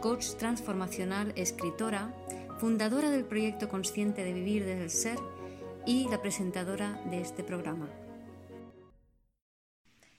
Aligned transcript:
coach 0.00 0.34
transformacional, 0.38 1.32
escritora, 1.36 2.12
fundadora 2.58 3.10
del 3.10 3.24
proyecto 3.24 3.68
Consciente 3.68 4.24
de 4.24 4.32
Vivir 4.32 4.64
desde 4.64 4.84
el 4.84 4.90
Ser 4.90 5.18
y 5.86 6.08
la 6.08 6.20
presentadora 6.20 7.00
de 7.10 7.20
este 7.20 7.44
programa. 7.44 7.88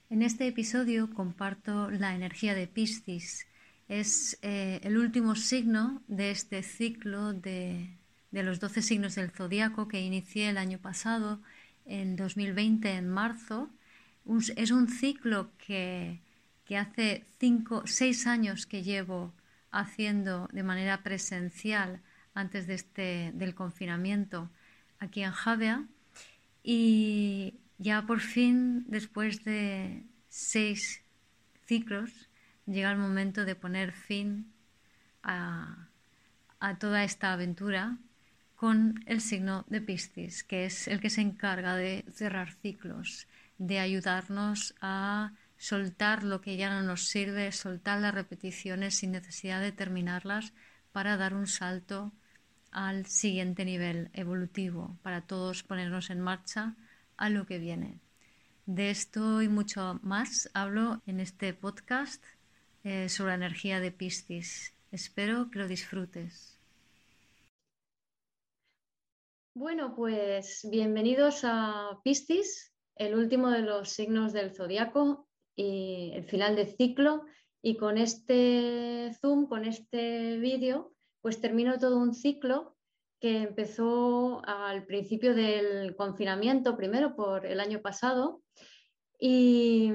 En 0.10 0.22
este 0.22 0.48
episodio 0.48 1.14
comparto 1.14 1.90
la 1.90 2.14
energía 2.14 2.54
de 2.54 2.68
Piscis. 2.68 3.48
Es 3.88 4.38
eh, 4.42 4.80
el 4.84 4.98
último 4.98 5.36
signo 5.36 6.02
de 6.08 6.32
este 6.32 6.64
ciclo 6.64 7.34
de, 7.34 7.98
los 8.32 8.60
12 8.60 8.82
signos 8.82 9.16
del 9.16 9.32
zodiaco 9.32 9.88
que 9.88 10.02
inicié 10.02 10.50
el 10.50 10.58
año 10.58 10.80
pasado, 10.80 11.42
en 11.86 12.16
2020, 12.16 12.92
en 12.92 13.10
marzo 13.10 13.70
es 14.56 14.72
un 14.72 14.88
ciclo 14.88 15.50
que, 15.58 16.20
hace 16.78 17.26
cinco, 17.40 17.84
seis 17.86 18.28
años 18.28 18.66
que 18.66 18.84
llevo 18.84 19.34
haciendo 19.72 20.48
de 20.52 20.64
manera 20.64 21.04
presencial 21.04 22.02
antes 22.34 22.68
de 22.68 22.76
este, 22.76 23.32
del 23.34 23.56
confinamiento 23.56 24.50
aquí 25.00 25.24
en 25.24 25.32
Javea. 25.32 25.86
Y 26.64 27.56
ya 27.78 28.04
por 28.04 28.20
fin 28.20 28.86
después 28.88 29.44
de 29.44 30.04
seis 30.30 31.02
ciclos 31.66 32.30
llega 32.66 32.92
el 32.92 32.98
momento 32.98 33.46
de 33.46 33.56
poner 33.56 33.92
fin 33.92 34.52
a, 35.24 35.88
a 36.60 36.78
toda 36.78 37.04
esta 37.04 37.34
aventura 37.34 37.98
con 38.56 39.04
el 39.08 39.22
signo 39.22 39.66
de 39.70 39.82
Piscis, 39.82 40.44
que 40.44 40.66
es 40.66 40.88
el 40.88 41.02
que 41.02 41.10
se 41.10 41.22
encarga 41.22 41.76
de 41.76 42.06
cerrar 42.14 42.52
ciclos 42.52 43.28
de 43.58 43.80
ayudarnos 43.80 44.74
a 44.82 45.34
soltar 45.62 46.24
lo 46.24 46.42
que 46.42 46.58
ya 46.58 46.72
no 46.72 46.82
nos 46.82 47.06
sirve, 47.08 47.52
soltar 47.52 48.02
las 48.02 48.16
repeticiones 48.16 48.96
sin 48.96 49.12
necesidad 49.12 49.62
de 49.62 49.72
terminarlas 49.72 50.54
para 50.92 51.18
dar 51.18 51.36
un 51.36 51.46
salto 51.46 52.12
al 52.72 53.06
siguiente 53.06 53.64
nivel 53.64 54.10
evolutivo, 54.14 54.98
para 55.04 55.22
todos 55.22 55.62
ponernos 55.62 56.10
en 56.10 56.20
marcha 56.20 56.76
a 57.16 57.30
lo 57.30 57.46
que 57.46 57.60
viene. 57.60 58.00
De 58.66 58.90
esto 58.90 59.44
y 59.44 59.50
mucho 59.50 60.00
más 60.02 60.50
hablo 60.56 61.04
en 61.06 61.20
este 61.20 61.54
podcast 61.54 62.24
eh, 62.84 63.08
sobre 63.08 63.34
la 63.34 63.46
energía 63.46 63.80
de 63.80 63.92
Piscis. 63.92 64.74
Espero 64.92 65.52
que 65.52 65.60
lo 65.60 65.68
disfrutes. 65.68 66.60
Bueno, 69.54 69.94
pues 69.96 70.68
bienvenidos 70.72 71.42
a 71.44 72.00
Piscis, 72.04 72.74
el 72.96 73.14
último 73.14 73.52
de 73.52 73.62
los 73.62 73.90
signos 73.90 74.34
del 74.34 74.56
zodiaco 74.56 75.28
y 75.56 76.12
el 76.14 76.26
final 76.26 76.56
del 76.56 76.68
ciclo. 76.68 77.26
Y 77.62 77.78
con 77.78 77.98
este 77.98 79.12
Zoom, 79.22 79.48
con 79.48 79.66
este 79.66 80.38
vídeo, 80.38 80.94
pues 81.22 81.40
termino 81.40 81.78
todo 81.78 81.98
un 81.98 82.14
ciclo 82.14 82.76
que 83.20 83.44
empezó 83.44 84.42
al 84.46 84.86
principio 84.86 85.36
del 85.36 85.96
confinamiento, 85.96 86.76
primero 86.76 87.16
por 87.16 87.46
el 87.46 87.60
año 87.60 87.82
pasado. 87.82 88.42
Y, 89.20 89.94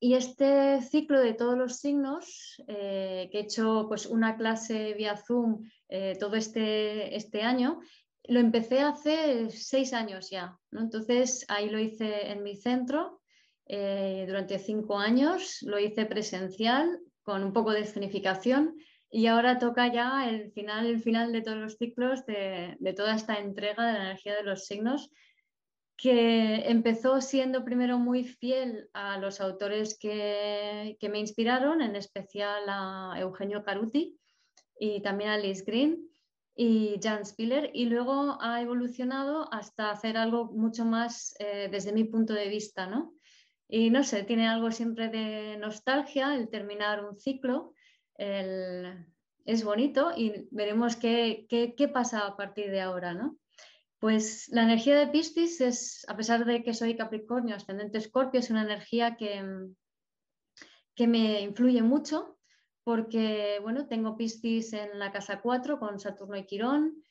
este 0.00 0.80
ciclo 0.82 1.20
de 1.20 1.34
todos 1.34 1.56
los 1.56 1.76
signos, 1.76 2.60
eh, 2.66 3.28
que 3.30 3.38
he 3.38 3.42
hecho 3.42 3.84
pues, 3.88 4.06
una 4.06 4.36
clase 4.36 4.94
vía 4.94 5.16
Zoom 5.16 5.68
eh, 5.88 6.16
todo 6.18 6.34
este, 6.34 7.14
este 7.14 7.42
año, 7.42 7.80
lo 8.24 8.40
empecé 8.40 8.80
hace 8.80 9.50
seis 9.50 9.92
años 9.92 10.30
ya, 10.30 10.58
¿no? 10.70 10.80
Entonces 10.80 11.44
ahí 11.48 11.68
lo 11.70 11.78
hice 11.78 12.30
en 12.30 12.42
mi 12.42 12.56
centro 12.56 13.21
eh, 13.66 14.24
durante 14.26 14.58
cinco 14.58 14.98
años, 14.98 15.58
lo 15.62 15.78
hice 15.78 16.06
presencial 16.06 17.00
con 17.22 17.44
un 17.44 17.52
poco 17.52 17.72
de 17.72 17.80
escenificación 17.80 18.76
y 19.10 19.26
ahora 19.26 19.58
toca 19.58 19.92
ya 19.92 20.28
el 20.28 20.50
final, 20.52 20.86
el 20.86 21.02
final 21.02 21.32
de 21.32 21.42
todos 21.42 21.58
los 21.58 21.76
ciclos 21.76 22.24
de, 22.26 22.76
toda 22.96 23.14
esta 23.14 23.38
entrega 23.38 23.86
de 23.86 23.92
la 23.92 24.04
energía 24.06 24.34
de 24.34 24.42
los 24.42 24.64
signos 24.64 25.10
que 25.96 26.68
empezó 26.68 27.20
siendo 27.20 27.64
primero 27.64 27.98
muy 27.98 28.24
fiel 28.24 28.88
a 28.92 29.18
los 29.18 29.40
autores 29.40 29.98
que, 29.98 30.96
que 30.98 31.08
me 31.08 31.20
inspiraron, 31.20 31.80
en 31.82 31.94
especial 31.94 32.64
a 32.68 33.14
Eugenio 33.18 33.62
Caruti 33.62 34.18
y 34.78 35.00
también 35.02 35.30
a 35.30 35.38
Liz 35.38 35.64
Green 35.64 36.08
y 36.54 36.98
Jan 37.02 37.24
Spiller 37.24 37.70
y 37.72 37.86
luego 37.86 38.38
ha 38.40 38.60
evolucionado 38.60 39.52
hasta 39.52 39.90
hacer 39.90 40.16
algo 40.16 40.46
mucho 40.46 40.84
más 40.84 41.34
eh, 41.38 41.68
desde 41.70 41.92
mi 41.92 42.04
punto 42.04 42.34
de 42.34 42.48
vista, 42.48 42.86
¿no? 42.86 43.14
Y 43.74 43.88
no 43.88 44.04
sé, 44.04 44.22
tiene 44.24 44.46
algo 44.46 44.70
siempre 44.70 45.08
de 45.08 45.56
nostalgia 45.56 46.34
el 46.34 46.50
terminar 46.50 47.02
un 47.06 47.18
ciclo, 47.18 47.72
es 48.18 49.64
bonito 49.64 50.12
y 50.14 50.46
veremos 50.50 50.96
qué, 50.96 51.46
qué, 51.48 51.88
pasa 51.88 52.26
a 52.26 52.36
partir 52.36 52.70
de 52.70 52.82
ahora, 52.82 53.14
¿no? 53.14 53.38
Pues 53.98 54.50
la 54.50 54.64
energía 54.64 54.98
de 54.98 55.06
Piscis 55.06 55.62
es, 55.62 56.04
a 56.06 56.14
pesar 56.18 56.44
de 56.44 56.62
que 56.62 56.74
soy 56.74 56.98
Capricornio, 56.98 57.56
ascendente 57.56 57.96
Escorpio, 57.96 58.40
es 58.40 58.50
una 58.50 58.60
energía 58.60 59.16
que, 59.16 59.42
que 60.94 61.06
me 61.06 61.40
influye 61.40 61.80
mucho 61.80 62.36
porque 62.84 63.58
bueno, 63.62 63.86
tengo 63.86 64.18
Piscis 64.18 64.74
en 64.74 64.98
la 64.98 65.12
casa 65.12 65.40
4 65.40 65.78
con 65.78 65.98
Saturno 65.98 66.36
y 66.36 66.44
Quirón, 66.44 67.02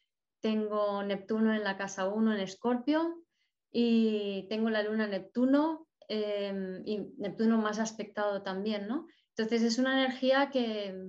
tengo 0.42 1.02
Neptuno 1.02 1.56
en 1.56 1.64
la 1.64 1.76
casa 1.76 2.08
1 2.08 2.36
en 2.36 2.40
Escorpio 2.40 3.24
y 3.72 4.46
tengo 4.48 4.70
la 4.70 4.84
luna 4.84 5.08
Neptuno 5.08 5.88
em, 6.14 6.82
y 6.86 7.14
Neptuno 7.20 7.58
más 7.58 7.80
aspectado 7.80 8.44
también, 8.44 8.86
¿no? 8.86 9.08
Entonces 9.30 9.64
es 9.64 9.80
una 9.80 9.94
energía 9.94 10.50
que, 10.52 11.08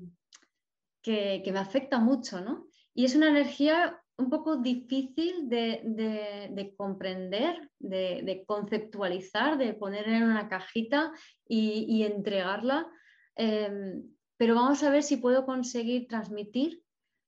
que, 1.03 1.51
me 1.53 1.59
afecta 1.59 1.99
mucho, 1.99 2.41
¿no? 2.41 2.69
Y 2.95 3.05
es 3.05 3.17
una 3.17 3.29
energía 3.29 4.01
un 4.17 4.31
poco 4.31 4.59
difícil 4.59 5.49
de, 5.49 6.73
comprender, 6.77 7.69
de, 7.81 8.45
conceptualizar, 8.47 9.59
de 9.59 9.75
poner 9.75 10.09
en 10.09 10.23
una 10.23 10.49
cajita 10.49 11.11
y, 11.49 12.05
entregarla. 12.05 12.87
Em, 13.35 14.05
pero 14.37 14.55
vamos 14.55 14.85
a 14.85 14.91
ver 14.91 15.03
si 15.03 15.17
puedo 15.17 15.45
conseguir 15.45 16.07
transmitir 16.07 16.81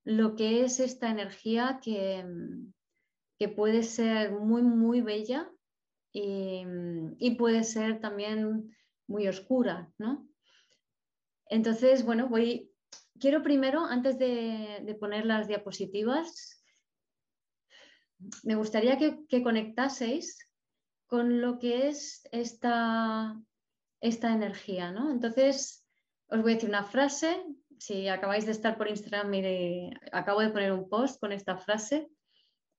lo 0.04 0.36
que 0.36 0.62
es 0.62 0.78
esta 0.78 1.10
energía 1.10 1.80
que, 1.82 2.24
que 3.36 3.48
puede 3.48 3.82
ser 3.82 4.30
muy, 4.30 4.62
muy 4.62 5.00
bella 5.00 5.50
y, 6.14 7.30
puede 7.36 7.64
ser 7.64 8.00
también 8.00 8.75
muy 9.08 9.26
oscura, 9.26 9.92
¿no? 9.98 10.28
Entonces, 11.47 12.04
bueno, 12.04 12.28
voy, 12.28 12.70
quiero 13.19 13.42
primero, 13.42 13.84
antes 13.84 14.19
de, 14.19 14.97
poner 15.00 15.26
las 15.26 15.48
diapositivas, 15.48 16.64
me 18.44 18.54
gustaría 18.54 18.97
que, 18.97 19.42
conectaseis 19.42 20.48
con 21.06 21.41
lo 21.41 21.58
que 21.58 21.88
es 21.88 22.26
esta, 22.30 23.36
esta 24.00 24.32
energía, 24.32 24.92
¿no? 24.92 25.10
Entonces, 25.10 25.84
os 26.28 26.41
voy 26.42 26.53
a 26.53 26.54
decir 26.54 26.70
una 26.70 26.84
frase. 26.84 27.44
Si 27.78 28.08
acabáis 28.08 28.47
de 28.47 28.53
estar 28.53 28.78
por 28.78 28.88
Instagram, 28.88 29.30
mire, 29.30 29.91
acabo 30.12 30.41
de 30.41 30.50
poner 30.50 30.72
un 30.72 30.89
post 30.89 31.21
con 31.21 31.33
esta 31.33 31.59
frase. 31.59 32.09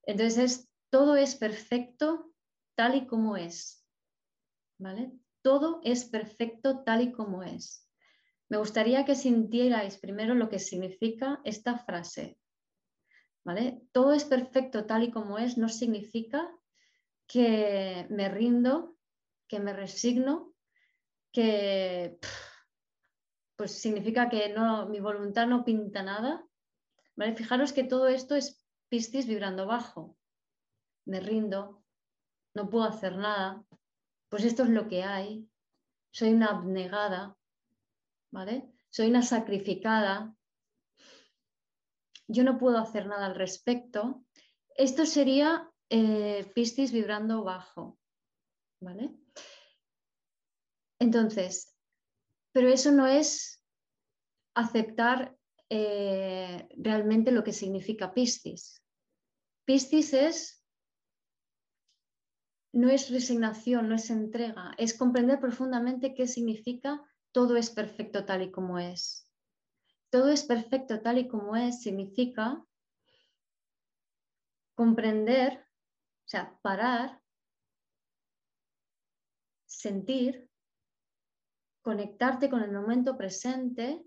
Entonces 0.04 0.38
es, 0.38 0.70
todo 0.90 1.18
es 1.18 1.36
perfecto 1.36 2.32
tal 2.76 2.96
y 2.96 3.08
como 3.08 3.38
es. 3.38 3.86
¿Vale? 4.78 5.12
Todo 5.42 5.80
es 5.84 6.06
perfecto 6.06 6.84
tal 6.84 7.02
y 7.02 7.12
como 7.12 7.44
es. 7.44 7.90
Me 8.50 8.58
gustaría 8.58 9.06
que 9.06 9.16
sintierais 9.16 9.98
primero 9.98 10.36
lo 10.36 10.50
que 10.50 10.60
significa 10.60 11.42
esta 11.44 11.78
frase. 11.78 12.38
¿Vale? 13.44 13.82
Todo 13.92 14.14
es 14.14 14.26
perfecto 14.26 14.86
tal 14.86 15.04
y 15.04 15.12
como 15.12 15.38
es 15.40 15.58
no 15.58 15.70
significa 15.70 16.52
que 17.28 18.06
me 18.10 18.30
rindo, 18.30 18.98
que 19.48 19.60
me 19.60 19.74
resigno, 19.74 20.54
que 21.32 22.20
pues 23.56 23.72
significa 23.72 24.30
que 24.30 24.50
no, 24.50 24.88
mi 24.88 25.00
voluntad 25.00 25.48
no 25.48 25.64
pinta 25.64 26.04
nada. 26.04 26.46
¿vale? 27.16 27.36
Fijaros 27.36 27.74
que 27.74 27.84
todo 27.84 28.08
esto 28.08 28.36
es 28.36 28.66
Piscis 28.90 29.28
vibrando 29.28 29.66
bajo. 29.66 30.18
Me 31.06 31.20
rindo, 31.20 31.85
no 32.56 32.70
puedo 32.70 32.86
hacer 32.86 33.18
nada. 33.18 33.64
Pues 34.30 34.44
esto 34.44 34.64
es 34.64 34.70
lo 34.70 34.88
que 34.88 35.04
hay. 35.04 35.48
Soy 36.12 36.34
una 36.34 36.48
abnegada, 36.48 37.38
¿vale? 38.32 38.72
Soy 38.90 39.10
una 39.10 39.22
sacrificada. 39.22 40.36
yo 42.28 42.44
no 42.44 42.58
puedo 42.58 42.80
hacer 42.80 43.06
nada 43.06 43.28
al 43.28 43.36
respecto. 43.36 44.26
Esto 44.76 45.06
sería 45.06 45.70
eh, 45.90 46.52
Piscis 46.56 46.92
vibrando 46.92 47.44
bajo, 47.44 48.00
¿vale? 48.82 49.12
Entonces, 51.00 51.78
pero 52.52 52.70
eso 52.70 52.92
no 52.92 53.06
es 53.06 53.64
aceptar 54.56 55.38
eh, 55.70 56.68
realmente 56.78 57.32
lo 57.32 57.44
que 57.44 57.54
significa 57.54 58.14
Piscis. 58.14 58.82
Piscis 59.66 60.14
es 60.14 60.65
no 62.76 62.90
es 62.90 63.10
resignación, 63.10 63.88
no 63.88 63.96
es 63.96 64.10
entrega, 64.10 64.74
es 64.78 64.98
comprender 64.98 65.40
profundamente 65.40 66.14
qué 66.14 66.28
significa 66.28 67.02
todo 67.32 67.56
es 67.56 67.70
perfecto 67.70 68.26
tal 68.26 68.42
y 68.42 68.52
como 68.52 68.80
es. 68.80 69.32
Todo 70.10 70.30
es 70.30 70.44
perfecto 70.44 71.00
tal 71.02 71.18
y 71.20 71.30
como 71.30 71.56
es 71.56 71.82
significa 71.82 72.62
comprender, 74.76 75.58
o 75.58 76.28
sea, 76.28 76.60
parar, 76.62 77.22
sentir, 79.66 80.50
conectarte 81.82 82.50
con 82.50 82.62
el 82.62 82.74
momento 82.74 83.16
presente 83.16 84.04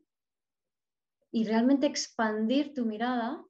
y 1.31 1.45
realmente 1.45 1.87
expandir 1.87 2.75
tu 2.75 2.85
mirada, 2.85 3.43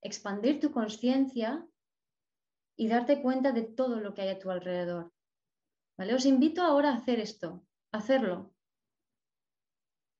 expandir 0.00 0.58
tu 0.58 0.72
conciencia 0.72 1.66
y 2.76 2.88
darte 2.88 3.22
cuenta 3.22 3.52
de 3.52 3.62
todo 3.62 4.00
lo 4.00 4.14
que 4.14 4.22
hay 4.22 4.28
a 4.30 4.38
tu 4.38 4.50
alrededor. 4.50 5.12
¿Vale? 5.96 6.14
Os 6.14 6.26
invito 6.26 6.62
ahora 6.62 6.90
a 6.90 6.96
hacer 6.96 7.20
esto, 7.20 7.64
hacerlo. 7.92 8.52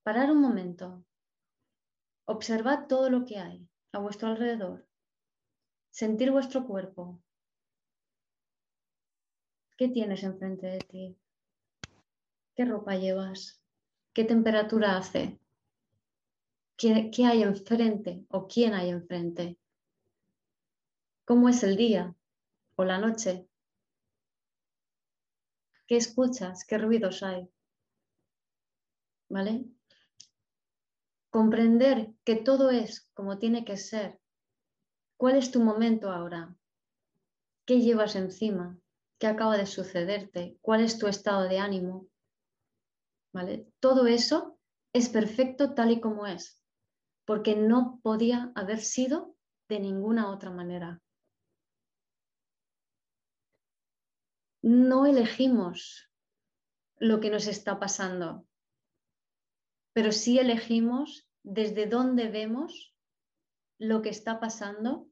Parar 0.05 0.31
un 0.31 0.41
momento. 0.41 1.05
Observad 2.27 2.87
todo 2.87 3.11
lo 3.11 3.25
que 3.25 3.39
hay 3.39 3.69
a 3.93 3.99
vuestro 3.99 4.29
alrededor. 4.29 4.87
Sentir 5.91 6.31
vuestro 6.31 6.67
cuerpo. 6.67 7.21
¿Qué 9.77 9.89
tienes 9.89 10.23
enfrente 10.23 10.67
de 10.67 10.79
ti? 10.79 11.17
¿Qué 12.55 12.65
ropa 12.65 12.97
llevas? 12.97 13.61
¿Qué 14.13 14.25
temperatura 14.25 14.97
hace? 14.97 15.41
¿Qué, 16.77 17.11
¿Qué, 17.13 17.27
hay 17.27 17.43
enfrente 17.43 18.25
o 18.29 18.47
quién 18.47 18.75
hay 18.75 18.91
enfrente? 18.91 19.59
¿Cómo 21.25 21.49
es 21.49 21.63
el 21.65 21.77
día? 21.77 22.15
O 22.77 22.85
la 22.85 22.99
noche. 22.99 23.49
¿Qué 25.87 25.97
escuchas? 25.97 26.65
¿Qué 26.65 26.79
ruidos 26.79 27.23
hay? 27.23 27.49
¿Vale? 29.29 29.67
Comprender 31.31 32.13
que 32.25 32.37
todo 32.37 32.71
es 32.71 33.11
como 33.15 33.39
tiene 33.39 33.65
que 33.65 33.77
ser. 33.77 34.21
¿Cuál 35.17 35.37
es 35.37 35.51
tu 35.51 35.61
momento 35.61 36.11
ahora? 36.11 36.57
¿Qué 37.67 37.81
llevas 37.81 38.17
encima? 38.17 38.79
¿Qué 39.19 39.27
acaba 39.27 39.57
de 39.57 39.67
sucederte? 39.67 40.59
¿Cuál 40.61 40.83
es 40.83 40.99
tu 40.99 41.07
estado 41.07 41.49
de 41.49 41.59
ánimo? 41.59 42.09
¿Vale? 43.33 43.67
Todo 43.81 44.07
eso 44.07 44.59
es 44.93 45.09
perfecto 45.09 45.75
tal 45.75 45.91
y 45.91 46.01
como 46.01 46.27
es, 46.27 46.63
porque 47.25 47.57
no 47.57 48.01
podía 48.03 48.53
haber 48.55 48.81
sido 48.81 49.35
de 49.69 49.81
ninguna 49.81 50.31
otra 50.31 50.51
manera. 50.51 51.03
No 54.65 55.05
elegimos 55.05 56.11
lo 56.97 57.21
que 57.21 57.29
nos 57.29 57.49
está 57.49 57.79
pasando, 57.79 58.47
pero 59.93 60.11
sí 60.11 60.39
elegimos 60.39 61.29
desde 61.43 61.85
dónde 61.85 62.31
vemos 62.31 62.97
lo 63.79 64.01
que 64.01 64.09
está 64.09 64.41
pasando 64.41 65.07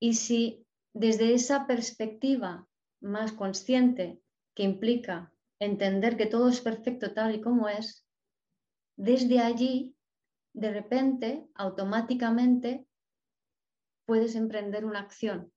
y 0.00 0.14
si 0.14 0.66
desde 0.94 1.34
esa 1.34 1.66
perspectiva 1.66 2.66
más 3.02 3.32
consciente 3.32 4.22
que 4.54 4.62
implica 4.62 5.34
entender 5.58 6.16
que 6.16 6.24
todo 6.24 6.48
es 6.48 6.62
perfecto 6.62 7.12
tal 7.12 7.34
y 7.34 7.42
como 7.42 7.68
es, 7.68 8.06
desde 8.96 9.40
allí, 9.40 9.94
de 10.54 10.72
repente, 10.72 11.46
automáticamente, 11.54 12.86
puedes 14.06 14.34
emprender 14.34 14.86
una 14.86 15.00
acción. 15.00 15.52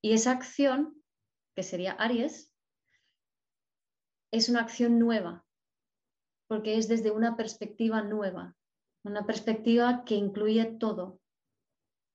Y 0.00 0.12
esa 0.12 0.30
acción 0.30 0.97
que 1.58 1.64
sería 1.64 1.90
Aries, 1.90 2.54
es 4.30 4.48
una 4.48 4.60
acción 4.60 4.96
nueva, 5.00 5.44
porque 6.46 6.78
es 6.78 6.86
desde 6.86 7.10
una 7.10 7.36
perspectiva 7.36 8.00
nueva, 8.00 8.56
una 9.02 9.26
perspectiva 9.26 10.04
que 10.04 10.14
incluye 10.14 10.66
todo. 10.78 11.20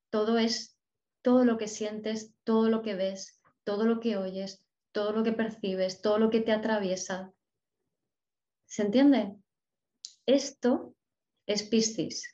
Todo 0.09 0.37
es 0.37 0.79
todo 1.21 1.43
lo 1.43 1.57
que 1.57 1.67
sientes, 1.67 2.33
todo 2.45 2.69
lo 2.69 2.81
que 2.83 2.95
ves, 2.95 3.41
todo 3.65 3.83
lo 3.83 3.99
que 3.99 4.15
oyes, 4.15 4.65
todo 4.93 5.11
lo 5.11 5.23
que 5.23 5.33
percibes, 5.33 6.01
todo 6.01 6.19
lo 6.19 6.29
que 6.29 6.39
te 6.39 6.53
atraviesa. 6.53 7.33
¿Se 8.65 8.83
entiende? 8.83 9.35
Esto 10.25 10.95
es 11.47 11.63
Piscis. 11.63 12.33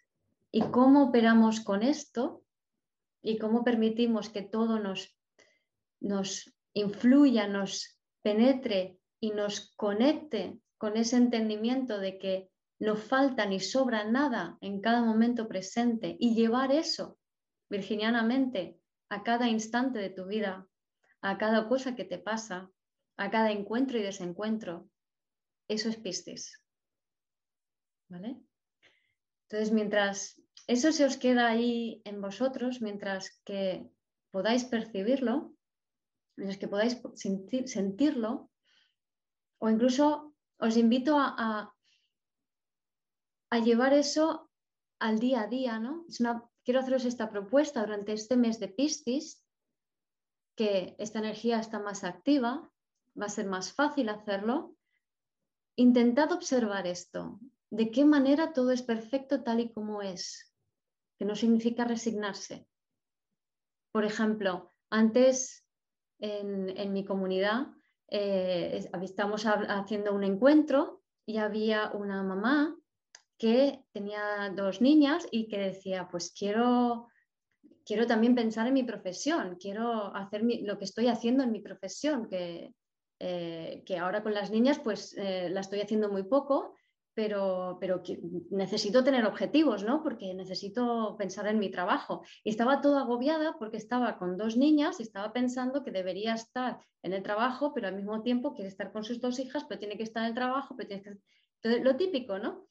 ¿Y 0.52 0.62
cómo 0.70 1.06
operamos 1.06 1.62
con 1.62 1.82
esto? 1.82 2.44
¿Y 3.24 3.40
cómo 3.40 3.64
permitimos 3.64 4.30
que 4.30 4.44
todo 4.44 4.78
nos, 4.78 5.18
nos 6.00 6.54
influya, 6.80 7.48
nos 7.48 8.00
penetre 8.22 9.00
y 9.20 9.31
nos 9.31 9.74
conecte 9.76 10.60
con 10.78 10.98
ese 10.98 11.18
entendimiento 11.18 12.00
de 12.00 12.18
que 12.18 12.50
no 12.80 12.96
falta 12.96 13.46
ni 13.46 13.60
sobra 13.60 14.06
nada 14.06 14.58
en 14.62 14.81
cada 14.81 15.04
momento 15.04 15.48
presente 15.48 16.16
y 16.20 16.34
llevar 16.34 16.72
eso 16.72 17.20
virginianamente 17.70 18.80
a 19.10 19.24
cada 19.24 19.50
instante 19.50 20.00
de 20.00 20.10
tu 20.10 20.26
vida, 20.26 20.68
a 21.22 21.38
cada 21.38 21.68
cosa 21.68 21.96
que 21.96 22.06
te 22.06 22.18
pasa, 22.18 22.72
a 23.18 23.30
cada 23.30 23.52
encuentro 23.52 23.98
y 23.98 24.02
desencuentro. 24.02 24.90
Eso 25.68 25.90
es 25.90 25.98
Piscis. 25.98 26.64
¿Vale? 28.08 28.38
Entonces, 29.44 29.72
mientras 29.74 30.42
eso 30.68 30.92
se 30.92 31.06
os 31.06 31.18
queda 31.18 31.48
ahí 31.48 32.02
en 32.06 32.22
vosotros, 32.22 32.82
mientras 32.82 33.42
que 33.44 33.90
podáis 34.32 34.64
percibirlo, 34.64 35.54
en 36.39 36.47
los 36.47 36.57
que 36.57 36.68
podáis 36.68 36.97
sentirlo, 37.65 38.50
o 39.59 39.69
incluso 39.69 40.33
os 40.57 40.77
invito 40.77 41.18
a, 41.18 41.74
a, 43.50 43.59
llevar 43.59 43.94
eso 43.94 44.50
al 45.00 45.19
día 45.19 45.41
a 45.41 45.47
día, 45.47 45.80
¿no? 45.80 46.06
quiero 46.63 46.79
haceros 46.79 47.05
esta 47.05 47.29
propuesta 47.29 47.81
durante 47.81 48.13
este 48.13 48.36
mes 48.38 48.60
de 48.60 48.67
Piscis, 48.67 49.43
que 50.55 50.96
esta 51.00 51.19
energía 51.19 51.60
está 51.60 51.79
más 51.79 52.03
activa, 52.03 52.69
va 53.19 53.25
a 53.25 53.29
ser 53.29 53.48
más 53.48 53.74
fácil 53.74 54.10
hacerlo. 54.10 54.75
Intentad 55.77 56.31
observar 56.31 56.86
esto, 56.86 57.39
de 57.69 57.91
qué 57.91 58.03
manera 58.05 58.53
todo 58.53 58.72
es 58.72 58.81
perfecto 58.81 59.41
tal 59.41 59.62
y 59.62 59.72
como 59.72 60.01
es, 60.01 60.53
que 61.17 61.25
no 61.25 61.36
significa 61.36 61.86
resignarse. 61.86 62.67
Por 63.91 64.05
ejemplo, 64.05 64.72
antes 64.89 65.65
en, 66.20 66.94
mi 66.94 67.06
comunidad, 67.06 67.68
eh, 68.08 68.90
estamos 69.02 69.46
haciendo 69.46 70.14
un 70.14 70.24
encuentro 70.24 71.02
y 71.26 71.38
había 71.38 71.92
una 71.92 72.24
mamá 72.24 72.76
que 73.38 73.84
tenía 73.94 74.52
dos 74.56 74.82
niñas 74.82 75.28
y 75.32 75.48
que 75.48 75.60
decía, 75.60 76.10
pues 76.10 76.34
quiero, 76.38 77.08
quiero 77.86 78.06
también 78.06 78.36
pensar 78.36 78.68
en 78.68 78.74
mi 78.74 78.84
profesión, 78.84 79.58
quiero 79.60 80.14
hacer 80.16 80.44
lo 80.44 80.78
que 80.78 80.86
estoy 80.86 81.08
haciendo 81.08 81.44
en 81.44 81.52
mi 81.52 81.62
profesión, 81.62 82.28
que, 82.28 82.74
eh, 83.20 83.84
que 83.86 83.98
ahora 83.98 84.24
con 84.24 84.34
las 84.34 84.52
niñas 84.52 84.80
pues 84.80 85.16
eh, 85.18 85.50
la 85.50 85.62
estoy 85.62 85.80
haciendo 85.80 86.10
muy 86.10 86.24
poco, 86.24 86.76
pero, 87.20 87.78
pero 87.82 88.02
necesito 88.50 89.04
tener 89.04 89.26
objetivos, 89.26 89.84
¿no? 89.84 90.02
Porque 90.02 90.34
necesito 90.34 91.18
pensar 91.18 91.48
en 91.48 91.60
mi 91.60 91.70
trabajo. 91.70 92.22
Y 92.46 92.50
estaba 92.50 92.80
toda 92.80 93.02
agobiada 93.02 93.58
porque 93.60 93.76
estaba 93.76 94.18
con 94.18 94.38
dos 94.38 94.56
niñas 94.56 95.02
y 95.02 95.04
estaba 95.04 95.34
pensando 95.34 95.84
que 95.84 95.92
debería 95.92 96.34
estar 96.34 96.80
en 97.04 97.12
el 97.12 97.22
trabajo, 97.22 97.74
pero 97.74 97.90
al 97.90 97.96
mismo 97.98 98.22
tiempo 98.22 98.54
quiere 98.54 98.70
estar 98.70 98.94
con 98.94 99.04
sus 99.04 99.20
dos 99.20 99.38
hijas, 99.38 99.66
pero 99.66 99.80
tiene 99.80 99.98
que 99.98 100.04
estar 100.04 100.24
en 100.24 100.30
el 100.30 100.34
trabajo, 100.34 100.78
pero 100.78 100.88
tiene 100.88 101.04
que... 101.04 101.18
Entonces, 101.56 101.84
lo 101.84 101.98
típico, 101.98 102.40
¿no? 102.40 102.70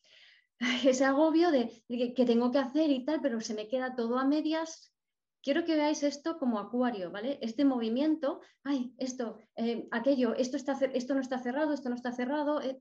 Ese 0.82 1.04
agobio 1.04 1.50
de, 1.50 1.84
que, 1.86 2.24
tengo 2.24 2.50
que 2.50 2.58
hacer 2.58 2.88
y 2.90 3.04
tal, 3.04 3.20
pero 3.20 3.42
se 3.42 3.52
me 3.52 3.68
queda 3.68 3.94
todo 3.96 4.18
a 4.18 4.24
medias, 4.24 4.94
quiero 5.42 5.66
que 5.66 5.76
veáis 5.76 6.02
esto 6.02 6.38
como 6.38 6.58
acuario, 6.58 7.10
¿vale? 7.10 7.38
Este 7.42 7.66
movimiento, 7.66 8.40
ay, 8.64 8.94
esto, 8.96 9.40
eh, 9.56 9.86
aquello, 9.90 10.34
esto, 10.34 10.56
está, 10.56 10.72
esto 10.94 11.12
no 11.12 11.20
está 11.20 11.38
cerrado, 11.38 11.74
esto 11.74 11.90
no 11.90 11.96
está 11.96 12.12
cerrado. 12.12 12.62
Eh, 12.62 12.80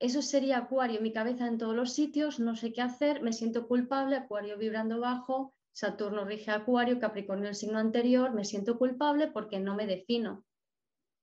eso 0.00 0.22
sería 0.22 0.58
Acuario, 0.58 1.00
mi 1.00 1.12
cabeza 1.12 1.46
en 1.46 1.58
todos 1.58 1.76
los 1.76 1.92
sitios, 1.92 2.40
no 2.40 2.56
sé 2.56 2.72
qué 2.72 2.80
hacer, 2.80 3.22
me 3.22 3.32
siento 3.32 3.68
culpable, 3.68 4.16
Acuario 4.16 4.58
vibrando 4.58 4.98
bajo, 4.98 5.54
Saturno 5.72 6.24
rige 6.24 6.50
Acuario, 6.50 6.98
Capricornio 6.98 7.48
el 7.48 7.54
signo 7.54 7.78
anterior, 7.78 8.32
me 8.32 8.44
siento 8.44 8.78
culpable 8.78 9.28
porque 9.28 9.60
no 9.60 9.76
me 9.76 9.86
defino. 9.86 10.44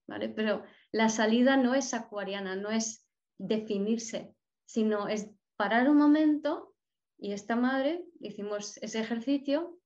¿vale? 0.07 0.29
Pero 0.29 0.63
la 0.91 1.09
salida 1.09 1.57
no 1.57 1.75
es 1.75 1.93
acuariana, 1.93 2.55
no 2.55 2.69
es 2.69 3.05
definirse, 3.37 4.33
sino 4.65 5.07
es 5.07 5.29
parar 5.57 5.89
un 5.89 5.97
momento 5.97 6.73
Y 7.19 7.33
esta 7.33 7.55
madre, 7.55 8.05
hicimos 8.19 8.77
ese 8.77 8.99
ejercicio, 8.99 9.79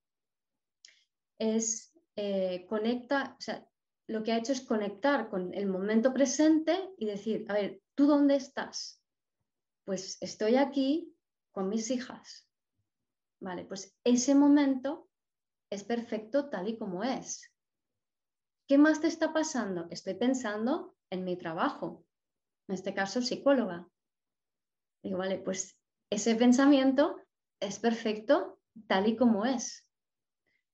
es 1.38 1.94
eh, 2.16 2.66
conecta, 2.68 3.36
o 3.38 3.40
sea, 3.40 3.66
lo 4.12 4.22
que 4.22 4.32
ha 4.32 4.36
hecho 4.36 4.52
es 4.52 4.60
conectar 4.60 5.30
con 5.30 5.54
el 5.54 5.66
momento 5.66 6.12
presente 6.12 6.90
y 6.98 7.06
decir, 7.06 7.46
a 7.48 7.54
ver, 7.54 7.80
¿tú 7.94 8.06
dónde 8.06 8.36
estás? 8.36 9.02
Pues 9.84 10.18
estoy 10.20 10.56
aquí 10.56 11.16
con 11.50 11.68
mis 11.68 11.90
hijas. 11.90 12.46
Vale, 13.40 13.64
pues 13.64 13.96
ese 14.04 14.34
momento 14.34 15.08
es 15.70 15.82
perfecto 15.82 16.50
tal 16.50 16.68
y 16.68 16.78
como 16.78 17.02
es. 17.02 17.50
¿Qué 18.68 18.76
más 18.76 19.00
te 19.00 19.08
está 19.08 19.32
pasando? 19.32 19.88
Estoy 19.90 20.14
pensando 20.14 20.94
en 21.10 21.24
mi 21.24 21.36
trabajo, 21.36 22.04
en 22.68 22.74
este 22.74 22.94
caso 22.94 23.22
psicóloga. 23.22 23.88
Digo, 25.02 25.18
vale, 25.18 25.38
pues 25.38 25.76
ese 26.10 26.36
pensamiento 26.36 27.16
es 27.60 27.78
perfecto 27.78 28.60
tal 28.86 29.08
y 29.08 29.16
como 29.16 29.46
es. 29.46 29.88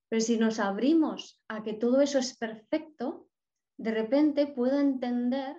Pero 0.09 0.21
si 0.21 0.38
nos 0.38 0.59
abrimos 0.59 1.40
a 1.49 1.62
que 1.62 1.75
todo 1.75 2.00
eso 2.00 2.18
es 2.18 2.37
perfecto, 2.37 3.27
de 3.78 3.92
repente 3.92 4.47
puedo 4.47 4.78
entender 4.78 5.56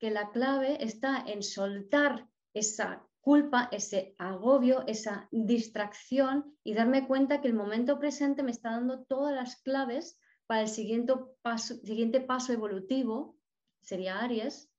que 0.00 0.10
la 0.10 0.30
clave 0.30 0.82
está 0.82 1.22
en 1.26 1.42
soltar 1.42 2.28
esa 2.54 3.06
culpa, 3.20 3.68
ese 3.72 4.14
agobio, 4.18 4.84
esa 4.86 5.28
distracción 5.30 6.58
y 6.62 6.74
darme 6.74 7.06
cuenta 7.06 7.40
que 7.40 7.48
el 7.48 7.54
momento 7.54 7.98
presente 7.98 8.42
me 8.42 8.50
está 8.50 8.72
dando 8.72 9.04
todas 9.04 9.34
las 9.34 9.56
claves 9.62 10.18
para 10.46 10.62
el 10.62 10.68
siguiente 10.68 11.14
paso, 11.42 11.74
siguiente 11.76 12.20
paso 12.20 12.52
evolutivo, 12.52 13.36
sería 13.80 14.20
Aries, 14.20 14.70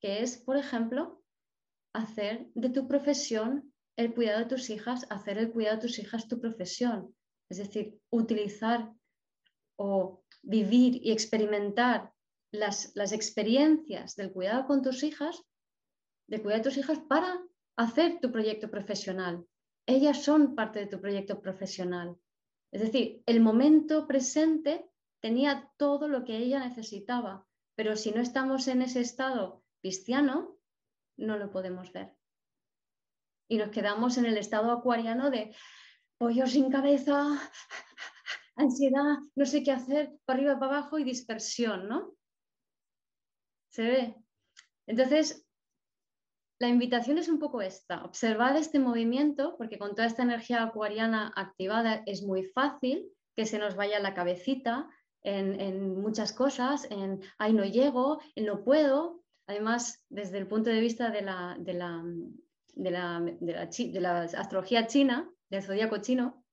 que 0.00 0.22
es, 0.22 0.36
por 0.36 0.56
ejemplo, 0.56 1.22
hacer 1.94 2.48
de 2.54 2.68
tu 2.70 2.86
profesión 2.86 3.72
el 3.96 4.14
cuidado 4.14 4.40
de 4.40 4.46
tus 4.46 4.68
hijas, 4.68 5.06
hacer 5.08 5.38
el 5.38 5.52
cuidado 5.52 5.76
de 5.76 5.82
tus 5.82 5.98
hijas 5.98 6.28
tu 6.28 6.38
profesión. 6.38 7.14
Es 7.48 7.58
decir, 7.58 7.98
utilizar 8.10 8.92
o 9.76 10.22
vivir 10.46 11.04
y 11.04 11.12
experimentar 11.12 12.12
las, 12.52 12.92
las 12.94 13.12
experiencias 13.12 14.16
del 14.16 14.32
cuidado 14.32 14.66
con 14.66 14.80
tus 14.80 15.02
hijas, 15.02 15.42
de 16.28 16.40
cuidar 16.40 16.60
de 16.60 16.70
tus 16.70 16.78
hijas 16.78 16.98
para 17.00 17.42
hacer 17.76 18.20
tu 18.20 18.30
proyecto 18.32 18.70
profesional. 18.70 19.44
Ellas 19.86 20.22
son 20.22 20.54
parte 20.54 20.78
de 20.78 20.86
tu 20.86 21.00
proyecto 21.00 21.40
profesional. 21.40 22.16
Es 22.72 22.80
decir, 22.80 23.22
el 23.26 23.40
momento 23.40 24.06
presente 24.06 24.88
tenía 25.20 25.70
todo 25.76 26.08
lo 26.08 26.24
que 26.24 26.36
ella 26.36 26.60
necesitaba, 26.60 27.46
pero 27.74 27.96
si 27.96 28.12
no 28.12 28.20
estamos 28.20 28.68
en 28.68 28.82
ese 28.82 29.00
estado 29.00 29.64
cristiano, 29.80 30.58
no 31.16 31.36
lo 31.36 31.50
podemos 31.50 31.92
ver. 31.92 32.16
Y 33.48 33.58
nos 33.58 33.70
quedamos 33.70 34.18
en 34.18 34.26
el 34.26 34.38
estado 34.38 34.72
acuariano 34.72 35.30
de 35.30 35.54
pollo 36.18 36.46
sin 36.46 36.70
cabeza, 36.70 37.38
ansiedad, 38.56 39.18
no 39.34 39.46
sé 39.46 39.62
qué 39.62 39.72
hacer, 39.72 40.18
para 40.24 40.38
arriba, 40.38 40.58
para 40.58 40.78
abajo 40.78 40.98
y 40.98 41.04
dispersión, 41.04 41.88
¿no? 41.88 42.14
¿Se 43.70 43.82
ve? 43.82 44.16
Entonces, 44.86 45.46
la 46.58 46.68
invitación 46.68 47.18
es 47.18 47.28
un 47.28 47.38
poco 47.38 47.60
esta, 47.60 48.02
observar 48.04 48.56
este 48.56 48.78
movimiento, 48.78 49.56
porque 49.58 49.78
con 49.78 49.94
toda 49.94 50.06
esta 50.06 50.22
energía 50.22 50.62
acuariana 50.62 51.32
activada 51.36 52.02
es 52.06 52.22
muy 52.22 52.44
fácil 52.44 53.12
que 53.34 53.44
se 53.44 53.58
nos 53.58 53.76
vaya 53.76 54.00
la 54.00 54.14
cabecita 54.14 54.88
en, 55.22 56.00
muchas 56.00 56.32
cosas, 56.32 56.88
en, 56.90 57.20
ay, 57.38 57.52
no 57.52 57.64
llego, 57.64 58.20
en 58.36 58.46
no 58.46 58.64
puedo. 58.64 59.22
Además, 59.48 60.04
desde 60.08 60.38
el 60.38 60.46
punto 60.46 60.70
de 60.70 60.80
vista 60.80 61.10
de 61.10 61.22
la, 61.22 61.56
de 61.58 61.74
la, 61.74 62.02
de 62.74 62.90
la, 62.90 63.20
de 63.20 64.00
la, 64.00 64.22
astrología 64.22 64.86
china, 64.86 65.28
del 65.50 65.62
zodíaco 65.62 65.98
chino, 65.98 66.44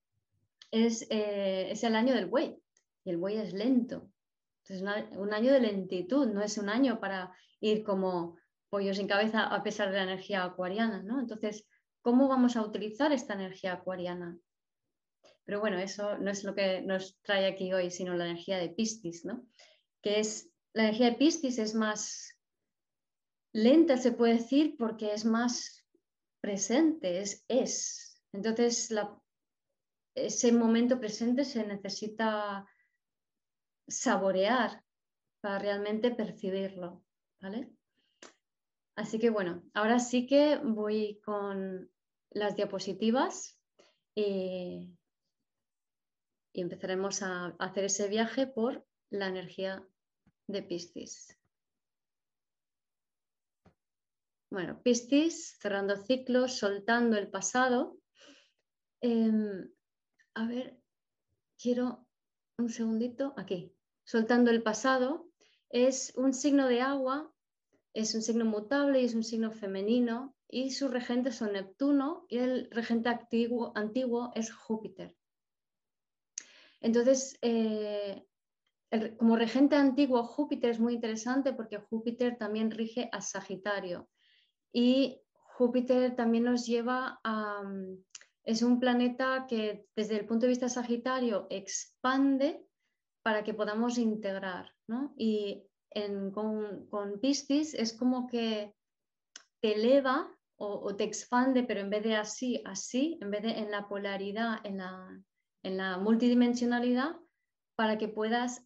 es, 0.73 1.05
eh, 1.11 1.69
es, 1.69 1.83
el 1.83 1.95
año 1.95 2.15
del 2.15 2.25
buey 2.25 2.59
y 3.05 3.11
el 3.11 3.17
buey 3.17 3.37
es 3.37 3.53
lento. 3.53 4.09
Entonces, 4.65 5.17
un 5.17 5.31
año 5.31 5.53
de 5.53 5.59
lentitud, 5.59 6.27
no 6.27 6.41
es 6.41 6.57
un 6.57 6.67
año 6.67 6.99
para 6.99 7.31
ir 7.59 7.83
como 7.83 8.37
pollo 8.69 8.93
sin 8.95 9.07
cabeza 9.07 9.43
a 9.43 9.61
pesar 9.61 9.91
de 9.91 9.97
la 9.97 10.03
energía 10.03 10.43
acuariana, 10.43 11.03
¿no? 11.03 11.19
Entonces, 11.19 11.67
¿cómo 12.01 12.27
vamos 12.27 12.55
a 12.55 12.63
utilizar 12.63 13.11
esta 13.11 13.35
energía 13.35 13.73
acuariana? 13.73 14.35
Pero 15.45 15.59
bueno, 15.59 15.77
eso 15.77 16.17
no 16.17 16.31
es 16.31 16.43
lo 16.43 16.55
que 16.55 16.81
nos 16.81 17.19
trae 17.21 17.45
aquí 17.45 17.71
hoy, 17.71 17.91
sino 17.91 18.15
la 18.15 18.25
energía 18.25 18.57
de 18.57 18.69
Piscis, 18.69 19.25
¿no? 19.25 19.45
Que 20.01 20.21
es, 20.21 20.49
la 20.73 20.85
energía 20.85 21.11
de 21.11 21.17
Piscis 21.17 21.59
es 21.59 21.75
más 21.75 22.35
lenta, 23.51 23.97
se 23.97 24.13
puede 24.13 24.35
decir, 24.35 24.75
porque 24.79 25.13
es 25.13 25.23
más 25.23 25.85
presente, 26.41 27.19
es, 27.19 27.45
es. 27.47 28.23
Entonces, 28.31 28.89
ese 30.15 30.51
momento 30.51 30.99
presente 30.99 31.45
se 31.45 31.65
necesita 31.65 32.65
saborear 33.87 34.83
para 35.41 35.59
realmente 35.59 36.11
percibirlo, 36.11 37.03
¿vale? 37.41 37.69
Así 38.95 39.19
que 39.19 39.29
bueno, 39.29 39.63
ahora 39.73 39.99
sí 39.99 40.27
que 40.27 40.57
voy 40.57 41.19
con 41.25 41.91
las 42.31 42.55
diapositivas 42.55 43.59
y, 44.15 44.95
empezaremos 46.53 47.23
a 47.23 47.47
hacer 47.57 47.85
ese 47.85 48.07
viaje 48.07 48.45
por 48.45 48.85
la 49.09 49.27
energía 49.27 49.83
de 50.47 50.61
Piscis. 50.61 51.35
Bueno, 54.51 54.79
Piscis, 54.83 55.57
cerrando 55.59 55.97
ciclos, 55.97 56.59
soltando 56.59 57.17
el 57.17 57.27
pasado. 57.31 57.97
Em, 59.01 59.67
a 60.35 60.47
ver, 60.47 60.79
quiero 61.57 62.05
un 62.57 62.69
segundito, 62.69 63.33
aquí. 63.37 63.73
Soltando 64.03 64.51
el 64.51 64.63
pasado 64.63 65.29
es 65.69 66.13
un 66.15 66.33
signo 66.33 66.67
de 66.67 66.81
agua 66.81 67.33
es 67.93 68.15
un 68.15 68.21
signo 68.21 68.45
mutable 68.45 69.01
y 69.01 69.05
es 69.05 69.13
un 69.13 69.23
signo 69.23 69.51
femenino 69.51 70.35
y 70.49 70.71
sus 70.71 70.91
regentes 70.91 71.35
son 71.35 71.53
Neptuno 71.53 72.25
y 72.27 72.39
el 72.39 72.69
regente 72.71 73.09
antiguo, 73.09 74.31
es 74.35 74.51
Júpiter. 74.51 75.15
Entonces, 76.81 77.37
eh, 77.41 78.25
como 79.17 79.35
regente 79.35 79.75
antiguo, 79.75 80.23
Júpiter 80.23 80.71
es 80.71 80.79
muy 80.79 80.95
interesante 80.95 81.53
porque 81.53 81.77
Júpiter 81.77 82.37
también 82.37 82.71
rige 82.71 83.09
a 83.11 83.21
Sagitario 83.21 84.09
y 84.71 85.21
Júpiter 85.33 86.15
también 86.15 86.43
nos 86.43 86.65
lleva 86.65 87.19
a... 87.23 87.63
Es 88.45 88.61
un 88.61 88.79
planeta 88.79 89.45
que 89.47 89.87
desde 89.95 90.17
el 90.17 90.25
punto 90.25 90.45
de 90.45 90.49
vista 90.49 90.69
Sagitario 90.69 91.47
expande 91.49 92.65
para 93.23 93.43
que 93.43 93.53
podamos 93.53 93.97
integrar. 93.97 94.73
¿no? 94.87 95.13
Y 95.17 95.65
con, 96.33 97.19
Piscis 97.21 97.73
es 97.73 97.93
como 97.97 98.27
que 98.27 98.73
te 99.61 99.75
eleva 99.75 100.29
o, 100.57 100.95
te 100.95 101.03
expande, 101.03 101.63
pero 101.63 101.81
en 101.81 101.89
vez 101.89 102.03
de 102.03 102.15
así, 102.15 102.61
así, 102.65 103.17
en 103.21 103.31
vez 103.31 103.41
de 103.41 103.51
en 103.51 103.71
la 103.71 103.87
polaridad, 103.87 104.59
en 104.63 104.77
la, 104.77 105.21
en 105.63 105.77
la 105.77 105.97
multidimensionalidad, 105.97 107.17
para 107.75 107.97
que 107.97 108.07
puedas 108.07 108.65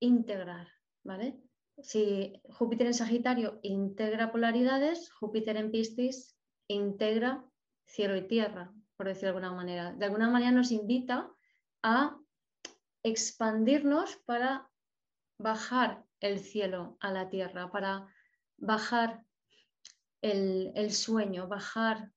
integrar, 0.00 0.68
¿vale? 1.04 1.40
Si 1.78 2.42
Júpiter 2.50 2.88
en 2.88 2.94
Sagitario 2.94 3.60
integra 3.62 4.30
polaridades, 4.30 5.10
Júpiter 5.12 5.56
en 5.56 5.70
Piscis 5.70 6.36
integra 6.68 7.49
cielo 7.90 8.16
y 8.16 8.26
tierra, 8.26 8.72
por 8.96 9.06
decirlo 9.06 9.32
de 9.32 9.38
alguna 9.38 9.52
manera. 9.52 9.92
De 9.92 10.04
alguna 10.04 10.30
manera 10.30 10.52
nos 10.52 10.70
invita 10.70 11.30
a 11.82 12.16
expandirnos 13.02 14.16
para 14.24 14.70
bajar 15.38 16.04
el 16.20 16.38
cielo 16.38 16.96
a 17.00 17.10
la 17.10 17.28
tierra, 17.28 17.70
para 17.70 18.06
bajar 18.58 19.24
el, 20.22 20.92
sueño, 20.92 21.48
bajar 21.48 22.12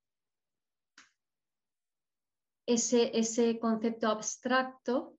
ese, 2.66 3.18
ese 3.18 3.60
concepto 3.60 4.10
abstracto 4.10 5.18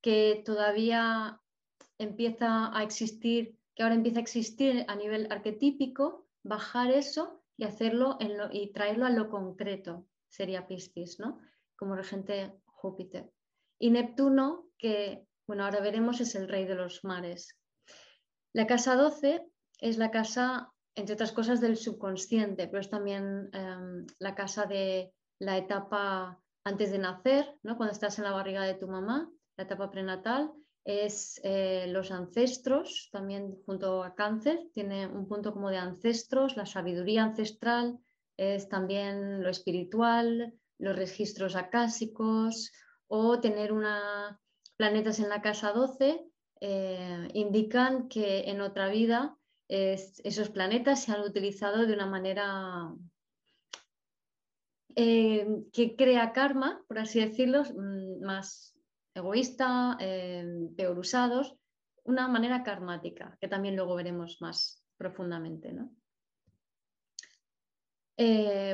que 0.00 0.42
todavía 0.46 1.40
empieza 1.98 2.76
a 2.76 2.82
existir, 2.84 3.58
que 3.74 3.82
ahora 3.82 3.96
empieza 3.96 4.20
a 4.20 4.22
existir 4.22 4.84
a 4.88 4.94
nivel 4.94 5.26
arquetípico, 5.30 6.28
bajar 6.44 6.92
eso 6.92 7.42
y 7.56 7.64
hacerlo 7.64 8.16
en 8.20 8.36
lo, 8.36 8.48
y 8.52 8.72
traerlo 8.72 9.06
a 9.06 9.10
lo 9.10 9.28
concreto, 9.28 10.06
sería 10.28 10.66
Piscis, 10.66 11.18
¿no? 11.18 11.40
Como 11.76 11.94
regente 11.94 12.52
Júpiter. 12.66 13.30
Y 13.78 13.90
Neptuno, 13.90 14.68
que 14.78 15.26
bueno, 15.46 15.64
ahora 15.64 15.80
veremos, 15.80 16.20
es 16.20 16.34
el 16.34 16.48
rey 16.48 16.64
de 16.64 16.74
los 16.74 17.04
mares. 17.04 17.56
La 18.52 18.66
casa 18.66 18.96
12 18.96 19.46
es 19.80 19.96
la 19.96 20.10
casa, 20.10 20.72
entre 20.94 21.14
otras 21.14 21.32
cosas, 21.32 21.60
del 21.60 21.76
subconsciente, 21.76 22.66
pero 22.66 22.80
es 22.80 22.90
también 22.90 23.48
em, 23.52 24.06
la 24.18 24.34
casa 24.34 24.66
de 24.66 25.12
la 25.38 25.56
etapa 25.56 26.40
antes 26.64 26.90
de 26.90 26.98
nacer, 26.98 27.54
¿no? 27.62 27.76
cuando 27.76 27.92
estás 27.92 28.18
en 28.18 28.24
la 28.24 28.32
barriga 28.32 28.64
de 28.64 28.74
tu 28.74 28.88
mamá, 28.88 29.30
la 29.56 29.64
etapa 29.64 29.90
prenatal, 29.90 30.52
es 30.86 31.40
eh, 31.42 31.86
los 31.88 32.12
ancestros, 32.12 33.08
también 33.10 33.58
junto 33.66 34.04
a 34.04 34.14
cáncer, 34.14 34.68
tiene 34.72 35.08
un 35.08 35.26
punto 35.26 35.52
como 35.52 35.68
de 35.68 35.78
ancestros, 35.78 36.56
la 36.56 36.64
sabiduría 36.64 37.24
ancestral, 37.24 37.98
es 38.36 38.68
también 38.68 39.42
lo 39.42 39.50
espiritual, 39.50 40.54
los 40.78 40.94
registros 40.94 41.56
acásicos 41.56 42.70
o 43.08 43.40
tener 43.40 43.72
una, 43.72 44.40
planetas 44.76 45.18
en 45.18 45.28
la 45.28 45.42
casa 45.42 45.72
12 45.72 46.24
eh, 46.60 47.28
indican 47.34 48.08
que 48.08 48.48
en 48.48 48.60
otra 48.60 48.88
vida 48.88 49.36
esos 49.68 50.50
planetas 50.50 51.02
se 51.02 51.10
han 51.10 51.22
utilizado 51.22 51.84
de 51.84 51.94
una 51.94 52.06
manera 52.06 52.94
eh, 54.94 55.64
que 55.72 55.96
crea 55.96 56.32
karma, 56.32 56.80
por 56.86 57.00
así 57.00 57.18
decirlo, 57.18 57.64
mm, 57.64 58.24
más 58.24 58.75
egoísta, 59.16 59.96
eh, 60.00 60.68
peor 60.76 60.98
usados, 60.98 61.56
una 62.04 62.28
manera 62.28 62.62
karmática, 62.62 63.36
que 63.40 63.48
también 63.48 63.76
luego 63.76 63.96
veremos 63.96 64.38
más 64.40 64.84
profundamente. 64.96 65.74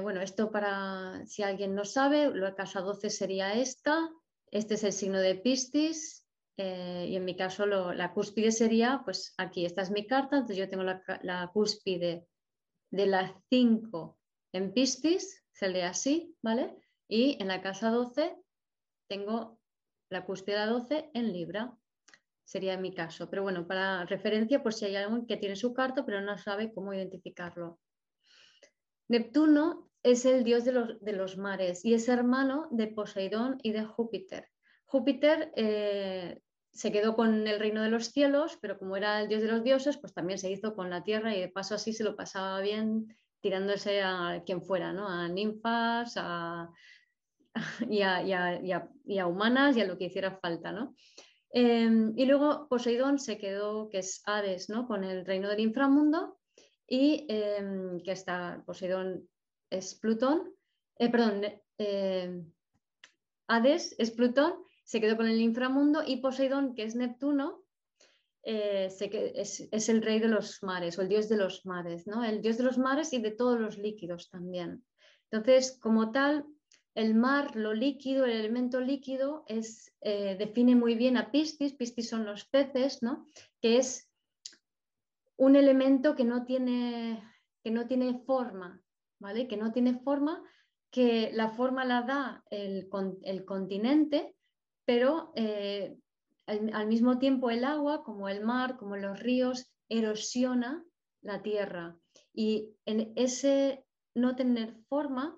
bueno, 0.02 0.20
esto 0.20 0.50
para 0.50 1.24
si 1.26 1.42
alguien 1.42 1.74
no 1.74 1.84
sabe, 1.84 2.34
la 2.34 2.54
casa 2.54 2.80
12 2.80 3.10
sería 3.10 3.54
esta, 3.54 4.10
este 4.50 4.74
es 4.74 4.84
el 4.84 4.92
signo 4.92 5.18
de 5.18 5.36
Piscis, 5.36 6.22
eh, 6.58 7.06
y 7.08 7.16
en 7.16 7.24
mi 7.24 7.34
caso 7.34 7.64
la 7.66 8.12
cúspide 8.12 8.52
sería, 8.52 9.00
pues 9.04 9.34
aquí, 9.38 9.64
esta 9.64 9.82
es 9.82 9.90
mi 9.90 10.06
carta, 10.06 10.36
entonces 10.36 10.58
yo 10.58 10.68
tengo 10.68 10.82
la, 10.84 11.50
cúspide 11.52 12.28
de 12.90 13.06
las 13.06 13.32
5 13.48 14.18
en 14.52 14.72
Piscis, 14.72 15.42
se 15.52 15.68
lee 15.68 15.80
así, 15.80 16.36
¿vale? 16.42 16.76
Y 17.08 17.40
en 17.40 17.48
la 17.48 17.62
casa 17.62 17.90
12 17.90 18.36
tengo 19.08 19.58
la 20.12 20.24
cúspide 20.24 20.66
12 20.66 21.10
en 21.14 21.32
Libra, 21.32 21.76
sería 22.44 22.76
mi 22.76 22.94
caso. 22.94 23.28
Pero 23.30 23.42
bueno, 23.42 23.66
para 23.66 24.04
referencia, 24.04 24.62
pues 24.62 24.76
si 24.76 24.84
hay 24.84 24.96
alguien 24.96 25.26
que 25.26 25.36
tiene 25.36 25.56
su 25.56 25.72
carta 25.72 26.04
pero 26.04 26.20
no 26.20 26.36
sabe 26.38 26.72
cómo 26.72 26.92
identificarlo. 26.92 27.80
Neptuno 29.08 29.90
es 30.02 30.24
el 30.24 30.44
dios 30.44 30.64
de 30.64 30.72
los, 30.72 31.00
de 31.00 31.12
los 31.12 31.36
mares 31.36 31.84
y 31.84 31.94
es 31.94 32.08
hermano 32.08 32.68
de 32.70 32.88
Poseidón 32.88 33.58
y 33.62 33.72
de 33.72 33.84
Júpiter. 33.84 34.48
Júpiter 34.84 35.52
eh, 35.56 36.40
se 36.72 36.92
quedó 36.92 37.14
con 37.14 37.46
el 37.46 37.60
reino 37.60 37.82
de 37.82 37.90
los 37.90 38.06
cielos, 38.06 38.58
pero 38.60 38.78
como 38.78 38.96
era 38.96 39.20
el 39.20 39.28
dios 39.28 39.42
de 39.42 39.48
los 39.48 39.62
dioses, 39.62 39.98
pues 39.98 40.12
también 40.12 40.38
se 40.38 40.50
hizo 40.50 40.74
con 40.74 40.90
la 40.90 41.04
tierra 41.04 41.34
y 41.34 41.40
de 41.40 41.48
paso 41.48 41.74
así 41.74 41.92
se 41.92 42.04
lo 42.04 42.16
pasaba 42.16 42.60
bien 42.60 43.16
tirándose 43.40 44.02
a 44.02 44.42
quien 44.46 44.62
fuera, 44.62 44.92
¿no? 44.92 45.08
a 45.08 45.28
ninfas 45.28 46.16
y, 47.90 48.02
a, 48.02 49.26
humanas 49.26 49.76
y 49.76 49.80
a 49.80 49.86
lo 49.86 49.98
que 49.98 50.04
hiciera 50.04 50.38
falta. 50.38 50.72
¿no? 50.72 50.94
Em, 51.50 52.12
y 52.16 52.26
luego 52.26 52.68
Poseidón 52.68 53.18
se 53.18 53.38
quedó, 53.38 53.88
que 53.88 53.98
es 53.98 54.22
Hades, 54.26 54.68
¿no? 54.68 54.86
con 54.86 55.04
el 55.04 55.24
reino 55.26 55.48
del 55.48 55.60
inframundo 55.60 56.38
y 56.86 57.26
em, 57.28 58.00
que 58.02 58.12
está, 58.12 58.62
Poseidón 58.66 59.28
es 59.70 59.94
Plutón, 59.94 60.54
eh, 60.98 61.10
perdón, 61.10 61.42
eh, 61.78 62.42
Hades 63.46 63.94
es 63.98 64.10
Plutón 64.10 64.54
se 64.84 65.00
quedó 65.00 65.16
con 65.16 65.26
el 65.26 65.40
inframundo 65.40 66.02
y 66.06 66.18
Poseidón, 66.18 66.74
que 66.74 66.84
es 66.84 66.94
Neptuno, 66.94 67.64
eh, 68.42 68.90
es, 68.90 69.88
el 69.88 70.02
rey 70.02 70.18
de 70.18 70.28
los 70.28 70.62
mares 70.62 70.98
o 70.98 71.02
el 71.02 71.08
dios 71.08 71.28
de 71.28 71.36
los 71.36 71.64
mares, 71.64 72.06
¿no? 72.06 72.24
El 72.24 72.42
dios 72.42 72.58
de 72.58 72.64
los 72.64 72.76
mares 72.76 73.12
y 73.12 73.20
de 73.20 73.30
todos 73.30 73.60
los 73.60 73.78
líquidos 73.78 74.28
también. 74.30 74.84
Entonces, 75.30 75.78
como 75.80 76.10
tal, 76.10 76.44
el 76.94 77.14
mar, 77.14 77.56
lo 77.56 77.72
líquido, 77.74 78.24
el 78.24 78.32
elemento 78.32 78.80
líquido, 78.80 79.44
es, 79.46 79.92
eh, 80.00 80.36
define 80.38 80.76
muy 80.76 80.94
bien 80.94 81.16
a 81.16 81.30
Piscis, 81.30 81.74
Piscis 81.74 82.08
son 82.08 82.24
los 82.24 82.44
peces, 82.44 83.02
¿no? 83.02 83.26
Que 83.60 83.78
es 83.78 84.10
un 85.36 85.56
elemento 85.56 86.14
que 86.14 86.24
no 86.24 86.44
tiene, 86.44 87.22
que 87.64 87.70
no 87.70 87.86
tiene 87.86 88.20
forma, 88.26 88.80
¿vale? 89.18 89.48
Que 89.48 89.56
no 89.56 89.72
tiene 89.72 89.98
forma, 90.00 90.42
que 90.90 91.30
la 91.32 91.48
forma 91.48 91.84
la 91.84 92.02
da 92.02 92.44
el, 92.50 92.88
el 93.22 93.44
continente 93.44 94.36
pero 94.84 95.32
eh, 95.36 95.96
al, 96.46 96.86
mismo 96.86 97.18
tiempo 97.18 97.50
el 97.50 97.64
agua, 97.64 98.02
como 98.02 98.28
el 98.28 98.44
mar, 98.44 98.76
como 98.76 98.96
los 98.96 99.18
ríos, 99.20 99.72
erosiona 99.88 100.84
la 101.22 101.42
tierra. 101.42 101.96
Y 102.34 102.70
en 102.84 103.12
ese 103.16 103.84
no 104.14 104.34
tener 104.36 104.74
forma 104.88 105.36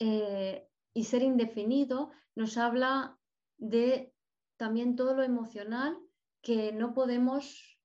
eh, 0.00 0.66
y 0.92 1.04
ser 1.04 1.22
indefinido 1.22 2.10
nos 2.34 2.56
habla 2.56 3.16
de 3.58 4.12
también 4.56 4.96
todo 4.96 5.14
lo 5.14 5.22
emocional 5.22 5.96
que 6.42 6.72
no 6.72 6.94
podemos 6.94 7.78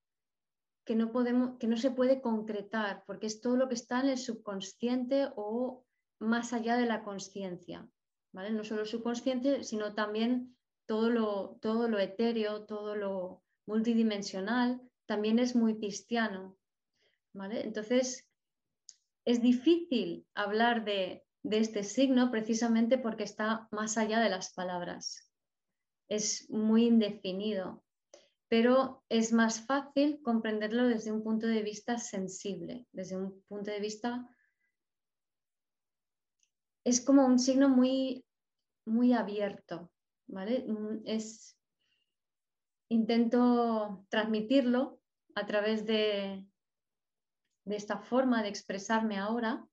que 0.86 0.96
no 0.96 1.12
podemos 1.12 1.58
que 1.60 1.68
no 1.68 1.78
se 1.78 1.92
puede 1.92 2.22
concretar 2.22 3.04
porque 3.06 3.28
es 3.28 3.42
todo 3.42 3.58
lo 3.58 3.68
que 3.68 3.76
está 3.76 4.00
en 4.00 4.10
el 4.10 4.18
subconsciente 4.18 5.30
o 5.36 5.86
más 6.20 6.54
allá 6.54 6.78
de 6.78 6.86
la 6.88 7.04
conciencia 7.04 7.88
no 8.36 8.64
solo 8.64 8.82
el 8.82 8.88
subconsciente, 8.88 9.64
sino 9.64 9.94
también 9.94 10.58
todo 10.86 11.10
lo, 11.10 11.58
todo 11.62 11.88
lo 11.88 12.00
etéreo, 12.00 12.66
todo 12.66 12.96
lo 12.96 13.44
multidimensional, 13.66 14.82
también 15.06 15.40
es 15.40 15.56
muy 15.56 15.78
cristiano. 15.78 16.58
¿vale? 17.34 17.62
Entonces, 17.62 18.28
es 19.26 19.42
difícil 19.42 20.28
hablar 20.36 20.84
de, 20.86 21.25
de 21.46 21.60
este 21.60 21.84
signo 21.84 22.32
precisamente 22.32 22.98
porque 22.98 23.24
está 23.24 23.68
más 23.72 23.98
allá 24.00 24.20
de 24.20 24.30
las 24.30 24.52
palabras. 24.54 25.32
Es 26.10 26.50
muy 26.50 26.86
indefinido, 26.88 27.84
pero 28.48 29.04
es 29.10 29.32
más 29.32 29.62
fácil 29.62 30.22
comprenderlo 30.24 30.88
desde 30.88 31.12
un 31.12 31.24
punto 31.24 31.46
de 31.46 31.62
vista 31.62 32.00
sensible, 32.00 32.88
desde 32.92 33.18
un 33.18 33.44
punto 33.48 33.70
de 33.70 33.80
vista 33.80 34.28
es 36.84 37.00
como 37.00 37.26
un 37.26 37.38
signo 37.38 37.70
muy, 37.70 38.26
muy 38.86 39.14
abierto, 39.14 39.92
¿vale? 40.28 40.66
Mm, 40.68 41.02
es, 41.06 41.56
intento 42.90 44.06
transmitirlo 44.10 45.00
a 45.36 45.46
través 45.46 45.86
de, 45.86 46.44
de 47.66 47.76
esta 47.76 48.00
forma 48.00 48.42
de 48.42 48.50
expresarme 48.50 49.18
ahora. 49.18 49.68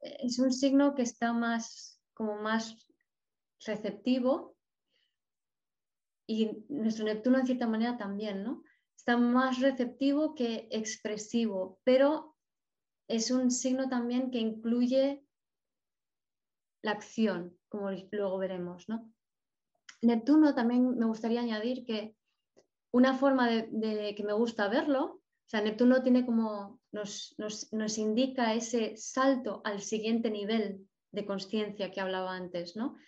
Es 0.00 0.38
un 0.38 0.52
signo 0.52 0.94
que 0.94 1.02
está 1.02 1.32
más, 1.32 2.00
como 2.14 2.36
más 2.36 2.76
receptivo 3.64 4.56
y 6.26 6.64
nuestro 6.68 7.04
Neptuno 7.04 7.38
en 7.38 7.46
cierta 7.46 7.66
manera 7.66 7.96
también, 7.96 8.44
¿no? 8.44 8.62
Está 8.96 9.16
más 9.16 9.60
receptivo 9.60 10.34
que 10.34 10.68
expresivo, 10.70 11.80
pero 11.84 12.36
es 13.08 13.30
un 13.30 13.50
signo 13.50 13.88
también 13.88 14.30
que 14.30 14.38
incluye 14.38 15.24
la 16.82 16.92
acción, 16.92 17.58
como 17.68 17.90
luego 17.90 18.38
veremos. 18.38 18.88
¿no? 18.88 19.10
Neptuno 20.02 20.54
también 20.54 20.96
me 20.98 21.06
gustaría 21.06 21.40
añadir 21.40 21.84
que 21.84 22.14
una 22.90 23.14
forma 23.14 23.48
de, 23.48 24.14
que 24.16 24.24
me 24.24 24.32
gusta 24.32 24.68
verlo, 24.68 25.17
o 25.48 25.50
sea, 25.50 25.62
Neptuno 25.62 26.02
tiene 26.02 26.26
como, 26.26 26.78
nos, 26.92 27.34
nos, 27.38 27.96
indica 27.96 28.52
ese 28.52 28.98
salto 28.98 29.62
al 29.64 29.80
siguiente 29.80 30.30
nivel 30.30 30.86
de 31.10 31.24
conciencia 31.24 31.90
que 31.90 32.02
hablaba 32.02 32.34
antes, 32.34 32.76
¿no? 32.76 32.98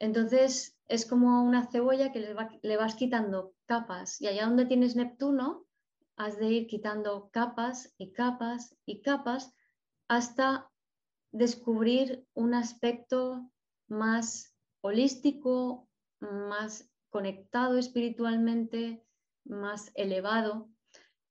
Entonces 0.00 0.76
es 0.88 1.06
como 1.06 1.44
una 1.44 1.70
cebolla 1.70 2.10
que 2.10 2.18
le, 2.18 2.34
le, 2.60 2.76
vas 2.76 2.96
quitando 2.96 3.54
capas 3.66 4.20
y 4.20 4.26
allá 4.26 4.46
donde 4.46 4.66
tienes 4.66 4.96
Neptuno 4.96 5.64
has 6.16 6.36
de 6.40 6.50
ir 6.50 6.66
quitando 6.66 7.30
capas 7.30 7.94
y 7.98 8.12
capas 8.12 8.76
y 8.84 9.00
capas 9.00 9.54
hasta 10.08 10.68
descubrir 11.30 12.26
un 12.34 12.54
aspecto 12.54 13.48
más 13.86 14.56
holístico, 14.80 15.88
más 16.18 16.90
conectado 17.10 17.78
espiritualmente, 17.78 19.04
más 19.44 19.92
elevado. 19.94 20.68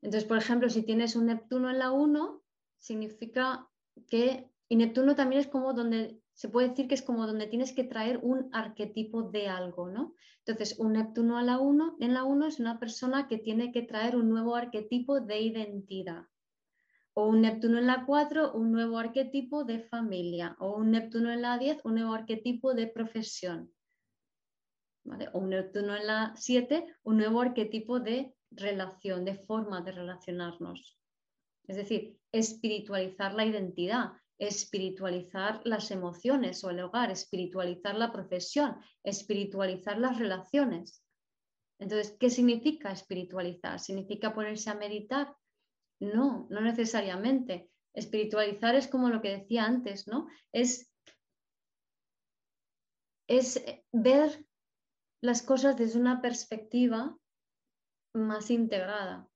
Entonces, 0.06 0.28
por 0.28 0.38
ejemplo, 0.38 0.70
si 0.70 0.84
tienes 0.84 1.16
un 1.16 1.26
Neptuno 1.26 1.68
en 1.72 1.80
la 1.80 1.92
1, 1.92 2.44
significa 2.78 3.68
que, 4.08 4.52
y 4.70 4.76
Neptuno 4.76 5.16
también 5.16 5.42
es 5.42 5.48
como 5.48 5.74
donde, 5.74 6.22
se 6.36 6.48
puede 6.48 6.70
decir 6.70 6.88
que 6.88 6.94
es 6.94 7.02
como 7.02 7.26
donde 7.26 7.48
tienes 7.48 7.74
que 7.74 7.86
traer 7.86 8.20
un 8.22 8.48
arquetipo 8.54 9.24
de 9.24 9.48
algo, 9.48 9.90
¿no? 9.90 10.14
Entonces, 10.46 10.78
un 10.78 10.94
Neptuno 10.94 11.40
a 11.40 11.42
la 11.42 11.58
1, 11.58 11.98
en 12.00 12.14
la 12.14 12.24
1 12.24 12.46
es 12.46 12.60
una 12.60 12.80
persona 12.80 13.28
que 13.28 13.40
tiene 13.40 13.72
que 13.72 13.82
traer 13.82 14.16
un 14.16 14.30
nuevo 14.30 14.56
arquetipo 14.56 15.22
de 15.22 15.42
identidad. 15.42 16.28
O 17.16 17.26
un 17.26 17.42
Neptuno 17.42 17.80
en 17.80 17.88
la 17.88 18.06
4, 18.06 18.54
un 18.54 18.72
nuevo 18.72 19.00
arquetipo 19.00 19.64
de 19.64 19.80
familia, 19.80 20.56
o 20.60 20.76
un 20.76 20.92
Neptuno 20.92 21.32
en 21.32 21.42
la 21.42 21.58
10, 21.58 21.80
un 21.84 21.96
nuevo 21.96 22.14
arquetipo 22.14 22.76
de 22.76 22.86
profesión, 22.86 23.74
o 25.34 25.40
un 25.40 25.50
Neptuno 25.50 25.96
en 25.96 26.06
la 26.06 26.34
7, 26.36 26.86
un 27.02 27.18
nuevo 27.18 27.42
arquetipo 27.42 28.00
de 28.00 28.35
relación, 28.56 29.26
de 29.26 29.36
forma 29.36 29.82
de 29.82 29.92
relacionarnos. 29.92 30.98
Es 31.68 31.78
decir, 31.78 32.18
espiritualizar 32.32 33.34
la 33.34 33.46
identidad, 33.46 34.14
espiritualizar 34.38 35.62
las 35.64 35.92
emociones 35.92 36.64
o 36.64 36.70
el 36.70 36.80
hogar, 36.82 37.12
espiritualizar 37.12 37.96
la 37.96 38.12
profesión, 38.12 38.78
espiritualizar 39.04 39.98
las 39.98 40.20
relaciones. 40.20 41.02
Entonces, 41.80 42.16
¿qué 42.20 42.30
significa 42.30 42.92
espiritualizar? 42.92 43.80
¿Significa 43.80 44.34
ponerse 44.34 44.70
a 44.70 44.76
meditar? 44.76 45.36
No, 46.00 46.48
no 46.50 46.62
necesariamente. 46.62 47.70
Espiritualizar 47.94 48.76
es 48.76 48.88
como 48.88 49.10
lo 49.10 49.22
que 49.22 49.38
decía 49.38 49.66
antes, 49.66 50.08
¿no? 50.08 50.28
Es, 50.52 50.92
es 53.28 53.64
ver 53.92 54.46
las 55.22 55.42
cosas 55.42 55.78
desde 55.78 56.00
una 56.00 56.22
perspectiva 56.22 57.18
más 58.16 58.50
integrada, 58.50 59.28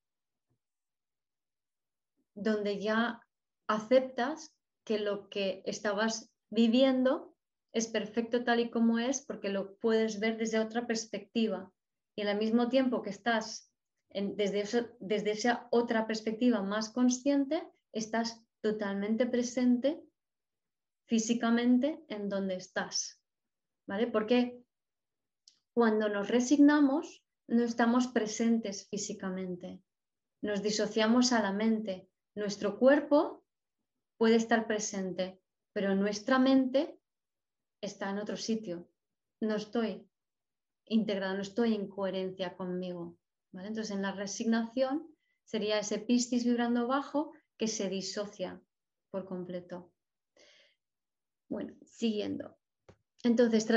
donde 2.33 2.79
ya 2.79 3.21
aceptas 3.67 4.55
que 4.83 4.99
lo 4.99 5.29
que 5.29 5.61
estabas 5.65 6.31
viviendo 6.49 7.35
es 7.71 7.87
perfecto 7.87 8.43
tal 8.43 8.59
y 8.61 8.71
como 8.71 8.97
es 8.97 9.23
porque 9.25 9.49
lo 9.49 9.75
puedes 9.75 10.19
ver 10.19 10.37
desde 10.37 10.59
otra 10.59 10.87
perspectiva 10.87 11.71
y 12.15 12.23
al 12.23 12.37
mismo 12.37 12.69
tiempo 12.69 13.01
que 13.01 13.11
estás 13.11 13.71
desde, 14.09 14.89
desde 14.99 15.31
esa 15.31 15.67
otra 15.71 16.07
perspectiva 16.07 16.61
más 16.63 16.89
consciente, 16.89 17.63
estás 17.91 18.41
totalmente 18.61 19.25
presente 19.25 20.01
físicamente 21.05 22.03
en 22.07 22.29
donde 22.29 22.55
estás. 22.55 23.21
¿Vale? 23.87 24.07
Porque 24.07 24.63
cuando 25.73 26.09
nos 26.09 26.27
resignamos, 26.27 27.23
no 27.49 27.63
estamos 27.63 28.07
presentes 28.07 28.87
físicamente. 28.89 29.81
Nos 30.41 30.61
disociamos 30.61 31.33
a 31.33 31.41
la 31.41 31.51
mente. 31.51 32.07
Nuestro 32.35 32.77
cuerpo 32.77 33.43
puede 34.17 34.35
estar 34.35 34.67
presente, 34.67 35.41
pero 35.73 35.95
nuestra 35.95 36.37
mente 36.37 36.99
está 37.81 38.11
en 38.11 38.19
otro 38.19 38.37
sitio. 38.37 38.87
No 39.41 39.55
estoy 39.55 40.07
integrada, 40.85 41.33
no 41.33 41.41
estoy 41.41 41.73
en 41.73 41.87
coherencia 41.87 42.55
conmigo. 42.55 43.17
Entonces, 43.53 43.91
en 43.91 44.03
la 44.03 44.11
resignación 44.11 45.07
sería 45.43 45.79
ese 45.79 45.97
piscis 45.97 46.45
vibrando 46.45 46.87
bajo 46.87 47.33
que 47.57 47.67
se 47.67 47.89
disocia 47.89 48.61
por 49.09 49.25
completo. 49.25 49.91
Bueno, 51.49 51.75
siguiendo. 51.83 52.57
Entonces, 53.23 53.67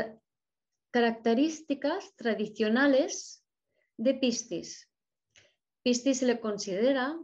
características 0.90 2.14
tradicionales 2.16 3.41
de 4.02 4.14
Piscis. 4.14 4.88
Piscis 5.82 6.18
se 6.18 6.26
le 6.26 6.40
considera, 6.40 7.18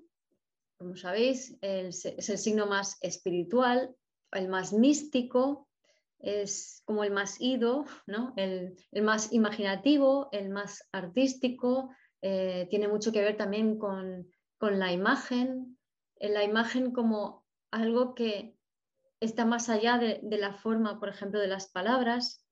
como 0.79 0.97
sabéis, 0.97 1.57
es 1.61 2.05
el 2.05 2.39
signo 2.39 2.67
más 2.67 2.99
espiritual, 3.01 3.95
el 4.33 4.49
más 4.49 4.73
místico, 4.73 5.69
es 6.19 6.83
como 6.85 7.05
el 7.05 7.13
más 7.13 7.41
ido, 7.41 7.85
¿no? 8.07 8.33
el, 8.37 8.77
más 9.03 9.33
imaginativo, 9.33 10.29
el 10.33 10.51
más 10.51 10.89
artístico, 10.93 11.91
eh, 12.23 12.67
tiene 12.71 12.89
mucho 12.89 13.13
que 13.13 13.23
ver 13.23 13.37
también 13.37 13.79
con, 13.79 14.29
la 14.61 14.93
imagen, 14.93 15.79
la 16.17 16.43
imagen 16.43 16.93
como 16.93 17.45
algo 17.71 18.15
que 18.15 18.57
está 19.21 19.45
más 19.45 19.69
allá 19.69 19.99
de, 19.99 20.39
la 20.39 20.55
forma, 20.55 20.99
por 20.99 21.09
ejemplo, 21.09 21.39
de 21.39 21.47
las 21.47 21.69
palabras, 21.71 22.45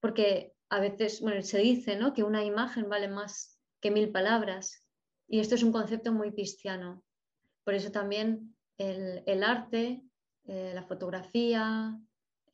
porque 0.00 0.51
a 0.72 0.80
veces 0.80 1.20
bueno, 1.20 1.42
se 1.42 1.58
dice 1.58 1.96
¿no? 1.96 2.14
que 2.14 2.22
una 2.22 2.42
imagen 2.42 2.88
vale 2.88 3.06
más 3.06 3.60
que 3.82 3.90
mil 3.90 4.10
palabras, 4.10 4.82
y 5.28 5.40
esto 5.40 5.54
es 5.54 5.62
un 5.62 5.70
concepto 5.70 6.12
muy 6.12 6.32
cristiano. 6.32 7.04
Por 7.62 7.74
eso 7.74 7.92
también 7.92 8.56
el, 8.78 9.42
arte, 9.42 10.02
eh, 10.44 10.72
la 10.74 10.82
fotografía, 10.82 11.94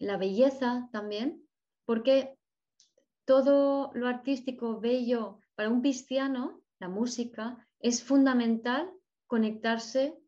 la 0.00 0.16
belleza 0.16 0.88
también, 0.90 1.46
porque 1.84 2.36
todo 3.24 3.92
lo 3.94 4.08
artístico, 4.08 4.80
bello, 4.80 5.38
para 5.54 5.68
un 5.68 5.80
cristiano, 5.80 6.60
la 6.80 6.88
música, 6.88 7.68
es 7.78 8.02
fundamental 8.02 8.92
conectarse 9.28 10.18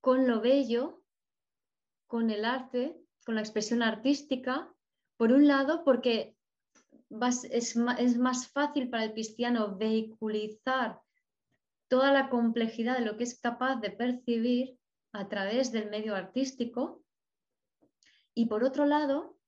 con 0.00 0.28
lo 0.28 0.40
bello, 0.40 1.02
con 2.06 2.30
el 2.30 2.44
arte, 2.44 3.00
con 3.24 3.34
la 3.34 3.40
expresión 3.40 3.82
artística, 3.82 4.71
por 5.22 5.30
un 5.30 5.46
lado 5.46 5.84
porque 5.84 6.36
es, 7.52 7.76
más 7.76 8.48
fácil 8.48 8.90
para 8.90 9.04
el 9.04 9.12
cristiano 9.12 9.76
vehiculizar 9.76 11.00
toda 11.86 12.10
la 12.10 12.28
complejidad 12.28 12.98
de 12.98 13.04
lo 13.04 13.16
que 13.16 13.22
es 13.22 13.38
capaz 13.38 13.76
de 13.76 13.90
percibir 13.90 14.80
a 15.12 15.28
través 15.28 15.70
del 15.70 15.88
medio 15.90 16.16
artístico. 16.16 17.04
Y 18.34 18.46
por 18.46 18.64
otro 18.64 18.84
lado, 18.84 19.38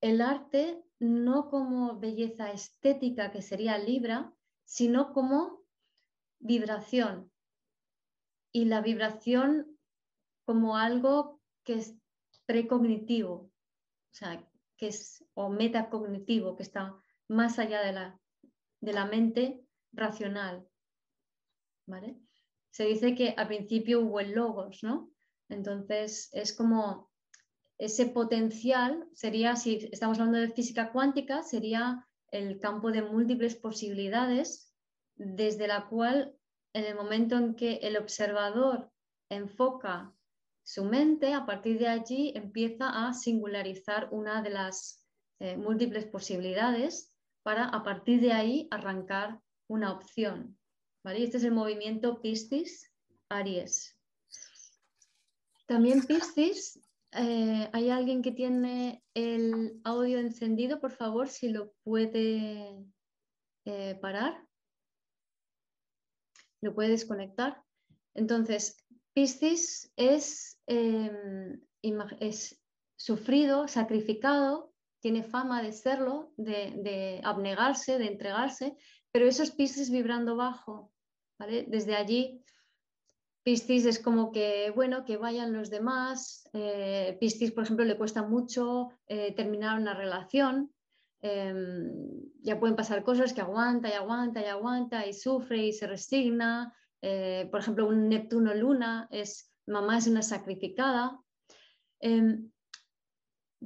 el 0.00 0.20
arte 0.20 0.82
no 0.98 1.48
como 1.48 1.96
belleza 2.00 2.50
estética 2.50 3.30
que 3.30 3.40
sería 3.40 3.78
Libra, 3.78 4.34
sino 4.64 5.12
como 5.12 5.62
vibración. 6.40 7.30
Y 8.50 8.64
la 8.64 8.80
vibración 8.80 9.78
como 10.44 10.76
algo 10.76 11.40
que 11.62 11.74
es 11.74 11.94
precognitivo, 12.46 13.52
o 14.10 14.10
sea, 14.10 14.44
o 15.34 15.48
metacognitivo, 15.48 16.56
que 16.56 16.62
está 16.62 16.94
más 17.28 17.58
allá 17.58 17.82
de 17.82 17.92
la, 17.92 18.20
de 18.80 18.92
la 18.92 19.06
mente 19.06 19.64
racional. 19.92 20.66
Se 22.70 22.84
dice 22.84 23.14
que 23.14 23.34
al 23.36 23.46
principio 23.46 24.00
hubo 24.00 24.20
el 24.20 24.32
logos, 24.32 24.82
¿no? 24.82 25.10
Entonces 25.48 26.30
es 26.32 26.52
como 26.52 27.10
ese 27.78 28.06
potencial 28.06 29.06
sería, 29.12 29.56
si 29.56 29.88
estamos 29.92 30.18
hablando 30.18 30.38
de 30.38 30.50
física 30.50 30.92
cuántica, 30.92 31.42
sería 31.42 32.06
el 32.30 32.58
campo 32.60 32.90
de 32.90 33.02
múltiples 33.02 33.54
posibilidades 33.56 34.72
desde 35.16 35.68
la 35.68 35.86
cual 35.88 36.36
en 36.72 36.84
el 36.84 36.96
momento 36.96 37.36
en 37.36 37.54
que 37.54 37.76
el 37.82 37.96
observador 37.96 38.90
enfoca 39.28 40.12
su 40.64 40.84
mente, 40.84 41.34
a 41.34 41.46
partir 41.46 41.78
de 41.78 41.88
allí 41.88 42.32
empieza 42.34 43.06
a 43.06 43.12
singularizar 43.12 44.08
una 44.10 44.42
de 44.42 44.50
las 44.50 45.06
eh, 45.38 45.56
múltiples 45.56 46.06
posibilidades 46.06 47.12
para 47.42 47.66
a 47.66 47.84
partir 47.84 48.20
de 48.20 48.32
ahí 48.32 48.68
arrancar 48.70 49.40
una 49.68 49.92
opción. 49.92 50.58
Este 51.04 51.36
es 51.36 51.44
el 51.44 51.52
movimiento 51.52 52.22
Piscis-Aries. 52.22 53.94
También 55.66 56.02
Piscis 56.06 56.80
eh, 57.16 57.70
¿Hay 57.72 57.90
alguien 57.90 58.22
que 58.22 58.32
tiene 58.32 59.04
el 59.14 59.80
audio 59.84 60.18
encendido? 60.18 60.80
Por 60.80 60.90
favor, 60.90 61.28
si 61.28 61.48
lo 61.48 61.72
puede 61.84 62.84
eh, 63.66 63.98
parar. 64.00 64.44
Lo 66.60 66.74
puede 66.74 66.88
desconectar. 66.88 67.62
Entonces, 68.14 68.83
Piscis 69.14 69.92
es, 69.96 70.60
em, 70.66 71.60
es 72.20 72.60
sufrido, 72.96 73.68
sacrificado, 73.68 74.72
tiene 75.00 75.22
fama 75.22 75.62
de 75.62 75.72
serlo, 75.72 76.32
de, 76.36 77.20
abnegarse, 77.22 77.98
de 77.98 78.06
entregarse, 78.06 78.76
pero 79.12 79.26
eso 79.26 79.42
es 79.42 79.52
Piscis 79.52 79.90
vibrando 79.90 80.34
bajo. 80.34 80.90
Desde 81.38 81.94
allí 81.94 82.42
Piscis 83.44 83.84
es 83.84 83.98
como 83.98 84.32
que, 84.32 84.72
bueno, 84.74 85.04
que 85.04 85.18
vayan 85.18 85.52
los 85.52 85.68
demás. 85.68 86.48
Eh, 86.54 87.16
Piscis, 87.20 87.52
por 87.52 87.64
ejemplo, 87.64 87.84
le 87.84 87.98
cuesta 87.98 88.22
mucho 88.22 88.88
eh, 89.06 89.34
terminar 89.34 89.78
una 89.78 89.92
relación. 89.92 90.72
Em, 91.20 91.90
ya 92.42 92.58
pueden 92.58 92.74
pasar 92.74 93.04
cosas 93.04 93.34
que 93.34 93.42
aguanta 93.42 93.90
y 93.90 93.92
aguanta 93.92 94.40
y 94.40 94.46
aguanta 94.46 95.06
y 95.06 95.12
sufre 95.12 95.66
y 95.66 95.72
se 95.72 95.86
resigna. 95.86 96.74
Eh, 97.06 97.48
por 97.50 97.60
ejemplo, 97.60 97.86
un 97.86 98.08
Neptuno-Luna 98.08 99.08
es 99.10 99.52
mamá 99.66 99.98
es 99.98 100.06
una 100.06 100.22
sacrificada. 100.22 101.20
Em, 102.00 102.50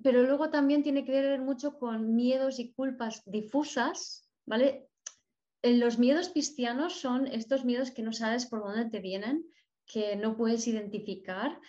pero 0.03 0.25
luego 0.25 0.51
también 0.51 0.83
tiene 0.83 1.05
que 1.05 1.13
ver 1.13 1.41
mucho 1.41 1.79
con 1.79 2.17
miedos 2.17 2.59
y 2.59 2.73
culpas 2.73 3.23
difusas, 3.27 4.29
¿vale? 4.45 4.89
Los 5.63 6.01
miedos 6.01 6.31
cristianos 6.31 6.95
son 6.95 7.29
estos 7.29 7.65
miedos 7.65 7.93
que 7.93 8.03
no 8.03 8.13
sabes 8.13 8.47
por 8.47 8.65
dónde 8.65 8.91
te 8.91 8.99
vienen, 8.99 9.45
que 9.87 10.17
no 10.17 10.37
puedes 10.37 10.67
identificar, 10.67 11.61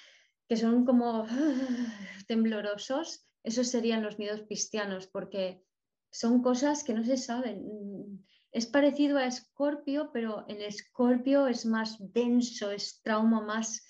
que 0.47 0.57
son 0.57 0.85
como 0.85 1.27
temblorosos, 2.27 3.27
esos 3.43 3.67
serían 3.67 4.01
los 4.01 4.17
miedos 4.17 4.41
cristianos, 4.41 5.05
porque 5.05 5.63
son 6.11 6.41
cosas 6.41 6.83
que 6.83 6.95
no 6.95 7.03
se 7.03 7.17
saben. 7.17 8.25
Es 8.51 8.65
parecido 8.65 9.17
a 9.17 9.25
Escorpio, 9.25 10.11
pero 10.11 10.45
en 10.47 10.61
Escorpio 10.61 11.47
es 11.47 11.65
más 11.65 11.97
denso, 11.99 12.71
es 12.71 13.01
trauma 13.01 13.41
más 13.41 13.85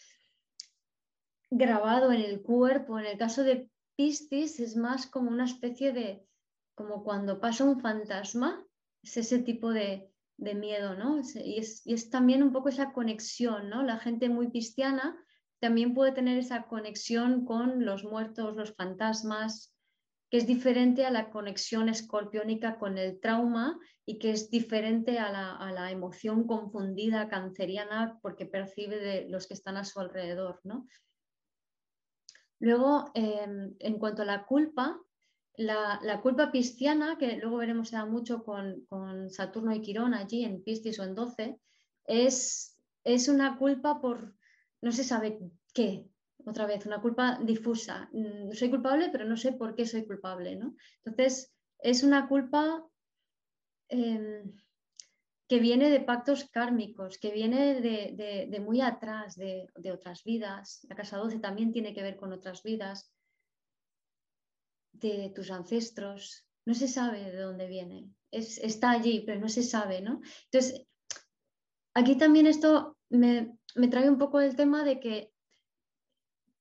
grabado 1.50 2.12
en 2.12 2.22
el 2.22 2.42
cuerpo. 2.42 3.00
En 3.00 3.06
el 3.06 3.18
caso 3.18 3.44
de 3.44 3.70
Piscis 3.96 4.60
es 4.60 4.76
más 4.76 5.08
como 5.08 5.30
una 5.30 5.46
especie 5.46 5.94
de, 5.94 6.26
como 6.76 7.04
cuando 7.04 7.40
pasa 7.40 7.64
un 7.64 7.80
fantasma, 7.80 8.66
es 9.02 9.18
ese 9.18 9.40
tipo 9.40 9.72
de, 9.72 10.12
de 10.40 10.56
miedo, 10.56 10.96
¿no? 10.96 11.22
Y 11.36 11.60
es, 11.60 12.10
también 12.10 12.44
un 12.44 12.54
poco 12.54 12.70
esa 12.70 12.94
conexión, 12.94 13.70
¿no? 13.70 13.84
La 13.84 13.98
gente 13.98 14.30
muy 14.30 14.50
cristiana 14.50 15.18
también 15.60 15.94
puede 15.94 16.14
tener 16.14 16.38
esa 16.38 16.64
conexión 16.64 17.46
con 17.46 17.86
los 17.86 18.04
muertos, 18.06 18.56
los 18.56 18.74
fantasmas, 18.74 19.76
que 20.30 20.38
es 20.38 20.46
diferente 20.46 21.06
a 21.06 21.12
la 21.12 21.32
conexión 21.32 21.90
escorpiónica 21.90 22.78
con 22.78 22.98
el 22.98 23.20
trauma 23.20 23.80
y 24.06 24.20
que 24.20 24.32
es 24.32 24.50
diferente 24.50 25.18
a 25.18 25.32
la, 25.32 25.92
emoción 25.92 26.46
confundida 26.46 27.30
canceriana 27.30 28.20
porque 28.22 28.46
percibe 28.46 29.00
de 29.00 29.30
los 29.30 29.48
que 29.48 29.56
están 29.56 29.78
a 29.78 29.86
su 29.86 30.00
alrededor. 30.00 30.60
¿no? 30.64 30.88
Luego, 32.60 33.12
em, 33.16 33.76
en 33.80 33.98
cuanto 33.98 34.22
a 34.22 34.26
la 34.26 34.46
culpa, 34.46 35.00
la, 35.58 36.20
culpa 36.22 36.52
pisciana, 36.52 37.18
que 37.18 37.38
luego 37.38 37.58
veremos 37.58 37.92
da 37.92 38.06
mucho 38.06 38.44
con, 38.44 39.30
Saturno 39.30 39.74
y 39.74 39.82
Quirón 39.82 40.14
allí 40.14 40.46
en 40.46 40.64
Piscis 40.64 41.00
o 41.00 41.04
en 41.04 41.16
12, 41.16 41.60
es, 42.06 42.78
es 43.04 43.28
una 43.28 43.58
culpa 43.58 44.00
por 44.00 44.36
no 44.82 44.92
se 44.92 45.04
sabe 45.04 45.40
qué, 45.74 46.08
otra 46.46 46.66
vez, 46.66 46.86
una 46.86 47.02
culpa 47.02 47.40
difusa. 47.42 48.10
Mm, 48.12 48.52
soy 48.54 48.70
culpable, 48.70 49.10
pero 49.12 49.26
no 49.26 49.38
sé 49.38 49.54
por 49.54 49.76
qué 49.76 49.86
soy 49.86 50.06
culpable. 50.06 50.56
¿no? 50.56 50.76
Entonces, 51.04 51.54
es 51.80 52.04
una 52.04 52.28
culpa 52.28 52.86
em, 53.90 54.54
que 55.48 55.60
viene 55.60 55.90
de 55.90 56.02
pactos 56.02 56.50
kármicos, 56.50 57.18
que 57.18 57.32
viene 57.32 57.82
de, 57.82 58.60
muy 58.60 58.82
atrás, 58.82 59.36
de, 59.36 59.68
otras 59.92 60.24
vidas. 60.24 60.86
La 60.90 60.96
casa 60.96 61.18
12 61.18 61.40
también 61.40 61.72
tiene 61.72 61.94
que 61.94 62.04
ver 62.04 62.18
con 62.18 62.32
otras 62.32 62.64
vidas, 62.64 63.12
de 64.92 65.32
tus 65.34 65.50
ancestros. 65.52 66.46
No 66.66 66.74
se 66.74 66.88
sabe 66.88 67.32
de 67.32 67.38
dónde 67.38 67.68
viene. 67.68 68.10
está 68.32 68.92
allí, 68.92 69.24
pero 69.26 69.40
no 69.40 69.50
se 69.50 69.64
sabe. 69.64 70.02
¿no? 70.02 70.22
Entonces, 70.52 70.86
aquí 71.94 72.18
también 72.18 72.46
esto 72.46 72.98
me, 73.10 73.58
me 73.76 73.88
trae 73.88 74.10
un 74.10 74.18
poco 74.18 74.40
el 74.40 74.56
tema 74.56 74.84
de 74.84 75.00
que 75.00 75.32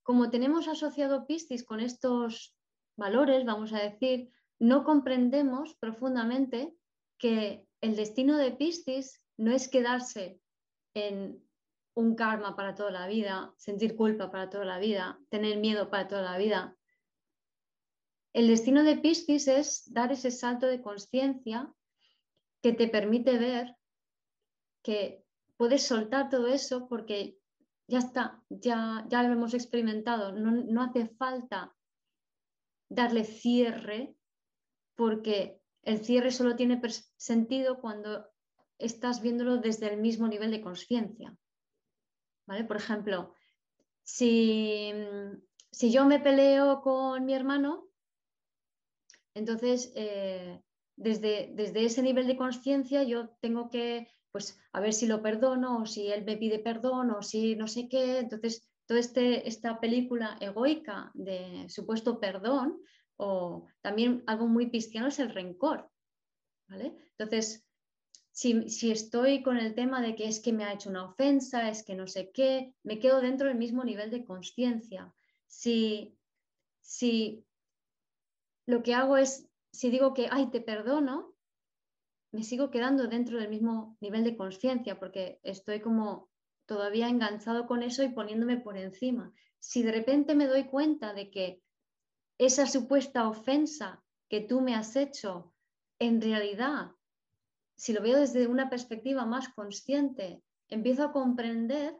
como 0.08 0.30
tenemos 0.30 0.68
asociado 0.68 1.26
Piscis 1.26 1.66
con 1.66 1.80
estos 1.80 2.56
valores, 2.96 3.44
vamos 3.44 3.74
a 3.74 3.80
decir, 3.80 4.32
no 4.58 4.82
comprendemos 4.82 5.74
profundamente 5.74 6.74
que 7.18 7.66
el 7.82 7.94
destino 7.94 8.38
de 8.38 8.52
Piscis 8.52 9.22
no 9.36 9.52
es 9.52 9.68
quedarse 9.68 10.40
en 10.94 11.46
un 11.94 12.14
karma 12.14 12.56
para 12.56 12.74
toda 12.74 12.90
la 12.90 13.06
vida, 13.06 13.52
sentir 13.58 13.96
culpa 13.96 14.30
para 14.30 14.48
toda 14.48 14.64
la 14.64 14.78
vida, 14.78 15.20
tener 15.28 15.58
miedo 15.58 15.90
para 15.90 16.08
toda 16.08 16.22
la 16.22 16.38
vida. 16.38 16.74
El 18.32 18.46
destino 18.46 18.84
de 18.84 18.96
Piscis 18.96 19.46
es 19.46 19.92
dar 19.92 20.10
ese 20.10 20.30
salto 20.30 20.68
de 20.68 20.80
conciencia 20.80 21.70
que 22.62 22.72
te 22.72 22.88
permite 22.88 23.36
ver 23.36 23.76
que 24.82 25.22
puedes 25.58 25.82
soltar 25.82 26.30
todo 26.30 26.46
eso 26.46 26.88
porque 26.88 27.38
ya 27.88 27.98
está, 27.98 28.42
ya, 28.51 29.07
ya 29.09 29.22
lo 29.22 29.33
hemos 29.33 29.55
experimentado, 29.55 30.33
no, 30.33 30.83
hace 30.83 31.09
falta 31.09 31.74
darle 32.90 33.24
cierre 33.24 34.14
porque 34.94 35.62
el 35.83 36.05
cierre 36.05 36.31
solo 36.31 36.55
tiene 36.55 36.81
sentido 37.16 37.81
cuando 37.81 38.29
estás 38.79 39.22
viéndolo 39.22 39.57
desde 39.57 39.92
el 39.92 40.01
mismo 40.01 40.29
nivel 40.29 40.51
de 40.51 40.61
conciencia. 40.61 41.35
¿Vale? 42.46 42.64
Por 42.64 42.77
ejemplo, 42.77 43.35
si, 44.03 44.92
si, 45.70 45.90
yo 45.90 46.05
me 46.05 46.20
peleo 46.20 46.83
con 46.83 47.24
mi 47.24 47.35
hermano, 47.35 47.88
entonces 49.35 49.92
eh, 49.94 50.62
desde, 50.96 51.53
desde, 51.55 51.85
ese 51.85 52.03
nivel 52.03 52.27
de 52.27 52.37
conciencia 52.37 53.03
yo 53.03 53.31
tengo 53.40 53.70
que 53.70 54.09
pues 54.38 54.57
a 54.72 54.79
ver 54.79 54.92
si 54.92 55.07
lo 55.09 55.20
perdono 55.20 55.83
o 55.83 55.87
si 55.87 56.12
él 56.12 56.24
me 56.24 56.37
pide 56.37 56.61
perdón 56.61 57.11
o 57.11 57.22
si 57.22 57.57
no 57.57 57.66
sé 57.66 57.88
qué. 57.88 58.20
Entonces, 58.20 58.68
toda 58.87 59.01
este, 59.01 59.48
esta 59.48 59.81
película 59.81 60.37
egoica 60.40 61.11
de 61.14 61.66
supuesto 61.68 62.20
perdón 62.20 62.81
o 63.16 63.66
también 63.81 64.22
algo 64.29 64.46
muy 64.46 64.70
cristiano 64.70 65.09
es 65.09 65.18
el 65.18 65.31
rencor. 65.31 65.90
¿vale? 66.68 66.94
Entonces, 67.18 67.66
si, 68.31 68.70
si, 68.70 68.92
estoy 68.92 69.42
con 69.42 69.57
el 69.57 69.74
tema 69.74 70.01
de 70.01 70.14
que 70.14 70.29
es 70.29 70.38
que 70.38 70.53
me 70.53 70.62
ha 70.62 70.72
hecho 70.72 70.88
una 70.88 71.07
ofensa, 71.07 71.68
es 71.68 71.83
que 71.83 71.96
no 71.96 72.07
sé 72.07 72.31
qué, 72.33 72.72
me 72.85 73.01
quedo 73.01 73.20
dentro 73.20 73.48
del 73.48 73.59
mismo 73.59 73.83
nivel 73.83 74.12
de 74.12 74.24
conciencia. 74.24 75.12
Si, 75.48 76.16
si 76.81 77.44
lo 78.66 78.85
que 78.85 78.94
hago 78.94 79.16
es, 79.16 79.48
si 79.72 79.90
digo 79.90 80.14
que, 80.14 80.29
ay, 80.31 80.48
te 80.53 80.61
perdono, 80.61 81.35
me 82.32 82.42
sigo 82.42 82.70
quedando 82.70 83.06
dentro 83.06 83.38
del 83.38 83.48
mismo 83.48 83.96
nivel 84.00 84.24
de 84.24 84.36
conciencia 84.36 84.98
porque 84.98 85.40
estoy 85.42 85.80
como 85.80 86.28
todavía 86.66 87.08
enganchado 87.08 87.66
con 87.66 87.82
eso 87.82 88.02
y 88.02 88.10
poniéndome 88.10 88.58
por 88.58 88.76
encima. 88.76 89.32
Si 89.58 89.82
de 89.82 89.92
repente 89.92 90.34
me 90.34 90.46
doy 90.46 90.64
cuenta 90.64 91.14
de 91.14 91.30
que 91.30 91.62
esa 92.36 92.66
supuesta 92.66 93.28
ofensa 93.28 94.04
que 94.28 94.42
tú 94.42 94.60
me 94.60 94.74
has 94.74 94.94
hecho, 94.94 95.54
en 95.98 96.20
realidad, 96.20 96.92
si 97.76 97.92
lo 97.92 98.02
veo 98.02 98.18
desde 98.18 98.46
una 98.46 98.68
perspectiva 98.68 99.24
más 99.24 99.48
consciente, 99.48 100.42
empiezo 100.68 101.04
a 101.04 101.12
comprender 101.12 101.96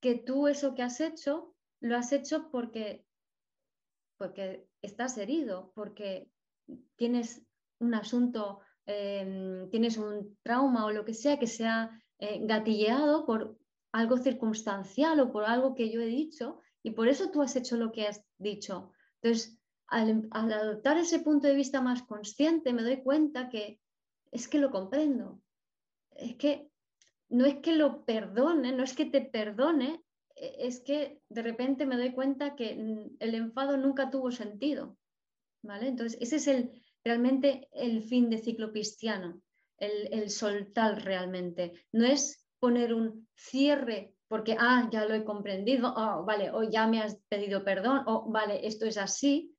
que 0.00 0.14
tú 0.14 0.48
eso 0.48 0.74
que 0.74 0.82
has 0.82 1.00
hecho, 1.00 1.54
lo 1.80 1.96
has 1.96 2.12
hecho 2.12 2.50
porque, 2.50 3.04
porque 4.16 4.66
estás 4.82 5.18
herido, 5.18 5.72
porque 5.74 6.30
tienes 6.96 7.42
un 7.78 7.94
asunto 7.94 8.60
Em, 8.86 9.70
tienes 9.70 9.96
un 9.96 10.36
trauma 10.42 10.84
o 10.84 10.90
lo 10.90 11.04
que 11.04 11.14
sea 11.14 11.38
que 11.38 11.46
sea 11.46 12.02
eh, 12.18 12.40
gatilleado 12.42 13.24
por 13.24 13.56
algo 13.92 14.18
circunstancial 14.18 15.20
o 15.20 15.32
por 15.32 15.44
algo 15.44 15.74
que 15.74 15.90
yo 15.90 16.02
he 16.02 16.06
dicho 16.06 16.60
y 16.82 16.90
por 16.90 17.08
eso 17.08 17.30
tú 17.30 17.40
has 17.40 17.56
hecho 17.56 17.76
lo 17.76 17.92
que 17.92 18.06
has 18.06 18.22
dicho. 18.36 18.92
Entonces, 19.22 19.58
al, 19.86 20.28
adoptar 20.32 20.98
ese 20.98 21.20
punto 21.20 21.46
de 21.46 21.54
vista 21.54 21.80
más 21.80 22.02
consciente, 22.02 22.74
me 22.74 22.82
doy 22.82 23.02
cuenta 23.02 23.48
que 23.48 23.80
es 24.30 24.48
que 24.48 24.58
lo 24.58 24.70
comprendo. 24.70 25.40
Es 26.10 26.36
que 26.36 26.70
no 27.30 27.46
es 27.46 27.56
que 27.56 27.72
lo 27.72 28.04
perdone, 28.04 28.72
no 28.72 28.82
es 28.82 28.94
que 28.94 29.06
te 29.06 29.22
perdone, 29.22 30.04
e, 30.36 30.66
es 30.66 30.80
que 30.80 31.22
de 31.30 31.42
repente 31.42 31.86
me 31.86 31.96
doy 31.96 32.12
cuenta 32.12 32.54
que 32.54 32.74
mm, 32.76 33.16
el 33.18 33.34
enfado 33.34 33.78
nunca 33.78 34.10
tuvo 34.10 34.30
sentido. 34.30 34.98
¿Vale? 35.62 35.88
Entonces, 35.88 36.18
ese 36.20 36.36
es 36.36 36.46
el, 36.48 36.83
realmente 37.04 37.68
el 37.72 38.02
fin 38.02 38.30
de 38.30 38.38
ciclo 38.38 38.72
cristiano, 38.72 39.40
el, 39.78 40.30
soltar 40.30 41.04
realmente. 41.04 41.86
No 41.92 42.04
es 42.04 42.44
poner 42.58 42.94
un 42.94 43.28
cierre 43.34 44.14
porque, 44.28 44.56
ah, 44.58 44.88
ya 44.90 45.04
lo 45.04 45.14
he 45.14 45.24
comprendido, 45.24 45.92
oh, 45.94 46.24
vale, 46.24 46.50
o 46.50 46.62
ya 46.62 46.86
me 46.86 47.00
has 47.00 47.20
pedido 47.28 47.62
perdón, 47.62 48.02
o 48.06 48.30
vale, 48.30 48.66
esto 48.66 48.86
es 48.86 48.96
así, 48.96 49.54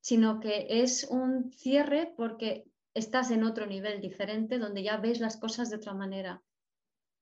sino 0.00 0.40
que 0.40 0.66
es 0.68 1.04
un 1.04 1.52
cierre 1.52 2.12
porque 2.16 2.64
estás 2.94 3.30
en 3.30 3.44
otro 3.44 3.66
nivel 3.66 4.00
diferente, 4.00 4.58
donde 4.58 4.82
ya 4.82 4.96
ves 4.96 5.20
las 5.20 5.36
cosas 5.36 5.70
de 5.70 5.76
otra 5.76 5.94
manera, 5.94 6.42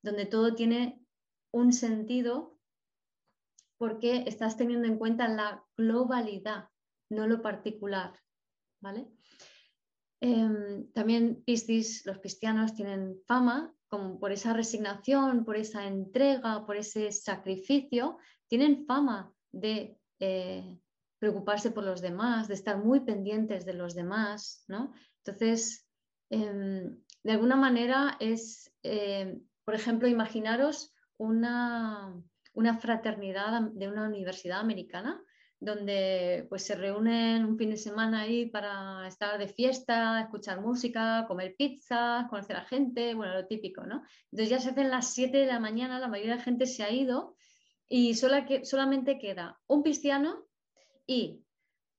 donde 0.02 0.26
todo 0.26 0.54
tiene 0.54 1.04
un 1.52 1.72
sentido 1.72 2.56
porque 3.76 4.24
estás 4.26 4.56
teniendo 4.56 4.86
en 4.88 4.98
cuenta 4.98 5.28
la 5.28 5.64
globalidad, 5.76 6.68
no 7.10 7.26
lo 7.26 7.40
particular, 7.40 8.12
¿vale? 8.80 9.06
Em, 10.20 10.90
también 10.92 11.42
Piscis, 11.44 12.04
los 12.04 12.18
cristianos 12.18 12.74
tienen 12.74 13.16
fama 13.26 13.74
como 13.88 14.20
por 14.20 14.30
esa 14.30 14.52
resignación, 14.52 15.44
por 15.44 15.56
esa 15.56 15.86
entrega, 15.86 16.64
por 16.66 16.76
ese 16.76 17.10
sacrificio, 17.10 18.18
tienen 18.46 18.86
fama 18.86 19.32
de 19.50 19.98
eh, 20.20 20.78
preocuparse 21.18 21.70
por 21.70 21.84
los 21.84 22.00
demás, 22.00 22.48
de 22.48 22.54
estar 22.54 22.78
muy 22.78 23.00
pendientes 23.00 23.64
de 23.64 23.74
los 23.74 23.94
demás, 23.94 24.64
¿no? 24.68 24.92
Entonces, 25.24 25.88
em, 26.30 26.98
de 27.24 27.32
alguna 27.32 27.56
manera 27.56 28.16
es, 28.20 28.72
em, 28.82 29.42
por 29.64 29.74
ejemplo, 29.74 30.06
imaginaros 30.06 30.94
una, 31.16 32.14
una 32.54 32.78
fraternidad 32.78 33.60
de 33.72 33.88
una 33.88 34.06
universidad 34.06 34.60
americana 34.60 35.20
donde 35.60 36.46
pues 36.48 36.64
se 36.64 36.74
reúnen 36.74 37.44
un 37.44 37.58
fin 37.58 37.70
de 37.70 37.76
semana 37.76 38.22
ahí 38.22 38.46
para 38.46 39.06
estar 39.06 39.38
de 39.38 39.46
fiesta, 39.46 40.22
escuchar 40.22 40.62
música, 40.62 41.26
comer 41.28 41.54
pizza, 41.56 42.26
conocer 42.30 42.56
a 42.56 42.64
gente, 42.64 43.14
bueno, 43.14 43.34
lo 43.34 43.46
típico, 43.46 43.84
¿no? 43.84 44.02
Entonces 44.32 44.48
ya 44.48 44.58
se 44.58 44.70
hacen 44.70 44.90
las 44.90 45.12
7 45.12 45.36
de 45.36 45.46
la 45.46 45.60
mañana, 45.60 46.00
la 46.00 46.08
mayoría 46.08 46.32
de 46.32 46.38
la 46.38 46.44
gente 46.44 46.66
se 46.66 46.82
ha 46.82 46.90
ido 46.90 47.36
y 47.88 48.14
que, 48.48 48.64
solamente 48.64 49.18
queda 49.18 49.60
un 49.66 49.82
cristiano 49.82 50.46
y 51.06 51.44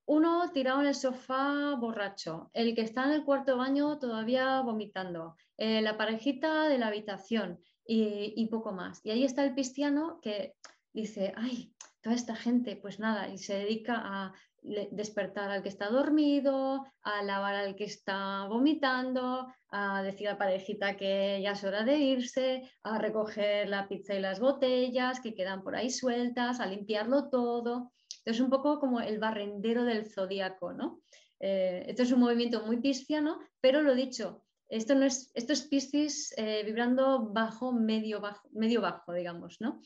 uno 0.06 0.52
tirado 0.52 0.82
en 0.82 0.88
el 0.88 0.95
sofá 0.95 1.76
borracho, 1.76 2.50
el 2.54 2.74
que 2.74 2.82
está 2.82 3.04
en 3.04 3.12
el 3.12 3.24
cuarto 3.24 3.58
baño 3.58 4.00
todavía 4.00 4.62
vomitando, 4.62 5.36
eh, 5.58 5.82
la 5.82 5.97
parejita 5.97 6.67
de 6.67 6.80
la 6.80 6.88
habitación 6.88 7.60
y, 7.86 8.34
y 8.36 8.47
poco 8.47 8.71
más. 8.71 9.06
Y 9.06 9.12
ahí 9.12 9.24
está 9.24 9.43
el 9.43 9.54
cristiano 9.54 10.19
que 10.21 10.56
dice, 10.93 11.34
ay, 11.36 11.73
toda 12.01 12.15
esta 12.15 12.36
gente, 12.36 12.75
pues 12.75 12.99
nada, 12.99 13.30
y 13.30 13.38
se 13.38 13.56
dedica 13.56 14.01
a 14.04 14.34
despertar 14.62 15.49
al 15.49 15.63
que 15.63 15.69
está 15.69 15.89
dormido, 15.89 16.86
a 17.01 17.23
lavar 17.23 17.56
al 17.56 17.75
que 17.75 17.86
está 17.86 18.45
vomitando, 18.47 19.47
a 19.71 20.04
decir 20.04 20.27
a 20.27 20.34
la 20.34 20.38
parejita 20.38 20.97
que 20.97 21.41
ya 21.41 21.54
es 21.54 21.63
hora 21.63 21.84
de 21.84 21.97
irse, 21.97 22.69
a 22.84 22.99
recoger 22.99 23.69
la 23.69 23.88
pizza 23.88 24.13
y 24.13 24.19
las 24.19 24.39
botellas 24.39 25.19
que 25.19 25.34
quedan 25.34 25.63
por 25.63 25.75
ahí 25.75 25.89
sueltas, 25.89 26.60
a 26.60 26.67
limpiarlo 26.67 27.30
todo. 27.30 27.91
Entonces, 28.19 28.41
un 28.41 28.51
poco 28.51 28.80
como 28.80 29.01
el 29.01 29.17
barrendero 29.17 29.84
del 29.84 30.06
zodíaco, 30.06 30.73
¿no? 30.73 31.01
Eh, 31.39 31.86
esto 31.88 32.04
es 32.04 32.12
un 32.12 32.19
movimiento 32.19 32.63
muy 32.63 32.77
pisciano, 32.77 33.39
pero 33.60 33.82
lo 33.82 33.95
dicho, 33.95 34.43
esto, 34.69 34.93
no 34.93 35.06
es, 35.06 35.32
esto 35.34 35.54
es 35.54 35.63
Piscis 35.63 36.34
eh, 36.38 36.62
vibrando 36.63 37.32
bajo 37.32 37.73
medio, 37.73 38.21
bajo, 38.21 38.47
medio 38.51 38.80
bajo, 38.80 39.12
digamos, 39.12 39.60
¿no? 39.60 39.82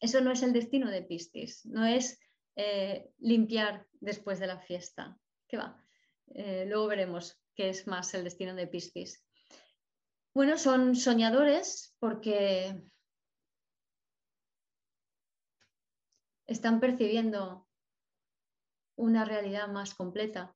Eso 0.00 0.20
no 0.20 0.32
es 0.32 0.42
el 0.42 0.52
destino 0.52 0.90
de 0.90 1.02
Piscis, 1.02 1.64
no 1.66 1.84
es 1.84 2.18
eh, 2.56 3.10
limpiar 3.18 3.86
después 4.00 4.38
de 4.38 4.46
la 4.46 4.60
fiesta. 4.60 5.18
¿Qué 5.48 5.56
va? 5.56 5.82
luego 6.28 6.88
veremos 6.88 7.40
qué 7.54 7.68
es 7.68 7.86
más 7.86 8.12
el 8.14 8.24
destino 8.24 8.54
de 8.56 8.66
Piscis. 8.66 9.24
Bueno, 10.34 10.58
son 10.58 10.96
soñadores 10.96 11.96
porque 12.00 12.82
están 16.46 16.80
percibiendo 16.80 17.66
una 18.96 19.24
realidad 19.24 19.68
más 19.68 19.94
completa. 19.94 20.54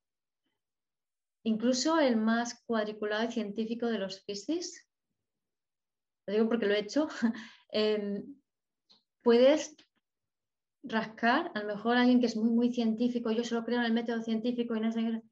Incluso 1.42 1.98
el 1.98 2.16
más 2.16 2.62
cuadriculado 2.64 3.24
y 3.24 3.32
científico 3.32 3.86
de 3.86 3.98
los 3.98 4.20
Piscis, 4.20 4.86
lo 6.26 6.34
digo 6.34 6.48
porque 6.48 6.66
lo 6.66 6.74
he 6.74 6.80
hecho, 6.80 7.08
em, 7.70 8.39
puedes 9.22 9.76
rascar, 10.82 11.50
a 11.54 11.60
lo 11.60 11.66
mejor 11.66 11.96
alguien 11.96 12.20
que 12.20 12.26
es 12.26 12.36
muy, 12.36 12.50
muy 12.50 12.72
científico, 12.72 13.30
yo 13.30 13.44
solo 13.44 13.64
creo 13.64 13.78
en 13.78 13.86
el 13.86 13.92
método 13.92 14.22
científico 14.22 14.76
y 14.76 14.80
no 14.80 14.92
sé 14.92 15.22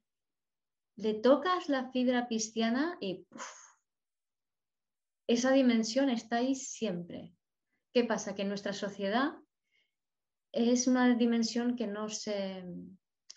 le 0.99 1.13
tocas 1.13 1.69
la 1.69 1.91
fibra 1.91 2.27
pisciana 2.27 2.97
y 2.99 3.25
esa 5.27 5.51
dimensión 5.51 6.09
está 6.09 6.37
ahí 6.37 6.55
siempre. 6.55 7.33
¿Qué 7.93 8.03
pasa? 8.03 8.35
Que 8.35 8.41
en 8.41 8.49
nuestra 8.49 8.73
sociedad 8.73 9.31
es 10.51 10.87
una 10.87 11.15
dimensión 11.15 11.77
que 11.77 11.87
no 11.87 12.09
se, 12.09 12.65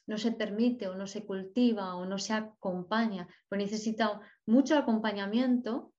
no 0.06 0.18
se 0.18 0.32
permite 0.32 0.88
o 0.88 0.96
no 0.96 1.06
se 1.06 1.24
cultiva 1.24 1.94
o 1.94 2.04
no 2.04 2.18
se 2.18 2.32
acompaña, 2.32 3.28
pues 3.48 3.60
necesita 3.60 4.20
mucho 4.46 4.76
acompañamiento, 4.76 5.92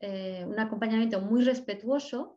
eh, 0.00 0.44
un 0.46 0.58
acompañamiento 0.58 1.20
muy 1.20 1.44
respetuoso, 1.44 2.35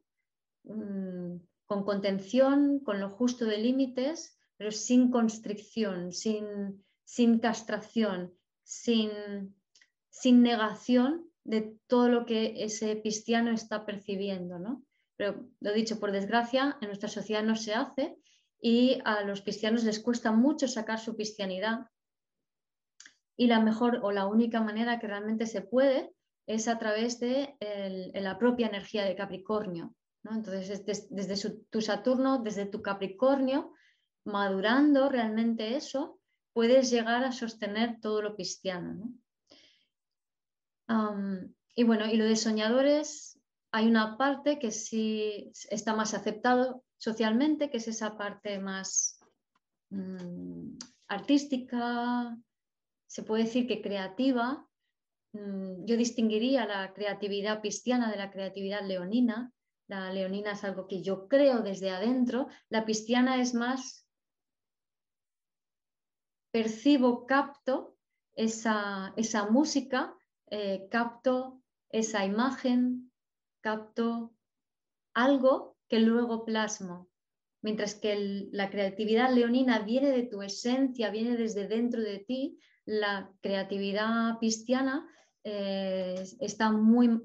mm, 0.70 1.42
con 1.66 1.84
contención, 1.84 2.80
con 2.80 3.00
lo 3.00 3.10
justo 3.10 3.46
de 3.46 3.58
límites, 3.58 4.40
pero 4.58 4.72
sin 4.72 5.12
constricción, 5.12 6.12
sin, 6.12 6.84
sin 7.04 7.40
castración, 7.40 8.34
sin, 8.64 9.10
sin, 10.10 10.42
negación 10.44 11.30
de 11.44 11.78
todo 11.88 12.10
lo 12.10 12.26
que 12.26 12.64
ese 12.64 13.02
cristiano 13.02 13.52
está 13.52 13.86
percibiendo. 13.86 14.60
¿no? 14.60 14.84
Pero 15.16 15.48
lo 15.60 15.74
dicho, 15.74 16.00
por 16.00 16.12
desgracia, 16.12 16.78
en 16.82 16.88
nuestra 16.88 17.10
sociedad 17.10 17.44
no 17.44 17.56
se 17.56 17.74
hace 17.74 18.18
y 18.62 19.00
a 19.06 19.24
los 19.24 19.42
cristianos 19.42 19.84
les 19.84 20.00
cuesta 20.00 20.32
mucho 20.32 20.68
sacar 20.68 21.00
su 21.00 21.16
cristianidad. 21.16 21.88
Y 23.38 23.48
la 23.48 23.62
mejor 23.62 24.00
o 24.04 24.12
la 24.12 24.28
única 24.28 24.62
manera 24.62 25.00
que 25.00 25.08
realmente 25.08 25.46
se 25.46 25.62
puede 25.62 26.12
es 26.48 26.68
a 26.68 26.78
través 26.80 27.20
de 27.20 27.56
la 28.14 28.38
propia 28.38 28.68
energía 28.68 29.06
de 29.06 29.16
Capricornio. 29.16 29.96
Entonces, 30.24 30.86
desde, 31.10 31.56
tu 31.70 31.82
Saturno, 31.82 32.40
desde 32.40 32.66
tu 32.66 32.82
Capricornio, 32.82 33.74
madurando 34.26 35.10
realmente 35.10 35.76
eso, 35.76 36.20
puedes 36.54 36.90
llegar 36.90 37.24
a 37.24 37.32
sostener 37.32 38.00
todo 38.02 38.22
lo 38.22 38.36
cristiano. 38.36 39.14
y 41.76 41.84
bueno, 41.84 42.06
y 42.08 42.18
lo 42.18 42.26
de 42.26 42.36
soñadores, 42.36 43.40
hay 43.72 43.88
una 43.88 44.18
parte 44.18 44.60
que 44.60 44.72
sí 44.72 45.52
está 45.70 45.96
más 45.96 46.14
aceptado 46.14 46.84
socialmente, 46.98 47.70
que 47.70 47.78
es 47.78 47.88
esa 47.88 48.18
parte 48.18 48.60
más 48.60 49.20
mm, 49.90 50.78
artística, 51.08 52.38
se 53.08 53.24
puede 53.24 53.44
decir 53.44 53.68
que 53.68 53.82
creativa. 53.82 54.68
Mm, 55.34 55.86
yo 55.86 55.98
distinguiría 55.98 56.66
la 56.66 56.94
creatividad 56.94 57.62
cristiana 57.62 58.12
de 58.12 58.18
la 58.18 58.32
creatividad 58.32 58.86
leonina. 58.86 59.52
La 59.90 60.14
leonina 60.14 60.52
es 60.52 60.64
algo 60.64 60.88
que 60.88 61.02
yo 61.02 61.28
creo 61.28 61.62
desde 61.62 61.90
adentro, 61.90 62.48
la 62.70 62.86
cristiana 62.86 63.42
es 63.42 63.56
más 63.56 64.08
percibo, 66.52 67.26
capto 67.26 67.98
esa, 68.34 69.14
esa 69.18 69.50
música, 69.50 70.16
eh, 70.52 70.88
capto 70.92 71.64
esa 71.90 72.24
imagen, 72.24 73.12
capto 73.62 74.36
algo 75.16 75.76
que 75.88 76.00
luego 76.00 76.46
plasmo. 76.46 77.10
Mientras 77.64 77.96
que 77.96 78.48
la 78.52 78.70
creatividad 78.70 79.34
leonina 79.34 79.80
viene 79.80 80.12
de 80.12 80.24
tu 80.24 80.44
esencia, 80.44 81.10
viene 81.10 81.36
desde 81.36 81.68
dentro 81.68 82.02
de 82.02 82.20
ti, 82.20 82.60
la 82.86 83.34
creatividad 83.42 84.38
cristiana 84.38 85.10
eh, 85.44 86.24
está, 86.42 86.72
muy, 86.72 87.22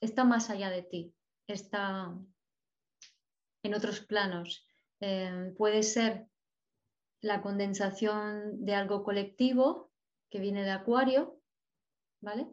está 0.00 0.24
más 0.24 0.50
allá 0.50 0.68
de 0.70 0.82
ti, 0.82 1.14
está 1.48 2.14
en 3.62 3.74
otros 3.74 4.00
planos. 4.00 4.66
Eh, 5.00 5.52
puede 5.56 5.82
ser 5.82 6.26
la 7.20 7.40
condensación 7.40 8.64
de 8.64 8.74
algo 8.74 9.02
colectivo 9.02 9.90
que 10.30 10.40
viene 10.40 10.62
de 10.62 10.70
Acuario, 10.70 11.40
¿vale? 12.20 12.46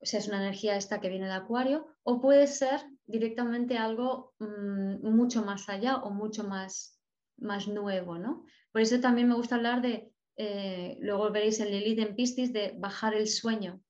O 0.00 0.06
sea, 0.06 0.20
es 0.20 0.28
una 0.28 0.38
energía 0.38 0.76
esta 0.76 1.00
que 1.00 1.10
viene 1.10 1.26
de 1.26 1.34
Acuario, 1.34 1.86
o 2.02 2.20
puede 2.20 2.46
ser 2.46 2.80
directamente 3.06 3.76
algo 3.76 4.34
mm, 4.38 5.06
mucho 5.06 5.44
más 5.44 5.68
allá 5.68 5.96
o 5.96 6.10
mucho 6.10 6.44
más, 6.44 6.98
más 7.36 7.68
nuevo, 7.68 8.16
¿no? 8.16 8.44
Por 8.72 8.80
eso 8.80 9.00
también 9.00 9.28
me 9.28 9.34
gusta 9.34 9.56
hablar 9.56 9.82
de, 9.82 10.10
eh, 10.36 10.96
luego 11.00 11.30
veréis 11.30 11.60
en 11.60 11.70
Lilith 11.70 11.98
en 11.98 12.16
Piscis, 12.16 12.52
de 12.52 12.74
bajar 12.78 13.14
el 13.14 13.26
sueño, 13.28 13.82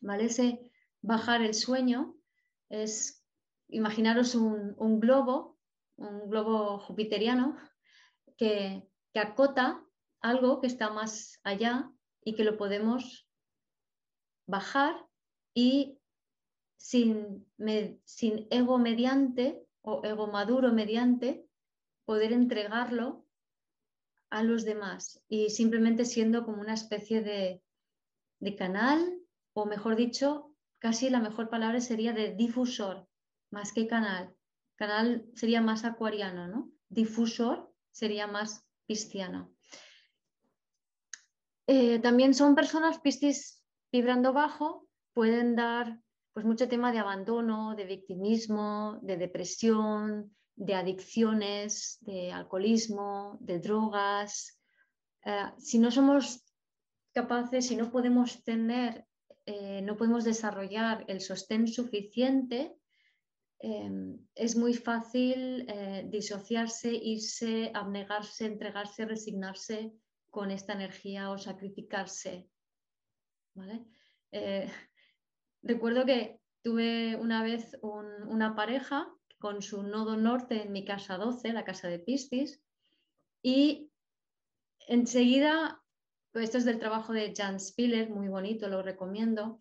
¿vale? 0.00 0.24
Ese 0.24 0.72
bajar 1.02 1.42
el 1.42 1.54
sueño 1.54 2.16
es, 2.68 3.24
imaginaros 3.68 4.34
un, 4.34 5.00
globo, 5.00 5.58
un 5.96 6.28
globo 6.28 6.78
jupiteriano, 6.78 7.56
que, 8.36 8.82
acota 9.14 9.82
algo 10.20 10.60
que 10.60 10.66
está 10.66 10.90
más 10.90 11.40
allá 11.42 11.90
y 12.22 12.34
que 12.34 12.44
lo 12.44 12.58
podemos 12.58 13.26
bajar 14.46 15.06
y 15.54 15.98
sin, 16.76 17.46
ego 18.50 18.76
mediante 18.78 19.66
o 19.80 20.04
ego 20.04 20.26
maduro 20.26 20.70
mediante 20.70 21.46
poder 22.04 22.34
entregarlo 22.34 23.24
a 24.28 24.42
los 24.42 24.66
demás 24.66 25.24
y 25.28 25.48
simplemente 25.48 26.04
siendo 26.04 26.44
como 26.44 26.60
una 26.60 26.74
especie 26.74 27.22
de, 27.22 27.62
canal 28.58 29.18
o 29.54 29.64
mejor 29.64 29.96
dicho, 29.96 30.54
casi 30.78 31.08
la 31.08 31.20
mejor 31.20 31.48
palabra 31.48 31.80
sería 31.80 32.12
de 32.12 32.34
difusor 32.34 33.08
más 33.56 33.72
que 33.72 33.86
canal. 33.86 34.34
Canal 34.76 35.24
sería 35.34 35.62
más 35.62 35.84
acuariano, 35.86 36.46
¿no? 36.46 36.70
Difusor 36.90 37.72
sería 37.90 38.26
más 38.26 38.68
pisciano. 38.86 39.50
Eh, 41.66 41.98
también 42.00 42.34
son 42.34 42.54
personas 42.54 42.98
piscis 42.98 43.64
vibrando 43.90 44.34
bajo, 44.34 44.86
pueden 45.14 45.56
dar 45.56 45.98
pues, 46.34 46.44
mucho 46.44 46.68
tema 46.68 46.92
de 46.92 46.98
abandono, 46.98 47.74
de 47.74 47.86
victimismo, 47.86 48.98
de 49.00 49.16
depresión, 49.16 50.36
de 50.54 50.74
adicciones, 50.74 51.96
de 52.02 52.30
alcoholismo, 52.32 53.38
de 53.40 53.58
drogas. 53.58 54.60
Eh, 55.24 55.50
si 55.56 55.78
no 55.78 55.90
somos 55.90 56.44
capaces, 57.14 57.66
si 57.68 57.74
no 57.76 57.90
podemos 57.90 58.44
tener, 58.44 59.06
eh, 59.46 59.80
no 59.80 59.96
podemos 59.96 60.24
desarrollar 60.24 61.06
el 61.08 61.22
sostén 61.22 61.66
suficiente, 61.66 62.76
Em, 63.58 64.18
es 64.34 64.54
muy 64.56 64.74
fácil 64.74 65.64
eh, 65.68 66.04
disociarse, 66.08 66.92
irse, 66.92 67.70
abnegarse, 67.74 68.44
entregarse, 68.44 69.06
resignarse 69.06 69.92
con 70.30 70.50
esta 70.50 70.74
energía 70.74 71.30
o 71.30 71.38
sacrificarse. 71.38 72.48
Eh, 74.32 74.70
recuerdo 75.62 76.04
que 76.04 76.40
tuve 76.62 77.16
una 77.16 77.42
vez 77.42 77.78
una 77.82 78.54
pareja 78.54 79.08
con 79.38 79.62
su 79.62 79.82
nodo 79.82 80.16
norte 80.16 80.62
en 80.62 80.72
mi 80.72 80.84
casa 80.84 81.16
12, 81.16 81.52
la 81.52 81.64
casa 81.64 81.88
de 81.88 81.98
Piscis, 81.98 82.62
y 83.42 83.90
enseguida, 84.88 85.82
pues 86.32 86.44
esto 86.44 86.58
es 86.58 86.64
del 86.64 86.78
trabajo 86.78 87.12
de 87.12 87.32
Jan 87.34 87.60
Spiller, 87.60 88.10
muy 88.10 88.28
bonito, 88.28 88.68
lo 88.68 88.82
recomiendo. 88.82 89.60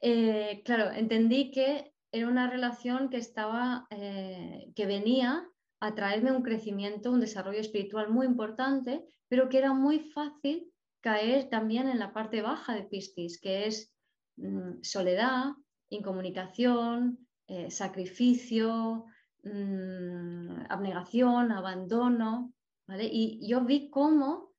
Eh, 0.00 0.62
claro, 0.64 0.90
entendí 0.90 1.50
que 1.50 1.92
era 2.12 2.28
una 2.28 2.50
relación 2.50 3.08
que 3.08 3.18
estaba, 3.18 3.86
eh, 3.90 4.72
que 4.74 4.86
venía 4.86 5.46
a 5.80 5.94
traerme 5.94 6.32
un 6.32 6.42
crecimiento, 6.42 7.10
un 7.10 7.20
desarrollo 7.20 7.60
espiritual 7.60 8.10
muy 8.10 8.26
importante, 8.26 9.04
pero 9.28 9.48
que 9.48 9.58
era 9.58 9.72
muy 9.72 10.00
fácil 10.10 10.70
caer 11.00 11.48
también 11.48 11.88
en 11.88 11.98
la 11.98 12.12
parte 12.12 12.42
baja 12.42 12.74
de 12.74 12.84
Piscis, 12.84 13.40
que 13.40 13.66
es 13.66 13.92
mm, 14.36 14.82
soledad, 14.82 15.52
incomunicación, 15.88 17.26
eh, 17.46 17.70
sacrificio, 17.70 19.06
mm, 19.44 20.66
abnegación, 20.68 21.52
abandono. 21.52 22.52
Y 22.98 23.46
yo 23.48 23.64
vi 23.64 23.88
cómo 23.88 24.50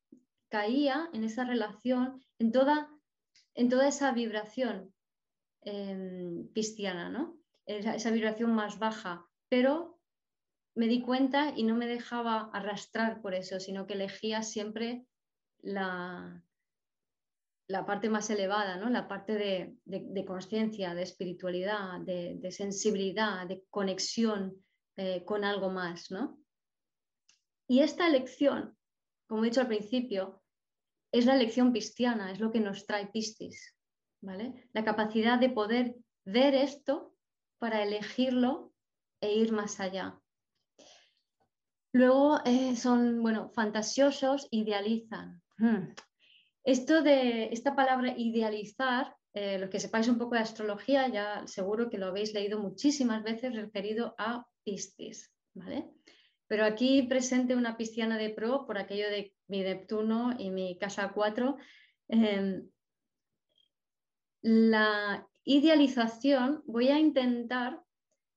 caía 0.49 1.09
en 1.13 1.23
esa 1.25 1.43
relación, 1.43 2.21
en 2.39 2.51
toda, 2.51 2.89
en 3.55 3.69
toda 3.69 3.87
esa 3.87 4.11
vibración 4.13 4.93
eh, 5.63 6.45
cristiana, 6.53 7.09
¿no? 7.09 7.40
Esa 7.65 8.11
vibración 8.11 8.53
más 8.53 8.79
baja, 8.79 9.25
pero 9.49 9.99
me 10.75 10.87
di 10.87 11.01
cuenta 11.01 11.53
y 11.55 11.63
no 11.63 11.75
me 11.75 11.87
dejaba 11.87 12.49
arrastrar 12.53 13.21
por 13.21 13.33
eso, 13.33 13.59
sino 13.59 13.87
que 13.87 13.93
elegía 13.93 14.41
siempre 14.41 15.05
la, 15.59 16.43
la 17.67 17.85
parte 17.85 18.09
más 18.09 18.29
elevada, 18.29 18.77
¿no? 18.77 18.89
la 18.89 19.07
parte 19.07 19.33
de, 19.33 19.75
de, 19.85 20.25
conciencia, 20.25 20.93
de 20.93 21.03
espiritualidad, 21.03 21.99
de, 22.01 22.51
sensibilidad, 22.51 23.47
de 23.47 23.63
conexión 23.69 24.63
eh, 24.97 25.23
con 25.25 25.43
algo 25.43 25.69
más. 25.69 26.11
¿no? 26.11 26.39
Y 27.67 27.79
esta 27.79 28.07
elección, 28.07 28.77
como 29.27 29.43
he 29.43 29.47
dicho 29.47 29.61
al 29.61 29.67
principio, 29.67 30.41
es 31.11 31.25
la 31.25 31.35
elección 31.35 31.71
cristiana, 31.71 32.31
es 32.31 32.39
lo 32.39 32.51
que 32.51 32.59
nos 32.59 32.85
trae 32.85 33.07
Piscis. 33.07 33.75
¿vale? 34.21 34.69
La 34.73 34.85
capacidad 34.85 35.39
de 35.39 35.49
poder 35.49 35.95
ver 36.25 36.53
esto 36.55 37.10
para 37.61 37.83
elegirlo 37.83 38.73
e 39.21 39.35
ir 39.35 39.51
más 39.51 39.79
allá. 39.79 40.19
Luego 41.93 42.39
eh, 42.43 42.75
son, 42.75 43.21
bueno, 43.21 43.51
fantasiosos, 43.53 44.47
idealizan. 44.49 45.43
Hmm. 45.59 45.93
Esto 46.63 47.03
de 47.03 47.49
esta 47.51 47.75
palabra 47.75 48.15
idealizar, 48.17 49.15
eh, 49.35 49.59
los 49.59 49.69
que 49.69 49.79
sepáis 49.79 50.07
un 50.07 50.17
poco 50.17 50.33
de 50.33 50.41
astrología, 50.41 51.07
ya 51.09 51.45
seguro 51.45 51.91
que 51.91 51.99
lo 51.99 52.07
habéis 52.07 52.33
leído 52.33 52.57
muchísimas 52.59 53.21
veces 53.21 53.55
referido 53.55 54.15
a 54.17 54.43
Piscis, 54.63 55.31
¿vale? 55.53 55.91
Pero 56.47 56.65
aquí 56.65 57.03
presente 57.03 57.55
una 57.55 57.77
pisciana 57.77 58.17
de 58.17 58.31
pro 58.31 58.65
por 58.65 58.79
aquello 58.79 59.07
de 59.07 59.35
mi 59.47 59.61
Neptuno 59.61 60.33
y 60.35 60.49
mi 60.49 60.79
casa 60.79 61.11
4. 61.13 61.57
Em, 62.07 62.67
la 64.41 65.27
idealización, 65.43 66.63
voy 66.65 66.89
a 66.89 66.99
intentar 66.99 67.81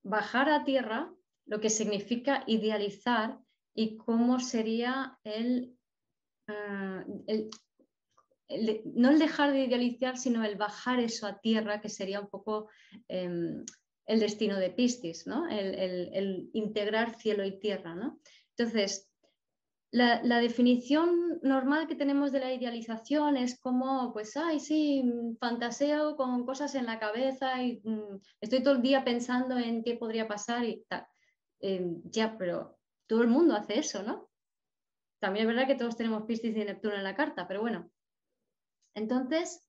bajar 0.03 0.49
a 0.49 0.63
tierra 0.63 1.11
lo 1.45 1.59
que 1.59 1.69
significa 1.69 2.43
idealizar 2.47 3.39
y 3.75 3.97
cómo 3.97 4.39
sería 4.39 5.19
el, 5.23 5.77
ah, 6.47 7.03
no 8.85 9.09
el 9.09 9.19
dejar 9.19 9.51
de 9.51 9.65
idealizar, 9.65 10.17
sino 10.17 10.43
el 10.43 10.55
bajar 10.55 10.99
eso 10.99 11.27
a 11.27 11.39
tierra, 11.39 11.81
que 11.81 11.89
sería 11.89 12.19
un 12.19 12.29
poco 12.29 12.69
em, 13.07 13.65
el 14.05 14.19
destino 14.19 14.57
de 14.57 14.69
Piscis, 14.69 15.27
¿no? 15.27 15.47
el, 15.49 16.49
integrar 16.53 17.15
cielo 17.15 17.43
y 17.43 17.59
tierra. 17.59 17.95
¿no? 17.95 18.19
Entonces, 18.57 19.09
la, 19.95 20.39
definición 20.41 21.39
normal 21.41 21.87
que 21.87 21.95
tenemos 21.95 22.33
de 22.33 22.41
la 22.41 22.53
idealización 22.53 23.37
es 23.37 23.57
como, 23.57 24.11
pues, 24.11 24.35
ay, 24.35 24.59
sí, 24.59 25.03
fantaseo 25.39 26.17
con 26.17 26.45
cosas 26.45 26.75
en 26.75 26.85
la 26.85 26.99
cabeza 26.99 27.63
y 27.63 27.81
mm, 27.81 28.19
estoy 28.41 28.61
todo 28.61 28.73
el 28.75 28.81
día 28.81 29.05
pensando 29.05 29.57
en 29.57 29.83
qué 29.83 29.95
podría 29.95 30.27
pasar 30.27 30.65
y 30.65 30.83
tal. 30.89 31.07
Em, 31.61 32.01
ya, 32.11 32.37
pero 32.37 32.77
todo 33.07 33.21
el 33.21 33.29
mundo 33.29 33.55
hace 33.55 33.79
eso, 33.79 34.03
¿no? 34.03 34.29
También 35.19 35.47
es 35.47 35.55
verdad 35.55 35.67
que 35.67 35.75
todos 35.79 35.95
tenemos 35.95 36.23
Piscis 36.23 36.57
y 36.57 36.65
Neptuno 36.65 36.95
en 36.95 37.03
la 37.03 37.15
carta, 37.15 37.47
pero 37.47 37.61
bueno. 37.61 37.89
Entonces, 38.95 39.65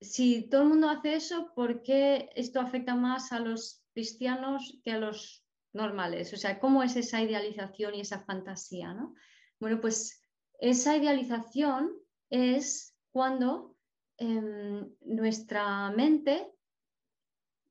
si 0.00 0.48
todo 0.48 0.62
el 0.62 0.68
mundo 0.68 0.88
hace 0.88 1.14
eso, 1.14 1.52
¿por 1.54 1.82
qué 1.82 2.30
esto 2.34 2.60
afecta 2.60 2.96
más 2.96 3.30
a 3.30 3.38
los 3.38 3.84
cristianos 3.92 4.80
que 4.82 4.90
a 4.90 4.98
los 4.98 5.41
normales? 5.72 6.32
O 6.32 6.36
sea, 6.36 6.58
¿cómo 6.58 6.82
es 6.82 6.96
esa 6.96 7.20
idealización 7.20 7.94
y 7.94 8.00
esa 8.00 8.20
fantasía? 8.20 8.94
¿no? 8.94 9.14
Bueno, 9.60 9.80
pues 9.80 10.22
esa 10.58 10.96
idealización 10.96 11.92
es 12.30 12.96
cuando 13.10 13.76
em, 14.18 14.88
nuestra 15.00 15.90
mente 15.90 16.52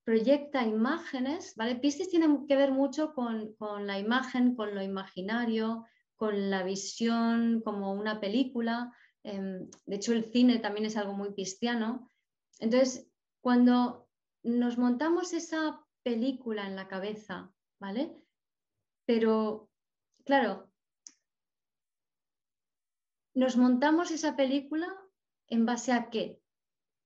proyecta 0.03 0.65
imágenes, 0.65 1.55
¿vale? 1.55 1.75
Piscis 1.75 2.09
tiene 2.09 2.45
que 2.47 2.55
ver 2.55 2.71
mucho 2.71 3.13
con, 3.13 3.55
la 3.85 3.99
imagen, 3.99 4.55
con 4.55 4.73
lo 4.75 4.81
imaginario, 4.81 5.85
con 6.15 6.49
la 6.49 6.63
visión 6.63 7.61
como 7.63 7.93
una 7.93 8.19
película. 8.19 8.93
Em, 9.23 9.69
de 9.85 9.95
hecho, 9.95 10.13
el 10.13 10.31
cine 10.31 10.59
también 10.59 10.85
es 10.85 10.97
algo 10.97 11.13
muy 11.13 11.33
cristiano. 11.33 12.09
Entonces, 12.59 13.07
cuando 13.41 14.09
nos 14.43 14.77
montamos 14.77 15.33
esa 15.33 15.81
película 16.03 16.67
en 16.67 16.75
la 16.75 16.87
cabeza, 16.87 17.51
¿vale? 17.81 18.15
Pero, 19.05 19.69
claro, 20.23 20.71
nos 23.33 23.57
montamos 23.57 24.11
esa 24.11 24.37
película 24.37 24.87
en 25.47 25.65
base 25.65 25.91
a 25.91 26.09
qué? 26.09 26.41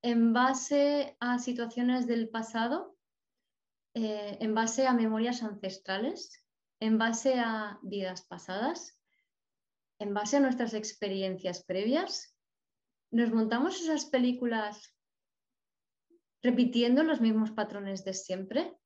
en 0.06 0.34
base 0.34 1.18
a 1.20 1.40
situaciones 1.40 2.06
del 2.06 2.30
pasado, 2.30 2.96
eh, 3.96 4.38
en 4.40 4.54
base 4.54 4.86
a 4.86 4.94
memorias 4.94 5.42
ancestrales, 5.42 6.46
en 6.80 7.00
base 7.00 7.40
a 7.40 7.80
vidas 7.82 8.22
pasadas, 8.28 9.02
en 9.98 10.14
base 10.14 10.38
a 10.38 10.42
nuestras 10.42 10.76
experiencias 10.76 11.64
previas. 11.64 12.38
Nos 13.10 13.34
montamos 13.34 13.82
esas 13.82 14.06
películas 14.06 14.96
repitiendo 16.44 17.02
los 17.02 17.20
mismos 17.20 17.50
patrones 17.50 18.06
de 18.06 18.14
siempre. 18.14 18.78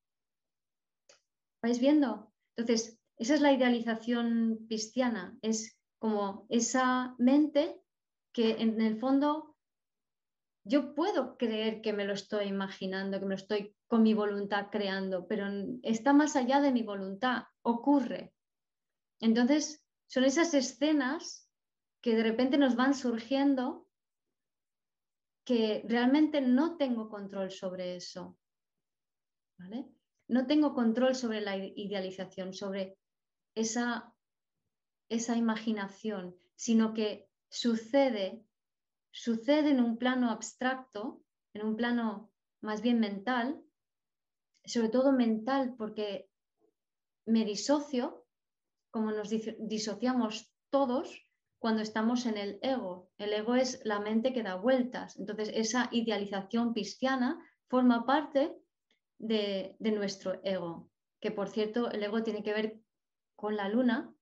¿Vais 1.62 1.80
viendo? 1.80 2.32
Entonces, 2.56 3.00
esa 3.18 3.34
es 3.36 3.42
la 3.42 3.52
idealización 3.52 4.66
cristiana, 4.68 5.38
es 5.42 5.78
como 6.00 6.46
esa 6.50 7.16
mente 7.18 7.82
que 8.34 8.52
en 8.62 8.80
el 8.80 8.98
fondo 8.98 9.58
yo 10.64 10.94
puedo 10.96 11.38
creer 11.38 11.82
que 11.82 11.94
me 11.94 12.06
lo 12.06 12.14
estoy 12.14 12.46
imaginando, 12.46 13.20
que 13.20 13.26
me 13.26 13.36
lo 13.36 13.42
estoy 13.42 13.76
con 13.88 14.04
mi 14.04 14.14
voluntad 14.14 14.68
creando, 14.72 15.28
pero 15.28 15.48
está 15.84 16.14
más 16.14 16.36
allá 16.36 16.62
de 16.62 16.72
mi 16.72 16.84
voluntad, 16.84 17.44
ocurre. 17.62 18.34
Entonces, 19.20 19.84
son 20.08 20.24
esas 20.24 20.54
escenas 20.54 21.50
que 22.02 22.16
de 22.16 22.24
repente 22.24 22.58
nos 22.58 22.76
van 22.76 22.94
surgiendo 22.94 23.88
que 25.44 25.84
realmente 25.88 26.40
no 26.42 26.78
tengo 26.78 27.10
control 27.10 27.52
sobre 27.52 27.96
eso. 27.96 28.38
¿vale? 29.58 29.90
No 30.30 30.48
tengo 30.48 30.74
control 30.74 31.16
sobre 31.16 31.42
la 31.42 31.58
idealización, 31.58 32.54
sobre 32.54 32.98
esa, 33.56 34.14
esa 35.10 35.36
imaginación, 35.36 36.38
sino 36.56 36.94
que 36.94 37.28
sucede 37.50 38.46
sucede 39.12 39.70
en 39.72 39.82
un 39.82 39.98
plano 39.98 40.30
abstracto, 40.30 41.22
en 41.54 41.66
un 41.66 41.76
plano 41.76 42.32
más 42.62 42.82
bien 42.82 43.00
mental, 43.00 43.62
sobre 44.66 44.90
todo 44.90 45.12
mental 45.12 45.76
porque 45.78 46.30
me 47.26 47.46
disocio, 47.46 48.26
como 48.92 49.12
nos 49.12 49.30
disociamos 49.30 50.52
todos 50.70 51.22
cuando 51.60 51.82
estamos 51.82 52.26
en 52.26 52.38
el 52.38 52.60
ego. 52.62 53.10
El 53.18 53.34
ego 53.34 53.56
es 53.56 53.82
la 53.84 54.00
mente 54.00 54.34
que 54.34 54.44
da 54.44 54.56
vueltas. 54.56 55.18
Entonces, 55.18 55.52
esa 55.54 55.90
idealización 55.92 56.74
cristiana 56.74 57.40
forma 57.68 58.06
parte 58.06 58.56
de, 59.20 59.76
nuestro 59.80 60.42
ego, 60.44 60.90
que 61.22 61.32
por 61.32 61.50
cierto, 61.50 61.92
el 61.92 62.04
ego 62.04 62.24
tiene 62.24 62.44
que 62.44 62.54
ver 62.54 62.80
con 63.36 63.56
la 63.56 63.70
luna 63.70 64.14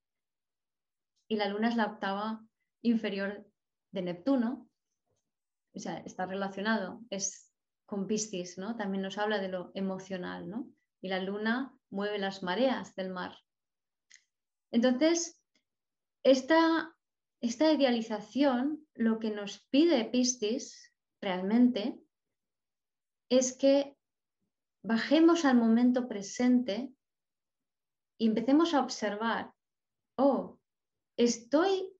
y 1.30 1.38
la 1.38 1.48
luna 1.48 1.70
es 1.70 1.76
la 1.76 1.86
octava 1.86 2.46
inferior 2.82 3.48
de 3.92 4.02
Neptuno 4.02 4.68
o 5.78 5.80
sea, 5.80 6.00
está 6.00 6.26
relacionado, 6.26 7.02
es 7.12 7.54
con 7.86 8.08
Piscis, 8.08 8.58
¿no? 8.58 8.76
También 8.76 9.04
nos 9.04 9.18
habla 9.20 9.40
de 9.40 9.48
lo 9.48 9.72
emocional, 9.76 10.50
¿no? 10.50 10.68
Y 11.02 11.08
la 11.08 11.22
luna 11.22 11.72
mueve 11.92 12.18
las 12.18 12.42
mareas 12.42 12.96
del 12.96 13.12
mar. 13.12 13.38
Entonces, 14.72 15.40
esta, 16.24 16.96
esta 17.42 17.72
idealización, 17.72 18.88
lo 18.96 19.20
que 19.20 19.30
nos 19.30 19.60
pide 19.70 20.06
Piscis 20.06 20.92
realmente 21.22 22.00
es 23.30 23.56
que 23.56 23.97
bajemos 24.84 25.46
al 25.46 25.58
momento 25.58 26.08
presente 26.08 26.92
y 28.18 28.28
empecemos 28.28 28.74
a 28.74 28.82
observar, 28.82 29.54
oh, 30.18 30.60
estoy 31.18 31.94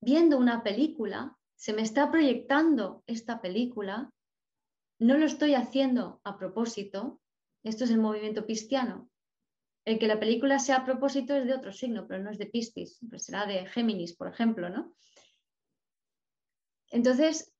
viendo 0.00 0.38
una 0.38 0.62
película 0.62 1.38
se 1.64 1.72
me 1.72 1.80
está 1.80 2.10
proyectando 2.10 3.02
esta 3.06 3.40
película, 3.40 4.12
no 4.98 5.16
lo 5.16 5.24
estoy 5.24 5.54
haciendo 5.54 6.20
a 6.22 6.36
propósito, 6.36 7.22
esto 7.62 7.84
es 7.84 7.90
el 7.90 7.96
movimiento 7.96 8.44
pisciano. 8.44 9.08
El 9.86 9.98
que 9.98 10.06
la 10.06 10.20
película 10.20 10.58
sea 10.58 10.76
a 10.76 10.84
propósito 10.84 11.34
es 11.34 11.46
de 11.46 11.54
otro 11.54 11.72
signo, 11.72 12.06
pero 12.06 12.22
no 12.22 12.30
es 12.30 12.36
de 12.36 12.44
Piscis, 12.44 12.98
pues 13.08 13.24
será 13.24 13.46
de 13.46 13.64
Géminis, 13.64 14.14
por 14.14 14.28
ejemplo, 14.28 14.68
¿no? 14.68 14.94
Entonces, 16.90 17.53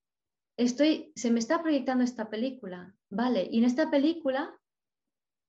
estoy, 0.56 1.12
se 1.16 1.30
me 1.30 1.38
está 1.38 1.62
proyectando 1.62 2.04
esta 2.04 2.30
película, 2.30 2.94
¿vale? 3.10 3.48
Y 3.50 3.58
en 3.58 3.64
esta 3.64 3.90
película, 3.90 4.58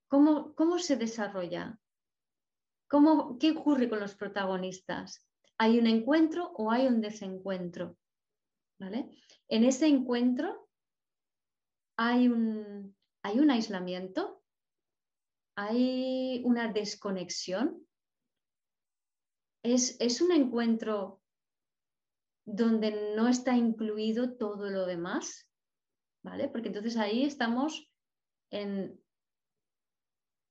¿cómo, 0.07 0.53
cómo 0.55 0.79
se 0.79 0.97
desarrolla? 0.97 1.79
¿Cómo, 2.87 3.37
¿Qué 3.39 3.51
ocurre 3.51 3.89
con 3.89 3.99
los 3.99 4.15
protagonistas? 4.15 5.25
hay 5.57 5.79
un 5.79 5.87
encuentro 5.87 6.51
o 6.55 6.71
hay 6.71 6.87
un 6.87 7.01
desencuentro. 7.01 7.97
¿vale? 8.79 9.09
En 9.47 9.63
ese 9.63 9.87
encuentro 9.87 10.69
hay 11.97 12.27
un, 12.27 12.95
hay 13.23 13.39
un 13.39 13.51
aislamiento, 13.51 14.43
hay 15.55 16.41
una 16.43 16.71
desconexión. 16.71 17.87
Es, 19.63 19.99
es 19.99 20.21
un 20.21 20.31
encuentro 20.31 21.21
donde 22.45 23.13
no 23.15 23.27
está 23.27 23.55
incluido 23.57 24.37
todo 24.37 24.69
lo 24.69 24.85
demás, 24.85 25.49
¿vale? 26.23 26.47
Porque 26.47 26.67
entonces 26.67 26.97
ahí 26.97 27.23
estamos 27.23 27.91
en... 28.51 29.01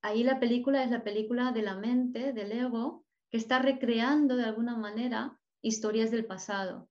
Ahí 0.01 0.23
la 0.23 0.39
película 0.39 0.83
es 0.83 0.91
la 0.91 1.03
película 1.03 1.51
de 1.51 1.63
la 1.63 1.75
mente, 1.75 2.31
del 2.31 2.51
ego, 2.51 3.05
que 3.31 3.37
está 3.37 3.59
recreando 3.59 4.35
de 4.35 4.43
alguna 4.43 4.77
manera 4.77 5.39
historias 5.61 6.11
del 6.11 6.25
pasado. 6.25 6.89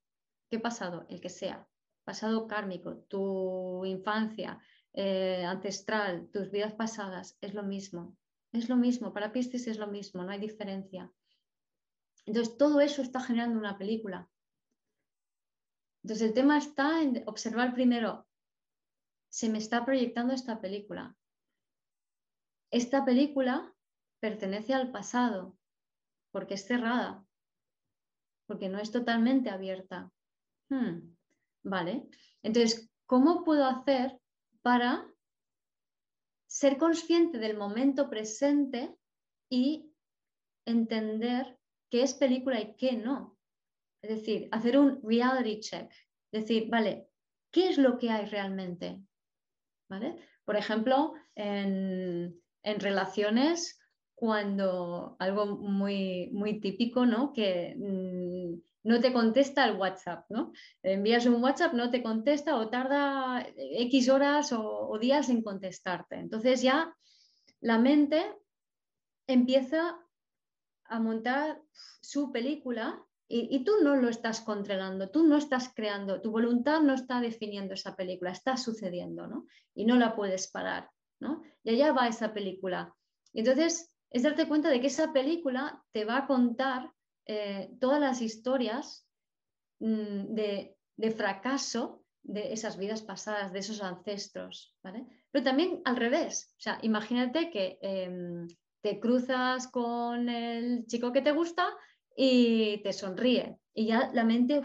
¿Qué 0.51 0.59
pasado? 0.59 1.07
El 1.09 1.21
que 1.21 1.29
sea. 1.29 1.69
Pasado 2.03 2.49
kármico, 2.49 2.97
tu 3.09 3.85
infancia, 3.85 4.59
eh, 4.93 5.45
ancestral, 5.45 6.29
tus 6.33 6.51
vidas 6.51 6.75
pasadas, 6.75 7.39
es 7.41 7.55
lo 7.55 7.63
mismo. 7.63 8.17
Es 8.53 8.69
lo 8.69 8.77
mismo, 8.77 9.13
para 9.13 9.33
Piscis 9.33 9.67
es 9.67 9.79
lo 9.79 9.87
mismo, 9.87 10.23
no 10.23 10.31
hay 10.31 10.39
diferencia. 10.39 11.13
Entonces, 12.27 12.57
todo 12.57 12.81
eso 12.81 13.03
está 13.03 13.21
generando 13.21 13.59
una 13.59 13.77
película. 13.79 14.29
Entonces, 16.05 16.29
el 16.29 16.35
tema 16.35 16.59
está 16.59 17.01
en 17.03 17.23
observar 17.27 17.73
primero, 17.73 18.29
se 19.31 19.49
me 19.49 19.57
está 19.57 19.87
proyectando 19.87 20.35
esta 20.35 20.61
película. 20.61 21.17
Esta 22.71 23.07
película 23.07 23.75
pertenece 24.21 24.75
al 24.75 24.91
pasado, 24.93 25.57
porque 26.31 26.55
es 26.55 26.67
cerrada, 26.67 27.27
porque 28.47 28.69
no 28.69 28.81
es 28.81 28.93
totalmente 28.93 29.49
abierta. 29.49 30.13
Hmm, 30.69 31.17
vale, 31.63 32.07
entonces, 32.43 32.93
¿cómo 33.07 33.43
puedo 33.43 33.65
hacer 33.65 34.21
para 34.61 35.11
ser 36.47 36.77
consciente 36.77 37.39
del 37.39 37.57
momento 37.57 38.11
presente 38.11 38.95
y 39.49 39.91
entender 40.67 41.59
qué 41.91 42.03
es 42.03 42.13
película 42.13 42.61
y 42.61 42.77
qué 42.77 42.93
no? 42.93 43.34
Es 44.05 44.11
decir, 44.11 44.49
hacer 44.53 44.77
un 44.77 45.01
reality 45.03 45.61
check. 45.61 45.91
Decir, 46.31 46.69
vale, 46.69 47.09
¿qué 47.51 47.71
es 47.71 47.79
lo 47.79 47.97
que 47.97 48.11
hay 48.11 48.27
realmente? 48.27 49.01
¿Vale? 49.89 50.17
Por 50.45 50.57
ejemplo, 50.57 51.15
en, 51.35 52.39
relaciones, 52.63 53.81
cuando 54.15 55.17
algo 55.19 55.47
muy, 55.47 56.29
muy 56.33 56.61
típico, 56.61 57.07
¿no? 57.07 57.33
Que 57.33 57.75
mm, 57.79 58.61
no 58.89 59.01
te 59.01 59.15
contesta 59.15 59.65
el 59.65 59.77
WhatsApp, 59.77 60.27
¿no? 60.29 60.53
Envías 60.83 61.25
un 61.25 61.43
WhatsApp, 61.43 61.73
no 61.73 61.91
te 61.91 62.03
contesta 62.03 62.57
o 62.57 62.69
tarda 62.69 63.47
X 63.57 64.11
horas 64.11 64.53
o 64.53 64.99
días 65.01 65.31
en 65.31 65.43
contestarte. 65.43 66.17
Entonces 66.17 66.61
ya 66.61 66.95
la 67.61 67.79
mente 67.79 68.23
empieza 69.27 69.99
a 70.85 71.01
montar 71.01 71.63
su 72.03 72.31
película 72.33 73.03
y, 73.27 73.65
tú 73.65 73.73
no 73.83 73.97
lo 73.97 74.09
estás 74.09 74.41
controlando, 74.43 75.09
tú 75.09 75.27
no 75.27 75.39
estás 75.39 75.73
creando, 75.75 76.21
tu 76.21 76.31
voluntad 76.31 76.81
no 76.83 76.95
está 76.95 77.21
definiendo 77.21 77.75
esa 77.75 77.97
película, 77.97 78.31
está 78.31 78.57
sucediendo, 78.57 79.27
¿no? 79.27 79.47
Y 79.75 79.87
no 79.87 79.97
la 79.97 80.15
puedes 80.15 80.49
parar, 80.49 80.91
¿no? 81.21 81.43
Y 81.63 81.71
allá 81.71 81.93
va 81.93 82.07
esa 82.07 82.35
película. 82.35 82.95
Y 83.33 83.41
entonces 83.41 83.95
es 84.11 84.23
darte 84.23 84.47
cuenta 84.47 84.69
de 84.69 84.81
que 84.81 84.89
esa 84.89 85.13
película 85.13 85.83
te 85.93 86.05
va 86.05 86.19
a 86.19 86.27
contar 86.27 86.93
eh, 87.27 87.71
todas 87.81 87.99
las 87.99 88.21
historias 88.21 89.07
mm, 89.81 90.35
de, 90.35 90.77
fracaso 91.17 92.05
de 92.23 92.53
esas 92.53 92.77
vidas 92.77 93.03
pasadas, 93.03 93.53
de 93.53 93.59
esos 93.59 93.83
ancestros, 93.83 94.77
¿vale? 94.83 95.07
Pero 95.31 95.45
también 95.45 95.81
al 95.85 95.97
revés, 95.97 96.55
o 96.59 96.61
sea, 96.61 96.79
imagínate 96.83 97.51
que 97.51 97.79
em, 97.81 98.47
te 98.83 99.01
cruzas 99.01 99.67
con 99.69 100.29
el 100.29 100.87
chico 100.87 101.13
que 101.13 101.23
te 101.23 101.33
gusta 101.33 101.67
y 102.17 102.83
te 102.83 102.93
sonríe. 102.93 103.59
Y 103.75 103.87
ya 103.87 104.11
la 104.13 104.25
mente 104.25 104.63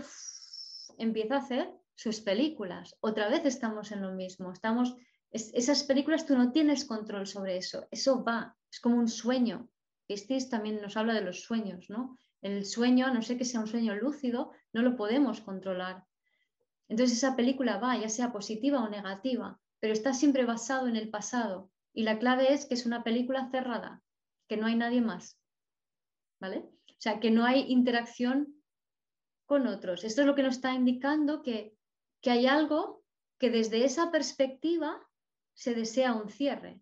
empieza 0.98 1.36
a 1.36 1.40
hacer 1.40 1.74
sus 1.96 2.22
películas. 2.22 2.96
Otra 3.02 3.30
vez 3.30 3.46
estamos 3.46 3.92
en 3.92 4.02
lo 4.02 4.14
mismo. 4.14 4.52
Estamos, 4.52 4.96
esas 5.32 5.84
películas 5.84 6.26
tú 6.26 6.38
no 6.38 6.52
tienes 6.52 6.86
control 6.86 7.28
sobre 7.28 7.58
eso. 7.58 7.88
Eso 7.92 8.24
va, 8.24 8.56
es 8.72 8.80
como 8.80 8.98
un 8.98 9.08
sueño. 9.08 9.70
Este 10.08 10.38
también 10.50 10.82
nos 10.82 10.98
habla 10.98 11.14
de 11.14 11.22
los 11.22 11.42
sueños, 11.42 11.90
¿no? 11.90 12.18
El 12.42 12.66
sueño, 12.66 13.14
no 13.14 13.22
sé 13.22 13.38
que 13.38 13.46
sea 13.46 13.60
un 13.60 13.68
sueño 13.68 13.96
lúcido, 13.96 14.52
no 14.74 14.82
lo 14.82 14.96
podemos 14.96 15.42
controlar. 15.42 16.06
Entonces 16.88 17.18
esa 17.18 17.36
película 17.36 17.78
va, 17.78 17.98
ya 17.98 18.10
sea 18.10 18.32
positiva 18.32 18.82
o 18.84 18.90
negativa, 18.90 19.60
pero 19.80 19.94
está 19.94 20.14
siempre 20.14 20.46
basado 20.46 20.88
en 20.88 20.96
el 20.96 21.10
pasado. 21.10 21.70
Y 21.94 22.04
la 22.04 22.18
clave 22.18 22.54
es 22.54 22.66
que 22.66 22.74
es 22.74 22.86
una 22.86 23.04
película 23.04 23.50
cerrada, 23.52 24.02
que 24.48 24.58
no 24.58 24.68
hay 24.68 24.76
nadie 24.76 25.02
más. 25.02 25.38
¿Vale? 26.40 26.70
O 27.00 27.02
sea, 27.02 27.22
que 27.22 27.32
no 27.32 27.46
hay 27.46 27.62
interacción 27.72 28.62
con 29.46 29.68
otros. 29.68 30.04
Esto 30.04 30.22
es 30.22 30.28
lo 30.28 30.36
que 30.36 30.44
nos 30.44 30.56
está 30.56 30.74
indicando 30.74 31.42
que, 31.42 31.74
hay 32.26 32.46
algo 32.46 33.06
que 33.40 33.50
desde 33.50 33.86
esa 33.86 34.12
perspectiva 34.12 35.02
se 35.54 35.74
desea 35.74 36.14
un 36.14 36.30
cierre. 36.30 36.82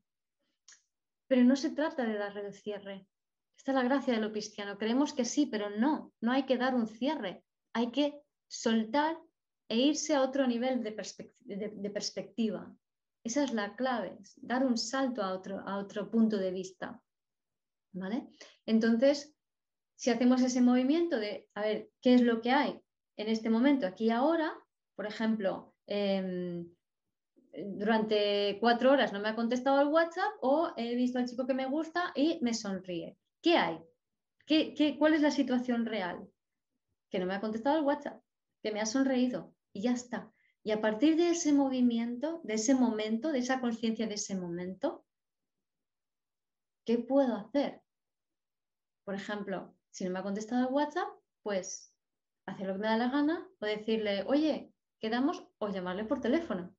Pero 1.27 1.43
no 1.43 1.55
se 1.55 1.69
trata 1.69 2.03
de 2.03 2.17
darle 2.17 2.47
el 2.47 2.53
cierre. 2.55 3.07
Esta 3.55 3.71
es 3.71 3.75
la 3.75 3.83
gracia 3.83 4.15
de 4.15 4.21
lo 4.21 4.31
cristiano. 4.31 4.79
Creemos 4.79 5.13
que 5.13 5.23
sí, 5.23 5.45
pero 5.45 5.69
no, 5.69 6.11
no 6.19 6.31
hay 6.31 6.47
que 6.47 6.57
dar 6.57 6.73
un 6.73 6.87
cierre. 6.87 7.43
Hay 7.73 7.91
que 7.91 8.19
soltar 8.47 9.19
e 9.69 9.77
irse 9.77 10.15
a 10.15 10.23
otro 10.23 10.47
nivel 10.47 10.83
de, 10.83 10.93
perspectiva. 11.91 12.75
Esa 13.23 13.43
es 13.43 13.53
la 13.53 13.75
clave, 13.75 14.17
dar 14.37 14.65
un 14.65 14.79
salto 14.79 15.21
a 15.21 15.33
otro, 15.33 15.59
a 15.59 15.77
otro 15.77 16.09
punto 16.09 16.37
de 16.37 16.49
vista. 16.49 17.03
¿Vale? 17.93 18.27
Entonces, 18.65 19.36
si 19.97 20.11
hacemos 20.11 20.41
ese 20.41 20.61
movimiento 20.61 21.17
de, 21.17 21.49
a 21.55 21.61
ver, 21.61 21.89
¿qué 22.01 22.13
es 22.13 22.21
lo 22.21 22.39
que 22.39 22.51
hay 22.51 22.79
en 23.17 23.29
este 23.29 23.49
momento, 23.49 23.87
aquí 23.87 24.05
y 24.05 24.09
ahora? 24.11 24.53
Por 24.95 25.07
ejemplo, 25.07 25.73
em, 25.87 26.71
durante 27.51 28.57
cuatro 28.59 28.91
horas 28.91 29.11
no 29.11 29.19
me 29.19 29.29
ha 29.29 29.35
contestado 29.35 29.81
el 29.81 29.87
WhatsApp 29.87 30.33
o 30.41 30.71
he 30.77 30.95
visto 30.95 31.17
al 31.17 31.27
chico 31.27 31.47
que 31.47 31.55
me 31.55 31.65
gusta 31.65 32.11
y 32.15 32.37
me 32.43 32.53
sonríe. 32.53 33.17
¿Qué 33.41 33.57
hay? 33.57 33.79
¿Qué, 34.45 34.95
cuál 34.99 35.15
es 35.15 35.21
la 35.21 35.31
situación 35.31 35.87
real? 35.87 36.29
Que 37.09 37.17
no 37.17 37.25
me 37.25 37.33
ha 37.33 37.41
contestado 37.41 37.79
el 37.79 37.83
WhatsApp, 37.83 38.21
que 38.61 38.71
me 38.71 38.79
ha 38.79 38.85
sonreído 38.85 39.55
y 39.73 39.81
ya 39.81 39.93
está. 39.93 40.31
Y 40.63 40.71
a 40.71 40.81
partir 40.81 41.15
de 41.15 41.31
ese 41.31 41.53
movimiento, 41.53 42.41
de 42.43 42.53
ese 42.53 42.75
momento, 42.75 43.31
de 43.31 43.39
esa 43.39 43.59
conciencia 43.61 44.05
de 44.05 44.15
ese 44.15 44.35
momento, 44.35 45.05
¿qué 46.85 46.99
puedo 46.99 47.35
hacer? 47.35 47.81
Por 49.03 49.15
ejemplo, 49.15 49.76
si 49.97 50.05
no 50.05 50.11
me 50.11 50.19
ha 50.19 50.23
contestado 50.23 50.67
el 50.67 50.71
WhatsApp, 50.71 51.09
pues 51.41 51.91
hacer 52.45 52.67
lo 52.67 52.73
que 52.73 52.79
me 52.81 52.87
da 52.87 52.97
la 52.97 53.09
gana 53.09 53.49
o 53.59 53.65
decirle, 53.65 54.23
oye, 54.27 54.71
quedamos 54.99 55.43
o 55.57 55.69
llamarle 55.69 56.05
por 56.05 56.21
teléfono. 56.21 56.75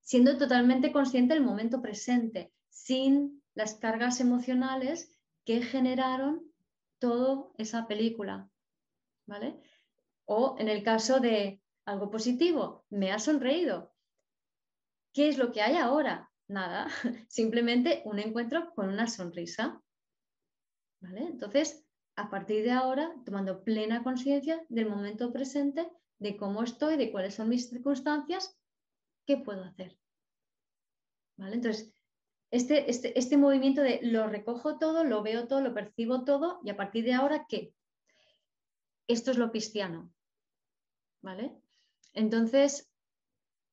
Siendo 0.00 0.38
totalmente 0.38 0.90
consciente 0.90 1.34
del 1.34 1.42
momento 1.42 1.82
presente, 1.82 2.54
sin 2.70 3.42
las 3.54 3.74
cargas 3.74 4.20
emocionales 4.20 5.14
que 5.44 5.60
generaron 5.60 6.50
toda 6.98 7.50
esa 7.58 7.86
película. 7.86 8.48
¿Vale? 9.26 9.60
O 10.24 10.56
en 10.58 10.70
el 10.70 10.82
caso 10.82 11.20
de 11.20 11.60
algo 11.84 12.10
positivo, 12.10 12.86
me 12.88 13.12
ha 13.12 13.18
sonreído. 13.18 13.92
¿Qué 15.12 15.28
es 15.28 15.36
lo 15.36 15.52
que 15.52 15.60
hay 15.60 15.76
ahora? 15.76 16.32
Nada, 16.48 16.88
simplemente 17.28 18.00
un 18.06 18.18
encuentro 18.18 18.72
con 18.74 18.88
una 18.88 19.08
sonrisa. 19.08 19.82
¿Vale? 21.00 21.20
Entonces, 21.20 21.83
a 22.16 22.30
partir 22.30 22.62
de 22.64 22.70
ahora 22.70 23.14
tomando 23.24 23.64
plena 23.64 24.02
conciencia 24.02 24.64
del 24.68 24.88
momento 24.88 25.32
presente, 25.32 25.90
de 26.18 26.36
cómo 26.36 26.62
estoy, 26.62 26.96
de 26.96 27.10
cuáles 27.10 27.34
son 27.34 27.48
mis 27.48 27.68
circunstancias, 27.68 28.56
qué 29.26 29.36
puedo 29.36 29.64
hacer. 29.64 29.98
¿Vale? 31.36 31.56
Entonces, 31.56 31.92
este, 32.50 32.88
este, 32.88 33.18
este 33.18 33.36
movimiento 33.36 33.82
de 33.82 34.00
lo 34.02 34.28
recojo 34.28 34.78
todo, 34.78 35.02
lo 35.02 35.22
veo 35.22 35.48
todo, 35.48 35.60
lo 35.60 35.74
percibo 35.74 36.24
todo 36.24 36.60
y 36.62 36.70
a 36.70 36.76
partir 36.76 37.04
de 37.04 37.14
ahora, 37.14 37.46
¿qué? 37.48 37.74
Esto 39.08 39.32
es 39.32 39.38
lo 39.38 39.50
cristiano. 39.50 40.12
¿Vale? 41.20 41.52
Entonces, 42.12 42.92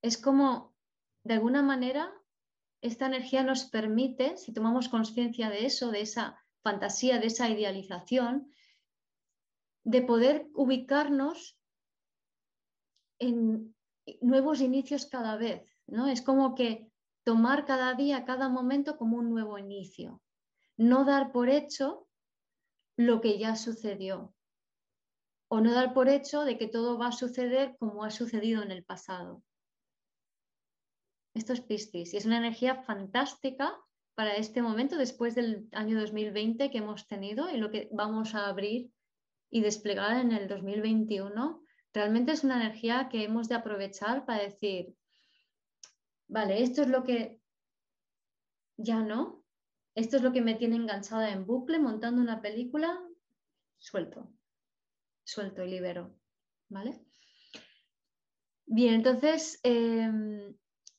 es 0.02 0.18
como, 0.18 0.74
de 1.24 1.36
alguna 1.36 1.62
manera, 1.62 2.12
esta 2.82 3.06
energía 3.06 3.44
nos 3.44 3.66
permite, 3.66 4.38
si 4.38 4.52
tomamos 4.52 4.90
conciencia 4.90 5.50
de 5.50 5.68
eso, 5.68 5.92
de 5.92 6.02
esa 6.02 6.44
fantasía, 6.64 7.20
de 7.20 7.28
esa 7.28 7.50
idealización, 7.50 8.52
de 9.84 10.02
poder 10.02 10.48
ubicarnos 10.54 11.58
en 13.20 13.76
nuevos 14.22 14.62
inicios 14.62 15.06
cada 15.06 15.38
vez. 15.38 15.64
¿no? 15.88 16.08
Es 16.08 16.22
como 16.22 16.56
que 16.56 16.92
tomar 17.24 17.66
cada 17.66 17.94
día, 17.94 18.26
cada 18.26 18.50
momento 18.50 18.98
como 18.98 19.18
un 19.18 19.30
nuevo 19.30 19.58
inicio. 19.58 20.22
No 20.78 21.06
dar 21.06 21.32
por 21.32 21.50
hecho 21.50 22.08
lo 22.98 23.22
que 23.22 23.38
ya 23.38 23.56
sucedió. 23.56 24.34
o 25.54 25.60
no 25.60 25.74
dar 25.74 25.94
por 25.94 26.08
hecho 26.08 26.46
de 26.46 26.58
que 26.58 26.70
todo 26.70 26.98
va 26.98 27.08
a 27.08 27.12
suceder 27.12 27.76
como 27.78 28.06
ha 28.06 28.10
sucedido 28.10 28.64
en 28.64 28.72
el 28.72 28.86
pasado. 28.86 29.44
Esto 31.34 31.52
es 31.52 31.60
Piscis 31.60 32.14
y 32.14 32.18
es 32.18 32.26
una 32.26 32.38
energía 32.38 32.84
fantástica 32.84 33.78
para 34.16 34.36
este 34.36 34.62
momento 34.62 34.98
después 34.98 35.36
del 35.36 35.68
año 35.72 36.00
2020 36.00 36.70
que 36.70 36.78
hemos 36.78 37.08
tenido 37.08 37.50
y 37.50 37.58
lo 37.58 37.72
que 37.72 37.90
vamos 37.92 38.36
a 38.36 38.48
abrir 38.48 38.92
y 39.50 39.62
desplegar 39.62 40.18
en 40.18 40.32
el 40.32 40.48
2021. 40.48 41.64
Realmente 41.94 42.32
es 42.32 42.44
una 42.44 42.56
energía 42.56 43.10
que 43.10 43.24
hemos 43.24 43.50
de 43.50 43.56
aprovechar 43.56 44.26
para 44.26 44.44
decir, 44.44 44.96
vale, 46.28 46.64
esto 46.64 46.82
es 46.82 46.88
lo 46.88 47.04
que 47.04 47.42
ya 48.78 49.02
no, 49.02 49.44
esto 49.96 50.18
es 50.18 50.24
lo 50.24 50.32
que 50.32 50.42
me 50.42 50.56
tiene 50.56 50.78
enganchada 50.78 51.32
en 51.32 51.46
bucle 51.46 51.80
montando 51.80 52.22
una 52.22 52.42
película, 52.42 52.98
suelto, 53.78 54.32
suelto 55.24 55.64
y 55.64 55.70
libero, 55.70 56.16
¿vale? 56.70 57.06
Bien, 58.66 58.94
entonces, 58.94 59.60
eh, 59.64 60.10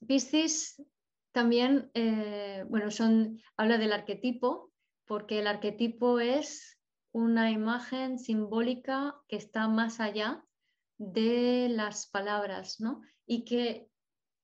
Piscis 0.06 0.82
también, 1.32 1.90
eh, 1.94 2.64
bueno, 2.68 2.90
son, 2.90 3.40
habla 3.56 3.78
del 3.78 3.92
arquetipo, 3.92 4.70
porque 5.06 5.40
el 5.40 5.46
arquetipo 5.46 6.20
es 6.20 6.78
una 7.12 7.50
imagen 7.50 8.18
simbólica 8.18 9.16
que 9.28 9.36
está 9.36 9.68
más 9.68 10.00
allá 10.00 10.44
de 10.98 11.68
las 11.70 12.06
palabras, 12.06 12.80
¿no? 12.80 13.02
Y 13.26 13.44
que, 13.44 13.88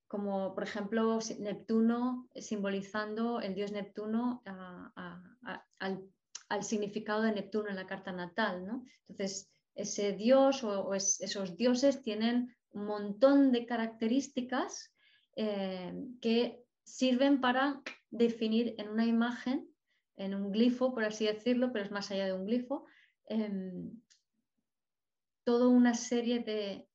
como 0.07 0.55
por 0.55 0.65
ejemplo, 0.65 1.19
Neptuno, 1.39 2.29
simbolizando 2.35 3.41
el 3.41 3.55
dios 3.55 3.71
Neptuno 3.71 4.43
al, 5.79 6.09
significado 6.63 7.23
de 7.23 7.33
Neptuno 7.33 7.69
en 7.69 7.77
la 7.77 7.87
carta 7.87 8.13
natal, 8.13 8.67
¿no? 8.67 8.85
Entonces, 9.09 9.51
ese 9.75 10.13
dios 10.13 10.65
o, 10.65 10.95
esos 10.95 11.57
dioses 11.57 12.03
tienen 12.03 12.57
un 12.71 12.87
montón 12.87 13.53
de 13.53 13.67
características 13.67 14.93
eh, 15.37 15.95
que 16.21 16.65
sirven 16.89 17.41
para 17.41 17.83
definir 18.11 18.75
en 18.79 18.89
una 18.89 19.07
imagen, 19.07 19.69
en 20.17 20.35
un 20.35 20.51
glifo, 20.51 20.95
por 20.95 21.05
así 21.05 21.27
decirlo, 21.27 21.73
pero 21.73 21.85
es 21.85 21.91
más 21.91 22.11
allá 22.11 22.27
de 22.27 22.33
un 22.33 22.47
glifo, 22.47 22.87
em, 23.27 24.01
toda 25.45 25.69
una 25.69 25.95
serie 25.95 26.41
de, 26.41 26.89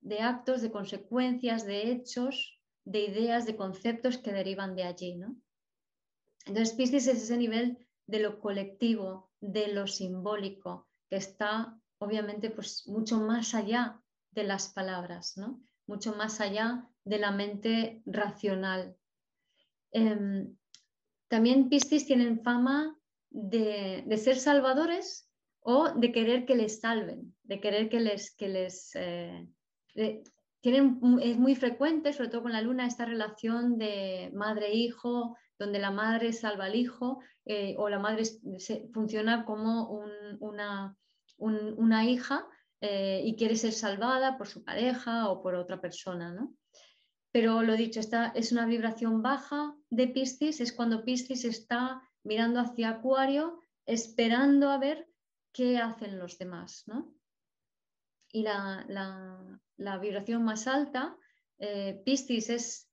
de 0.00 0.20
actos, 0.20 0.62
de 0.62 0.72
consecuencias, 0.72 1.66
de 1.66 1.90
hechos, 1.90 2.60
de 2.84 3.04
ideas, 3.04 3.46
de 3.46 3.56
conceptos 3.56 4.18
que 4.18 4.32
derivan 4.32 4.74
de 4.74 4.84
allí. 4.84 5.16
¿no? 5.16 5.36
Entonces, 6.46 6.74
Piscis 6.74 7.06
es 7.06 7.22
ese 7.22 7.36
nivel 7.36 7.86
de 8.06 8.20
lo 8.20 8.40
colectivo, 8.40 9.30
de 9.40 9.68
lo 9.68 9.86
simbólico, 9.86 10.88
que 11.08 11.16
está 11.16 11.78
obviamente 11.98 12.50
pues, 12.50 12.86
mucho 12.88 13.20
más 13.20 13.54
allá 13.54 14.02
de 14.32 14.44
las 14.44 14.68
palabras, 14.68 15.36
¿no? 15.36 15.60
Mucho 15.86 16.14
más 16.14 16.40
allá 16.40 16.88
de 17.04 17.18
la 17.18 17.30
mente 17.30 18.02
racional. 18.06 18.96
Em, 19.90 20.56
también 21.28 21.68
Piscis 21.68 22.06
tienen 22.06 22.42
fama 22.42 22.96
de, 23.30 24.04
ser 24.16 24.36
salvadores 24.36 25.28
o 25.60 25.90
de 25.90 26.12
querer 26.12 26.44
que 26.44 26.56
les 26.56 26.80
salven, 26.80 27.34
de 27.42 27.60
querer 27.60 27.88
que 27.88 28.00
les... 28.00 28.34
Que 28.34 28.48
les 28.48 28.90
eh, 28.94 29.48
tienen, 30.62 31.00
es 31.20 31.36
muy 31.36 31.56
frecuente, 31.56 32.12
sobre 32.12 32.28
todo 32.28 32.42
con 32.42 32.52
la 32.52 32.62
luna, 32.62 32.86
esta 32.86 33.04
relación 33.04 33.78
de 33.78 34.30
madre-hijo, 34.32 35.36
donde 35.58 35.80
la 35.80 35.90
madre 35.90 36.32
salva 36.32 36.66
al 36.66 36.76
hijo 36.76 37.20
eh, 37.44 37.74
o 37.78 37.88
la 37.88 37.98
madre 37.98 38.22
funciona 38.92 39.44
como 39.44 39.88
una, 40.38 40.96
una, 41.38 42.04
hija 42.04 42.46
eh, 42.84 43.22
y 43.24 43.36
quiere 43.36 43.54
ser 43.54 43.72
salvada 43.72 44.36
por 44.36 44.48
su 44.48 44.64
pareja 44.64 45.28
o 45.28 45.40
por 45.40 45.54
otra 45.54 45.80
persona. 45.80 46.32
¿no? 46.32 46.56
Pero 47.30 47.62
lo 47.62 47.76
dicho, 47.76 48.00
esta 48.00 48.32
es 48.34 48.50
una 48.50 48.66
vibración 48.66 49.22
baja 49.22 49.76
de 49.88 50.08
Piscis, 50.08 50.60
es 50.60 50.72
cuando 50.72 51.04
Piscis 51.04 51.44
está 51.44 52.02
mirando 52.24 52.58
hacia 52.58 52.88
Acuario, 52.88 53.60
esperando 53.86 54.68
a 54.68 54.78
ver 54.78 55.08
qué 55.52 55.78
hacen 55.78 56.18
los 56.18 56.38
demás. 56.38 56.84
Y 58.32 58.42
la, 58.42 60.00
vibración 60.00 60.42
más 60.42 60.66
alta, 60.66 61.16
eh, 61.58 62.02
Piscis 62.04 62.50
es 62.50 62.90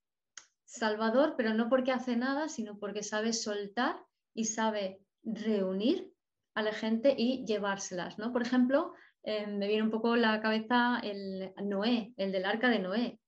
salvador, 0.64 1.34
pero 1.36 1.52
no 1.52 1.68
porque 1.68 1.90
hace 1.90 2.14
nada, 2.14 2.48
sino 2.48 2.78
porque 2.78 3.02
sabe 3.02 3.32
soltar 3.32 3.96
y 4.34 4.44
sabe 4.44 5.02
reunir 5.24 6.14
a 6.54 6.62
la 6.62 6.72
gente 6.72 7.12
y 7.18 7.44
llevárselas. 7.44 8.18
¿no? 8.18 8.32
Por 8.32 8.42
ejemplo, 8.42 8.94
eh, 9.22 9.46
me 9.46 9.68
viene 9.68 9.82
un 9.82 9.90
poco 9.90 10.16
la 10.16 10.40
cabeza 10.40 11.00
el 11.02 11.52
Noé, 11.62 12.12
el 12.16 12.32
del 12.32 12.44
arca 12.44 12.68
de 12.68 12.78
Noé 12.78 13.20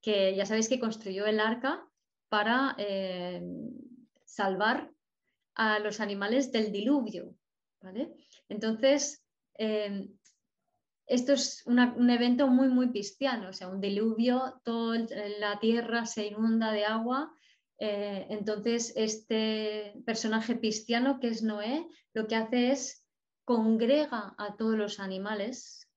que 0.00 0.34
ya 0.34 0.46
sabéis 0.46 0.68
que 0.68 0.80
construyó 0.80 1.26
el 1.26 1.40
arca 1.40 1.86
para 2.28 2.74
eh, 2.78 3.42
salvar 4.24 4.90
a 5.54 5.78
los 5.78 6.00
animales 6.00 6.52
del 6.52 6.72
diluvio. 6.72 7.34
Entonces, 8.48 9.24
eh, 9.58 10.08
esto 11.06 11.32
es 11.32 11.64
un 11.66 12.10
evento 12.10 12.46
muy, 12.46 12.68
muy 12.68 12.90
cristiano, 12.90 13.48
o 13.48 13.52
sea, 13.52 13.68
un 13.68 13.80
diluvio, 13.80 14.60
toda 14.64 15.06
la 15.38 15.58
tierra 15.58 16.06
se 16.06 16.26
inunda 16.26 16.72
de 16.72 16.84
agua. 16.84 17.32
Entonces, 17.78 18.92
este 18.96 19.94
personaje 20.06 20.60
cristiano 20.60 21.18
que 21.18 21.28
es 21.28 21.42
Noé, 21.42 21.86
lo 22.12 22.26
que 22.26 22.36
hace 22.36 22.70
es 22.70 22.99
congrega 23.50 24.32
a 24.38 24.54
todos 24.54 24.76
los 24.76 25.00
animales 25.00 25.90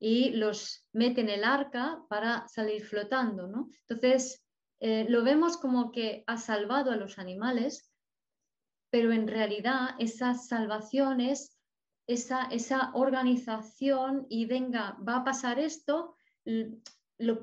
y 0.00 0.30
los 0.30 0.82
mete 0.94 1.20
en 1.20 1.28
el 1.28 1.44
arca 1.44 2.02
para 2.08 2.48
salir 2.48 2.86
flotando. 2.86 3.46
¿no? 3.48 3.68
Entonces, 3.86 4.42
eh, 4.80 5.04
lo 5.06 5.22
vemos 5.22 5.58
como 5.58 5.92
que 5.92 6.24
ha 6.26 6.38
salvado 6.38 6.90
a 6.90 6.96
los 6.96 7.18
animales, 7.18 7.92
pero 8.88 9.12
en 9.12 9.28
realidad 9.28 9.90
esas 9.98 10.48
salvaciones, 10.48 11.58
esa, 12.06 12.46
esa 12.46 12.92
organización 12.94 14.26
y 14.30 14.46
venga, 14.46 14.96
va 15.06 15.16
a 15.16 15.24
pasar 15.24 15.58
esto, 15.58 16.16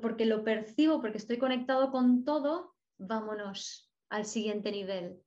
porque 0.02 0.26
lo 0.26 0.42
percibo, 0.42 1.00
porque 1.00 1.18
estoy 1.18 1.38
conectado 1.38 1.92
con 1.92 2.24
todo, 2.24 2.74
vámonos 2.98 3.88
al 4.08 4.24
siguiente 4.24 4.72
nivel. 4.72 5.22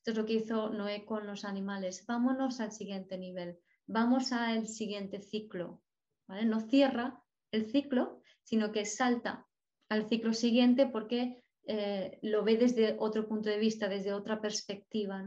Esto 0.00 0.12
es 0.12 0.16
lo 0.16 0.24
que 0.24 0.32
hizo 0.32 0.70
Noé 0.70 1.04
con 1.04 1.26
los 1.26 1.44
animales. 1.44 2.06
Vámonos 2.06 2.60
al 2.60 2.72
siguiente 2.72 3.18
nivel, 3.18 3.58
vamos 3.86 4.32
al 4.32 4.66
siguiente 4.66 5.20
ciclo. 5.20 5.82
No 6.26 6.60
cierra 6.60 7.22
el 7.50 7.70
ciclo, 7.70 8.22
sino 8.42 8.72
que 8.72 8.86
salta 8.86 9.46
al 9.90 10.08
ciclo 10.08 10.32
siguiente 10.32 10.86
porque 10.86 11.44
eh, 11.66 12.18
lo 12.22 12.42
ve 12.44 12.56
desde 12.56 12.96
otro 12.98 13.28
punto 13.28 13.50
de 13.50 13.58
vista, 13.58 13.90
desde 13.90 14.14
otra 14.14 14.40
perspectiva. 14.40 15.22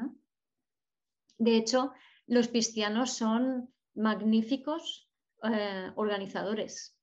De 1.37 1.55
hecho, 1.55 1.93
los 2.25 2.47
cristianos 2.47 3.13
son 3.13 3.71
magníficos 3.93 5.07
eh, 5.43 5.91
organizadores. 5.95 6.97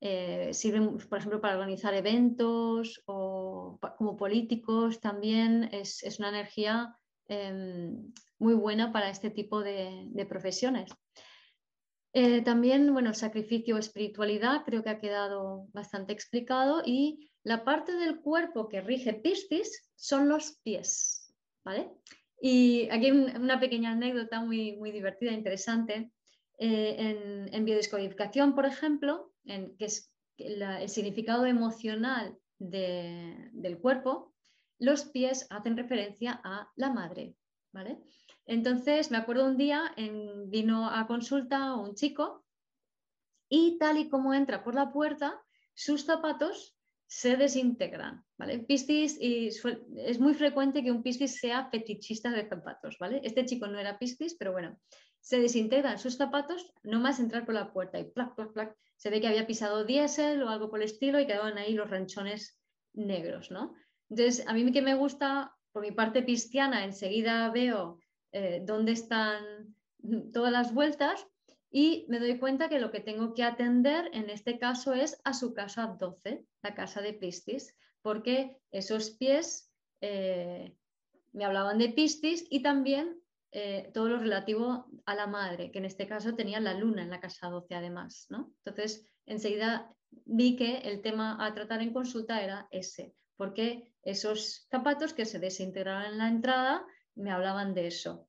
Eh, 0.00 0.52
sirven, 0.52 0.98
por 1.08 1.18
ejemplo, 1.18 1.40
para 1.40 1.54
organizar 1.54 1.94
eventos 1.94 3.00
o 3.06 3.35
como 3.98 4.16
políticos 4.16 5.00
también. 5.00 5.68
Es, 5.72 6.02
una 6.18 6.28
energía 6.28 6.96
em, 7.28 8.12
muy 8.38 8.54
buena 8.54 8.92
para 8.92 9.10
este 9.10 9.30
tipo 9.30 9.62
de 9.62 10.26
profesiones. 10.28 10.90
Eh, 12.18 12.40
también, 12.40 12.94
bueno, 12.94 13.12
sacrificio, 13.12 13.76
espiritualidad, 13.76 14.62
creo 14.64 14.82
que 14.82 14.88
ha 14.88 14.98
quedado 14.98 15.66
bastante 15.74 16.14
explicado. 16.14 16.80
Y 16.82 17.30
la 17.42 17.62
parte 17.62 17.92
del 17.92 18.22
cuerpo 18.22 18.70
que 18.70 18.80
rige 18.80 19.12
Piscis 19.12 19.90
son 19.96 20.26
los 20.30 20.58
pies, 20.62 21.30
¿vale? 21.62 21.90
Y 22.40 22.88
aquí 22.90 23.10
una 23.10 23.60
pequeña 23.60 23.90
anécdota 23.90 24.40
muy, 24.40 24.78
muy 24.78 24.92
divertida, 24.92 25.30
interesante. 25.32 26.10
Eh, 26.58 27.50
en, 27.52 27.64
biodescodificación, 27.66 28.54
por 28.54 28.64
ejemplo, 28.64 29.34
en, 29.44 29.76
que 29.76 29.84
es 29.84 30.10
el 30.38 30.88
significado 30.88 31.44
emocional 31.44 32.34
del 32.58 33.78
cuerpo, 33.80 34.32
los 34.78 35.04
pies 35.06 35.46
hacen 35.50 35.76
referencia 35.76 36.40
a 36.44 36.70
la 36.76 36.92
madre, 36.92 37.34
¿vale? 37.72 37.98
Entonces, 38.46 39.10
me 39.10 39.16
acuerdo 39.16 39.46
un 39.46 39.56
día, 39.56 39.94
vino 40.46 40.88
a 40.88 41.06
consulta 41.06 41.74
un 41.74 41.94
chico 41.94 42.44
y 43.48 43.78
tal 43.78 43.98
y 43.98 44.08
como 44.08 44.34
entra 44.34 44.62
por 44.62 44.74
la 44.74 44.92
puerta, 44.92 45.40
sus 45.74 46.04
zapatos 46.04 46.76
se 47.06 47.36
desintegran, 47.36 48.24
¿vale? 48.36 48.58
Piscis, 48.58 49.16
y 49.20 49.48
es 49.48 50.18
muy 50.18 50.34
frecuente 50.34 50.82
que 50.82 50.90
un 50.90 51.02
piscis 51.02 51.38
sea 51.38 51.68
fetichista 51.70 52.30
de 52.30 52.48
zapatos, 52.48 52.96
¿vale? 52.98 53.20
Este 53.22 53.44
chico 53.46 53.66
no 53.66 53.78
era 53.78 53.98
piscis, 53.98 54.34
pero 54.34 54.52
bueno, 54.52 54.78
se 55.20 55.40
desintegran 55.40 55.98
sus 55.98 56.16
zapatos 56.16 56.72
no 56.82 57.00
más 57.00 57.20
entrar 57.20 57.44
por 57.44 57.54
la 57.54 57.72
puerta 57.72 57.98
y 57.98 58.04
plac, 58.04 58.34
plac, 58.34 58.52
plac, 58.52 58.76
se 58.96 59.10
ve 59.10 59.20
que 59.20 59.28
había 59.28 59.46
pisado 59.46 59.84
diésel 59.84 60.42
o 60.42 60.48
algo 60.48 60.70
por 60.70 60.80
el 60.80 60.86
estilo 60.86 61.20
y 61.20 61.26
quedaban 61.26 61.58
ahí 61.58 61.74
los 61.74 61.90
ranchones 61.90 62.58
negros, 62.94 63.50
¿no? 63.50 63.74
Entonces, 64.08 64.46
a 64.46 64.52
mí 64.52 64.70
que 64.72 64.82
me 64.82 64.94
gusta, 64.94 65.54
por 65.72 65.82
mi 65.82 65.92
parte 65.92 66.22
pisciana, 66.22 66.84
enseguida 66.84 67.50
veo 67.50 67.98
eh, 68.32 68.62
dónde 68.64 68.92
están 68.92 69.74
todas 70.32 70.52
las 70.52 70.72
vueltas 70.72 71.26
y 71.70 72.06
me 72.08 72.18
doy 72.18 72.38
cuenta 72.38 72.68
que 72.68 72.78
lo 72.78 72.90
que 72.90 73.00
tengo 73.00 73.34
que 73.34 73.42
atender 73.42 74.08
en 74.12 74.30
este 74.30 74.58
caso 74.58 74.94
es 74.94 75.20
a 75.24 75.34
su 75.34 75.52
casa 75.52 75.96
12, 75.98 76.44
la 76.62 76.74
casa 76.74 77.02
de 77.02 77.12
Piscis, 77.12 77.74
porque 78.02 78.56
esos 78.70 79.10
pies 79.10 79.70
eh, 80.00 80.74
me 81.32 81.44
hablaban 81.44 81.78
de 81.78 81.90
Piscis 81.90 82.46
y 82.48 82.62
también 82.62 83.20
eh, 83.52 83.90
todo 83.94 84.08
lo 84.08 84.18
relativo 84.18 84.86
a 85.06 85.14
la 85.14 85.26
madre, 85.26 85.70
que 85.70 85.78
en 85.78 85.84
este 85.84 86.06
caso 86.06 86.34
tenía 86.34 86.60
la 86.60 86.74
luna 86.74 87.02
en 87.02 87.10
la 87.10 87.20
casa 87.20 87.48
12 87.48 87.74
además. 87.74 88.26
¿no? 88.28 88.52
Entonces, 88.64 89.06
enseguida 89.24 89.94
vi 90.24 90.56
que 90.56 90.78
el 90.78 91.02
tema 91.02 91.44
a 91.44 91.54
tratar 91.54 91.82
en 91.82 91.92
consulta 91.92 92.42
era 92.42 92.68
ese, 92.70 93.14
porque 93.36 93.92
esos 94.02 94.66
zapatos 94.70 95.12
que 95.12 95.24
se 95.24 95.38
desintegraban 95.38 96.12
en 96.12 96.18
la 96.18 96.28
entrada 96.28 96.86
me 97.14 97.30
hablaban 97.30 97.74
de 97.74 97.86
eso. 97.86 98.28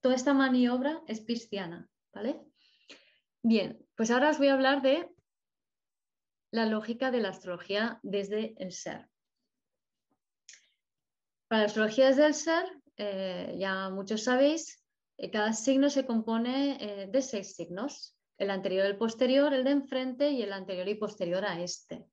Toda 0.00 0.14
esta 0.14 0.34
maniobra 0.34 1.02
es 1.06 1.20
pisciana, 1.20 1.88
¿vale? 2.12 2.40
Bien, 3.42 3.78
pues 3.96 4.10
ahora 4.10 4.30
os 4.30 4.38
voy 4.38 4.48
a 4.48 4.54
hablar 4.54 4.82
de 4.82 5.08
la 6.50 6.66
lógica 6.66 7.10
de 7.10 7.20
la 7.20 7.30
astrología 7.30 7.98
desde 8.02 8.54
el 8.58 8.72
ser. 8.72 9.08
Para 11.48 11.62
la 11.62 11.66
astrología 11.66 12.08
desde 12.08 12.26
el 12.26 12.34
ser, 12.34 12.64
eh, 12.96 13.56
ya 13.58 13.90
muchos 13.90 14.24
sabéis, 14.24 14.82
eh, 15.16 15.30
cada 15.30 15.52
signo 15.52 15.90
se 15.90 16.06
compone 16.06 16.78
eh, 16.80 17.06
de 17.06 17.22
seis 17.22 17.54
signos, 17.54 18.16
el 18.38 18.50
anterior, 18.50 18.86
el 18.86 18.96
posterior, 18.96 19.52
el 19.54 19.64
de 19.64 19.70
enfrente 19.70 20.30
y 20.30 20.42
el 20.42 20.52
anterior 20.52 20.88
y 20.88 20.94
posterior 20.94 21.44
a 21.44 21.60
este. 21.60 22.04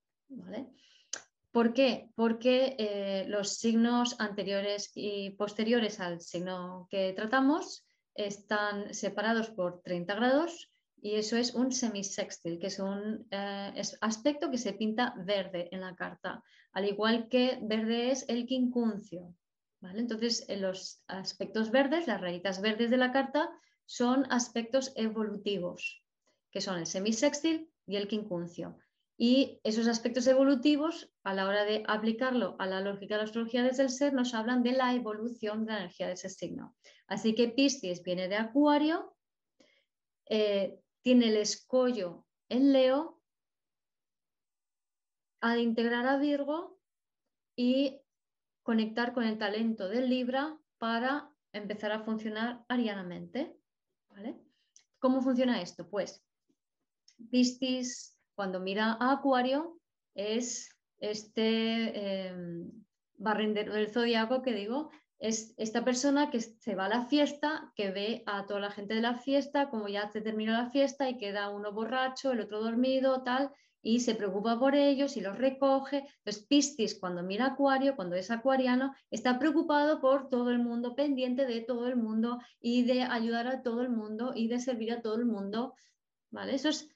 ¿Por 1.52 1.74
qué? 1.74 2.10
Porque 2.16 3.26
los 3.28 3.58
signos 3.58 4.16
anteriores 4.20 4.92
y 4.96 5.32
posteriores 5.32 6.00
al 6.00 6.22
signo 6.22 6.88
que 6.90 7.14
tratamos 7.14 7.86
están 8.16 8.94
separados 8.94 9.50
por 9.52 9.82
30 9.82 10.16
grados 10.16 10.72
y 11.04 11.16
eso 11.16 11.36
es 11.36 11.54
un 11.54 11.74
semisextil, 11.74 12.58
que 12.60 12.68
es 12.68 12.80
un 12.80 13.28
eh, 13.30 13.82
aspecto 14.00 14.50
que 14.50 14.58
se 14.58 14.72
pinta 14.72 15.14
verde 15.18 15.68
en 15.72 15.82
la 15.82 15.96
carta, 15.96 16.42
al 16.72 16.88
igual 16.88 17.28
que 17.28 17.60
verde 17.62 18.12
es 18.12 18.26
el 18.30 18.46
quincuncio. 18.46 19.36
Entonces, 19.96 20.46
en 20.50 20.62
los 20.62 21.04
aspectos 21.08 21.72
verdes, 21.72 22.08
las 22.08 22.22
rayitas 22.22 22.62
verdes 22.62 22.90
de 22.90 22.98
la 22.98 23.12
carta, 23.12 23.50
son 23.86 24.26
aspectos 24.32 24.94
evolutivos, 24.96 26.04
que 26.52 26.62
son 26.62 26.80
el 26.80 26.86
semisextil 26.86 27.70
y 27.86 27.98
el 27.98 28.08
quincuncio. 28.08 28.78
Y 29.18 29.60
esos 29.64 29.88
aspectos 29.88 30.26
evolutivos, 30.28 31.14
a 31.24 31.34
la 31.34 31.48
hora 31.48 31.66
de 31.66 31.84
aplicarlo 31.88 32.56
a 32.60 32.66
la 32.66 32.82
lógica 32.82 33.16
de 33.16 33.20
la 33.20 33.26
astrología 33.26 33.64
desde 33.64 33.84
el 33.84 33.90
ser, 33.90 34.14
nos 34.14 34.34
hablan 34.34 34.64
de 34.64 34.72
la 34.72 34.94
evolución 34.94 35.66
de 35.66 35.74
la 35.74 35.80
energía 35.80 36.08
de 36.08 36.14
ese 36.14 36.30
signo. 36.30 36.76
Así 37.08 37.36
que 37.36 37.50
Piscis 37.50 38.02
viene 38.02 38.28
de 38.28 38.38
Acuario, 38.38 39.16
eh, 40.30 40.80
tiene 41.02 41.28
el 41.28 41.38
escollo 41.38 42.26
en 42.50 42.74
Leo, 42.74 43.20
de 45.52 45.62
integrar 45.62 46.08
a 46.08 46.18
Virgo 46.18 46.80
y 47.56 48.00
conectar 48.64 49.14
con 49.14 49.24
el 49.24 49.38
talento 49.38 49.88
del 49.90 50.10
Libra 50.10 50.58
para 50.78 51.30
empezar 51.52 51.92
a 51.92 52.00
funcionar 52.00 52.66
arianamente. 52.68 53.56
¿Cómo 55.00 55.22
funciona 55.22 55.62
esto? 55.62 55.88
Pues 55.90 56.24
Piscis, 57.30 58.18
cuando 58.36 58.60
mira 58.60 58.98
a 59.00 59.12
Acuario, 59.12 59.80
es 60.16 60.70
este 60.98 61.92
eh, 61.96 62.34
barrendero 63.16 63.74
del 63.74 63.92
zodiaco 63.92 64.42
que 64.42 64.54
digo, 64.54 64.92
es 65.20 65.54
esta 65.58 65.86
persona 65.86 66.30
que 66.30 66.42
se 66.42 66.76
va 66.76 66.86
a 66.86 66.90
la 66.90 67.06
fiesta, 67.06 67.72
que 67.76 67.92
ve 67.92 68.24
a 68.26 68.46
toda 68.46 68.60
la 68.60 68.72
gente 68.72 68.94
de 68.94 69.02
la 69.02 69.16
fiesta, 69.16 69.70
como 69.70 69.88
ya 69.88 70.10
se 70.10 70.22
terminó 70.22 70.52
la 70.52 70.70
fiesta 70.70 71.10
y 71.10 71.18
queda 71.18 71.50
uno 71.50 71.72
borracho, 71.72 72.32
el 72.32 72.42
otro 72.42 72.62
dormido, 72.62 73.24
tal, 73.24 73.52
y 73.84 74.00
se 74.00 74.16
preocupa 74.16 74.58
por 74.58 74.74
ellos 74.74 75.16
y 75.18 75.22
los 75.22 75.38
recoge. 75.38 76.08
Entonces, 76.18 76.48
Piscis, 76.48 76.98
cuando 77.00 77.22
mira 77.22 77.46
Acuario, 77.46 77.96
cuando 77.96 78.16
es 78.16 78.32
acuariano, 78.32 78.96
está 79.12 79.38
preocupado 79.38 80.02
por 80.02 80.30
todo 80.30 80.50
el 80.50 80.60
mundo, 80.60 80.96
pendiente 80.96 81.46
de 81.46 81.62
todo 81.62 81.88
el 81.88 81.98
mundo 81.98 82.40
y 82.60 82.84
de 82.84 83.04
ayudar 83.04 83.48
a 83.48 83.62
todo 83.62 83.82
el 83.82 83.90
mundo 83.90 84.32
y 84.36 84.48
de 84.48 84.60
servir 84.60 84.94
a 84.94 85.02
todo 85.02 85.16
el 85.16 85.26
mundo. 85.26 85.76
¿Vale? 86.32 86.56
Eso 86.56 86.70
es 86.70 86.90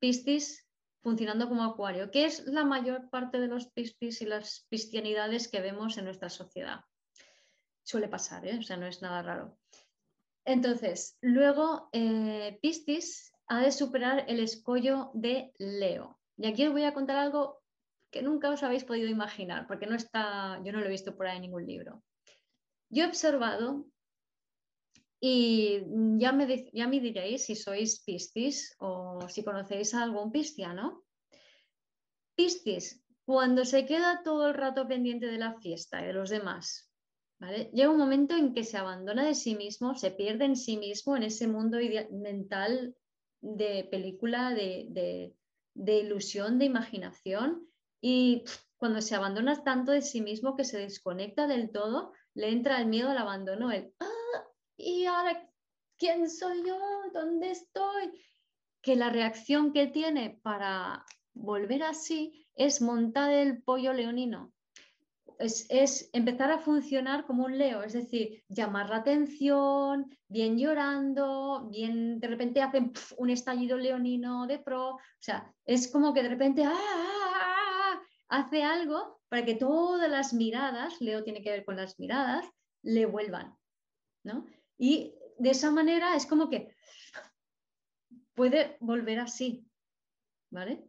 Piscis 0.00 0.66
funcionando 1.02 1.48
como 1.48 1.62
Acuario, 1.62 2.10
que 2.10 2.24
es 2.24 2.44
la 2.46 2.64
mayor 2.64 3.08
parte 3.10 3.38
de 3.38 3.46
los 3.46 3.68
Piscis 3.68 4.20
y 4.22 4.26
las 4.26 4.66
piscianidades 4.68 5.48
que 5.48 5.60
vemos 5.60 5.96
en 5.98 6.06
nuestra 6.06 6.28
sociedad 6.28 6.80
suele 7.90 8.08
pasar, 8.08 8.46
¿eh? 8.46 8.58
o 8.58 8.62
sea, 8.62 8.76
no 8.76 8.86
es 8.86 9.02
nada 9.02 9.22
raro. 9.22 9.58
Entonces, 10.44 11.18
luego 11.20 11.88
eh, 11.92 12.58
Piscis 12.62 13.32
ha 13.48 13.60
de 13.60 13.72
superar 13.72 14.24
el 14.28 14.40
escollo 14.40 15.10
de 15.12 15.52
Leo. 15.58 16.19
Y 16.40 16.46
aquí 16.46 16.66
os 16.66 16.72
voy 16.72 16.84
a 16.84 16.94
contar 16.94 17.16
algo 17.16 17.62
que 18.10 18.22
nunca 18.22 18.50
os 18.50 18.62
habéis 18.62 18.84
podido 18.84 19.08
imaginar, 19.08 19.66
porque 19.66 19.86
no 19.86 19.94
está, 19.94 20.60
yo 20.64 20.72
no 20.72 20.80
lo 20.80 20.86
he 20.86 20.96
visto 20.96 21.16
por 21.16 21.26
ahí 21.26 21.36
en 21.36 21.42
ningún 21.42 21.66
libro. 21.66 22.02
Yo 22.88 23.04
he 23.04 23.06
observado, 23.06 23.86
y 25.20 25.82
ya 26.18 26.32
me, 26.32 26.70
ya 26.72 26.88
me 26.88 26.98
diréis 26.98 27.44
si 27.44 27.54
sois 27.54 28.02
Piscis 28.02 28.74
o 28.78 29.28
si 29.28 29.44
conocéis 29.44 29.92
a 29.94 30.02
algún 30.02 30.32
pisciano. 30.32 31.04
Piscis, 32.34 33.04
cuando 33.26 33.64
se 33.64 33.84
queda 33.84 34.22
todo 34.24 34.48
el 34.48 34.54
rato 34.54 34.88
pendiente 34.88 35.26
de 35.26 35.38
la 35.38 35.60
fiesta 35.60 36.02
y 36.02 36.06
de 36.06 36.14
los 36.14 36.30
demás, 36.30 36.90
Llega 37.72 37.88
un 37.88 37.96
momento 37.96 38.36
en 38.36 38.52
que 38.52 38.64
se 38.64 38.76
abandona 38.76 39.24
de 39.24 39.34
sí 39.34 39.54
mismo, 39.54 39.94
se 39.94 40.10
pierde 40.10 40.44
en 40.44 40.56
sí 40.56 40.76
mismo, 40.76 41.16
en 41.16 41.22
ese 41.22 41.46
mundo 41.46 41.78
mental 42.10 42.94
de 43.40 43.88
película, 43.90 44.52
de, 44.52 45.34
ilusión, 45.74 46.58
de 46.58 46.66
imaginación, 46.66 47.68
y 48.00 48.44
cuando 48.76 49.00
se 49.00 49.14
abandona 49.14 49.62
tanto 49.62 49.92
de 49.92 50.02
sí 50.02 50.20
mismo 50.20 50.56
que 50.56 50.64
se 50.64 50.78
desconecta 50.78 51.46
del 51.46 51.70
todo, 51.70 52.12
le 52.34 52.50
entra 52.50 52.80
el 52.80 52.86
miedo 52.86 53.10
al 53.10 53.18
abandono, 53.18 53.70
el, 53.70 53.92
ah, 54.00 54.44
¿y 54.76 55.04
ahora 55.04 55.48
quién 55.98 56.30
soy 56.30 56.62
yo? 56.66 56.78
¿Dónde 57.12 57.50
estoy? 57.50 58.22
Que 58.80 58.96
la 58.96 59.10
reacción 59.10 59.72
que 59.72 59.86
tiene 59.86 60.40
para 60.42 61.04
volver 61.34 61.82
así 61.82 62.48
es 62.54 62.80
montar 62.80 63.32
el 63.32 63.62
pollo 63.62 63.92
leonino 63.92 64.52
es, 65.40 66.10
empezar 66.12 66.50
a 66.52 66.58
funcionar 66.58 67.24
como 67.24 67.44
un 67.44 67.56
leo, 67.56 67.82
es 67.82 67.94
decir, 67.94 68.44
llamar 68.48 68.90
la 68.90 68.96
atención, 68.96 70.14
bien 70.28 70.58
llorando, 70.58 71.66
bien 71.70 72.20
de 72.20 72.28
repente 72.28 72.62
hacen 72.62 72.92
un 73.16 73.30
estallido 73.30 73.78
leonino 73.78 74.46
de 74.46 74.58
pro, 74.58 74.90
o 74.90 75.00
sea, 75.18 75.52
es 75.64 75.88
como 75.88 76.12
que 76.12 76.22
de 76.22 76.28
repente 76.28 76.64
¡ah, 76.64 76.72
ah, 76.72 77.32
ah, 77.34 78.02
hace 78.28 78.62
algo 78.62 79.20
para 79.28 79.44
que 79.44 79.54
todas 79.54 80.10
las 80.10 80.32
miradas, 80.34 81.00
Leo 81.00 81.24
tiene 81.24 81.42
que 81.42 81.50
ver 81.50 81.64
con 81.64 81.76
las 81.76 81.98
miradas, 81.98 82.46
le 82.82 83.06
vuelvan, 83.06 83.56
¿no? 84.24 84.46
Y 84.76 85.14
de 85.38 85.50
esa 85.50 85.70
manera 85.70 86.16
es 86.16 86.26
como 86.26 86.48
que 86.48 86.74
puede 88.34 88.76
volver 88.80 89.20
así, 89.20 89.66
¿vale? 90.50 90.84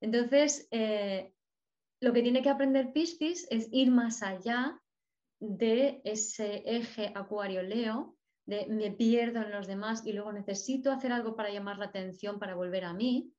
Entonces, 0.00 0.68
eh, 0.70 1.32
lo 2.00 2.12
que 2.12 2.22
tiene 2.22 2.42
que 2.42 2.50
aprender 2.50 2.92
Piscis 2.92 3.46
es 3.50 3.68
ir 3.72 3.90
más 3.90 4.22
allá 4.22 4.80
de 5.40 6.00
ese 6.04 6.62
eje 6.64 7.12
acuario-leo, 7.14 8.16
de 8.46 8.66
me 8.68 8.92
pierdo 8.92 9.42
en 9.42 9.50
los 9.50 9.66
demás 9.66 10.06
y 10.06 10.12
luego 10.12 10.32
necesito 10.32 10.92
hacer 10.92 11.12
algo 11.12 11.34
para 11.34 11.50
llamar 11.50 11.78
la 11.78 11.86
atención, 11.86 12.38
para 12.38 12.54
volver 12.54 12.84
a 12.84 12.92
mí. 12.92 13.32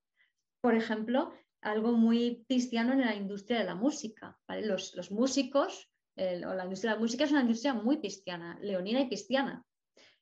Por 0.62 0.76
ejemplo, 0.76 1.32
algo 1.62 1.94
muy 1.94 2.46
pisciano 2.48 2.94
en 2.94 3.02
la 3.02 3.16
industria 3.16 3.60
de 3.60 3.66
la 3.66 3.76
música. 3.76 4.38
Los, 4.48 5.12
músicos, 5.12 5.90
o 6.16 6.54
la 6.54 6.64
industria 6.64 6.92
de 6.92 6.98
la 6.98 7.02
música 7.02 7.24
es 7.24 7.32
una 7.32 7.42
industria 7.42 7.74
muy 7.74 7.98
pisciana, 7.98 8.60
leonina 8.62 9.02
y 9.02 9.08
pisciana. 9.08 9.64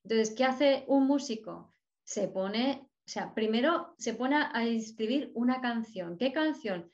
Entonces, 0.04 0.36
¿qué 0.36 0.44
hace 0.44 0.86
un 0.88 1.08
músico? 1.08 1.74
Se 2.04 2.28
pone, 2.28 2.82
o 2.84 3.10
sea, 3.10 3.34
primero 3.34 3.96
se 3.98 4.14
pone 4.14 4.36
a 4.36 4.64
escribir 4.66 5.32
una 5.34 5.62
canción. 5.62 6.18
¿Qué 6.18 6.32
canción? 6.32 6.92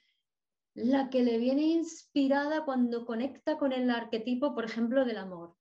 La 0.73 1.09
que 1.09 1.23
le 1.23 1.37
viene 1.37 1.63
inspirada 1.63 2.63
cuando 2.65 3.05
conecta 3.05 3.57
con 3.57 3.73
el 3.73 3.89
arquetipo, 3.89 4.53
por 4.55 4.65
ejemplo, 4.65 5.05
del 5.05 5.17
amor. 5.17 5.55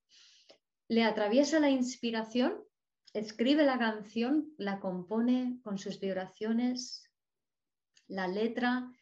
Le 0.88 1.04
atraviesa 1.04 1.60
la 1.60 1.70
inspiración, 1.70 2.62
escribe 3.12 3.64
la 3.64 3.78
canción, 3.78 4.52
la 4.56 4.80
compone 4.80 5.58
con 5.62 5.78
sus 5.78 5.98
vibraciones, 6.00 7.04
la 8.06 8.28
letra, 8.28 8.92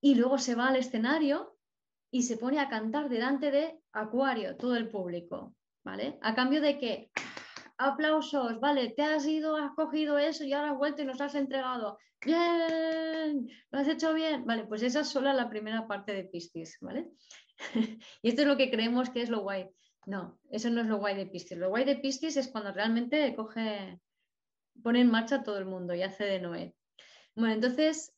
y 0.00 0.14
luego 0.14 0.38
se 0.38 0.54
va 0.54 0.68
al 0.68 0.76
escenario 0.76 1.56
y 2.10 2.22
se 2.22 2.36
pone 2.36 2.58
a 2.58 2.68
cantar 2.68 3.08
delante 3.08 3.50
de 3.50 3.80
Acuario, 3.92 4.56
todo 4.56 4.76
el 4.76 4.88
público, 4.88 5.54
¿vale? 5.84 6.18
A 6.22 6.34
cambio 6.34 6.60
de 6.60 6.78
que 6.78 7.10
aplausos, 7.80 8.60
vale, 8.60 8.90
te 8.90 9.02
has 9.02 9.26
ido, 9.26 9.56
has 9.56 9.72
cogido 9.74 10.18
eso 10.18 10.44
y 10.44 10.52
ahora 10.52 10.72
has 10.72 10.78
vuelto 10.78 11.02
y 11.02 11.06
nos 11.06 11.20
has 11.20 11.34
entregado. 11.34 11.98
Bien, 12.22 13.48
lo 13.70 13.78
has 13.78 13.88
hecho 13.88 14.12
bien. 14.12 14.44
Vale, 14.44 14.66
pues 14.66 14.82
esa 14.82 15.00
es 15.00 15.08
solo 15.08 15.32
la 15.32 15.48
primera 15.48 15.86
parte 15.88 16.12
de 16.12 16.24
Piscis, 16.24 16.76
¿vale? 16.80 17.10
y 18.22 18.28
esto 18.28 18.42
es 18.42 18.48
lo 18.48 18.58
que 18.58 18.70
creemos 18.70 19.08
que 19.08 19.22
es 19.22 19.30
lo 19.30 19.40
guay. 19.40 19.68
No, 20.06 20.38
eso 20.50 20.70
no 20.70 20.82
es 20.82 20.86
lo 20.86 20.98
guay 20.98 21.16
de 21.16 21.26
Piscis. 21.26 21.56
Lo 21.56 21.70
guay 21.70 21.84
de 21.84 21.96
Piscis 21.96 22.36
es 22.36 22.48
cuando 22.48 22.72
realmente 22.72 23.34
coge, 23.34 23.98
pone 24.82 25.00
en 25.00 25.10
marcha 25.10 25.42
todo 25.42 25.58
el 25.58 25.64
mundo 25.64 25.94
y 25.94 26.02
hace 26.02 26.24
de 26.24 26.40
Noé. 26.40 26.74
Bueno, 27.34 27.54
entonces, 27.54 28.12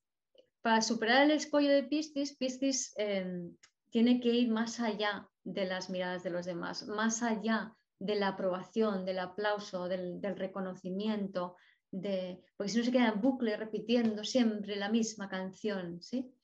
para 0.60 0.82
superar 0.82 1.22
el 1.22 1.30
escollo 1.30 1.70
de 1.70 1.84
Piscis, 1.84 2.36
Piscis 2.36 2.92
em, 2.96 3.56
tiene 3.90 4.20
que 4.20 4.30
ir 4.30 4.48
más 4.50 4.80
allá 4.80 5.28
de 5.44 5.66
las 5.66 5.88
miradas 5.88 6.24
de 6.24 6.30
los 6.30 6.46
demás, 6.46 6.86
más 6.88 7.22
allá 7.22 7.76
de 8.02 8.16
la 8.16 8.28
aprobación, 8.28 9.04
del 9.04 9.20
aplauso, 9.20 9.88
del, 9.88 10.20
reconocimiento, 10.36 11.56
de, 11.92 12.42
porque 12.56 12.72
si 12.72 12.78
no 12.78 12.84
se 12.84 12.90
queda 12.90 13.08
en 13.08 13.20
bucle 13.20 13.56
repitiendo 13.56 14.24
siempre 14.24 14.74
la 14.74 14.88
misma 14.88 15.28
canción. 15.28 16.02
¿sí? 16.02 16.34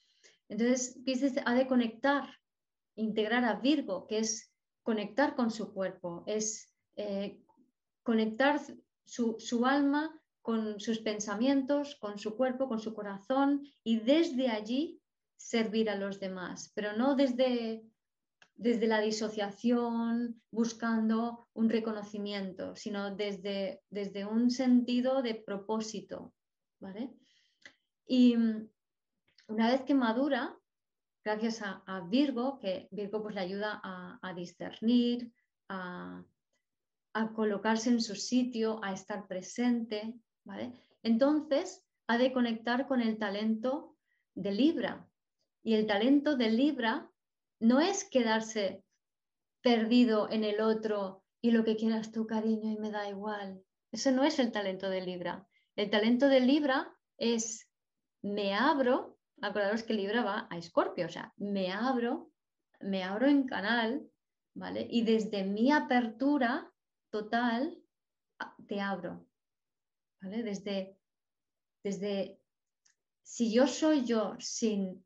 Entonces, 0.48 1.00
Piscis 1.04 1.34
ha 1.44 1.54
de 1.54 1.66
conectar, 1.66 2.28
integrar 2.94 3.44
a 3.44 3.54
Virgo, 3.54 4.06
que 4.06 4.18
es 4.18 4.52
conectar 4.84 5.34
con 5.34 5.50
su 5.50 5.72
cuerpo, 5.72 6.22
es 6.26 6.72
eh, 6.94 7.42
conectar 8.04 8.61
su, 9.04 9.36
su 9.40 9.66
alma 9.66 10.14
con 10.42 10.78
sus 10.78 11.00
pensamientos, 11.00 11.96
con 11.96 12.18
su 12.18 12.36
cuerpo, 12.36 12.68
con 12.68 12.78
su 12.78 12.94
corazón 12.94 13.66
y 13.82 13.98
desde 13.98 14.48
allí 14.48 15.02
servir 15.36 15.90
a 15.90 15.96
los 15.96 16.20
demás, 16.20 16.70
pero 16.74 16.96
no 16.96 17.16
desde, 17.16 17.82
desde 18.59 18.88
la 18.88 19.00
disociación 19.00 20.42
buscando 20.50 21.48
un 21.54 21.70
reconocimiento, 21.70 22.74
sino 22.74 23.14
desde, 23.14 23.82
desde 23.88 24.26
un 24.26 24.50
sentido 24.50 25.22
de 25.22 25.36
propósito. 25.36 26.34
¿vale? 26.80 27.09
Y 28.04 28.36
mm, 28.36 28.68
una 29.46 29.70
vez 29.70 29.82
que 29.82 29.94
madura, 29.94 30.59
gracias 31.24 31.62
a, 31.62 32.00
Virgo, 32.11 32.59
que 32.59 32.88
Virgo 32.90 33.22
pues, 33.22 33.36
le 33.36 33.42
ayuda 33.42 33.80
a, 33.82 34.34
discernir, 34.34 35.32
a, 35.68 36.24
a, 37.12 37.32
colocarse 37.32 37.90
en 37.90 38.00
su 38.00 38.16
sitio, 38.16 38.80
a 38.82 38.92
estar 38.92 39.28
presente, 39.28 40.14
¿vale? 40.44 40.72
Entonces 41.04 41.86
ha 42.09 42.18
de 42.18 42.32
conectar 42.32 42.88
con 42.88 43.00
el 43.00 43.18
talento 43.18 43.96
de 44.34 44.50
Libra. 44.50 45.09
Y 45.62 45.74
el 45.74 45.86
talento 45.86 46.36
de 46.36 46.50
Libra 46.50 47.11
no 47.61 47.80
es 47.80 48.04
quedarse 48.04 48.84
perdido 49.62 50.30
en 50.30 50.44
el 50.44 50.61
otro 50.61 51.22
y 51.40 51.50
lo 51.50 51.64
que 51.64 51.76
quieras 51.76 52.12
tú, 52.12 52.26
cariño, 52.26 52.70
y 52.70 52.78
me 52.78 52.90
da 52.90 53.09
igual. 53.09 53.62
Eso 53.92 54.11
no 54.12 54.24
es 54.24 54.38
el 54.38 54.52
talento 54.52 54.88
de 54.90 55.00
Libra. 55.00 55.46
El 55.76 55.90
talento 55.90 56.28
de 56.28 56.40
Libra 56.40 56.92
es 57.16 57.68
me 58.22 58.54
abro, 58.54 59.18
acordaros 59.40 59.82
que 59.82 59.94
Libra 59.94 60.22
va 60.22 60.48
a 60.50 60.59
Escorpio, 60.59 61.06
o 61.06 61.09
sea, 61.09 61.32
me 61.36 61.72
abro, 61.72 62.32
me 62.80 63.04
abro 63.04 63.28
en 63.28 63.44
canal, 63.46 64.09
¿vale? 64.54 64.86
Y 64.90 65.02
desde 65.02 65.44
mi 65.44 65.70
apertura 65.70 66.72
total 67.11 67.78
te 68.66 68.80
abro, 68.80 69.26
¿vale? 70.20 70.42
Desde, 70.42 70.98
desde 71.84 72.40
si 73.22 73.52
yo 73.52 73.66
soy 73.66 74.04
yo 74.04 74.34
sin 74.38 75.04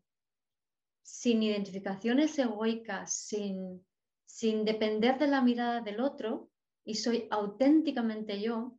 sin 1.13 1.43
identificaciones 1.43 2.39
egoicas, 2.39 3.13
sin, 3.13 3.85
sin 4.25 4.65
depender 4.65 5.19
de 5.19 5.27
la 5.27 5.43
mirada 5.43 5.83
del 5.83 6.01
otro 6.01 6.49
y 6.87 6.95
soy 6.95 7.29
auténticamente 7.31 8.41
yo, 8.41 8.79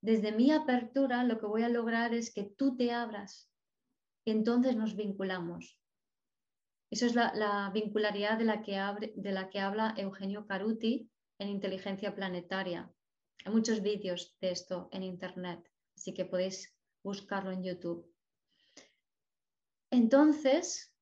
desde 0.00 0.32
mi 0.32 0.50
apertura 0.50 1.24
lo 1.24 1.38
que 1.38 1.44
voy 1.44 1.62
a 1.62 1.68
lograr 1.68 2.14
es 2.14 2.32
que 2.32 2.44
tú 2.44 2.74
te 2.74 2.90
abras 2.90 3.50
y 4.24 4.30
entonces 4.30 4.76
nos 4.76 4.96
vinculamos. 4.96 5.78
Eso 6.90 7.04
es 7.04 7.14
la, 7.14 7.70
vincularidad 7.74 8.38
de 8.38 8.44
la, 8.44 8.62
que 8.62 8.80
de 9.14 9.32
la 9.32 9.50
que 9.50 9.60
habla 9.60 9.94
Eugenio 9.98 10.46
Caruti 10.46 11.10
en 11.38 11.48
Inteligencia 11.50 12.14
Planetaria. 12.14 12.90
Hay 13.44 13.52
muchos 13.52 13.82
vídeos 13.82 14.34
de 14.40 14.52
esto 14.52 14.88
en 14.90 15.02
Internet, 15.02 15.70
así 15.94 16.14
que 16.14 16.24
podéis 16.24 16.74
buscarlo 17.02 17.52
en 17.52 17.62
YouTube. 17.62 18.10
Entonces, 19.90 20.93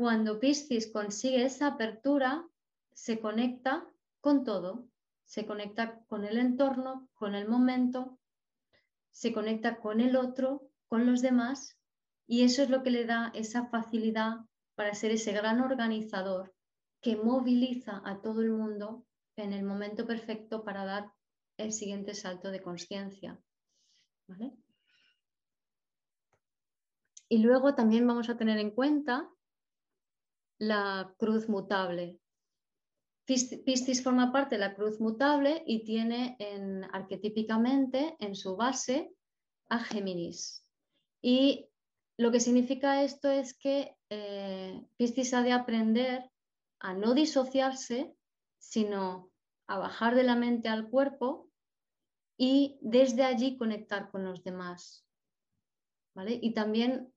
cuando 0.00 0.40
Piscis 0.40 0.90
consigue 0.90 1.44
esa 1.44 1.66
apertura, 1.66 2.48
se 2.94 3.20
conecta 3.20 3.86
con 4.22 4.44
todo, 4.44 4.88
se 5.24 5.44
conecta 5.44 6.00
con 6.06 6.24
el 6.24 6.38
entorno, 6.38 7.10
con 7.12 7.34
el 7.34 7.46
momento, 7.46 8.18
se 9.10 9.34
conecta 9.34 9.78
con 9.78 10.00
el 10.00 10.16
otro, 10.16 10.70
con 10.88 11.04
los 11.04 11.20
demás, 11.20 11.76
y 12.26 12.44
eso 12.44 12.62
es 12.62 12.70
lo 12.70 12.82
que 12.82 12.90
le 12.90 13.04
da 13.04 13.30
esa 13.34 13.66
facilidad 13.66 14.38
para 14.74 14.94
ser 14.94 15.10
ese 15.10 15.32
gran 15.32 15.60
organizador 15.60 16.54
que 17.02 17.16
moviliza 17.16 18.00
a 18.02 18.22
todo 18.22 18.40
el 18.40 18.52
mundo 18.52 19.04
en 19.36 19.52
el 19.52 19.64
momento 19.64 20.06
perfecto 20.06 20.64
para 20.64 20.86
dar 20.86 21.12
el 21.58 21.74
siguiente 21.74 22.14
salto 22.14 22.50
de 22.50 22.62
conciencia. 22.62 23.38
Y 27.28 27.36
luego 27.42 27.74
también 27.74 28.06
vamos 28.06 28.30
a 28.30 28.38
tener 28.38 28.56
en 28.56 28.70
cuenta 28.70 29.30
la 30.60 31.12
cruz 31.18 31.48
mutable. 31.48 32.20
Piscis 33.24 34.02
forma 34.02 34.32
parte 34.32 34.56
de 34.56 34.60
la 34.60 34.74
cruz 34.74 35.00
mutable 35.00 35.62
y 35.66 35.84
tiene 35.84 36.36
en, 36.38 36.84
arquetípicamente 36.92 38.16
en 38.18 38.34
su 38.34 38.56
base 38.56 39.12
a 39.68 39.78
Géminis. 39.78 40.64
Y 41.22 41.68
lo 42.18 42.30
que 42.30 42.40
significa 42.40 43.02
esto 43.02 43.30
es 43.30 43.56
que 43.56 43.96
eh, 44.10 44.84
Piscis 44.96 45.32
ha 45.32 45.42
de 45.42 45.52
aprender 45.52 46.30
a 46.80 46.92
no 46.92 47.14
disociarse, 47.14 48.14
sino 48.58 49.30
a 49.66 49.78
bajar 49.78 50.14
de 50.14 50.24
la 50.24 50.36
mente 50.36 50.68
al 50.68 50.90
cuerpo 50.90 51.48
y 52.36 52.78
desde 52.82 53.22
allí 53.22 53.56
conectar 53.56 54.10
con 54.10 54.24
los 54.24 54.42
demás. 54.42 55.06
¿vale? 56.14 56.38
Y 56.42 56.52
también 56.52 57.12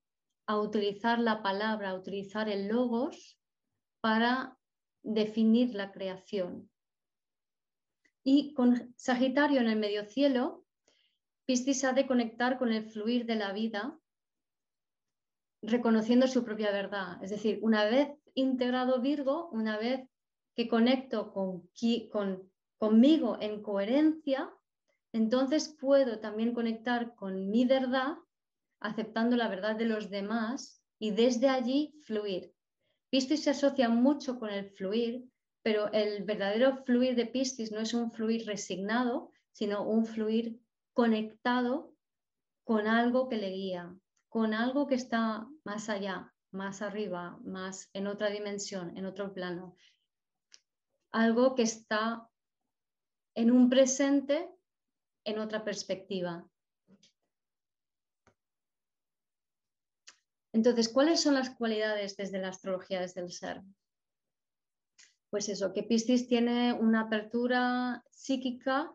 a 0.46 0.60
utilizar 0.60 1.20
la 1.20 1.42
palabra, 1.42 1.92
a 1.92 1.96
utilizar 1.96 2.50
el 2.50 2.68
logos 2.68 3.40
para 4.02 4.58
definir 5.02 5.76
la 5.76 5.92
creación. 5.92 6.70
Y 8.24 8.54
con 8.54 8.94
Sagitario 8.96 9.60
en 9.60 9.68
el 9.68 9.80
medio 9.80 10.06
cielo, 10.06 10.66
Piscis 11.46 11.84
ha 11.84 11.94
de 11.94 12.08
conectar 12.08 12.58
con 12.58 12.72
el 12.72 12.90
fluir 12.90 13.26
de 13.26 13.36
la 13.36 13.52
vida, 13.52 14.00
reconociendo 15.62 16.28
su 16.28 16.44
propia 16.44 16.72
verdad. 16.72 17.22
Es 17.24 17.30
decir, 17.30 17.60
una 17.62 17.86
vez 17.86 18.10
integrado 18.34 19.02
Virgo, 19.02 19.50
una 19.52 19.78
vez 19.78 20.08
que 20.56 20.68
conecto 20.68 21.34
con, 21.34 21.70
con, 22.12 22.50
conmigo 22.78 23.38
en 23.42 23.62
coherencia, 23.62 24.50
entonces 25.12 25.76
puedo 25.80 26.20
también 26.20 26.54
conectar 26.54 27.16
con 27.16 27.50
mi 27.50 27.66
verdad 27.66 28.18
aceptando 28.84 29.36
la 29.36 29.48
verdad 29.48 29.76
de 29.76 29.86
los 29.86 30.10
demás 30.10 30.84
y 31.00 31.12
desde 31.12 31.50
allí 31.50 31.96
fluir. 32.04 32.54
Piscis 33.10 33.44
se 33.44 33.52
asocia 33.52 33.90
mucho 33.90 34.40
con 34.40 34.50
el 34.50 34.70
fluir, 34.72 35.26
pero 35.64 35.92
el 35.94 36.24
verdadero 36.24 36.84
fluir 36.84 37.16
de 37.16 37.26
Piscis 37.26 37.72
no 37.72 37.80
es 37.80 37.94
un 37.94 38.12
fluir 38.12 38.46
resignado, 38.46 39.32
sino 39.52 39.84
un 39.84 40.06
fluir 40.06 40.60
conectado 40.94 41.96
con 42.66 42.88
algo 42.88 43.30
que 43.30 43.38
le 43.38 43.50
guía, 43.50 43.96
con 44.30 44.54
algo 44.54 44.88
que 44.88 44.96
está 44.96 45.48
más 45.64 45.90
allá, 45.90 46.34
más 46.52 46.82
arriba, 46.82 47.40
más 47.44 47.90
en 47.94 48.08
otra 48.08 48.30
dimensión, 48.30 48.98
en 48.98 49.06
otro 49.06 49.34
plano. 49.34 49.76
Algo 51.12 51.56
que 51.56 51.64
está 51.64 52.30
en 53.36 53.52
un 53.52 53.70
presente, 53.70 54.50
en 55.24 55.40
otra 55.40 55.64
perspectiva. 55.64 56.48
Entonces, 60.54 60.88
¿cuáles 60.88 61.22
son 61.22 61.34
las 61.34 61.50
cualidades 61.50 62.16
desde 62.16 62.40
la 62.40 62.50
astrología, 62.50 63.02
desde 63.02 63.22
el 63.22 63.32
ser? 63.32 63.62
Pues 65.32 65.50
eso, 65.50 65.74
que 65.74 65.82
Piscis 65.82 66.28
tiene 66.28 66.74
una 66.74 67.02
apertura 67.02 68.04
psíquica 68.12 68.92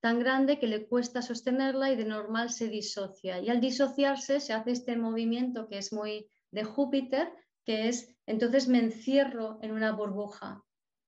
tan 0.00 0.18
grande 0.18 0.58
que 0.58 0.66
le 0.66 0.86
cuesta 0.86 1.22
sostenerla 1.22 1.90
y 1.90 1.96
de 1.96 2.04
normal 2.04 2.50
se 2.50 2.68
disocia. 2.68 3.40
Y 3.40 3.48
al 3.48 3.60
disociarse 3.60 4.38
se 4.38 4.52
hace 4.52 4.72
este 4.72 4.96
movimiento 4.96 5.66
que 5.66 5.78
es 5.78 5.94
muy 5.94 6.28
de 6.50 6.64
Júpiter, 6.64 7.32
que 7.64 7.88
es 7.88 8.14
entonces 8.26 8.68
me 8.68 8.78
encierro 8.78 9.58
en 9.62 9.72
una 9.72 9.92
burbuja. 9.92 10.62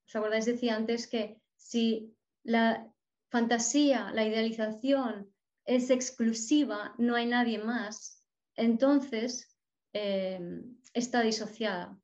¿Os 0.07 0.16
acordáis? 0.16 0.47
Decía 0.47 0.77
antes 0.77 1.07
que 1.07 1.43
si 1.57 2.16
la 2.43 2.91
fantasía, 3.31 4.11
la 4.14 4.25
idealización 4.25 5.31
es 5.66 5.91
exclusiva, 5.91 6.95
no 6.97 7.14
hay 7.14 7.27
nadie 7.27 7.59
más, 7.59 8.25
entonces 8.57 9.47
eh, 9.93 10.62
está 10.93 11.22
disociada. 11.22 11.99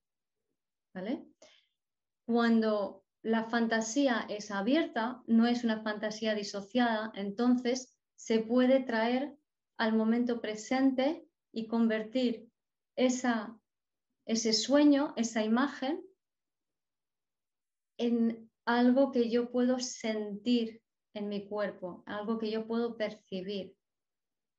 ¿vale? 0.95 1.27
Cuando 2.27 3.05
la 3.23 3.45
fantasía 3.45 4.27
es 4.29 4.51
abierta, 4.51 5.23
no 5.27 5.47
es 5.47 5.65
una 5.65 5.83
fantasía 5.83 6.35
disociada, 6.35 7.11
entonces 7.15 7.99
se 8.17 8.41
puede 8.41 8.81
traer 8.81 9.37
al 9.77 9.95
momento 9.95 10.41
presente 10.41 11.27
y 11.53 11.67
convertir 11.67 12.49
esa, 12.97 13.59
ese 14.27 14.53
sueño, 14.53 15.15
esa 15.17 15.43
imagen, 15.43 16.05
en 17.99 18.51
algo 18.65 19.11
que 19.11 19.31
yo 19.31 19.51
puedo 19.51 19.79
sentir 19.79 20.83
en 21.15 21.29
mi 21.29 21.47
cuerpo, 21.47 22.03
algo 22.07 22.39
que 22.39 22.51
yo 22.51 22.67
puedo 22.67 22.97
percibir. 22.97 23.77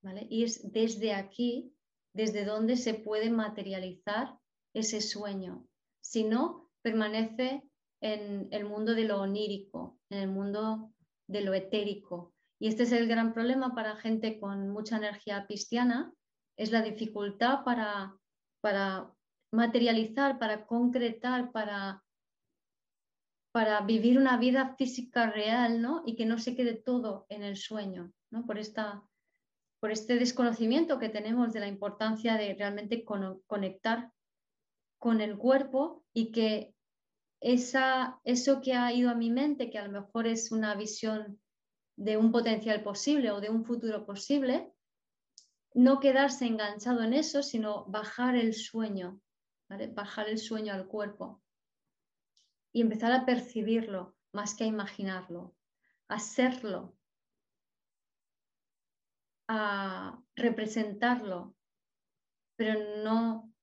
¿vale? 0.01 0.26
Y 0.30 0.43
es 0.43 0.71
desde 0.71 1.13
aquí, 1.13 1.74
desde 2.16 2.45
donde 2.45 2.78
se 2.78 2.93
puede 2.93 3.30
materializar 3.30 4.39
ese 4.74 5.01
sueño. 5.01 5.68
Si 6.01 6.24
no, 6.24 6.72
permanece 6.82 7.70
en 8.01 8.47
el 8.51 8.66
mundo 8.66 8.95
de 8.95 9.03
lo 9.03 9.20
onírico, 9.22 9.99
en 10.09 10.20
el 10.20 10.30
mundo 10.30 10.93
de 11.28 11.41
lo 11.41 11.53
etérico. 11.53 12.34
Y 12.57 12.68
este 12.68 12.84
es 12.84 12.93
el 12.93 13.07
gran 13.07 13.34
problema 13.34 13.76
para 13.76 13.97
gente 13.97 14.39
con 14.39 14.70
mucha 14.70 14.95
energía 14.95 15.45
cristiana, 15.45 16.13
es 16.57 16.72
la 16.72 16.82
dificultad 16.82 17.66
para, 17.66 18.16
para 18.61 19.13
materializar, 19.51 20.39
para 20.39 20.66
concretar, 20.66 21.51
para, 21.51 22.01
para 23.51 23.82
vivir 23.82 24.18
una 24.18 24.38
vida 24.38 24.74
física 24.78 25.30
real, 25.30 25.82
¿no? 25.82 26.01
Y 26.05 26.16
que 26.16 26.26
no 26.26 26.39
se 26.39 26.55
quede 26.55 26.76
todo 26.76 27.26
en 27.28 27.43
el 27.43 27.57
sueño, 27.57 28.13
¿no? 28.32 28.45
Por, 28.45 28.57
esta, 28.57 29.03
por 29.80 29.91
este 29.91 30.15
desconocimiento 30.15 30.99
que 30.99 31.09
tenemos 31.09 31.53
de 31.53 31.59
la 31.59 31.67
importancia 31.67 32.38
de 32.38 32.53
realmente 32.53 33.03
conectar 33.03 34.11
con 34.97 35.21
el 35.21 35.38
cuerpo 35.38 36.03
y 36.13 36.32
que 36.32 36.73
esa, 37.41 38.19
eso 38.23 38.61
que 38.61 38.73
ha 38.73 38.91
ido 38.91 39.09
a 39.09 39.15
mi 39.15 39.30
mente, 39.30 39.69
que 39.69 39.78
a 39.78 39.86
lo 39.86 39.91
mejor 39.91 40.26
es 40.26 40.51
una 40.51 40.76
visión 40.76 41.39
de 41.95 42.17
un 42.17 42.32
potencial 42.32 42.82
posible 42.84 43.32
o 43.32 43.39
de 43.39 43.49
un 43.49 43.63
futuro 43.63 44.05
posible, 44.05 44.73
no 45.73 45.99
quedarse 45.99 46.45
enganchado 46.45 47.03
en 47.03 47.13
eso, 47.13 47.43
sino 47.43 47.86
bajar 47.86 48.36
el 48.36 48.53
sueño, 48.53 49.21
bajar 49.93 50.30
el 50.30 50.39
sueño 50.39 50.73
al 50.73 50.88
cuerpo 50.88 51.41
y 52.71 52.82
empezar 52.82 53.11
a 53.11 53.26
percibirlo 53.26 54.15
más 54.32 54.55
que 54.55 54.63
a 54.63 54.67
imaginarlo, 54.67 55.55
a 56.07 56.19
serlo, 56.19 56.95
a 59.48 60.20
representarlo, 60.36 61.56
pero 62.56 63.04
no 63.04 63.54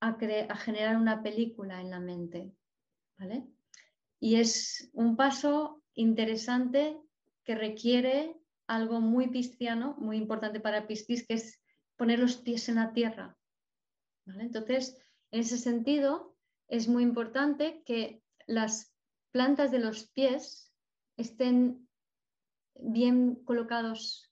a, 0.00 0.08
a 0.08 0.56
generar 0.56 0.96
una 0.96 1.22
película 1.22 1.80
en 1.80 1.90
la 1.90 2.00
mente. 2.00 2.52
Y 4.18 4.36
es 4.36 4.90
un 4.92 5.16
paso 5.16 5.82
interesante 5.94 6.98
que 7.44 7.54
requiere 7.54 8.36
algo 8.66 9.00
muy 9.00 9.28
pisciano, 9.28 9.96
muy 9.98 10.16
importante 10.16 10.60
para 10.60 10.86
Piscis, 10.86 11.26
que 11.26 11.34
es 11.34 11.60
poner 11.96 12.18
los 12.18 12.36
pies 12.36 12.68
en 12.68 12.76
la 12.76 12.92
tierra. 12.92 13.36
Entonces, 14.26 14.96
en 15.32 15.40
ese 15.40 15.58
sentido, 15.58 16.36
es 16.68 16.86
muy 16.86 17.02
importante 17.02 17.82
que 17.84 18.22
las 18.46 18.94
plantas 19.32 19.70
de 19.70 19.80
los 19.80 20.08
pies 20.10 20.72
estén 21.16 21.88
bien 22.74 23.34
colocados 23.44 24.29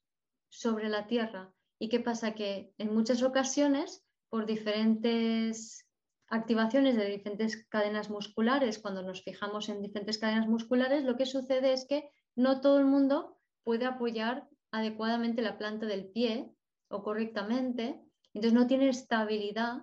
sobre 0.49 0.89
la 0.89 1.07
tierra. 1.07 1.53
¿Y 1.79 1.89
qué 1.89 2.01
pasa? 2.01 2.35
Que 2.35 2.73
en 2.79 2.95
muchas 2.95 3.23
ocasiones, 3.23 4.05
por 4.29 4.47
diferentes 4.47 5.87
activaciones 6.29 6.97
de 6.97 7.07
diferentes 7.07 7.67
cadenas 7.69 8.11
musculares, 8.11 8.79
cuando 8.79 9.03
nos 9.03 9.23
fijamos 9.23 9.69
en 9.69 9.83
diferentes 9.83 10.19
cadenas 10.19 10.49
musculares, 10.49 11.05
lo 11.05 11.17
que 11.17 11.27
sucede 11.27 11.73
es 11.73 11.87
que 11.87 12.11
no 12.37 12.61
todo 12.61 12.79
el 12.79 12.85
mundo 12.85 13.39
puede 13.65 13.87
apoyar 13.87 14.49
adecuadamente 14.71 15.43
la 15.43 15.57
planta 15.57 15.87
del 15.87 16.09
pie 16.09 16.51
o 16.89 17.03
correctamente, 17.03 18.01
entonces 18.35 18.53
no 18.53 18.67
tiene 18.67 18.89
estabilidad 18.89 19.79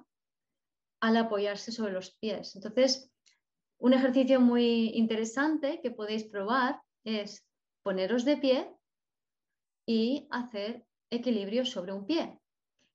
al 1.01 1.17
apoyarse 1.17 1.71
sobre 1.71 1.93
los 1.93 2.11
pies. 2.15 2.55
Entonces, 2.55 3.11
un 3.77 3.93
ejercicio 3.93 4.39
muy 4.39 4.89
interesante 4.95 5.81
que 5.81 5.91
podéis 5.91 6.23
probar 6.23 6.81
es 7.03 7.45
poneros 7.83 8.25
de 8.25 8.37
pie 8.37 8.74
y 9.85 10.27
hacer 10.31 10.85
equilibrio 11.09 11.65
sobre 11.65 11.93
un 11.93 12.05
pie. 12.05 12.39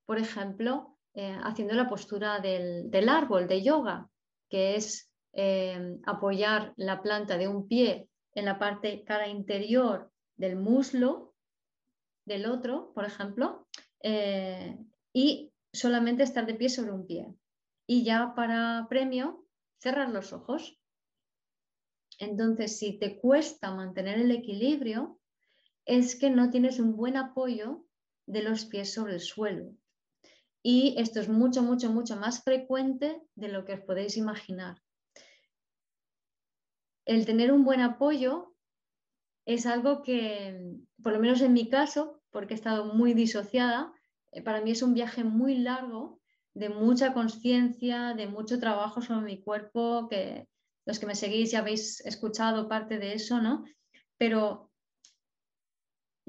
Por 0.07 0.18
ejemplo, 0.18 0.99
eh, 1.14 1.36
haciendo 1.43 1.74
la 1.74 1.88
postura 1.88 2.41
del, 2.41 3.09
árbol 3.09 3.47
de 3.47 3.62
yoga, 3.62 4.09
que 4.49 4.76
es 4.76 5.11
eh, 5.32 5.99
apoyar 6.05 6.72
la 6.76 7.03
planta 7.03 7.36
de 7.38 7.49
un 7.49 7.68
pie 7.68 8.09
en 8.34 8.45
la 8.45 8.59
parte 8.59 9.05
cara 9.05 9.28
interior 9.28 10.11
del 10.36 10.57
muslo 10.57 11.34
del 12.24 12.47
otro, 12.47 12.93
por 12.95 13.05
ejemplo, 13.05 13.66
eh, 14.03 14.78
y 15.12 15.53
solamente 15.72 16.22
estar 16.22 16.47
de 16.47 16.55
pie 16.55 16.68
sobre 16.68 16.93
un 16.93 17.07
pie. 17.07 17.34
Y 17.86 18.05
ya 18.05 18.34
para 18.34 18.86
premio, 18.88 19.45
cerrar 19.78 20.11
los 20.11 20.32
ojos. 20.32 20.78
Entonces, 22.18 22.78
si 22.78 22.99
te 22.99 23.18
cuesta 23.18 23.74
mantener 23.74 24.18
el 24.18 24.30
equilibrio, 24.30 25.20
es 25.85 26.16
que 26.16 26.31
no 26.31 26.51
tienes 26.51 26.78
un 26.78 26.97
buen 26.97 27.16
apoyo 27.16 27.85
de 28.26 28.43
los 28.43 28.64
pies 28.66 28.93
sobre 28.93 29.14
el 29.14 29.20
suelo. 29.20 29.74
Y 30.62 30.95
esto 30.99 31.20
es 31.20 31.28
mucho, 31.28 31.62
mucho, 31.62 31.91
mucho 31.91 32.16
más 32.16 32.43
frecuente 32.43 33.22
de 33.35 33.49
lo 33.49 33.64
que 33.64 33.74
os 33.74 33.81
podéis 33.81 34.16
imaginar. 34.16 34.83
El 37.07 37.24
tener 37.24 37.51
un 37.51 37.64
buen 37.64 37.81
apoyo 37.81 38.55
es 39.47 39.66
algo 39.66 40.03
que, 40.03 40.76
por 41.03 41.12
lo 41.12 41.20
menos 41.20 41.41
en 41.41 41.55
mi 41.55 41.68
caso, 41.68 42.22
porque 42.31 42.55
he 42.55 42.57
estado 42.57 42.95
muy 42.95 43.14
disociada, 43.14 43.93
eh, 44.33 44.43
para 44.43 44.61
mí 44.61 44.70
es 44.70 44.83
un 44.83 44.95
viaje 44.95 45.24
muy 45.24 45.59
largo, 45.59 46.20
de 46.55 46.68
mucha 46.68 47.14
conciencia, 47.14 48.14
de 48.14 48.26
mucho 48.26 48.59
trabajo 48.59 49.01
sobre 49.03 49.24
mi 49.24 49.43
cuerpo, 49.43 50.09
que 50.09 50.49
los 50.85 50.99
que 50.99 51.07
me 51.07 51.14
seguís 51.14 51.53
ya 51.53 51.61
habéis 51.61 52.01
escuchado 52.01 52.68
parte 52.68 52.99
de 52.99 53.14
eso, 53.14 53.41
¿no? 53.41 53.64
Pero 54.18 54.70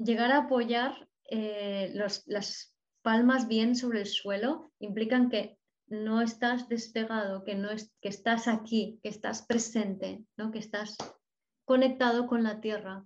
llegar 0.04 0.32
a 0.32 0.44
apoyar 0.44 1.08
eh, 1.30 1.92
las 1.94 2.74
palmas 3.02 3.48
bien 3.48 3.74
sobre 3.76 4.00
el 4.00 4.06
suelo 4.06 4.72
implican 4.78 5.28
que 5.28 5.58
no 5.86 6.22
estás 6.22 6.68
despegado, 6.68 7.44
que, 7.44 7.54
no 7.54 7.70
es, 7.70 7.92
que 8.00 8.08
estás 8.08 8.48
aquí, 8.48 8.98
que 9.02 9.08
estás 9.08 9.42
presente, 9.42 10.24
¿no? 10.36 10.50
que 10.50 10.58
estás 10.58 10.96
conectado 11.64 12.26
con 12.26 12.42
la 12.42 12.60
tierra. 12.60 13.04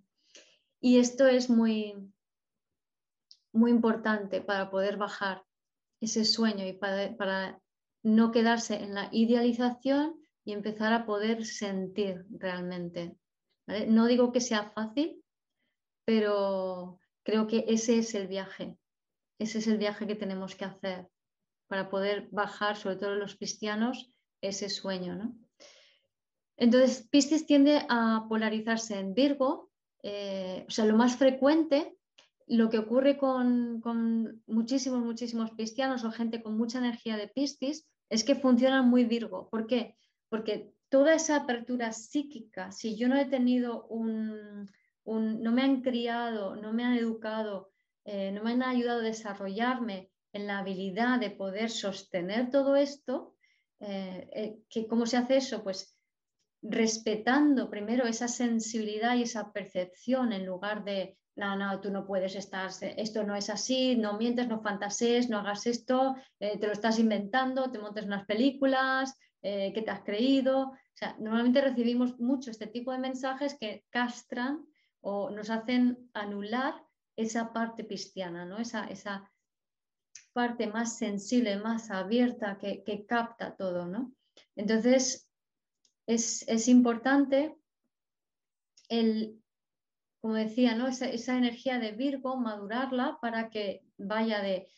Y 0.81 0.99
esto 0.99 1.27
es 1.27 1.51
muy, 1.51 1.95
muy 3.53 3.71
importante 3.71 4.41
para 4.41 4.71
poder 4.71 4.97
bajar 4.99 5.45
ese 6.01 6.25
sueño 6.25 6.65
y 6.67 6.75
para, 6.75 7.17
para 7.17 7.61
no 8.03 8.31
quedarse 8.31 8.77
en 8.77 8.95
la 8.95 9.09
idealización 9.11 10.21
y 10.45 10.53
empezar 10.53 10.93
a 10.93 11.07
poder 11.07 11.45
sentir 11.45 12.25
realmente. 12.31 13.17
No 13.89 14.07
digo 14.07 14.31
que 14.31 14.41
sea 14.41 14.71
fácil, 14.71 15.25
pero 16.07 16.99
creo 17.23 17.47
que 17.47 17.67
ese 17.69 17.99
es 17.99 18.15
el 18.15 18.27
viaje 18.27 18.79
ese 19.39 19.59
es 19.59 19.67
el 19.67 19.79
viaje 19.79 20.07
que 20.07 20.15
tenemos 20.15 20.55
que 20.55 20.65
hacer 20.65 21.09
para 21.69 21.91
poder 21.91 22.29
bajar, 22.31 22.77
sobre 22.77 22.97
todo 22.97 23.15
los 23.17 23.37
cristianos, 23.37 24.11
ese 24.41 24.69
sueño. 24.69 25.15
¿no? 25.17 25.37
Entonces, 26.57 27.07
Piscis 27.11 27.47
tiende 27.47 27.85
a 27.89 28.27
polarizarse 28.29 28.99
en 28.99 29.15
Virgo, 29.15 29.71
eh, 30.03 30.65
o 30.67 30.71
sea, 30.71 30.85
lo 30.85 30.97
más 30.97 31.17
frecuente, 31.17 31.97
lo 32.47 32.71
que 32.71 32.79
ocurre 32.79 33.19
con, 33.19 33.81
con, 33.81 34.43
muchísimos, 34.47 35.01
muchísimos 35.01 35.51
cristianos 35.51 36.05
o 36.05 36.13
gente 36.13 36.43
con 36.43 36.57
mucha 36.57 36.79
energía 36.79 37.17
de 37.17 37.29
Piscis, 37.29 37.87
es 38.09 38.23
que 38.23 38.37
funcionan 38.37 38.89
muy 38.89 39.05
Virgo. 39.05 39.49
¿Por 39.51 39.67
qué? 39.67 39.97
Porque 40.29 40.73
toda 40.89 41.15
esa 41.15 41.37
apertura 41.37 41.93
psíquica, 41.93 42.71
si 42.71 42.97
yo 42.97 43.09
no 43.09 43.17
he 43.17 43.25
tenido 43.25 43.87
un, 43.89 44.71
no 45.07 45.53
me 45.53 45.63
han 45.63 45.83
criado, 45.83 46.57
no 46.57 46.73
me 46.73 46.85
han 46.85 46.95
educado 46.95 47.71
eh, 48.07 48.31
no 48.31 48.45
me 48.45 48.53
han 48.53 48.63
ayudado 48.63 49.01
a 49.01 49.05
desarrollarme 49.05 50.13
en 50.33 50.47
la 50.47 50.61
habilidad 50.61 51.19
de 51.19 51.31
poder 51.31 51.71
sostener 51.71 52.51
todo 52.51 52.77
esto, 52.77 53.35
eh, 53.81 54.61
eh, 54.73 54.87
¿cómo 54.89 55.07
se 55.07 55.17
hace 55.17 55.39
eso? 55.39 55.65
Pues 55.65 55.99
respetando 56.63 57.69
primero 57.69 58.07
esa 58.07 58.29
sensibilidad 58.29 59.17
y 59.17 59.23
esa 59.23 59.53
percepción 59.53 60.33
en 60.33 60.47
lugar 60.47 60.85
de, 60.85 61.19
no, 61.35 61.57
no, 61.57 61.81
tú 61.81 61.91
no 61.91 62.07
puedes 62.07 62.37
estar, 62.37 62.71
esto 62.81 63.25
no 63.25 63.35
es 63.35 63.51
así, 63.51 63.97
no 63.97 64.17
mientes, 64.17 64.47
no 64.47 64.63
fantasees, 64.63 65.29
no 65.29 65.39
hagas 65.39 65.67
esto, 65.67 66.15
te 66.39 66.65
lo 66.65 66.73
estás 66.73 67.01
inventando, 67.01 67.73
te 67.73 67.79
montes 67.79 68.05
unas 68.05 68.25
películas, 68.25 69.19
que 69.43 69.83
te 69.85 69.91
has 69.91 70.03
creído. 70.03 70.71
O 70.71 70.95
sea, 70.95 71.15
normalmente 71.21 71.61
recibimos 71.61 72.19
mucho 72.19 72.51
este 72.51 72.67
tipo 72.67 72.91
de 72.91 72.99
mensajes 72.99 73.57
que 73.61 73.85
castran 73.91 74.67
o 75.09 75.31
nos 75.31 75.51
hacen 75.51 76.11
anular 76.15 76.85
esa 77.15 77.53
parte 77.53 77.87
cristiana, 77.87 78.45
¿no? 78.45 78.59
esa, 78.59 78.87
esa 78.87 79.31
parte 80.33 80.67
más 80.67 80.99
sensible, 80.99 81.59
más 81.59 81.93
abierta, 81.93 82.59
que, 82.59 83.07
capta 83.07 83.55
todo. 83.55 83.87
¿no? 83.87 84.13
Entonces, 84.57 85.31
es, 86.09 86.67
importante 86.67 87.57
el, 88.89 89.41
como 90.21 90.35
decía, 90.35 90.75
¿no? 90.75 90.89
Esa, 90.89 91.09
esa, 91.09 91.39
energía 91.39 91.79
de 91.79 91.93
Virgo, 91.93 92.37
madurarla 92.37 93.19
para 93.21 93.49
que 93.49 93.85
vaya 93.99 94.43
de 94.43 94.69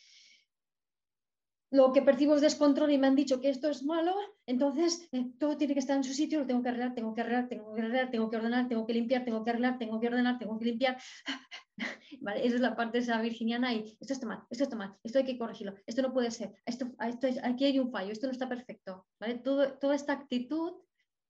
lo 1.71 1.93
que 1.93 2.03
percibo 2.03 2.35
es 2.35 2.41
descontrol 2.41 2.91
y 2.93 2.99
me 2.99 3.07
han 3.07 3.15
dicho 3.15 3.41
que 3.41 3.51
esto 3.51 3.69
es 3.69 3.83
malo, 3.83 4.15
entonces 4.47 5.07
eh, 5.13 5.33
todo 5.39 5.57
tiene 5.57 5.75
que 5.75 5.81
estar 5.81 5.97
en 5.97 6.05
su 6.05 6.15
sitio, 6.15 6.41
lo 6.41 6.47
tengo 6.47 6.63
que 6.63 6.71
arreglar, 6.71 6.95
tengo 6.95 7.15
que 7.15 7.21
arreglar, 7.21 7.49
tengo 7.49 7.75
que 7.75 7.81
arreglar, 7.83 8.11
tengo 8.11 8.31
que 8.31 8.37
ordenar, 8.37 8.69
tengo 8.69 8.87
que 8.87 8.95
limpiar, 8.95 9.25
tengo 9.25 9.45
que 9.45 9.51
arreglar, 9.51 9.79
tengo 9.79 10.01
que 10.01 10.07
ordenar, 10.07 10.39
tengo 10.39 10.59
que 10.59 10.65
limpiar. 10.65 10.99
Vale, 12.21 12.47
esa 12.47 12.57
es 12.57 12.63
la 12.63 12.75
parte 12.75 12.99
esa 12.99 13.21
virginiana 13.21 13.75
y 13.75 13.97
esto 14.01 14.13
está 14.15 14.27
mal, 14.27 14.43
esto 14.49 14.65
está 14.65 14.77
mal, 14.77 14.97
esto 15.03 15.19
hay 15.19 15.25
que 15.25 15.37
corregirlo, 15.37 15.75
esto 15.87 16.03
no 16.03 16.13
puede 16.13 16.31
ser, 16.31 16.55
esto, 16.65 16.87
esto 17.07 17.29
aquí 17.43 17.67
hay 17.67 17.79
un 17.79 17.91
fallo, 17.91 18.13
esto 18.13 18.27
no 18.27 18.33
está 18.33 18.49
perfecto. 18.49 19.07
¿vale? 19.21 19.39
Todo, 19.39 19.75
toda 19.79 19.95
esta 19.95 20.15
actitud 20.15 20.73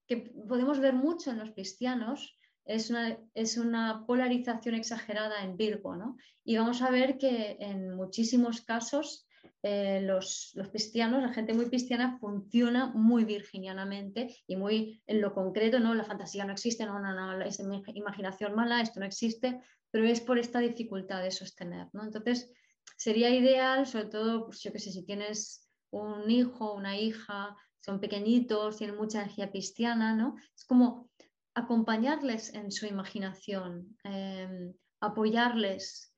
que 0.07 0.19
podemos 0.49 0.79
ver 0.79 0.95
mucho 0.95 1.31
en 1.31 1.39
los 1.39 1.51
cristianos 1.51 2.39
es 2.65 2.91
una, 2.91 3.19
es 3.35 3.57
una 3.57 4.05
polarización 4.07 4.75
exagerada 4.75 5.43
en 5.43 5.57
Virgo, 5.57 5.97
¿no? 5.97 6.17
Y 6.45 6.57
vamos 6.57 6.83
a 6.83 6.91
ver 6.91 7.19
que 7.19 7.57
en 7.61 7.95
muchísimos 7.97 8.61
casos 8.61 9.27
eh, 9.63 10.01
los, 10.03 10.55
cristianos, 10.71 11.23
la 11.23 11.33
gente 11.33 11.53
muy 11.53 11.67
cristiana 11.67 12.17
funciona 12.21 12.87
muy 12.95 13.25
virginianamente 13.25 14.37
y 14.47 14.57
muy 14.57 15.03
en 15.07 15.21
lo 15.21 15.35
concreto, 15.35 15.81
¿no? 15.81 15.95
La 15.95 16.05
fantasía 16.05 16.45
no 16.45 16.53
existe, 16.53 16.87
no, 16.87 17.01
no, 17.01 17.13
no, 17.13 17.43
es 17.43 17.61
imaginación 17.95 18.55
mala, 18.55 18.81
esto 18.81 19.01
no 19.01 19.07
existe, 19.07 19.61
pero 19.91 20.07
es 20.07 20.21
por 20.21 20.39
esta 20.39 20.61
dificultad 20.61 21.23
de 21.23 21.33
sostener, 21.33 21.89
¿no? 21.93 22.05
Entonces, 22.05 22.53
sería 22.97 23.31
ideal, 23.31 23.87
sobre 23.87 24.07
todo, 24.07 24.47
pues 24.47 24.63
yo 24.63 24.73
qué 24.73 24.79
sé, 24.79 24.93
si 24.93 25.05
tienes 25.05 25.69
un 25.91 26.31
hijo, 26.31 26.75
una 26.75 26.97
hija, 26.97 27.57
son 27.81 28.01
pequeñitos, 28.01 28.77
tienen 28.77 28.97
mucha 28.97 29.23
energía 29.23 29.51
cristiana, 29.51 30.15
¿no? 30.15 30.37
Es 30.55 30.65
como 30.65 31.11
acompañarles 31.55 32.55
en 32.55 32.71
su 32.71 32.87
imaginación, 32.87 33.97
em, 34.05 34.73
apoyarles, 35.01 36.15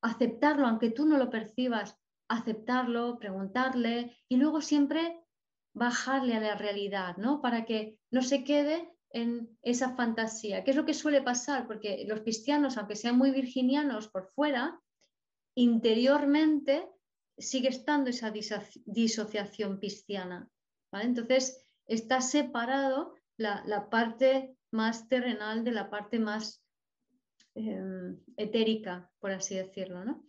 aceptarlo, 0.00 0.66
aunque 0.66 0.90
tú 0.90 1.06
no 1.06 1.18
lo 1.18 1.28
percibas, 1.28 1.98
aceptarlo, 2.28 3.18
preguntarle 3.18 4.16
y 4.28 4.36
luego 4.36 4.60
siempre 4.60 5.20
bajarle 5.74 6.34
a 6.34 6.40
la 6.40 6.54
realidad, 6.54 7.16
¿no? 7.16 7.40
Para 7.40 7.64
que 7.64 7.98
no 8.10 8.22
se 8.22 8.44
quede 8.44 8.90
en 9.10 9.56
esa 9.62 9.94
fantasía, 9.94 10.64
¿Qué 10.64 10.72
es 10.72 10.76
lo 10.76 10.84
que 10.84 10.94
suele 10.94 11.22
pasar, 11.22 11.68
porque 11.68 12.04
los 12.08 12.22
cristianos, 12.22 12.76
aunque 12.76 12.96
sean 12.96 13.16
muy 13.16 13.30
virginianos 13.30 14.08
por 14.08 14.26
fuera, 14.26 14.80
interiormente 15.54 16.88
sigue 17.38 17.68
estando 17.68 18.10
esa 18.10 18.32
disociación 18.84 19.78
cristiana. 19.78 20.48
Entonces, 20.92 21.64
está 21.86 22.20
separado 22.20 23.14
la, 23.36 23.88
parte 23.90 24.56
más 24.70 25.08
terrenal 25.08 25.64
de 25.64 25.72
la 25.72 25.90
parte 25.90 26.18
más 26.18 26.62
em, 27.54 28.18
etérica, 28.36 29.10
por 29.20 29.32
así 29.32 29.56
decirlo. 29.56 30.04
¿no? 30.04 30.24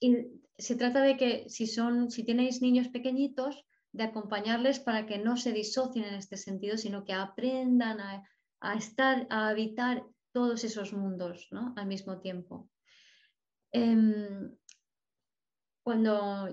Y 0.00 0.40
se 0.58 0.76
trata 0.76 1.02
de 1.02 1.16
que 1.16 1.48
si, 1.48 1.66
son, 1.66 2.10
si 2.10 2.24
tenéis 2.24 2.62
niños 2.62 2.88
pequeñitos, 2.88 3.64
de 3.92 4.04
acompañarles 4.04 4.78
para 4.78 5.06
que 5.06 5.18
no 5.18 5.36
se 5.36 5.52
disocien 5.52 6.04
en 6.04 6.14
este 6.14 6.36
sentido, 6.36 6.76
sino 6.76 7.04
que 7.04 7.14
aprendan 7.14 7.98
a, 8.00 8.74
estar, 8.76 9.26
a 9.30 9.48
habitar 9.48 10.04
todos 10.32 10.64
esos 10.64 10.92
mundos 10.92 11.48
¿no? 11.50 11.72
al 11.76 11.86
mismo 11.86 12.20
tiempo. 12.20 12.68
Em, 13.72 14.54
cuando, 15.82 16.48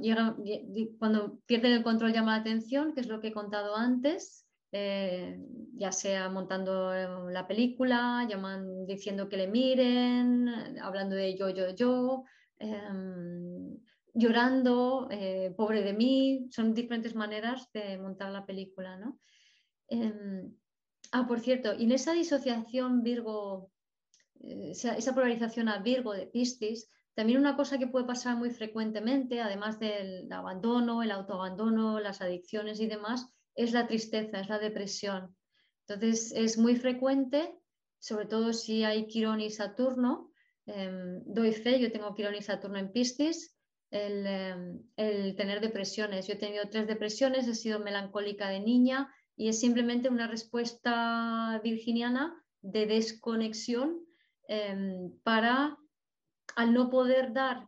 cuando 1.00 1.40
pierden 1.46 1.74
el 1.74 1.84
control 1.84 2.14
llama 2.14 2.36
la 2.36 2.42
atención, 2.42 2.94
que 2.94 3.02
es 3.02 3.08
lo 3.08 3.20
que 3.20 3.30
he 3.30 3.34
contado 3.34 3.76
antes, 3.76 4.46
eh, 4.72 5.38
ya 5.74 5.92
sea 5.92 6.30
montando 6.30 6.94
eh, 6.94 7.08
la 7.32 7.46
película, 7.46 8.26
llaman, 8.30 8.86
diciendo 8.86 9.28
que 9.28 9.38
le 9.38 9.48
miren, 9.48 10.80
hablando 10.80 11.16
de 11.16 11.36
yo, 11.36 11.50
yo, 11.50 11.76
yo, 11.76 12.24
Em, 12.64 13.78
llorando, 14.14 15.08
eh, 15.12 15.54
pobre 15.58 15.82
de 15.82 15.94
mí, 15.94 16.48
son 16.52 16.74
diferentes 16.74 17.16
maneras 17.16 17.70
de 17.74 17.98
montar 17.98 18.32
la 18.32 18.46
película, 18.46 18.98
¿no? 18.98 19.20
Em, 19.88 20.56
ah, 21.12 21.28
por 21.28 21.40
cierto, 21.40 21.74
y 21.74 21.84
en 21.84 21.92
esa 21.92 22.14
disociación 22.14 23.04
Virgo, 23.04 23.72
eh, 24.42 24.72
esa, 24.72 25.14
polarización 25.14 25.68
a 25.68 25.80
Virgo 25.80 26.14
de 26.14 26.28
Piscis, 26.28 26.90
también 27.16 27.40
una 27.40 27.56
cosa 27.56 27.78
que 27.78 27.88
puede 27.88 28.06
pasar 28.06 28.38
muy 28.38 28.50
frecuentemente, 28.52 29.42
además 29.42 29.80
del 29.80 30.32
abandono, 30.32 31.04
el 31.04 31.12
autoabandono, 31.12 32.00
las 32.00 32.22
adicciones 32.22 32.80
y 32.80 32.88
demás, 32.88 33.28
es 33.56 33.72
la 33.72 33.88
tristeza, 33.88 34.40
es 34.40 34.50
la 34.50 34.60
depresión. 34.60 35.36
Entonces 35.88 36.32
es 36.32 36.58
muy 36.58 36.76
frecuente, 36.76 37.56
sobre 38.00 38.26
todo 38.26 38.54
si 38.54 38.84
hay 38.84 39.06
Quirón 39.08 39.42
y 39.42 39.52
Saturno, 39.52 40.34
Em, 40.66 41.22
doy 41.26 41.52
fe, 41.52 41.80
yo 41.80 41.92
tengo 41.92 42.14
Quirón 42.16 42.36
y 42.36 42.42
Saturno 42.42 42.78
en 42.78 42.92
Piscis, 42.92 43.53
em, 43.94 44.82
el, 44.98 45.36
tener 45.36 45.62
depresiones. 45.62 46.28
Yo 46.28 46.34
he 46.34 46.38
tenido 46.38 46.68
tres 46.70 46.88
depresiones, 46.88 47.48
he 47.48 47.56
sido 47.56 47.80
melancólica 47.80 48.50
de 48.50 48.60
niña 48.60 49.14
y 49.36 49.50
es 49.50 49.60
simplemente 49.60 50.10
una 50.10 50.28
respuesta 50.28 51.60
virginiana 51.64 52.44
de 52.62 52.88
desconexión 52.88 54.06
em, 54.48 55.12
para, 55.24 55.78
al 56.56 56.74
no 56.74 56.90
poder 56.90 57.34
dar 57.34 57.68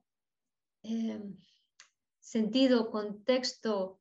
sentido, 2.19 2.91
contexto, 2.91 3.99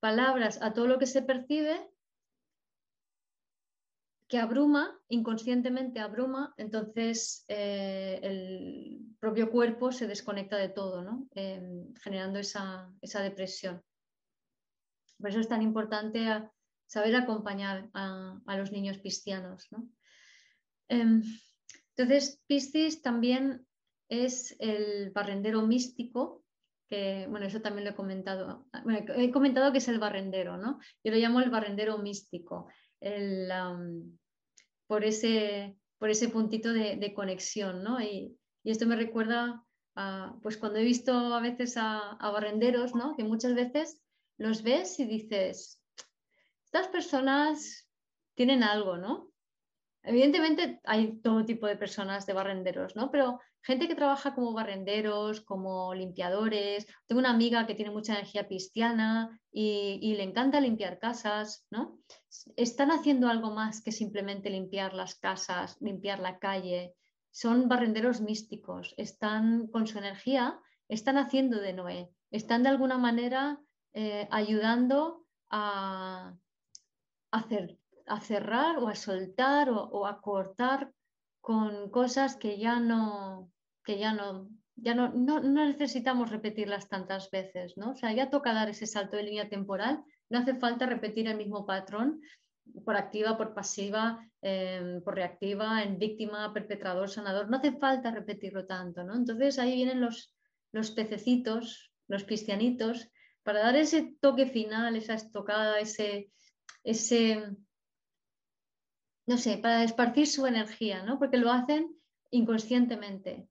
palabras 0.00 0.60
a 0.62 0.72
todo 0.72 0.86
lo 0.86 0.98
que 0.98 1.06
se 1.06 1.22
percibe, 1.22 1.89
que 4.30 4.38
abruma, 4.38 4.96
inconscientemente 5.08 5.98
abruma, 5.98 6.54
entonces 6.56 7.44
eh, 7.48 8.20
el 8.22 9.16
propio 9.18 9.50
cuerpo 9.50 9.90
se 9.90 10.06
desconecta 10.06 10.56
de 10.56 10.68
todo, 10.68 11.02
¿no? 11.02 11.26
Em, 11.34 11.92
generando 11.96 12.38
esa, 12.38 12.94
depresión. 13.24 13.82
Por 15.18 15.30
eso 15.30 15.40
es 15.40 15.48
tan 15.48 15.62
importante 15.62 16.48
saber 16.86 17.16
acompañar 17.16 17.90
a, 17.92 18.56
los 18.56 18.70
niños 18.70 18.98
cristianos. 18.98 19.68
Em, 20.88 21.22
entonces, 21.96 22.40
Piscis 22.46 23.02
también 23.02 23.66
es 24.08 24.54
el 24.60 25.10
barrendero 25.10 25.66
místico, 25.66 26.44
que, 26.88 27.26
bueno, 27.28 27.46
eso 27.46 27.60
también 27.60 27.84
lo 27.84 27.90
he 27.90 27.96
comentado. 27.96 28.68
he 29.16 29.32
comentado 29.32 29.72
que 29.72 29.78
es 29.78 29.88
el 29.88 29.98
barrendero, 29.98 30.56
¿no? 30.56 30.78
Yo 31.02 31.10
lo 31.10 31.18
llamo 31.18 31.40
el 31.40 31.50
barrendero 31.50 31.98
místico. 31.98 32.68
Por 34.86 35.04
ese, 35.04 35.76
por 35.98 36.10
ese 36.10 36.28
puntito 36.28 36.72
de, 36.72 37.12
conexión, 37.14 37.82
¿no? 37.82 38.00
Y, 38.00 38.36
esto 38.64 38.86
me 38.86 38.96
recuerda 38.96 39.64
a, 39.94 40.36
pues 40.42 40.58
cuando 40.58 40.78
he 40.78 40.84
visto 40.84 41.12
a 41.12 41.40
veces 41.40 41.76
a, 41.76 42.18
barrenderos, 42.20 42.94
¿no? 42.94 43.16
Que 43.16 43.24
muchas 43.24 43.54
veces 43.54 44.00
los 44.36 44.62
ves 44.62 45.00
y 45.00 45.06
dices, 45.06 45.82
estas 46.64 46.88
personas 46.88 47.88
tienen 48.34 48.62
algo, 48.62 48.96
¿no? 48.96 49.32
Evidentemente 50.02 50.80
hay 50.84 51.20
todo 51.20 51.44
tipo 51.44 51.66
de 51.66 51.76
personas 51.76 52.26
de 52.26 52.32
barrenderos, 52.32 52.96
¿no? 52.96 53.10
Pero 53.10 53.40
gente 53.62 53.88
que 53.88 53.94
trabaja 53.94 54.34
como 54.34 54.52
barrenderos, 54.52 55.40
como 55.42 55.94
limpiadores. 55.94 56.86
Tengo 57.06 57.20
una 57.20 57.30
amiga 57.30 57.66
que 57.66 57.74
tiene 57.74 57.90
mucha 57.90 58.14
energía 58.14 58.46
cristiana 58.46 59.40
y, 59.52 60.14
le 60.14 60.22
encanta 60.22 60.60
limpiar 60.60 60.98
casas, 60.98 61.66
¿no? 61.70 61.98
Están 62.56 62.90
haciendo 62.90 63.28
algo 63.28 63.50
más 63.50 63.82
que 63.82 63.92
simplemente 63.92 64.50
limpiar 64.50 64.94
las 64.94 65.14
casas, 65.16 65.76
limpiar 65.80 66.20
la 66.20 66.38
calle. 66.38 66.94
Son 67.30 67.68
barrenderos 67.68 68.20
místicos, 68.20 68.94
están 68.96 69.68
con 69.68 69.86
su 69.86 69.98
energía, 69.98 70.58
están 70.88 71.16
haciendo 71.16 71.60
de 71.60 71.72
Noé, 71.72 72.10
están 72.30 72.62
de 72.62 72.70
alguna 72.70 72.98
manera 72.98 73.60
eh, 73.92 74.26
ayudando 74.30 75.26
a, 75.50 76.34
hacer, 77.30 77.78
a 78.06 78.20
cerrar 78.20 78.78
o 78.78 78.88
a 78.88 78.94
soltar 78.94 79.70
o 79.70 80.06
a 80.06 80.20
cortar 80.20 80.92
con 81.40 81.90
cosas 81.90 82.36
que 82.36 82.58
ya 82.58 82.80
no, 82.80 83.50
que 83.84 83.98
ya 83.98 84.12
no, 84.12 84.48
ya 84.76 84.94
no, 84.94 85.12
no, 85.12 85.40
necesitamos 85.40 86.30
repetirlas 86.30 86.88
tantas 86.88 87.30
veces, 87.30 87.76
¿no? 87.76 87.92
O 87.92 87.96
sea, 87.96 88.12
ya 88.12 88.30
toca 88.30 88.54
dar 88.54 88.68
ese 88.68 88.86
salto 88.86 89.16
de 89.16 89.24
línea 89.24 89.48
temporal, 89.48 90.02
no 90.28 90.38
hace 90.38 90.54
falta 90.54 90.86
repetir 90.86 91.28
el 91.28 91.36
mismo 91.36 91.66
patrón 91.66 92.20
por 92.84 92.96
activa, 92.96 93.36
por 93.36 93.52
pasiva, 93.54 94.24
em, 94.42 95.02
por 95.02 95.14
reactiva, 95.14 95.82
en 95.82 95.98
víctima, 95.98 96.52
perpetrador, 96.52 97.10
sanador, 97.10 97.50
no 97.50 97.56
hace 97.56 97.72
falta 97.72 98.10
repetirlo 98.10 98.66
tanto, 98.66 99.02
¿no? 99.02 99.14
Entonces 99.16 99.58
ahí 99.58 99.74
vienen 99.74 100.00
los, 100.00 100.34
los 100.72 100.90
pececitos, 100.92 101.92
los 102.08 102.24
cristianitos, 102.24 103.10
para 103.42 103.60
dar 103.60 103.76
ese 103.76 104.14
toque 104.20 104.46
final, 104.46 104.96
esa 104.96 105.14
estocada, 105.14 105.80
ese, 105.80 106.30
ese, 106.84 107.42
no 109.30 109.38
sé, 109.38 109.58
para 109.58 109.84
esparcir 109.84 110.26
su 110.26 110.44
energía, 110.44 111.04
¿no? 111.04 111.20
Porque 111.20 111.36
lo 111.36 111.52
hacen 111.52 111.96
inconscientemente 112.32 113.48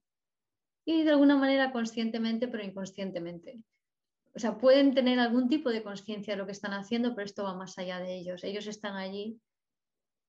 y 0.84 1.04
de 1.04 1.10
alguna 1.10 1.36
manera 1.36 1.72
conscientemente, 1.72 2.48
pero 2.48 2.62
inconscientemente. 2.62 3.64
O 4.34 4.38
sea, 4.38 4.58
pueden 4.58 4.92
tener 4.92 5.18
algún 5.18 5.48
tipo 5.48 5.70
de 5.70 5.82
conciencia 5.82 6.34
de 6.34 6.38
lo 6.38 6.44
que 6.44 6.52
están 6.52 6.74
haciendo, 6.74 7.14
pero 7.14 7.24
esto 7.24 7.44
va 7.44 7.54
más 7.54 7.78
allá 7.78 7.98
de 7.98 8.14
ellos. 8.14 8.44
Ellos 8.44 8.66
están 8.66 8.96
allí 8.96 9.40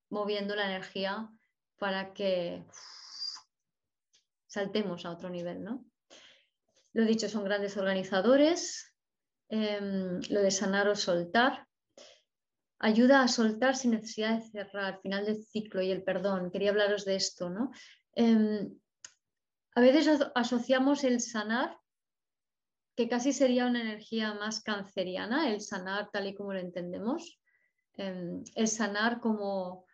moviendo 0.10 0.56
la 0.56 0.68
energía 0.68 1.30
para 1.78 2.14
que 2.14 2.64
saltemos 4.48 5.06
a 5.06 5.12
otro 5.12 5.30
nivel, 5.30 5.66
¿no? 5.66 5.84
Lo 6.94 7.04
dicho, 7.04 7.28
son 7.28 7.44
grandes 7.44 7.76
organizadores. 7.76 8.94
Em, 9.50 10.22
lo 10.30 10.42
de 10.42 10.52
sanar 10.52 10.88
o 10.88 10.96
soltar. 10.96 11.68
Ayuda 12.84 13.22
a 13.22 13.28
soltar 13.28 13.76
sin 13.76 13.92
necesidad 13.92 14.40
de 14.40 14.50
cerrar, 14.50 15.00
final 15.02 15.24
del 15.24 15.44
ciclo 15.46 15.84
y 15.84 15.92
el 15.92 16.02
perdón. 16.02 16.50
Quería 16.50 16.72
hablaros 16.72 17.06
de 17.06 17.16
esto, 17.16 17.52
¿no? 17.52 17.70
Em, 18.16 18.76
a 19.76 19.82
veces 19.82 20.20
asociamos 20.34 21.04
el 21.04 21.20
sanar, 21.22 21.78
que 22.96 23.08
casi 23.08 23.34
sería 23.34 23.68
una 23.68 23.82
energía 23.82 24.34
más 24.34 24.64
canceriana, 24.64 25.52
el 25.52 25.62
sanar 25.62 26.10
tal 26.12 26.26
y 26.26 26.34
como 26.34 26.54
lo 26.54 26.60
entendemos, 26.60 27.40
em, 27.94 28.44
el 28.56 28.68
sanar 28.68 29.20
como, 29.20 29.86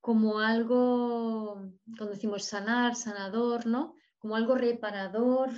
como 0.00 0.38
algo, 0.38 1.70
cuando 1.98 2.14
decimos 2.14 2.44
sanar, 2.44 2.96
sanador, 2.96 3.66
¿no? 3.66 3.94
Como 4.18 4.36
algo 4.36 4.54
reparador, 4.54 5.50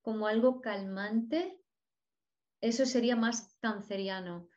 como 0.00 0.26
algo 0.26 0.62
calmante, 0.62 1.60
eso 2.62 2.86
sería 2.86 3.14
más 3.14 3.56
canceriano. 3.60 4.48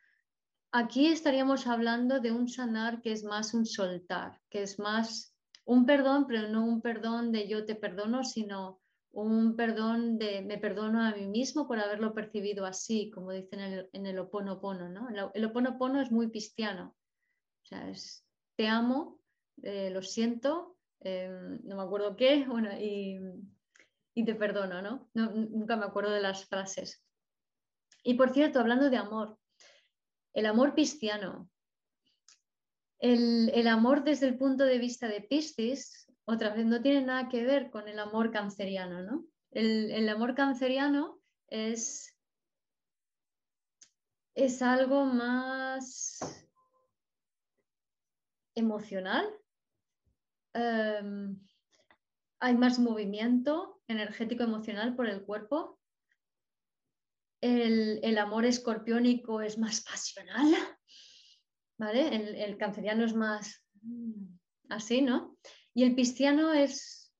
Aquí 0.72 1.06
estaríamos 1.06 1.66
hablando 1.66 2.20
de 2.20 2.32
un 2.32 2.48
sanar 2.48 3.00
que 3.00 3.12
es 3.12 3.24
más 3.24 3.54
un 3.54 3.66
soltar, 3.66 4.40
que 4.50 4.62
es 4.62 4.78
más 4.78 5.34
un 5.64 5.86
perdón, 5.86 6.26
pero 6.26 6.48
no 6.48 6.64
un 6.64 6.80
perdón 6.80 7.32
de 7.32 7.48
yo 7.48 7.64
te 7.64 7.74
perdono, 7.74 8.24
sino 8.24 8.80
un 9.10 9.56
perdón 9.56 10.18
de 10.18 10.42
me 10.42 10.58
perdono 10.58 11.02
a 11.02 11.12
mí 11.12 11.26
mismo 11.26 11.66
por 11.66 11.78
haberlo 11.80 12.12
percibido 12.12 12.66
así, 12.66 13.10
como 13.10 13.32
dicen 13.32 13.60
en 13.60 13.72
el, 13.72 13.90
en 13.92 14.06
el 14.06 14.18
oponopono. 14.18 14.88
¿no? 14.88 15.08
El, 15.32 15.44
oponopono 15.44 16.02
es 16.02 16.12
muy 16.12 16.30
cristiano. 16.30 16.94
O 17.62 17.66
sea, 17.66 17.88
es 17.88 18.26
te 18.56 18.68
amo, 18.68 19.20
eh, 19.62 19.90
lo 19.90 20.02
siento, 20.02 20.76
em, 21.00 21.60
no 21.64 21.76
me 21.76 21.82
acuerdo 21.82 22.16
qué, 22.16 22.44
bueno, 22.46 22.70
y, 22.78 23.18
te 24.24 24.34
perdono, 24.34 24.80
¿no? 24.80 25.10
Nunca 25.12 25.76
me 25.76 25.84
acuerdo 25.84 26.10
de 26.10 26.22
las 26.22 26.46
frases. 26.46 27.04
Y 28.02 28.14
por 28.14 28.32
cierto, 28.32 28.60
hablando 28.60 28.88
de 28.88 28.96
amor, 28.96 29.38
el 30.36 30.44
amor 30.44 30.74
cristiano, 30.74 31.48
el, 32.98 33.66
amor 33.68 34.04
desde 34.04 34.28
el 34.28 34.36
punto 34.36 34.64
de 34.64 34.78
vista 34.78 35.08
de 35.08 35.22
Piscis, 35.22 36.06
otra 36.26 36.52
vez, 36.52 36.66
no 36.66 36.82
tiene 36.82 37.00
nada 37.00 37.30
que 37.30 37.42
ver 37.42 37.70
con 37.70 37.88
el 37.88 37.98
amor 37.98 38.30
canceriano, 38.30 39.02
¿no? 39.02 39.24
El, 39.50 40.06
amor 40.10 40.34
canceriano 40.34 41.18
es, 41.48 42.14
es 44.34 44.60
algo 44.60 45.06
más 45.06 46.18
emocional. 48.54 49.26
Em, 50.52 51.40
hay 52.40 52.54
más 52.56 52.78
movimiento 52.78 53.80
energético 53.88 54.42
emocional 54.42 54.94
por 54.94 55.08
el 55.08 55.24
cuerpo. 55.24 55.75
El, 57.46 58.00
el 58.02 58.18
amor 58.18 58.44
escorpiónico 58.44 59.40
es 59.40 59.56
más 59.56 59.80
pasional. 59.82 60.54
El, 61.78 62.56
canceriano 62.56 63.04
es 63.04 63.14
más 63.14 63.64
así, 64.68 65.02
¿no? 65.02 65.36
Y 65.74 65.84
el 65.84 65.94
pisciano 65.94 66.52
es, 66.54 67.14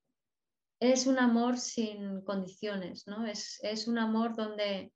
es 0.80 1.06
un 1.06 1.18
amor 1.18 1.58
sin 1.58 2.22
condiciones, 2.22 3.06
¿no? 3.06 3.26
Es, 3.26 3.86
un 3.86 3.98
amor 3.98 4.34
donde 4.34 4.92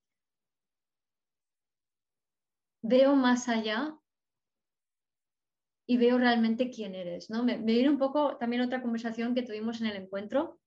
veo 2.82 3.14
más 3.14 3.48
allá 3.48 3.94
y 5.86 5.98
veo 5.98 6.18
realmente 6.18 6.70
quién 6.70 6.94
eres, 6.94 7.28
¿no? 7.28 7.44
Me, 7.44 7.58
viene 7.58 7.90
un 7.90 7.98
poco 7.98 8.38
también 8.38 8.62
otra 8.62 8.80
conversación 8.80 9.34
que 9.34 9.42
tuvimos 9.42 9.80
en 9.80 9.88
el 9.88 9.96
encuentro 9.96 10.58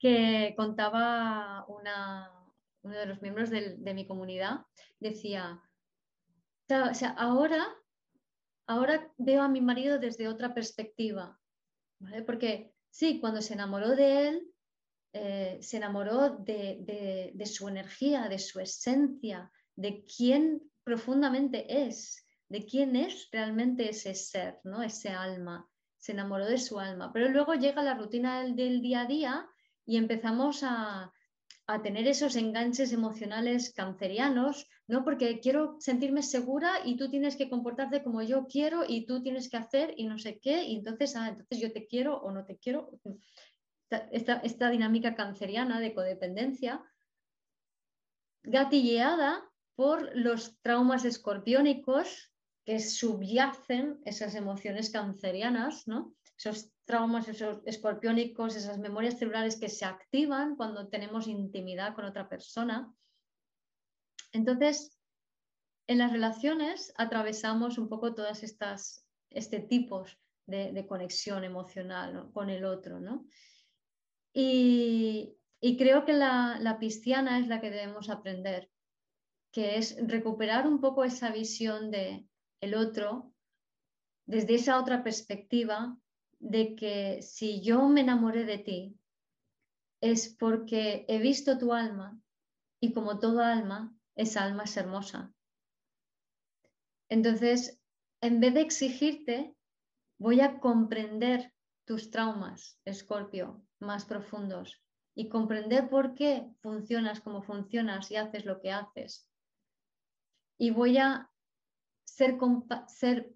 que 0.00 0.54
contaba 0.56 1.64
una, 1.68 2.37
uno 2.82 2.96
de 2.96 3.06
los 3.06 3.20
miembros 3.22 3.50
de 3.50 3.94
mi 3.94 4.06
comunidad, 4.06 4.60
decía, 5.00 5.60
o 6.70 6.94
sea, 6.94 7.10
ahora, 7.10 7.66
ahora 8.66 9.10
veo 9.16 9.42
a 9.42 9.48
mi 9.48 9.60
marido 9.60 9.98
desde 9.98 10.28
otra 10.28 10.54
perspectiva, 10.54 11.38
Porque 12.26 12.74
sí, 12.90 13.20
cuando 13.20 13.40
se 13.40 13.54
enamoró 13.54 13.96
de 13.96 14.28
él, 14.28 14.54
eh, 15.14 15.58
se 15.62 15.78
enamoró 15.78 16.36
de, 16.38 17.32
su 17.46 17.68
energía, 17.68 18.28
de 18.28 18.38
su 18.38 18.60
esencia, 18.60 19.50
de 19.74 20.04
quién 20.04 20.60
profundamente 20.84 21.86
es, 21.86 22.26
de 22.48 22.66
quién 22.66 22.96
es 22.96 23.28
realmente 23.32 23.88
ese 23.88 24.14
ser, 24.14 24.60
¿no? 24.64 24.82
ese 24.82 25.08
alma. 25.08 25.66
Se 25.96 26.12
enamoró 26.12 26.46
de 26.46 26.58
su 26.58 26.78
alma. 26.78 27.12
Pero 27.12 27.28
luego 27.30 27.54
llega 27.54 27.82
la 27.82 27.94
rutina 27.94 28.44
del 28.44 28.80
día 28.80 29.02
a 29.02 29.06
día 29.06 29.48
y 29.84 29.96
empezamos 29.96 30.62
a, 30.62 31.12
a 31.70 31.82
tener 31.82 32.08
esos 32.08 32.34
enganches 32.34 32.92
emocionales 32.92 33.74
cancerianos, 33.74 34.66
¿no? 34.86 35.04
Porque 35.04 35.38
quiero 35.38 35.76
sentirme 35.80 36.22
segura 36.22 36.80
y 36.82 36.96
tú 36.96 37.10
tienes 37.10 37.36
que 37.36 37.50
comportarte 37.50 38.02
como 38.02 38.22
yo 38.22 38.46
quiero 38.46 38.84
y 38.88 39.04
tú 39.04 39.22
tienes 39.22 39.50
que 39.50 39.58
hacer 39.58 39.92
y 39.98 40.06
no 40.06 40.18
sé 40.18 40.38
qué, 40.40 40.64
y 40.64 40.76
entonces, 40.76 41.14
ah, 41.14 41.28
entonces 41.28 41.60
yo 41.60 41.70
te 41.70 41.86
quiero 41.86 42.16
o 42.16 42.32
no 42.32 42.46
te 42.46 42.56
quiero. 42.56 42.90
Esta, 44.10 44.36
esta 44.38 44.70
dinámica 44.70 45.14
canceriana 45.14 45.78
de 45.78 45.92
codependencia, 45.92 46.82
gatilleada 48.44 49.44
por 49.76 50.16
los 50.16 50.58
traumas 50.62 51.04
escorpiónicos 51.04 52.32
que 52.64 52.80
subyacen 52.80 54.00
esas 54.06 54.34
emociones 54.34 54.88
cancerianas, 54.88 55.86
¿no? 55.86 56.14
Esos 56.38 56.72
traumas 56.88 57.28
esos 57.28 57.60
escorpiónicos, 57.66 58.56
esas 58.56 58.78
memorias 58.78 59.18
celulares 59.18 59.60
que 59.60 59.68
se 59.68 59.84
activan 59.84 60.56
cuando 60.56 60.88
tenemos 60.88 61.28
intimidad 61.28 61.94
con 61.94 62.06
otra 62.06 62.30
persona. 62.30 62.90
Entonces, 64.32 64.98
en 65.86 65.98
las 65.98 66.10
relaciones 66.10 66.94
atravesamos 66.96 67.76
un 67.76 67.90
poco 67.90 68.14
todas 68.14 68.42
estas 68.42 69.04
este 69.28 69.60
tipos 69.60 70.18
de, 70.46 70.86
conexión 70.86 71.44
emocional 71.44 72.30
con 72.32 72.48
el 72.48 72.64
otro, 72.64 73.00
¿no? 73.00 73.26
Y, 74.32 75.36
creo 75.76 76.06
que 76.06 76.14
la, 76.14 76.56
la 76.58 76.78
pisciana 76.78 77.38
es 77.38 77.48
la 77.48 77.60
que 77.60 77.70
debemos 77.70 78.08
aprender, 78.08 78.70
que 79.52 79.76
es 79.76 79.94
recuperar 80.06 80.66
un 80.66 80.80
poco 80.80 81.04
esa 81.04 81.30
visión 81.32 81.90
de 81.90 82.24
el 82.62 82.74
otro 82.74 83.34
desde 84.24 84.54
esa 84.54 84.80
otra 84.80 85.04
perspectiva 85.04 85.98
de 86.40 86.74
que 86.76 87.22
si 87.22 87.60
yo 87.62 87.88
me 87.88 88.02
enamoré 88.02 88.44
de 88.44 88.58
ti 88.58 88.98
es 90.00 90.28
porque 90.28 91.04
he 91.08 91.18
visto 91.18 91.58
tu 91.58 91.72
alma 91.72 92.20
y 92.80 92.92
como 92.92 93.18
toda 93.18 93.52
alma, 93.52 93.94
esa 94.14 94.44
alma 94.44 94.64
es 94.64 94.76
hermosa. 94.76 95.34
Entonces, 97.08 97.80
en 98.20 98.40
vez 98.40 98.54
de 98.54 98.60
exigirte, 98.60 99.54
voy 100.18 100.40
a 100.40 100.60
comprender 100.60 101.52
tus 101.84 102.10
traumas, 102.10 102.78
Escorpio, 102.84 103.64
más 103.80 104.04
profundos 104.04 104.82
y 105.14 105.28
comprender 105.28 105.88
por 105.88 106.14
qué 106.14 106.48
funcionas 106.60 107.20
como 107.20 107.42
funcionas 107.42 108.10
y 108.10 108.16
haces 108.16 108.44
lo 108.44 108.60
que 108.60 108.70
haces. 108.70 109.28
Y 110.58 110.70
voy 110.70 110.98
a 110.98 111.30
ser, 112.04 112.38
ser 112.88 113.32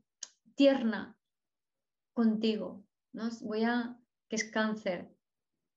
tierna 0.54 1.16
contigo, 2.12 2.84
Voy 3.12 3.64
a, 3.64 3.96
que 4.28 4.36
es 4.36 4.44
cáncer, 4.44 5.08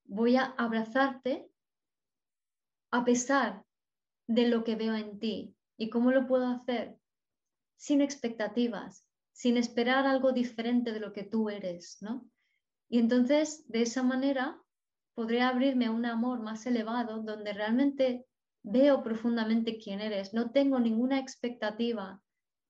voy 0.05 0.37
a 0.37 0.45
abrazarte 0.57 1.49
a 2.91 3.03
pesar 3.03 3.65
de 4.27 4.47
lo 4.47 4.63
que 4.63 4.75
veo 4.75 4.95
en 4.95 5.19
ti. 5.19 5.55
¿Y 5.77 5.89
cómo 5.89 6.11
lo 6.11 6.27
puedo 6.27 6.47
hacer? 6.47 6.97
Sin 7.75 8.01
expectativas, 8.01 9.05
sin 9.33 9.57
esperar 9.57 10.05
algo 10.05 10.31
diferente 10.31 10.93
de 10.93 11.01
lo 11.01 11.11
que 11.11 11.23
tú 11.23 11.49
eres, 11.49 11.97
¿no? 12.01 12.29
Y 12.87 12.99
entonces, 12.99 13.67
de 13.67 13.81
esa 13.81 14.03
manera, 14.03 14.61
podré 15.15 15.41
abrirme 15.41 15.87
a 15.87 15.91
un 15.91 16.05
amor 16.05 16.39
más 16.39 16.65
elevado 16.65 17.21
donde 17.23 17.51
realmente 17.51 18.25
veo 18.63 19.03
profundamente 19.03 19.77
quién 19.77 19.99
eres. 19.99 20.33
No 20.33 20.51
tengo 20.51 20.79
ninguna 20.79 21.19
expectativa 21.19 22.21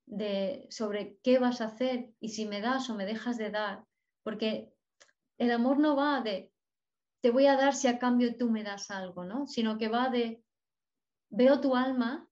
de, 0.06 0.68
sobre 0.70 1.18
qué 1.24 1.38
vas 1.40 1.62
a 1.62 1.66
hacer 1.66 2.12
y 2.20 2.30
si 2.30 2.46
me 2.46 2.62
das 2.62 2.90
o 2.90 2.96
me 2.96 3.06
dejas 3.06 3.38
de 3.38 3.52
dar, 3.52 3.84
porque 4.26 4.74
el 5.38 5.52
amor 5.52 5.78
no 5.78 5.96
va 5.96 6.20
de 6.22 6.52
te 7.22 7.30
voy 7.30 7.46
a 7.46 7.56
dar 7.56 7.76
si 7.76 7.88
a 7.88 8.00
cambio 8.00 8.36
tú 8.38 8.50
me 8.50 8.64
das 8.64 8.90
algo, 8.90 9.24
¿no? 9.24 9.46
Sino 9.46 9.78
que 9.78 9.88
va 9.88 10.10
de 10.10 10.44
veo 11.30 11.62
tu 11.62 11.76
alma, 11.76 12.28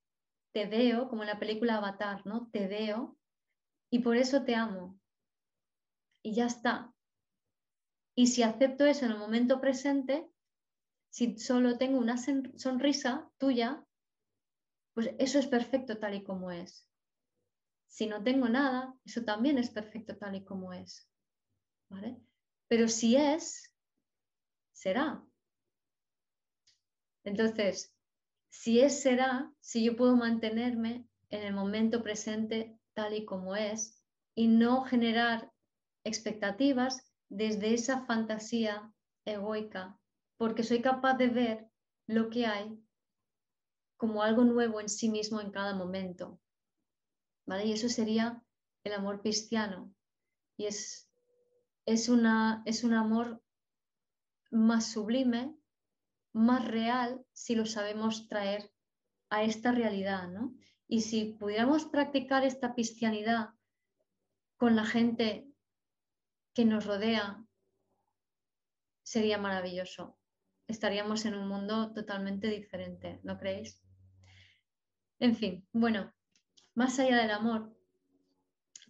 te 0.53 0.65
veo, 0.65 1.07
como 1.07 1.21
en 1.21 1.29
la 1.29 1.39
película 1.39 1.77
Avatar, 1.77 2.25
¿no? 2.25 2.49
Te 2.51 2.67
veo 2.67 3.15
y 3.91 3.99
por 3.99 4.17
eso 4.17 4.43
te 4.43 4.55
amo. 4.55 4.99
Y 6.23 6.33
ya 6.33 6.47
está. 6.47 6.93
Y 8.15 8.27
si 8.27 8.41
acepto 8.41 8.85
eso 8.85 9.05
en 9.05 9.11
el 9.11 9.19
momento 9.19 9.61
presente, 9.61 10.27
si 11.11 11.37
solo 11.37 11.77
tengo 11.77 11.99
una 11.99 12.17
sonrisa 12.17 13.29
tuya, 13.37 13.85
pues 14.95 15.11
eso 15.19 15.37
es 15.37 15.45
perfecto 15.45 15.99
tal 15.99 16.15
y 16.15 16.23
como 16.23 16.51
es. 16.51 16.89
Si 17.87 18.07
no 18.07 18.23
tengo 18.23 18.49
nada, 18.49 18.95
eso 19.05 19.23
también 19.23 19.59
es 19.59 19.69
perfecto 19.69 20.17
tal 20.17 20.35
y 20.35 20.43
como 20.43 20.73
es. 20.73 21.12
Pero 22.67 22.87
si 22.87 23.15
es, 23.15 23.71
será. 24.71 25.23
Entonces, 27.23 27.93
si 28.49 28.81
es 28.81 29.01
será, 29.01 29.51
si 29.59 29.83
yo 29.83 29.95
puedo 29.95 30.15
mantenerme 30.15 31.07
en 31.29 31.43
el 31.43 31.53
momento 31.53 32.03
presente 32.03 32.77
tal 32.93 33.13
y 33.13 33.25
como 33.25 33.55
es 33.55 34.03
y 34.35 34.47
no 34.47 34.83
generar 34.83 35.51
expectativas 36.03 37.13
desde 37.29 37.73
esa 37.73 38.05
fantasía 38.05 38.93
egoica, 39.25 39.97
porque 40.37 40.63
soy 40.63 40.81
capaz 40.81 41.15
de 41.15 41.27
ver 41.27 41.67
lo 42.07 42.29
que 42.29 42.45
hay 42.45 42.77
como 43.97 44.21
algo 44.21 44.43
nuevo 44.43 44.81
en 44.81 44.89
sí 44.89 45.09
mismo 45.09 45.39
en 45.39 45.51
cada 45.51 45.73
momento. 45.73 46.39
¿Vale? 47.45 47.65
Y 47.65 47.73
eso 47.73 47.89
sería 47.89 48.43
el 48.83 48.93
amor 48.93 49.21
cristiano. 49.21 49.93
Y 50.57 50.65
es, 50.65 51.09
es, 51.85 52.09
una, 52.09 52.63
es 52.65 52.83
un 52.83 52.93
amor 52.93 53.41
más 54.51 54.91
sublime, 54.91 55.55
más 56.31 56.65
real, 56.65 57.25
si 57.31 57.55
lo 57.55 57.65
sabemos 57.65 58.27
traer 58.27 58.71
a 59.29 59.43
esta 59.43 59.71
realidad. 59.71 60.27
¿no? 60.29 60.55
Y 60.87 61.01
si 61.01 61.33
pudiéramos 61.33 61.85
practicar 61.85 62.43
esta 62.43 62.73
cristianidad 62.73 63.49
con 64.57 64.75
la 64.75 64.85
gente 64.85 65.47
que 66.53 66.65
nos 66.65 66.85
rodea, 66.85 67.43
sería 69.03 69.37
maravilloso. 69.37 70.17
Estaríamos 70.67 71.25
en 71.25 71.35
un 71.35 71.47
mundo 71.47 71.93
totalmente 71.93 72.47
diferente, 72.47 73.19
¿no 73.23 73.37
creéis? 73.37 73.81
En 75.19 75.35
fin, 75.35 75.67
bueno, 75.73 76.13
más 76.73 76.99
allá 76.99 77.17
del 77.17 77.31
amor, 77.31 77.75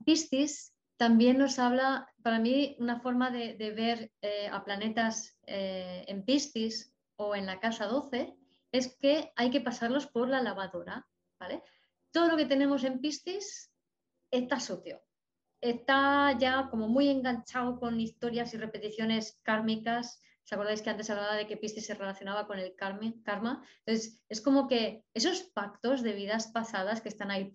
Piscis 0.05 0.72
también 0.97 1.37
nos 1.37 1.59
habla, 1.59 2.11
para 2.21 2.39
mí, 2.39 2.75
una 2.79 2.99
forma 2.99 3.31
de, 3.31 3.55
ver 3.75 4.11
eh, 4.21 4.47
a 4.47 4.63
planetas 4.63 5.37
eh, 5.45 6.05
en 6.07 6.23
Piscis 6.23 6.93
o 7.15 7.35
en 7.35 7.45
la 7.45 7.59
casa 7.59 7.87
12 7.87 8.35
es 8.71 8.95
que 8.97 9.31
hay 9.35 9.51
que 9.51 9.61
pasarlos 9.61 10.07
por 10.07 10.27
la 10.27 10.41
lavadora, 10.41 11.07
¿vale? 11.39 11.61
Todo 12.11 12.27
lo 12.29 12.37
que 12.37 12.45
tenemos 12.45 12.83
en 12.83 12.99
Piscis 12.99 13.71
está 14.31 14.59
sucio, 14.59 15.01
está 15.61 16.37
ya 16.37 16.69
como 16.69 16.87
muy 16.87 17.09
enganchado 17.09 17.79
con 17.79 17.99
historias 17.99 18.53
y 18.53 18.57
repeticiones 18.57 19.39
kármicas. 19.43 20.19
¿Os 20.43 20.53
acordáis 20.53 20.81
que 20.81 20.89
antes 20.89 21.09
hablaba 21.09 21.35
de 21.35 21.47
que 21.47 21.57
Piscis 21.57 21.85
se 21.85 21.93
relacionaba 21.93 22.47
con 22.47 22.59
el 22.59 22.75
karma? 22.75 23.63
Entonces, 23.85 24.21
es 24.27 24.41
como 24.41 24.67
que 24.67 25.05
esos 25.13 25.43
pactos 25.43 26.01
de 26.01 26.13
vidas 26.13 26.47
pasadas 26.47 27.01
que 27.01 27.09
están 27.09 27.31
ahí 27.31 27.53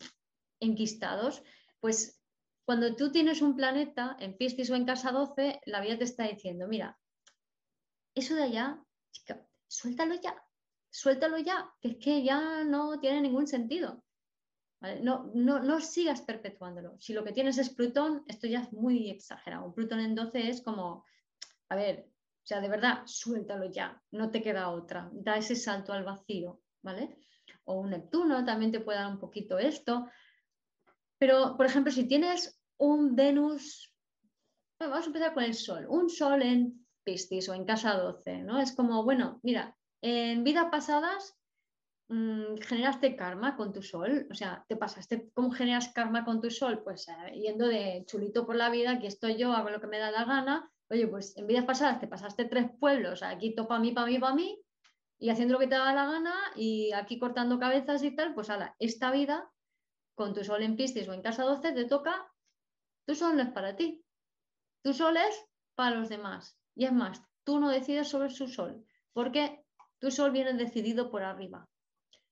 enquistados, 0.61 1.43
pues 1.81 2.18
cuando 2.69 2.95
tú 2.95 3.11
tienes 3.11 3.41
un 3.41 3.57
planeta 3.57 4.15
en 4.21 4.37
Piscis 4.37 4.69
o 4.69 4.75
en 4.75 4.85
casa 4.85 5.11
12, 5.11 5.63
la 5.65 5.81
vida 5.81 5.97
te 5.97 6.05
está 6.05 6.25
diciendo, 6.25 6.69
mira, 6.69 6.99
eso 8.15 8.35
de 8.35 8.43
allá, 8.43 8.79
chica, 9.11 9.43
suéltalo 9.67 10.17
ya, 10.21 10.37
suéltalo 10.91 11.39
ya, 11.39 11.73
que 11.81 11.89
es 11.89 11.97
que 11.97 12.23
ya 12.23 12.65
no 12.65 13.01
tiene 13.01 13.23
ningún 13.23 13.47
sentido. 13.47 14.05
No, 15.01 15.31
no, 15.35 15.61
no, 15.61 15.81
sigas 15.81 16.21
perpetuándolo. 16.21 16.99
Si 17.01 17.15
lo 17.15 17.25
que 17.25 17.33
tienes 17.33 17.57
es 17.57 17.71
Plutón, 17.71 18.23
esto 18.29 18.47
ya 18.47 18.61
es 18.61 18.73
muy 18.75 19.09
exagerado. 19.09 19.73
Plutón 19.73 20.01
en 20.01 20.15
12 20.15 20.51
es 20.51 20.61
como, 20.61 21.07
a 21.71 21.75
ver, 21.75 22.11
o 22.11 22.47
sea, 22.47 22.61
de 22.61 22.69
verdad, 22.69 23.01
suéltalo 23.07 23.71
ya, 23.71 23.99
no 24.11 24.31
te 24.31 24.43
queda 24.43 24.69
otra, 24.69 25.09
da 25.15 25.39
ese 25.39 25.57
salto 25.57 25.95
al 25.95 26.05
vacío, 26.05 26.61
¿vale? 26.83 27.17
O 27.65 27.81
un 27.81 27.89
Neptuno 27.89 28.45
también 28.45 28.73
te 28.73 28.81
puede 28.81 28.99
dar 28.99 29.11
un 29.11 29.19
poquito 29.19 29.59
esto. 29.59 30.11
Pero, 31.19 31.57
por 31.57 31.65
ejemplo, 31.65 31.91
si 31.91 32.07
tienes 32.07 32.58
un 32.79 33.15
Venus, 33.15 33.95
vamos 34.81 35.05
a 35.05 35.07
empezar 35.07 35.35
con 35.35 35.45
el 35.45 35.55
Sol, 35.55 35.87
un 35.89 36.09
Sol 36.09 36.43
en 36.43 36.87
Piscis 37.05 37.49
o 37.49 37.55
en 37.55 37.65
casa 37.65 37.95
12, 37.95 38.43
¿no? 38.43 38.61
Es 38.61 38.73
como, 38.73 39.05
bueno, 39.05 39.41
mira, 39.43 39.77
en 40.01 40.45
vidas 40.45 40.67
pasadas 40.71 41.39
Mm, 42.11 42.57
generaste 42.63 43.17
karma 43.17 43.55
con 43.55 43.71
tu 43.71 43.83
sol, 43.83 44.27
o 44.31 44.35
sea, 44.35 44.65
te 44.67 44.77
pasaste, 44.77 45.31
¿cómo 45.35 45.51
generas 45.51 45.93
karma 45.93 46.25
con 46.25 46.41
tu 46.41 46.51
sol? 46.51 46.83
Pues 46.83 47.07
eh, 47.09 47.39
yendo 47.39 47.69
de 47.69 48.05
chulito 48.07 48.47
por 48.47 48.57
la 48.57 48.71
vida, 48.71 48.93
aquí 48.93 49.07
estoy 49.07 49.37
yo, 49.37 49.53
hago 49.53 49.69
lo 49.69 49.79
que 49.79 49.89
me 49.89 49.99
da 49.99 50.11
la 50.11 50.25
gana, 50.25 50.73
oye, 50.89 51.07
pues 51.07 51.37
en 51.37 51.47
vidas 51.47 51.67
pasadas 51.67 52.01
te 52.01 52.09
pasaste 52.09 52.47
tres 52.47 52.71
pueblos, 52.81 53.23
aquí 53.23 53.55
topa 53.55 53.79
mí, 53.79 53.93
para 53.93 54.07
mí, 54.07 54.19
para 54.19 54.35
mí, 54.35 54.59
y 55.19 55.29
haciendo 55.29 55.55
lo 55.55 55.61
que 55.61 55.67
te 55.67 55.75
da 55.75 55.93
la 55.93 56.07
gana, 56.07 56.35
y 56.57 56.93
aquí 56.93 57.19
cortando 57.19 57.59
cabezas 57.59 58.03
y 58.03 58.17
tal, 58.17 58.35
pues 58.35 58.49
ala, 58.49 58.75
esta 58.79 59.11
vida, 59.11 59.51
con 60.15 60.33
tu 60.33 60.43
sol 60.45 60.63
en 60.63 60.77
Piscis 60.77 61.09
o 61.09 61.13
en 61.13 61.21
casa 61.21 61.45
12, 61.45 61.73
te 61.73 61.85
toca, 61.85 62.27
tu 63.09 63.15
sol 63.15 63.37
no 63.37 63.43
es 63.43 63.49
para 63.49 63.75
ti, 63.75 64.05
tu 64.83 64.93
sol 64.93 65.17
es 65.17 65.43
para 65.75 65.97
los 65.97 66.11
demás, 66.11 66.59
y 66.75 66.85
es 66.85 66.93
más, 66.93 67.23
tú 67.43 67.59
no 67.59 67.71
decides 67.71 68.09
sobre 68.09 68.29
su 68.29 68.49
sol, 68.49 68.85
porque 69.15 69.65
tu 69.99 70.11
sol 70.11 70.31
viene 70.31 70.53
decidido 70.53 71.11
por 71.11 71.23
arriba. 71.23 71.67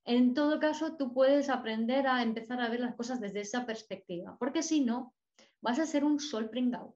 En 0.05 0.35
todo 0.35 0.61
caso, 0.61 0.99
tú 0.99 1.15
puedes 1.15 1.49
aprender 1.49 2.07
a 2.07 2.23
empezar 2.23 2.61
a 2.61 2.69
ver 2.69 2.81
las 2.81 2.95
cosas 2.95 3.21
desde 3.23 3.41
esa 3.41 3.65
perspectiva, 3.65 4.37
porque 4.39 4.63
si 4.63 4.83
no, 4.83 5.15
vas 5.63 5.79
a 5.79 5.87
ser 5.87 6.05
un 6.05 6.21
sol 6.21 6.51
pringao. 6.51 6.95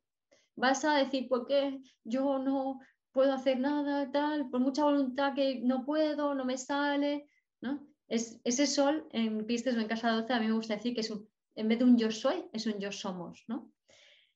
Vas 0.57 0.85
a 0.85 0.97
decir, 0.97 1.27
¿por 1.27 1.47
qué 1.47 1.81
yo 2.05 2.39
no 2.39 2.81
puedo 3.13 3.33
hacer 3.33 3.61
nada, 3.61 4.11
tal? 4.13 4.51
Por 4.51 4.61
mucha 4.61 4.85
voluntad 4.85 5.33
que 5.35 5.63
no 5.63 5.87
puedo, 5.87 6.35
no 6.35 6.45
me 6.45 6.59
sale, 6.59 7.31
¿no? 7.63 7.89
Es, 8.09 8.39
ese 8.45 8.67
sol 8.67 9.09
en 9.13 9.47
pistes 9.47 9.75
o 9.75 9.81
en 9.81 9.89
casa 9.89 10.11
12, 10.11 10.35
a 10.35 10.39
mí 10.39 10.49
me 10.49 10.53
gusta 10.53 10.77
decir 10.77 10.95
que 10.95 11.01
es 11.01 11.11
un, 11.11 11.27
en 11.55 11.69
vez 11.69 11.79
de 11.79 11.85
un 11.85 11.99
yo 11.99 12.11
soy, 12.11 12.45
es 12.53 12.67
un 12.67 12.79
yo 12.79 12.93
somos, 12.93 13.45
¿no? 13.49 13.73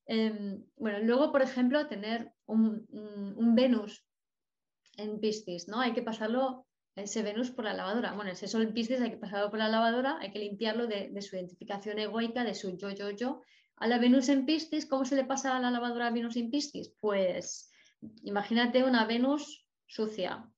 Em, 0.07 0.65
bueno, 0.77 0.99
luego, 1.01 1.33
por 1.33 1.43
ejemplo, 1.43 1.87
tener 1.87 2.33
un, 2.47 2.87
Venus 3.55 4.05
en 4.97 5.21
Piscis, 5.21 5.69
¿no? 5.69 5.81
Hay 5.81 5.93
que 5.93 6.03
pasarlo 6.03 6.67
ese 6.95 7.23
Venus 7.23 7.51
por 7.51 7.65
la 7.65 7.73
lavadora. 7.73 8.13
Bueno, 8.13 8.31
ese 8.31 8.47
Sol 8.47 8.73
Piscis 8.73 9.01
hay 9.01 9.11
que 9.11 9.17
pasarlo 9.17 9.51
por 9.51 9.59
la 9.59 9.69
lavadora, 9.69 10.19
hay 10.21 10.31
que 10.31 10.39
limpiarlo 10.39 10.87
de, 10.87 11.21
su 11.23 11.37
identificación 11.37 11.99
egoica, 11.99 12.45
de 12.45 12.55
su 12.55 12.77
yo, 12.77 12.91
yo, 12.91 13.11
yo. 13.11 13.43
A 13.77 13.87
la 13.89 13.99
Venus 13.99 14.29
en 14.29 14.47
Piscis, 14.47 14.87
¿cómo 14.87 15.05
se 15.05 15.17
le 15.17 15.25
pasa 15.25 15.57
a 15.57 15.61
la 15.61 15.71
lavadora 15.71 16.09
a 16.09 16.11
Venus 16.11 16.37
en 16.37 16.51
Piscis? 16.51 16.95
Pues 17.01 17.73
imagínate 18.23 18.85
una 18.85 19.07
Venus 19.07 19.67
sucia. 19.87 20.49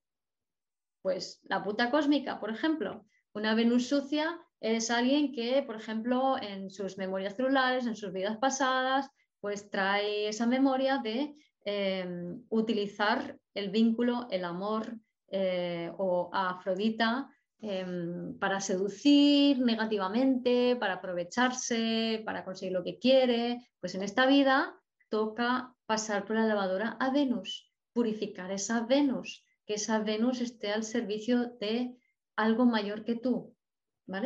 Pues 1.01 1.39
la 1.43 1.63
puta 1.63 1.89
cósmica, 1.89 2.39
por 2.39 2.51
ejemplo. 2.51 3.05
Una 3.33 3.55
Venus 3.55 3.87
sucia 3.87 4.39
es 4.59 4.89
alguien 4.89 5.31
que, 5.31 5.63
por 5.63 5.75
ejemplo, 5.75 6.35
en 6.41 6.69
sus 6.69 6.97
memorias 6.97 7.35
celulares, 7.35 7.85
en 7.85 7.95
sus 7.95 8.11
vidas 8.11 8.37
pasadas, 8.37 9.09
pues 9.39 9.69
trae 9.69 10.27
esa 10.27 10.47
memoria 10.47 10.97
de 10.97 11.35
em, 11.63 12.43
utilizar 12.49 13.37
el 13.53 13.69
vínculo, 13.69 14.27
el 14.31 14.45
amor, 14.45 14.97
eh, 15.29 15.91
o 15.97 16.29
a 16.31 16.51
Afrodita 16.51 17.29
em, 17.59 18.37
para 18.39 18.61
seducir 18.61 19.59
negativamente, 19.59 20.77
para 20.77 20.93
aprovecharse, 20.95 22.21
para 22.25 22.45
conseguir 22.45 22.73
lo 22.73 22.83
que 22.83 22.97
quiere, 22.97 23.69
pues 23.81 23.93
en 23.95 24.03
esta 24.03 24.25
vida 24.25 24.73
toca 25.09 25.75
pasar 25.85 26.25
por 26.25 26.37
la 26.37 26.45
lavadora 26.45 26.95
a 26.99 27.11
Venus, 27.11 27.69
purificar 27.93 28.51
esa 28.51 28.85
Venus, 28.85 29.43
que 29.65 29.73
esa 29.73 29.99
Venus 29.99 30.39
esté 30.39 30.71
al 30.71 30.83
servicio 30.83 31.57
de 31.59 31.97
algo 32.37 32.65
mayor 32.65 33.03
que 33.03 33.15
tú. 33.15 33.56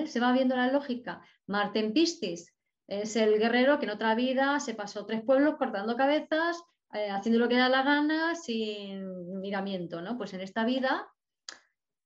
Se 0.05 0.19
va 0.19 0.31
viendo 0.31 0.55
la 0.55 0.71
lógica. 0.71 1.21
Marte 1.47 1.79
en 1.79 1.93
Piscis 1.93 2.53
es 2.87 3.15
el 3.15 3.39
guerrero 3.39 3.79
que 3.79 3.85
en 3.85 3.91
otra 3.91 4.15
vida 4.15 4.59
se 4.59 4.75
pasó 4.75 5.05
tres 5.05 5.23
pueblos 5.23 5.55
cortando 5.57 5.95
cabezas 5.95 6.61
eh, 6.93 7.09
haciendo 7.09 7.39
lo 7.39 7.47
que 7.47 7.55
da 7.55 7.69
la 7.69 7.83
gana 7.83 8.35
sin 8.35 9.39
miramiento, 9.39 10.01
¿no? 10.01 10.17
Pues 10.17 10.33
en 10.33 10.41
esta 10.41 10.65
vida, 10.65 11.07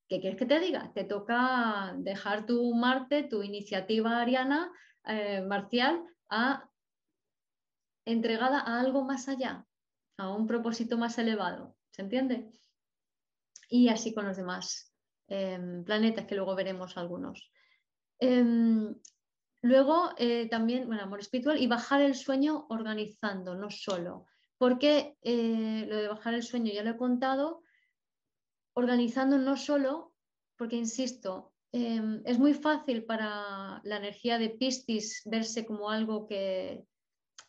¿qué 0.08 0.20
quieres 0.20 0.38
que 0.38 0.46
te 0.46 0.60
diga? 0.60 0.92
Te 0.94 1.02
toca 1.02 1.92
dejar 1.98 2.46
tu 2.46 2.72
Marte, 2.74 3.24
tu 3.24 3.42
iniciativa 3.42 4.20
ariana, 4.20 4.70
eh, 5.04 5.42
marcial, 5.42 6.04
a, 6.28 6.70
entregada 8.04 8.60
a 8.60 8.78
algo 8.78 9.04
más 9.04 9.28
allá, 9.28 9.66
a 10.18 10.30
un 10.30 10.46
propósito 10.46 10.96
más 10.96 11.18
elevado, 11.18 11.76
¿se 11.90 12.02
entiende? 12.02 12.48
Y 13.68 13.88
así 13.88 14.14
con 14.14 14.24
los 14.24 14.36
demás 14.36 14.94
em, 15.26 15.82
planetas, 15.82 16.26
que 16.26 16.36
luego 16.36 16.54
veremos 16.54 16.96
algunos. 16.96 17.50
Em, 18.18 18.94
luego 19.62 20.10
eh, 20.16 20.48
también, 20.48 20.86
bueno, 20.86 21.02
amor 21.02 21.20
espiritual 21.20 21.60
y 21.60 21.66
bajar 21.66 22.00
el 22.00 22.14
sueño 22.14 22.66
organizando, 22.68 23.54
no 23.54 23.70
solo. 23.70 24.26
Porque 24.58 25.16
eh, 25.22 25.86
lo 25.88 25.96
de 25.96 26.08
bajar 26.08 26.34
el 26.34 26.42
sueño 26.42 26.72
ya 26.72 26.82
lo 26.82 26.90
he 26.90 26.96
contado, 26.96 27.62
organizando 28.74 29.38
no 29.38 29.56
solo, 29.56 30.14
porque 30.56 30.76
insisto, 30.76 31.52
em, 31.72 32.22
es 32.24 32.38
muy 32.38 32.54
fácil 32.54 33.04
para 33.04 33.80
la 33.84 33.96
energía 33.96 34.38
de 34.38 34.50
Piscis 34.50 35.22
verse 35.26 35.66
como 35.66 35.90
algo 35.90 36.26
que 36.26 36.86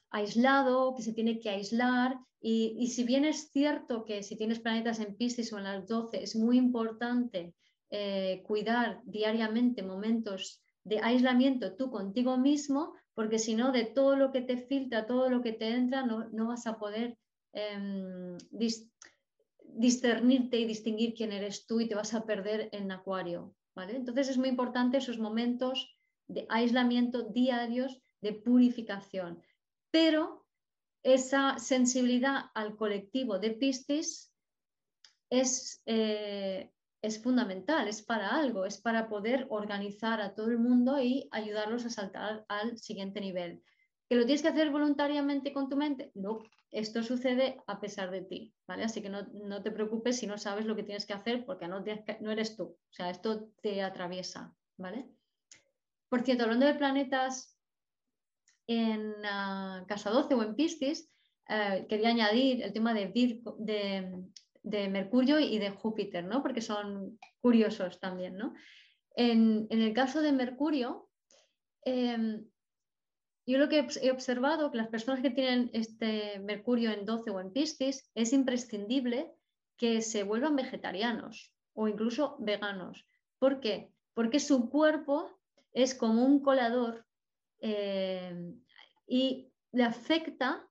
aislado, 0.10 0.96
que 0.96 1.04
se 1.04 1.14
tiene 1.14 1.40
que 1.40 1.50
aislar, 1.50 2.18
y, 2.40 2.88
si 2.88 3.04
bien 3.04 3.26
es 3.26 3.52
cierto 3.52 4.06
que 4.06 4.22
si 4.22 4.38
tienes 4.38 4.60
planetas 4.60 5.00
en 5.00 5.16
Piscis 5.16 5.52
o 5.54 5.58
en 5.58 5.64
las 5.64 5.88
12 5.88 6.24
es 6.24 6.36
muy 6.36 6.58
importante 6.58 7.56
eh, 7.90 8.44
cuidar 8.46 9.02
diariamente 9.06 9.84
momentos 9.84 10.62
de 10.84 11.00
aislamiento 11.00 11.76
tú 11.76 11.92
contigo 11.92 12.38
mismo, 12.38 12.94
porque 13.14 13.40
si 13.40 13.56
no, 13.56 13.72
de 13.72 13.86
todo 13.86 14.16
lo 14.16 14.32
que 14.32 14.42
te 14.42 14.58
filtra, 14.58 15.06
todo 15.06 15.30
lo 15.30 15.42
que 15.42 15.54
te 15.54 15.70
entra, 15.70 16.06
no, 16.06 16.48
vas 16.48 16.68
a 16.68 16.78
poder 16.78 17.18
em, 17.54 18.38
discernirte 19.60 20.60
y 20.60 20.66
distinguir 20.66 21.14
quién 21.14 21.32
eres 21.32 21.66
tú 21.66 21.82
y 21.82 21.88
te 21.88 21.96
vas 21.96 22.14
a 22.14 22.26
perder 22.26 22.70
en 22.72 22.92
acuario. 22.92 23.56
¿vale? 23.76 23.96
Entonces 23.96 24.30
es 24.30 24.38
muy 24.38 24.50
importante 24.50 24.98
esos 24.98 25.20
momentos 25.20 25.98
de 26.28 26.46
aislamiento 26.50 27.24
diarios 27.24 28.02
de 28.22 28.34
purificación. 28.34 29.42
Pero 29.92 30.46
esa 31.04 31.58
sensibilidad 31.60 32.46
al 32.54 32.76
colectivo 32.76 33.40
de 33.40 33.52
Piscis 33.52 34.34
es, 35.30 35.82
eh, 35.86 36.72
es 37.02 37.22
fundamental, 37.22 37.88
es 37.88 38.02
para 38.02 38.30
algo, 38.30 38.66
es 38.66 38.80
para 38.80 39.08
poder 39.08 39.48
organizar 39.50 40.22
a 40.22 40.34
todo 40.34 40.50
el 40.50 40.60
mundo 40.60 41.00
y 41.02 41.28
ayudarlos 41.32 41.86
a 41.86 41.90
saltar 41.90 42.46
al 42.48 42.78
siguiente 42.78 43.22
nivel. 43.22 43.62
¿Que 44.10 44.16
lo 44.16 44.26
tienes 44.26 44.42
que 44.42 44.48
hacer 44.48 44.72
voluntariamente 44.72 45.54
con 45.54 45.70
tu 45.70 45.76
mente? 45.76 46.12
No, 46.16 46.40
esto 46.72 47.04
sucede 47.04 47.62
a 47.68 47.80
pesar 47.80 48.12
de 48.12 48.22
ti, 48.22 48.54
¿vale? 48.68 48.84
Así 48.84 49.02
que 49.02 49.10
no, 49.10 49.62
te 49.62 49.72
preocupes 49.72 50.18
si 50.18 50.28
no 50.28 50.38
sabes 50.38 50.66
lo 50.66 50.76
que 50.76 50.84
tienes 50.84 51.06
que 51.06 51.14
hacer 51.14 51.46
porque 51.46 51.68
no, 51.68 51.84
no 52.22 52.32
eres 52.32 52.56
tú, 52.56 52.64
o 52.64 52.94
sea, 52.94 53.10
esto 53.10 53.50
te 53.62 53.82
atraviesa, 53.82 54.56
¿vale? 54.78 55.10
Por 56.10 56.22
cierto, 56.22 56.44
hablando 56.44 56.66
de 56.66 56.76
planetas 56.76 57.58
en 58.66 59.12
uh, 59.12 59.86
Casa 59.88 60.10
12 60.10 60.34
o 60.36 60.44
en 60.44 60.56
Piscis, 60.56 61.10
eh, 61.50 61.86
quería 61.88 62.10
añadir 62.10 62.62
el 62.62 62.74
tema 62.74 62.94
de, 62.94 63.12
Mercurio 64.90 65.40
y 65.40 65.58
de 65.60 65.72
Júpiter, 65.72 66.24
¿no? 66.26 66.42
Porque 66.42 66.62
son 66.62 67.18
curiosos 67.42 68.00
también, 68.00 68.38
¿no? 68.38 68.54
En, 69.16 69.68
el 69.70 69.94
caso 69.94 70.22
de 70.22 70.32
Mercurio, 70.32 71.10
em, 71.84 72.46
yo 73.48 73.58
lo 73.58 73.70
que 73.70 73.88
he 74.02 74.12
observado 74.12 74.70
que 74.70 74.78
las 74.78 74.90
personas 74.90 75.22
que 75.22 75.32
tienen 75.32 75.70
este 75.74 76.40
Mercurio 76.40 76.92
en 76.92 77.06
12 77.06 77.32
o 77.32 77.40
en 77.40 77.52
Piscis 77.52 78.12
es 78.14 78.34
imprescindible 78.34 79.34
que 79.78 80.02
se 80.02 80.24
vuelvan 80.24 80.56
vegetarianos 80.56 81.54
o 81.74 81.88
incluso 81.88 82.36
veganos. 82.40 83.06
¿Por 83.40 83.60
qué? 83.60 83.92
Porque 84.14 84.40
su 84.40 84.70
cuerpo 84.70 85.40
es 85.72 85.96
como 85.96 86.26
un 86.26 86.42
colador 86.42 87.06
eh, 87.62 88.54
y 89.08 89.50
le 89.72 89.84
afecta 89.84 90.68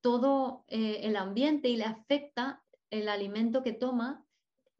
todo 0.00 0.64
eh, 0.68 1.00
el 1.02 1.16
ambiente 1.16 1.68
y 1.68 1.76
le 1.76 1.84
afecta 1.84 2.63
el 3.00 3.08
alimento 3.08 3.62
que 3.62 3.72
toma 3.72 4.24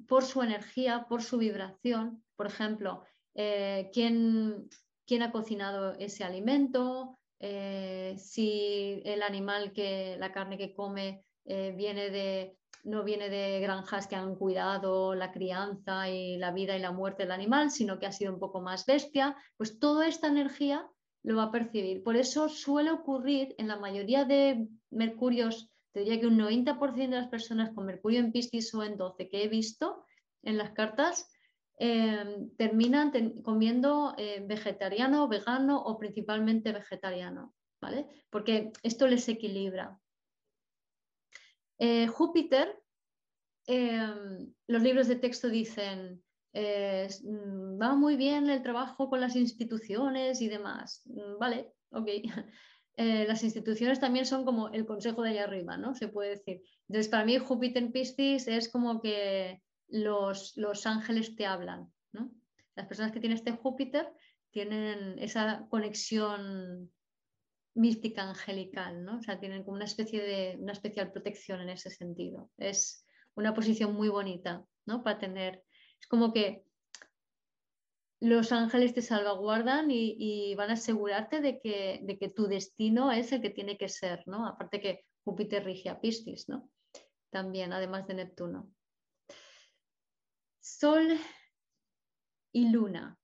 por 0.06 0.24
su 0.24 0.42
energía, 0.42 1.06
por 1.08 1.22
su 1.22 1.38
vibración. 1.38 2.22
Por 2.36 2.46
ejemplo, 2.46 3.02
eh, 3.34 3.90
¿quién, 3.92 4.68
¿quién, 5.06 5.22
ha 5.22 5.32
cocinado 5.32 5.94
ese 5.98 6.24
alimento, 6.24 7.18
eh, 7.40 8.14
si 8.18 9.02
el 9.04 9.22
animal 9.22 9.72
que, 9.72 10.16
la 10.18 10.32
carne 10.32 10.56
que 10.58 10.74
come 10.74 11.24
eh, 11.44 11.74
viene 11.76 12.10
de, 12.10 12.56
no 12.84 13.02
viene 13.02 13.28
de 13.28 13.60
granjas 13.60 14.06
que 14.06 14.16
han 14.16 14.36
cuidado 14.36 15.14
la 15.14 15.32
crianza 15.32 16.08
y 16.08 16.36
la 16.36 16.52
vida 16.52 16.76
y 16.76 16.80
la 16.80 16.92
muerte 16.92 17.24
del 17.24 17.32
animal, 17.32 17.70
sino 17.70 17.98
que 17.98 18.06
ha 18.06 18.12
sido 18.12 18.32
un 18.32 18.38
poco 18.38 18.60
más 18.60 18.86
bestia, 18.86 19.36
pues 19.56 19.78
toda 19.78 20.06
esta 20.06 20.28
energía 20.28 20.88
lo 21.24 21.36
va 21.36 21.44
a 21.44 21.50
percibir. 21.50 22.04
Por 22.04 22.16
eso 22.16 22.48
suele 22.48 22.90
ocurrir 22.92 23.54
en 23.58 23.66
la 23.66 23.76
mayoría 23.76 24.24
de 24.24 24.68
mercurios, 24.90 25.73
te 25.94 26.00
diría 26.00 26.20
que 26.20 26.26
un 26.26 26.36
90% 26.36 27.16
de 27.16 27.22
las 27.22 27.28
personas 27.28 27.70
con 27.72 27.86
mercurio 27.86 28.20
en 28.20 28.32
Piscis 28.32 28.74
o 28.74 28.82
en 28.84 28.98
12 28.98 29.30
que 29.30 29.44
he 29.44 29.48
visto 29.48 30.04
en 30.42 30.58
las 30.58 30.72
cartas, 30.72 31.30
Em, 31.76 32.50
terminan 32.56 33.10
comiendo 33.42 34.14
eh, 34.16 34.44
vegetariano, 34.46 35.26
vegano 35.26 35.82
o 35.82 35.98
principalmente 35.98 36.70
vegetariano, 36.70 37.52
¿vale? 37.80 38.06
Porque 38.30 38.72
esto 38.84 39.08
les 39.08 39.28
equilibra. 39.28 39.98
Eh, 41.78 42.06
Júpiter, 42.06 42.80
em, 43.66 44.52
los 44.68 44.82
libros 44.82 45.08
de 45.08 45.16
texto 45.16 45.48
dicen, 45.48 46.22
eh, 46.52 47.08
mm, 47.24 47.80
va 47.82 47.96
muy 47.96 48.14
bien 48.14 48.48
el 48.48 48.62
trabajo 48.62 49.10
con 49.10 49.20
las 49.20 49.34
instituciones 49.34 50.40
y 50.40 50.48
demás. 50.48 51.02
Mm, 51.06 51.38
vale, 51.40 51.72
ok. 51.90 52.08
las 52.96 53.42
instituciones 53.42 54.00
también 54.00 54.26
son 54.26 54.44
como 54.44 54.68
el 54.68 54.86
consejo 54.86 55.22
de 55.22 55.30
allá 55.30 55.44
arriba, 55.44 55.76
¿no? 55.76 55.94
Se 55.94 56.08
puede 56.08 56.30
decir. 56.30 56.62
Entonces, 56.88 57.08
para 57.10 57.24
mí 57.24 57.38
Júpiter 57.38 57.82
en 57.82 57.92
Piscis 57.92 58.46
es 58.46 58.68
como 58.68 59.00
que 59.00 59.62
los, 59.88 60.56
los 60.56 60.86
ángeles 60.86 61.34
te 61.36 61.46
hablan. 61.46 61.92
¿no? 62.12 62.30
Las 62.74 62.86
personas 62.86 63.12
que 63.12 63.20
tienen 63.20 63.38
este 63.38 63.52
Júpiter 63.52 64.12
tienen 64.50 65.18
esa 65.18 65.66
conexión 65.68 66.90
mística 67.74 68.22
angelical, 68.22 69.04
¿no? 69.04 69.18
O 69.18 69.22
sea, 69.22 69.40
tienen 69.40 69.64
como 69.64 69.74
una 69.76 69.84
especie 69.84 70.22
de 70.22 70.56
una 70.60 70.72
especial 70.72 71.10
protección 71.10 71.60
en 71.60 71.70
ese 71.70 71.90
sentido. 71.90 72.50
Es 72.56 73.04
una 73.34 73.52
posición 73.52 73.94
muy 73.94 74.08
bonita, 74.08 74.64
¿no? 74.86 75.02
Para 75.02 75.18
tener, 75.18 75.64
es 76.00 76.06
como 76.06 76.32
que 76.32 76.64
los 78.24 78.52
ángeles 78.52 78.94
te 78.94 79.02
salvaguardan 79.02 79.90
y, 79.90 80.54
van 80.54 80.70
a 80.70 80.74
asegurarte 80.74 81.40
de 81.40 81.60
que, 81.60 82.32
tu 82.34 82.46
destino 82.46 83.12
es 83.12 83.32
el 83.32 83.42
que 83.42 83.50
tiene 83.50 83.76
que 83.76 83.88
ser, 83.88 84.22
¿no? 84.26 84.46
Aparte 84.46 84.80
que 84.80 85.04
Júpiter 85.24 85.64
rige 85.64 85.90
a 85.90 86.00
Piscis, 86.00 86.48
¿no? 86.48 86.70
También, 87.30 87.72
además 87.72 88.06
de 88.06 88.14
Neptuno. 88.14 88.70
Sol 90.60 91.18
y 92.52 92.70
Luna. 92.70 93.18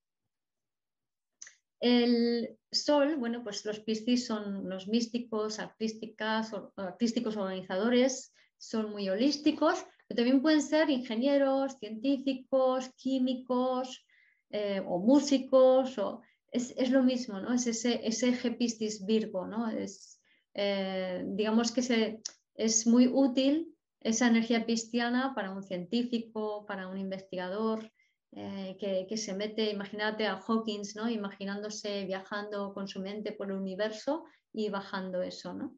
El 1.81 2.59
Sol, 2.70 3.16
bueno, 3.16 3.43
pues 3.43 3.64
los 3.64 3.81
Piscis 3.81 4.27
son 4.27 4.68
los 4.68 4.86
místicos, 4.86 5.59
artísticos 5.59 7.36
organizadores, 7.36 8.35
son 8.59 8.90
muy 8.90 9.09
holísticos, 9.09 9.86
pero 10.06 10.16
también 10.16 10.43
pueden 10.43 10.60
ser 10.60 10.90
ingenieros, 10.90 11.78
científicos, 11.78 12.90
químicos 12.97 14.05
eh, 14.51 14.82
o 14.86 14.98
músicos, 14.98 15.98
o, 15.98 16.22
es, 16.52 16.90
lo 16.90 17.02
mismo, 17.02 17.40
¿no? 17.40 17.55
Es 17.55 17.66
ese, 17.66 18.01
eje 18.05 18.51
Piscis 18.52 19.05
Virgo, 19.06 19.47
¿no? 19.47 19.68
Es, 19.70 20.20
eh, 20.55 21.22
digamos 21.27 21.72
que 21.72 21.82
se, 21.82 22.20
es 22.55 22.86
muy 22.86 23.06
útil 23.06 23.74
esa 24.01 24.27
energía 24.27 24.64
cristiana 24.64 25.32
para 25.35 25.52
un 25.52 25.62
científico, 25.62 26.64
para 26.66 26.89
un 26.89 26.98
investigador 26.98 27.90
eh, 28.32 28.77
que, 29.09 29.16
se 29.16 29.35
mete, 29.35 29.70
imagínate 29.70 30.27
a 30.27 30.36
Hawkins, 30.36 30.94
¿no? 30.94 31.09
imaginándose 31.09 32.05
viajando 32.05 32.72
con 32.72 32.86
su 32.86 33.01
mente 33.01 33.32
por 33.32 33.51
el 33.51 33.56
universo 33.56 34.24
y 34.52 34.68
bajando 34.68 35.22
eso. 35.22 35.52
¿no? 35.52 35.77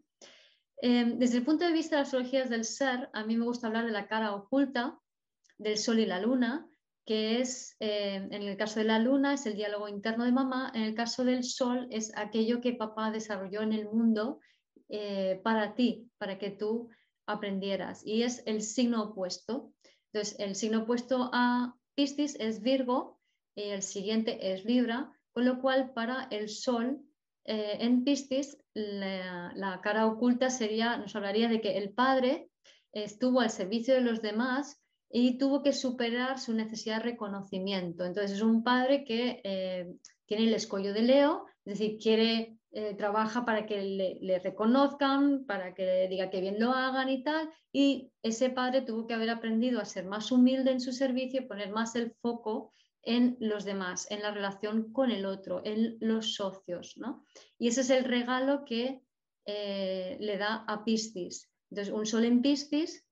Em, 0.77 1.19
desde 1.19 1.39
el 1.39 1.45
punto 1.45 1.65
de 1.65 1.73
vista 1.73 1.97
de 1.97 2.03
las 2.03 2.09
astrologías 2.09 2.51
del 2.51 2.65
ser, 2.65 3.09
a 3.13 3.25
mí 3.25 3.37
me 3.37 3.45
gusta 3.45 3.69
hablar 3.69 3.87
de 3.87 3.93
la 3.93 4.07
cara 4.07 4.35
oculta 4.35 4.99
del 5.59 5.79
Sol 5.79 5.99
y 5.99 6.07
la 6.07 6.21
Luna, 6.21 6.69
que 7.05 7.41
es, 7.41 7.77
eh, 7.81 8.15
en 8.31 8.43
el 8.43 8.57
caso 8.57 8.79
de 8.81 8.85
la 8.85 8.99
Luna, 8.99 9.35
es 9.35 9.47
el 9.47 9.57
diálogo 9.57 9.89
interno 9.89 10.25
de 10.25 10.33
mamá, 10.33 10.71
en 10.75 10.83
el 10.83 10.95
caso 10.95 11.25
del 11.25 11.45
Sol 11.45 11.89
es 11.91 12.13
aquello 12.17 12.61
que 12.61 12.75
papá 12.75 13.11
desarrolló 13.11 13.63
en 13.63 13.73
el 13.73 13.87
mundo 13.87 14.41
eh, 14.89 15.41
para 15.43 15.75
ti, 15.75 16.09
para 16.19 16.39
que 16.39 16.51
tú 16.51 16.89
aprendieras 17.27 18.07
y 18.07 18.23
es 18.23 18.43
el 18.47 18.63
signo 18.63 19.03
opuesto. 19.03 19.73
Entonces, 20.13 20.39
el 20.39 20.55
signo 20.55 20.83
opuesto 20.83 21.31
a 21.33 21.75
Piscis 21.95 22.37
es 22.39 22.61
Virgo 22.61 23.19
y 23.55 23.63
el 23.63 23.83
siguiente 23.83 24.53
es 24.53 24.65
Libra, 24.65 25.11
con 25.33 25.45
lo 25.45 25.61
cual 25.61 25.93
para 25.93 26.29
el 26.31 26.49
Sol 26.49 27.01
eh, 27.45 27.79
en 27.81 28.05
Piscis 28.05 28.59
la, 28.75 29.81
cara 29.83 30.07
oculta 30.07 30.51
sería, 30.51 30.97
nos 30.97 31.17
hablaría 31.17 31.49
de 31.49 31.61
que 31.61 31.79
el 31.79 31.93
padre 31.93 32.49
estuvo 32.93 33.41
al 33.41 33.51
servicio 33.51 33.95
de 33.95 34.03
los 34.03 34.23
demás 34.23 34.82
y 35.13 35.39
tuvo 35.39 35.63
que 35.63 35.73
superar 35.73 36.41
su 36.41 36.55
necesidad 36.55 36.97
de 36.97 37.11
reconocimiento. 37.11 38.05
Entonces 38.05 38.33
es 38.33 38.43
un 38.43 38.65
padre 38.65 39.05
que 39.05 39.41
eh, 39.45 39.95
tiene 40.27 40.45
el 40.45 40.55
escollo 40.55 40.95
de 40.95 41.03
Leo, 41.03 41.45
es 41.65 41.79
decir, 41.79 41.99
quiere 41.99 42.59
eh, 42.75 42.95
trabaja 42.95 43.45
para 43.45 43.67
que 43.67 43.83
le, 43.83 44.39
reconozcan, 44.39 45.45
para 45.45 45.75
que 45.75 45.85
le 45.85 46.09
diga 46.09 46.31
que 46.31 46.41
bien 46.41 46.59
lo 46.59 46.73
hagan 46.73 47.11
y 47.11 47.23
tal. 47.23 47.51
Y 47.71 48.11
ese 48.23 48.49
padre 48.49 48.81
tuvo 48.81 49.07
que 49.07 49.13
haber 49.13 49.29
aprendido 49.29 49.79
a 49.79 49.85
ser 49.85 50.07
más 50.07 50.33
humilde 50.33 50.71
en 50.71 50.81
su 50.81 50.93
servicio 50.93 51.47
poner 51.47 51.71
más 51.71 51.95
el 51.97 52.13
foco 52.23 52.73
en 53.03 53.37
los 53.41 53.67
demás, 53.67 54.11
en 54.11 54.23
la 54.23 54.31
relación 54.31 54.91
con 54.91 55.11
el 55.11 55.27
otro, 55.27 55.61
en 55.67 55.99
los 56.01 56.35
socios. 56.35 56.97
¿no? 56.97 57.27
Y 57.59 57.69
ese 57.69 57.83
es 57.83 57.91
el 57.91 58.05
regalo 58.05 58.65
que 58.65 59.03
eh, 59.45 60.17
le 60.19 60.39
da 60.39 60.65
a 60.67 60.83
Piscis. 60.83 61.51
Entonces, 61.71 61.93
un 61.93 62.07
sol 62.07 62.25
en 62.25 62.41
Piscis 62.41 63.05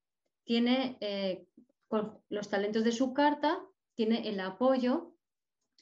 tiene, 0.45 0.97
eh, 1.01 1.47
con 1.91 2.23
los 2.29 2.49
talentos 2.49 2.85
de 2.85 2.93
su 2.93 3.13
carta, 3.13 3.61
tiene 3.97 4.29
el 4.29 4.39
apoyo 4.39 5.17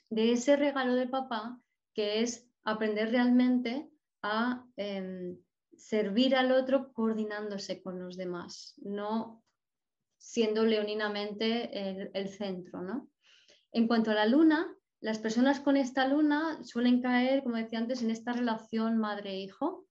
de 0.09 0.33
ese 0.33 0.57
regalo 0.57 0.95
de 0.95 1.07
papá 1.07 1.61
que 1.93 2.23
es 2.23 2.49
aprender 2.65 3.11
realmente 3.11 3.91
a 4.23 4.65
em, 4.77 5.37
servir 5.77 6.35
al 6.35 6.51
otro 6.53 6.95
coordinándose 6.95 7.83
con 7.83 8.01
los 8.03 8.17
demás, 8.17 8.75
no 8.79 9.45
siendo 10.17 10.65
leoninamente 10.65 12.09
el, 12.19 12.29
centro. 12.31 12.81
¿no? 12.81 13.11
En 13.73 13.87
cuanto 13.87 14.11
a 14.11 14.15
la 14.15 14.25
luna, 14.25 14.75
las 15.01 15.19
personas 15.19 15.61
con 15.61 15.77
esta 15.77 16.09
luna 16.09 16.65
suelen 16.65 17.03
caer, 17.03 17.43
como 17.43 17.57
decía 17.57 17.81
antes, 17.81 18.01
en 18.03 18.11
esta 18.11 18.33
relación 18.33 18.97
madre-hijo. 18.97 19.87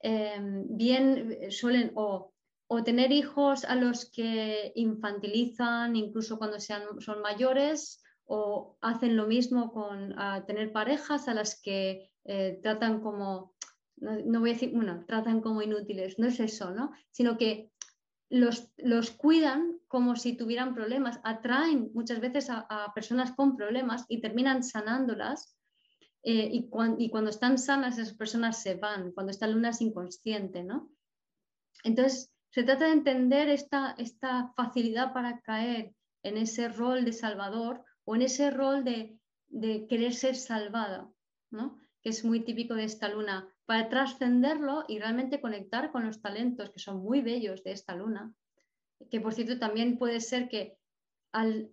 Em, 0.00 0.66
bien 0.76 1.50
suelen 1.50 1.90
o 1.94 2.33
o 2.66 2.82
tener 2.82 3.12
hijos 3.12 3.64
a 3.64 3.74
los 3.74 4.10
que 4.10 4.72
infantilizan 4.74 5.96
incluso 5.96 6.38
cuando 6.38 6.58
sean, 6.58 7.00
son 7.00 7.20
mayores 7.20 8.02
o 8.26 8.76
hacen 8.80 9.16
lo 9.16 9.26
mismo 9.26 9.72
con 9.72 10.14
tener 10.46 10.72
parejas 10.72 11.28
a 11.28 11.34
las 11.34 11.60
que 11.60 12.10
eh, 12.24 12.58
tratan 12.62 13.00
como, 13.00 13.54
no, 13.96 14.40
voy 14.40 14.50
a 14.50 14.52
decir, 14.54 14.72
bueno, 14.72 15.04
tratan 15.06 15.42
como 15.42 15.60
inútiles, 15.60 16.18
no 16.18 16.26
es 16.26 16.40
eso, 16.40 16.70
¿no? 16.70 16.92
Sino 17.10 17.36
que 17.36 17.70
los, 18.30 18.72
los 18.78 19.10
cuidan 19.10 19.78
como 19.88 20.16
si 20.16 20.34
tuvieran 20.34 20.74
problemas, 20.74 21.20
atraen 21.22 21.90
muchas 21.92 22.20
veces 22.20 22.48
a, 22.48 22.92
personas 22.94 23.32
con 23.32 23.56
problemas 23.56 24.06
y 24.08 24.22
terminan 24.22 24.64
sanándolas 24.64 25.54
eh, 26.22 26.48
y, 26.50 26.70
y, 26.98 27.10
cuando 27.10 27.28
están 27.28 27.58
sanas 27.58 27.98
esas 27.98 28.14
personas 28.14 28.62
se 28.62 28.76
van, 28.76 29.12
cuando 29.12 29.30
esta 29.30 29.46
luna 29.46 29.68
es 29.68 29.82
inconsciente, 29.82 30.64
¿no? 30.64 30.90
Entonces, 31.84 32.33
se 32.54 32.62
trata 32.62 32.84
de 32.84 32.92
entender 32.92 33.48
esta, 33.48 33.96
esta 33.98 34.52
facilidad 34.54 35.12
para 35.12 35.40
caer 35.40 35.92
en 36.22 36.36
ese 36.36 36.68
rol 36.68 37.04
de 37.04 37.12
salvador 37.12 37.82
o 38.04 38.14
en 38.14 38.22
ese 38.22 38.52
rol 38.52 38.84
de, 38.84 39.18
querer 39.88 40.14
ser 40.14 40.36
salvada, 40.36 41.10
¿no? 41.50 41.80
que 42.00 42.10
es 42.10 42.24
muy 42.24 42.44
típico 42.44 42.74
de 42.74 42.84
esta 42.84 43.08
luna, 43.08 43.48
para 43.66 43.88
trascenderlo 43.88 44.84
y 44.86 45.00
realmente 45.00 45.40
conectar 45.40 45.90
con 45.90 46.06
los 46.06 46.22
talentos 46.22 46.70
que 46.70 46.78
son 46.78 47.02
muy 47.02 47.22
bellos 47.22 47.64
de 47.64 47.72
esta 47.72 47.96
luna, 47.96 48.32
que 49.10 49.20
por 49.20 49.34
cierto 49.34 49.58
también 49.58 49.98
puede 49.98 50.20
ser 50.20 50.48
que 50.48 50.76
al, 51.32 51.72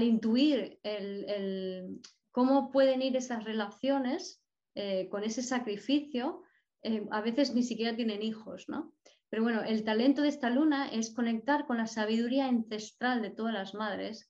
intuir 0.00 0.78
el, 0.84 2.00
cómo 2.30 2.70
pueden 2.70 3.02
ir 3.02 3.16
esas 3.16 3.42
relaciones 3.42 4.40
eh, 4.76 5.08
con 5.08 5.24
ese 5.24 5.42
sacrificio, 5.42 6.44
eh, 6.84 7.04
a 7.10 7.20
veces 7.20 7.52
ni 7.52 7.64
siquiera 7.64 7.96
tienen 7.96 8.22
hijos, 8.22 8.68
¿no? 8.68 8.94
Pero 9.30 9.44
bueno, 9.44 9.62
el 9.62 9.84
talento 9.84 10.22
de 10.22 10.28
esta 10.28 10.50
luna 10.50 10.88
es 10.88 11.14
conectar 11.14 11.66
con 11.66 11.78
la 11.78 11.86
sabiduría 11.86 12.46
ancestral 12.46 13.22
de 13.22 13.30
todas 13.30 13.54
las 13.54 13.74
madres 13.74 14.28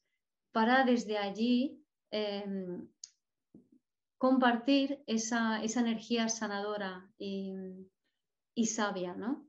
para 0.53 0.85
desde 0.85 1.17
allí 1.17 1.83
em, 2.11 2.87
compartir 4.19 5.03
esa, 5.07 5.63
energía 5.63 6.29
sanadora 6.29 7.11
y, 7.19 7.55
sabia, 8.67 9.15
¿no? 9.15 9.47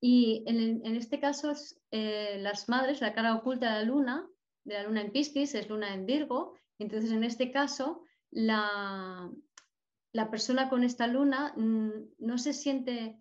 Y 0.00 0.42
en, 0.46 0.96
este 0.96 1.20
caso, 1.20 1.52
eh, 1.92 2.38
las 2.40 2.68
madres, 2.68 3.00
la 3.00 3.14
cara 3.14 3.36
oculta 3.36 3.66
de 3.66 3.84
la 3.84 3.84
luna, 3.84 4.28
de 4.64 4.74
la 4.74 4.82
luna 4.82 5.02
en 5.02 5.12
Piscis, 5.12 5.54
es 5.54 5.68
luna 5.68 5.94
en 5.94 6.06
Virgo. 6.06 6.54
Entonces, 6.80 7.12
en 7.12 7.22
este 7.22 7.52
caso, 7.52 8.02
la, 8.30 9.30
la 10.12 10.30
persona 10.30 10.68
con 10.68 10.82
esta 10.82 11.06
luna 11.06 11.52
mm, 11.56 11.90
no 12.18 12.38
se 12.38 12.52
siente 12.52 13.20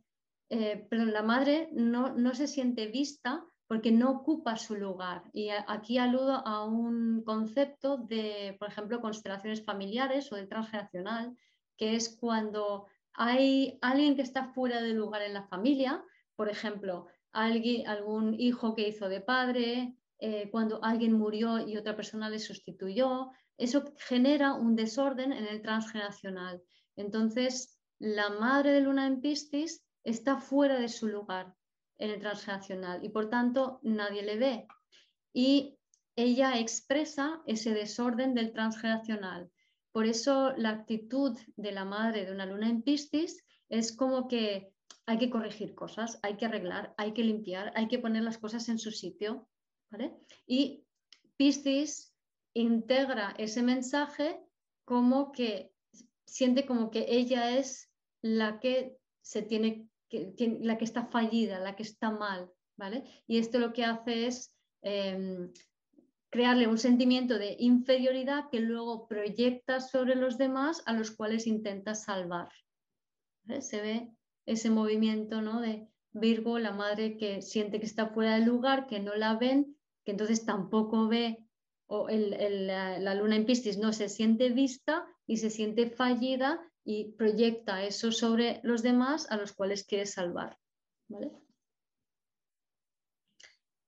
eh, 0.49 0.87
perdón, 0.89 1.13
la 1.13 1.23
madre 1.23 1.69
no, 1.73 2.33
se 2.33 2.47
siente 2.47 2.87
vista 2.87 3.43
porque 3.67 3.91
no 3.91 4.11
ocupa 4.11 4.55
su 4.55 4.75
lugar. 4.75 5.23
Y 5.33 5.49
aquí 5.49 5.97
aludo 5.97 6.45
a 6.45 6.63
un 6.63 7.23
concepto 7.23 7.97
de, 7.97 8.55
por 8.59 8.69
ejemplo, 8.69 9.01
constelaciones 9.01 9.63
familiares 9.63 10.31
o 10.31 10.35
de 10.35 10.47
transgeneracional, 10.47 11.35
que 11.75 11.95
es 11.95 12.17
cuando 12.17 12.87
hay 13.13 13.77
alguien 13.81 14.15
que 14.15 14.21
está 14.21 14.45
fuera 14.53 14.81
de 14.81 14.93
lugar 14.93 15.21
en 15.21 15.33
la 15.33 15.47
familia, 15.47 16.03
por 16.35 16.49
ejemplo, 16.49 17.07
alguien, 17.33 17.87
algún 17.87 18.39
hijo 18.39 18.73
que 18.73 18.87
hizo 18.87 19.09
de 19.09 19.19
padre, 19.19 19.95
eh, 20.19 20.49
cuando 20.49 20.83
alguien 20.83 21.13
murió 21.13 21.59
y 21.59 21.77
otra 21.77 21.95
persona 21.95 22.29
le 22.29 22.39
sustituyó, 22.39 23.31
eso 23.57 23.83
genera 23.97 24.53
un 24.53 24.75
desorden 24.75 25.33
en 25.33 25.45
el 25.45 25.61
transgeneracional. 25.61 26.61
Entonces, 26.95 27.77
la 27.99 28.29
madre 28.29 28.71
de 28.71 28.81
Luna 28.81 29.07
en 29.07 29.19
Piscis 29.19 29.83
está 30.07 30.39
fuera 30.39 30.79
de 30.79 30.87
su 30.87 31.07
lugar 31.07 31.53
en 31.97 32.11
el 32.11 32.19
transgeneracional 32.21 33.03
y 33.03 33.09
por 33.09 33.29
tanto 33.29 33.79
nadie 33.83 34.23
le 34.23 34.37
ve. 34.37 34.67
Y 35.33 35.77
ella 36.15 36.57
expresa 36.57 37.41
ese 37.45 37.73
desorden 37.73 38.33
del 38.33 38.53
transgeneracional. 38.53 39.51
Por 39.91 40.05
eso 40.05 40.53
la 40.55 40.69
actitud 40.69 41.37
de 41.57 41.71
la 41.73 41.83
madre 41.83 42.25
de 42.25 42.31
una 42.31 42.45
luna 42.45 42.69
en 42.69 42.83
Piscis 42.83 43.43
es 43.67 43.91
como 43.95 44.29
que 44.29 44.71
hay 45.05 45.17
que 45.17 45.29
corregir 45.29 45.75
cosas, 45.75 46.19
hay 46.21 46.37
que 46.37 46.45
arreglar, 46.45 46.93
hay 46.97 47.13
que 47.13 47.23
limpiar, 47.23 47.73
hay 47.75 47.89
que 47.89 47.99
poner 47.99 48.23
las 48.23 48.37
cosas 48.37 48.69
en 48.69 48.79
su 48.79 48.91
sitio. 48.91 49.49
Y 50.45 50.85
Piscis 51.35 52.15
integra 52.53 53.35
ese 53.37 53.61
mensaje 53.61 54.39
como 54.85 55.33
que 55.33 55.73
siente 56.25 56.65
como 56.65 56.91
que 56.91 57.05
ella 57.09 57.57
es 57.57 57.91
la 58.21 58.59
que 58.61 58.97
se 59.21 59.41
tiene 59.41 59.89
la 60.09 60.77
que 60.77 60.85
está 60.85 61.05
fallida, 61.05 61.59
la 61.59 61.75
que 61.75 61.83
está 61.83 62.11
mal, 62.11 62.49
¿vale? 62.77 63.03
Y 63.27 63.37
esto 63.37 63.59
lo 63.59 63.73
que 63.73 63.83
hace 63.83 64.27
es 64.27 64.55
em, 64.81 65.51
crearle 66.29 66.67
un 66.67 66.77
sentimiento 66.77 67.37
de 67.37 67.55
inferioridad 67.59 68.49
que 68.51 68.59
luego 68.59 69.07
proyecta 69.07 69.79
sobre 69.79 70.15
los 70.15 70.37
demás 70.37 70.83
a 70.85 70.93
los 70.93 71.11
cuales 71.11 71.47
intenta 71.47 71.95
salvar. 71.95 72.49
Se 73.59 73.81
ve 73.81 74.11
ese 74.45 74.69
movimiento 74.69 75.41
¿no? 75.41 75.61
de 75.61 75.87
Virgo, 76.11 76.59
la 76.59 76.71
madre 76.71 77.17
que 77.17 77.41
siente 77.41 77.79
que 77.79 77.85
está 77.85 78.07
fuera 78.07 78.35
del 78.35 78.45
lugar, 78.45 78.87
que 78.87 78.99
no 78.99 79.15
la 79.15 79.35
ven, 79.35 79.77
que 80.03 80.11
entonces 80.11 80.45
tampoco 80.45 81.07
ve, 81.07 81.45
o 81.85 82.09
la, 82.09 82.99
la 82.99 83.15
luna 83.15 83.35
en 83.35 83.45
Piscis 83.45 83.77
no 83.77 83.93
se 83.93 84.09
siente 84.09 84.49
vista 84.49 85.05
y 85.25 85.37
se 85.37 85.49
siente 85.49 85.89
fallida 85.89 86.59
y 86.89 87.11
proyecta 87.11 87.83
eso 87.83 88.13
sobre 88.13 88.61
los 88.63 88.81
demás 88.81 89.29
a 89.29 89.35
los 89.35 89.51
cuales 89.51 89.83
quiere 89.83 90.05
salvar. 90.05 90.57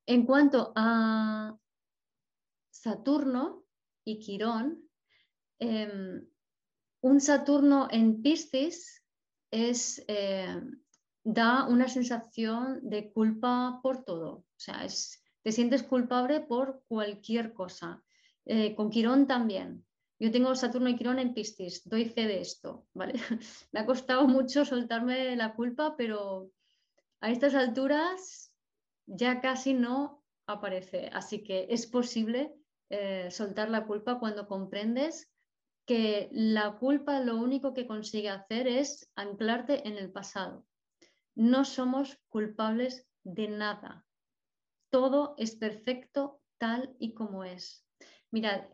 En 0.06 0.26
cuanto 0.26 0.74
a 0.76 1.58
Saturno 2.70 3.64
y 4.04 4.20
Quirón, 4.20 4.84
em, 5.60 6.28
un 7.02 7.22
Saturno 7.22 7.88
en 7.90 8.22
Piscis 8.22 9.02
em, 9.50 10.82
da 11.24 11.68
una 11.68 11.88
sensación 11.88 12.82
de 12.84 13.14
culpa 13.14 13.80
por 13.82 14.04
todo. 14.04 14.30
O 14.30 14.60
sea, 14.60 14.86
te 15.42 15.52
sientes 15.54 15.84
culpable 15.84 16.42
por 16.42 16.84
cualquier 16.90 17.54
cosa. 17.54 18.04
Eh, 18.44 18.76
con 18.76 18.90
Quirón 18.90 19.26
también. 19.26 19.86
Yo 20.20 20.32
tengo 20.32 20.54
Saturno 20.54 20.90
y 20.90 20.98
Quirón 20.98 21.18
en 21.18 21.34
Piscis, 21.34 21.88
doy 21.88 22.06
fe 22.06 22.28
de 22.28 22.42
esto, 22.42 22.86
¿vale? 22.94 23.14
Me 23.72 23.80
ha 23.80 23.86
costado 23.86 24.28
mucho 24.28 24.66
soltarme 24.66 25.36
la 25.38 25.54
culpa, 25.56 25.96
pero 25.96 26.52
a 27.22 27.32
estas 27.32 27.56
alturas 27.56 28.54
ya 29.06 29.40
casi 29.40 29.74
no 29.74 30.24
aparece. 30.46 31.10
Así 31.14 31.44
que 31.44 31.68
es 31.70 31.88
posible 31.88 32.54
eh, 32.90 33.32
soltar 33.32 33.70
la 33.70 33.86
culpa 33.86 34.20
cuando 34.20 34.48
comprendes 34.48 35.32
que 35.86 36.30
la 36.32 36.78
culpa 36.78 37.20
lo 37.22 37.38
único 37.38 37.74
que 37.74 37.88
consigue 37.88 38.30
hacer 38.30 38.68
es 38.68 39.10
anclarte 39.16 39.88
en 39.88 39.98
el 39.98 40.12
pasado. 40.12 40.66
No 41.34 41.64
somos 41.64 42.20
culpables 42.28 43.08
de 43.24 43.48
nada. 43.48 44.06
Todo 44.92 45.36
es 45.38 45.56
perfecto 45.56 46.42
tal 46.58 46.94
y 47.00 47.14
como 47.14 47.44
es. 47.44 47.86
Mirad, 48.32 48.66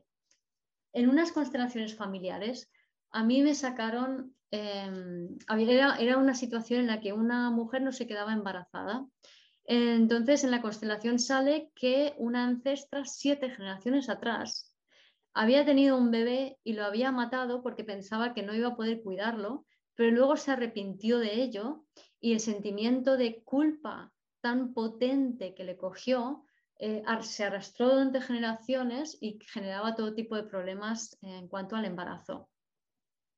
en 0.96 1.10
unas 1.10 1.34
constelaciones 1.34 1.94
familiares, 1.94 2.72
a 3.12 3.24
mí 3.24 3.44
me 3.44 3.54
sacaron, 3.54 4.34
em, 4.50 5.38
era, 5.50 6.18
una 6.18 6.34
situación 6.34 6.80
en 6.80 6.88
la 6.88 7.02
que 7.02 7.12
una 7.12 7.52
mujer 7.52 7.82
no 7.82 7.92
se 7.92 8.08
quedaba 8.08 8.32
embarazada. 8.32 9.06
Entonces, 9.66 10.46
en 10.46 10.52
la 10.52 10.62
constelación 10.62 11.20
sale 11.20 11.70
que 11.76 12.14
una 12.18 12.46
ancestra 12.46 13.04
siete 13.04 13.50
generaciones 13.50 14.10
atrás 14.10 14.74
había 15.34 15.66
tenido 15.66 15.98
un 15.98 16.12
bebé 16.12 16.60
y 16.64 16.74
lo 16.74 16.86
había 16.86 17.12
matado 17.12 17.62
porque 17.62 17.84
pensaba 17.84 18.34
que 18.34 18.44
no 18.44 18.56
iba 18.56 18.70
a 18.70 18.76
poder 18.78 19.04
cuidarlo, 19.04 19.66
pero 19.96 20.12
luego 20.12 20.38
se 20.38 20.52
arrepintió 20.52 21.20
de 21.20 21.42
ello 21.42 21.86
y 22.22 22.32
el 22.34 22.40
sentimiento 22.40 23.18
de 23.18 23.44
culpa 23.44 24.14
tan 24.40 24.74
potente 24.74 25.54
que 25.56 25.66
le 25.66 25.76
cogió 25.76 26.46
eh, 26.78 27.04
se 27.22 27.44
arrastró 27.46 27.90
durante 27.90 28.22
generaciones 28.22 29.18
y 29.22 29.40
generaba 29.42 29.96
todo 29.96 30.14
tipo 30.14 30.36
de 30.36 30.44
problemas 30.44 31.18
en 31.22 31.48
cuanto 31.48 31.76
al 31.76 31.86
embarazo. 31.86 32.50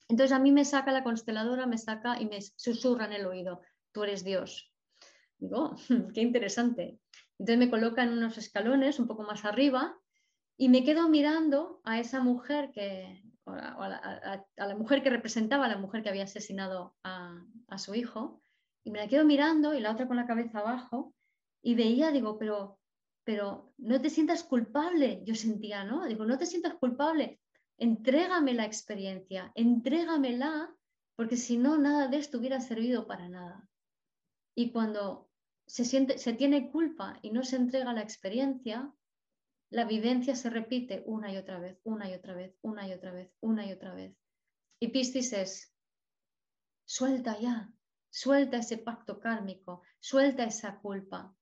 Entonces 0.08 0.32
a 0.32 0.40
mí 0.40 0.52
me 0.52 0.66
saca 0.66 0.92
la 0.92 1.04
consteladora, 1.04 1.66
me 1.68 1.78
saca 1.78 2.20
y 2.20 2.26
me 2.26 2.42
susurra 2.42 3.06
en 3.06 3.14
el 3.14 3.26
oído, 3.26 3.62
tú 3.92 4.04
eres 4.04 4.24
Dios. 4.24 4.74
Digo, 5.38 5.76
qué 6.14 6.22
interesante. 6.22 7.00
Entonces 7.38 7.58
me 7.60 7.70
coloca 7.70 8.04
en 8.04 8.14
unos 8.14 8.38
escalones 8.38 9.00
un 9.00 9.08
poco 9.08 9.24
más 9.24 9.46
arriba 9.46 9.96
y 10.58 10.70
me 10.70 10.84
quedo 10.84 11.08
mirando 11.08 11.82
a 11.84 12.00
esa 12.00 12.22
mujer 12.22 12.72
que, 12.72 13.22
a, 13.46 14.44
la, 14.58 14.76
mujer 14.76 15.04
que 15.04 15.12
representaba 15.12 15.66
a 15.66 15.70
la 15.70 15.78
mujer 15.78 16.02
que 16.02 16.10
había 16.10 16.24
asesinado 16.24 16.96
a, 17.04 17.40
a 17.68 17.78
su 17.78 17.94
hijo, 17.94 18.42
y 18.84 18.90
me 18.90 19.00
la 19.00 19.08
quedo 19.08 19.26
mirando 19.26 19.74
y 19.74 19.82
la 19.82 19.92
otra 19.92 20.08
con 20.08 20.18
la 20.18 20.26
cabeza 20.26 20.60
abajo, 20.60 21.14
y 21.62 21.76
veía, 21.76 22.12
digo, 22.12 22.38
pero 22.40 22.80
pero 23.28 23.74
no 23.78 24.00
te 24.00 24.10
sientas 24.10 24.42
culpable, 24.46 25.22
yo 25.26 25.36
sentía, 25.36 25.84
¿no? 25.84 26.06
Digo, 26.06 26.24
no 26.24 26.38
te 26.38 26.46
sientas 26.46 26.76
culpable, 26.76 27.42
entrégame 27.78 28.54
la 28.54 28.64
experiencia, 28.64 29.52
entrégamela, 29.54 30.74
porque 31.18 31.36
si 31.36 31.58
no, 31.58 31.78
nada 31.78 32.08
de 32.08 32.20
esto 32.20 32.38
hubiera 32.38 32.62
servido 32.62 33.06
para 33.06 33.28
nada. 33.28 33.68
Y 34.56 34.72
cuando 34.72 35.30
se, 35.66 35.84
siente, 35.84 36.20
se 36.20 36.32
tiene 36.32 36.72
culpa 36.72 37.20
y 37.22 37.32
no 37.32 37.44
se 37.44 37.58
entrega 37.58 37.92
la 37.92 38.02
experiencia, 38.02 38.94
la 39.72 39.84
vivencia 39.84 40.34
se 40.34 40.50
repite 40.50 41.04
una 41.06 41.34
y 41.34 41.36
otra 41.36 41.60
vez, 41.60 41.82
una 41.84 42.10
y 42.10 42.14
otra 42.14 42.34
vez, 42.34 42.56
una 42.62 42.88
y 42.88 42.94
otra 42.94 43.12
vez, 43.12 43.30
una 43.42 43.66
y 43.66 43.74
otra 43.74 43.94
vez. 43.94 44.16
Y 44.80 44.88
Piscis 44.88 45.34
es, 45.34 45.76
suelta 46.86 47.38
ya, 47.38 47.74
suelta 48.10 48.60
ese 48.60 48.78
pacto 48.78 49.20
kármico, 49.20 49.82
suelta 50.00 50.46
esa 50.46 50.80
culpa. 50.80 51.36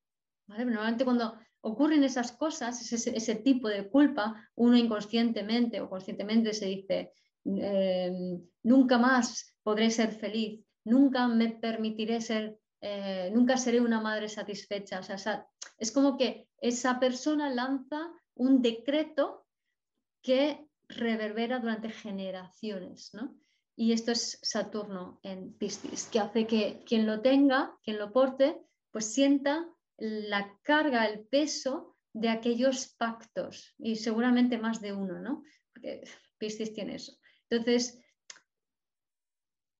Normalmente 0.47 1.05
cuando 1.05 1.39
ocurren 1.65 2.03
esas 2.03 2.31
cosas, 2.31 2.79
ese, 2.93 3.35
tipo 3.37 3.67
de 3.67 3.89
culpa, 3.89 4.49
uno 4.53 4.77
inconscientemente 4.77 5.81
o 5.81 5.89
conscientemente 5.89 6.53
se 6.53 6.67
dice, 6.67 7.11
em, 7.43 8.39
nunca 8.61 8.99
más 8.99 9.57
podré 9.63 9.89
ser 9.89 10.11
feliz, 10.11 10.63
nunca 10.83 11.27
me 11.27 11.49
permitiré 11.49 12.21
ser, 12.21 12.59
eh, 12.81 13.31
nunca 13.33 13.57
seré 13.57 13.81
una 13.81 13.99
madre 13.99 14.29
satisfecha. 14.29 14.99
O 14.99 15.03
sea, 15.03 15.47
es 15.79 15.91
como 15.91 16.17
que 16.17 16.47
esa 16.61 16.99
persona 16.99 17.49
lanza 17.49 18.11
un 18.35 18.61
decreto 18.61 19.47
que 20.21 20.67
reverbera 20.87 21.57
durante 21.57 21.89
generaciones, 21.89 23.11
¿no? 23.13 23.35
Y 23.75 23.91
esto 23.91 24.11
es 24.11 24.37
Saturno 24.43 25.19
en 25.23 25.51
Piscis, 25.53 26.09
que 26.11 26.19
hace 26.19 26.45
que 26.45 26.83
quien 26.85 27.07
lo 27.07 27.21
tenga, 27.21 27.75
quien 27.83 27.97
lo 27.97 28.11
porte, 28.11 28.61
pues 28.91 29.11
sienta 29.11 29.67
la 29.97 30.57
carga, 30.61 31.05
el 31.05 31.25
peso 31.25 31.95
de 32.13 32.29
aquellos 32.29 32.87
pactos 32.97 33.73
y 33.77 33.97
seguramente 33.97 34.57
más 34.57 34.81
de 34.81 34.93
uno, 34.93 35.19
¿no? 35.19 35.43
Porque 35.73 36.03
Piscis 36.37 36.73
tiene 36.73 36.95
eso. 36.95 37.13
Entonces, 37.49 37.99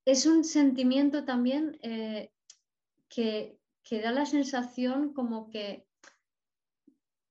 es 0.05 0.25
un 0.25 0.43
sentimiento 0.43 1.25
también 1.25 1.79
eh, 1.81 2.31
que, 3.09 3.59
da 3.89 4.11
la 4.11 4.25
sensación 4.25 5.13
como 5.13 5.49
que, 5.49 5.87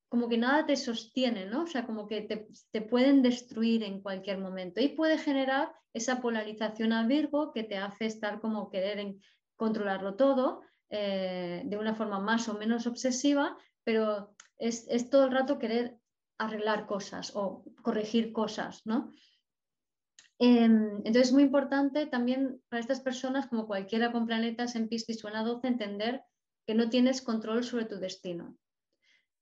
como 0.09 0.29
que 0.29 0.39
nada 0.39 0.67
te 0.67 0.77
sostiene, 0.77 1.47
¿no? 1.47 1.65
O 1.65 1.67
sea, 1.67 1.87
como 1.87 2.09
que 2.09 2.23
te, 2.23 2.81
pueden 2.83 3.23
destruir 3.23 3.83
en 3.83 4.01
cualquier 4.01 4.39
momento 4.39 4.81
y 4.81 4.89
puede 4.89 5.19
generar 5.19 5.73
esa 5.93 6.21
polarización 6.21 6.93
a 6.93 7.07
Virgo 7.07 7.53
que 7.53 7.63
te 7.63 7.77
hace 7.77 8.07
estar 8.07 8.41
como 8.41 8.71
querer 8.71 9.17
controlarlo 9.57 10.17
todo 10.17 10.63
eh, 10.97 11.63
de 11.65 11.77
una 11.77 11.97
forma 11.97 12.21
más 12.21 12.49
o 12.49 12.55
menos 12.55 12.87
obsesiva, 12.87 13.59
pero 13.83 14.37
es, 14.59 14.87
es, 14.89 15.11
todo 15.11 15.25
el 15.25 15.33
rato 15.33 15.59
querer 15.59 15.99
arreglar 16.39 16.87
cosas 16.87 17.33
o 17.35 17.65
corregir 17.83 18.33
cosas, 18.33 18.83
¿no? 18.87 19.11
Em, 20.39 20.99
entonces 20.99 21.29
es 21.29 21.33
muy 21.33 21.43
importante 21.43 22.07
también 22.07 22.63
para 22.69 22.79
estas 22.79 23.01
personas, 23.01 23.49
como 23.49 23.67
cualquiera 23.67 24.13
con 24.13 24.25
planetas 24.25 24.77
en 24.77 24.89
Piscis 24.89 25.25
o 25.25 25.29
en 25.29 25.45
12, 25.45 25.67
entender 25.67 26.23
que 26.65 26.75
no 26.75 26.89
tienes 26.89 27.23
control 27.23 27.65
sobre 27.65 27.87
tu 27.87 27.97
destino. 27.97 28.57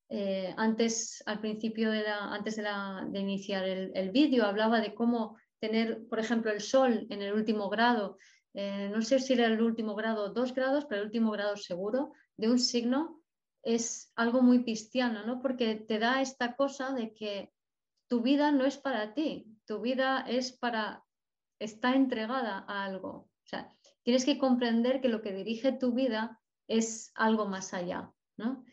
Eh, 0.09 0.55
antes, 0.57 1.23
al 1.27 1.41
principio, 1.41 1.91
de 1.91 2.07
antes 2.07 2.57
de, 2.57 2.65
de 3.11 3.19
iniciar 3.19 3.65
el, 3.65 4.11
vídeo, 4.11 4.47
hablaba 4.47 4.81
de 4.81 4.95
cómo 4.95 5.37
tener, 5.61 6.07
por 6.09 6.19
ejemplo, 6.19 6.51
el 6.51 6.62
Sol 6.62 7.07
en 7.11 7.20
el 7.20 7.35
último 7.35 7.69
grado, 7.69 8.16
eh, 8.55 8.91
no 8.93 9.03
sé 9.03 9.19
si 9.19 9.33
era 9.33 9.47
el 9.47 9.62
último 9.62 9.95
grado 9.95 10.31
dos 10.31 10.55
grados, 10.55 10.85
pero 10.85 11.01
el 11.01 11.07
último 11.07 11.31
grado 11.31 11.57
seguro, 11.57 12.12
de 12.37 12.51
un 12.51 12.59
signo, 12.59 13.23
es 13.62 14.12
algo 14.16 14.43
muy 14.43 14.62
cristiano, 14.65 15.24
¿no? 15.24 15.41
Porque 15.41 15.77
te 15.77 15.99
da 15.99 16.20
esta 16.20 16.57
cosa 16.57 16.93
de 16.93 17.15
que 17.15 17.53
tu 18.09 18.20
vida 18.20 18.51
no 18.51 18.65
es 18.65 18.77
para 18.77 19.15
ti, 19.15 19.47
tu 19.66 19.81
vida 19.81 20.24
es 20.29 20.53
para, 20.53 21.05
está 21.59 21.95
entregada 21.95 22.65
a 22.69 22.85
algo. 22.85 23.09
O 23.09 23.47
sea, 23.47 23.69
tienes 24.03 24.24
que 24.24 24.39
comprender 24.39 25.01
que 25.01 25.09
lo 25.09 25.23
que 25.23 25.33
dirige 25.33 25.73
tu 25.73 25.93
vida 25.93 26.41
es 26.69 27.12
algo 27.15 27.47
más 27.47 27.73
allá, 27.73 28.12
¿no? 28.37 28.65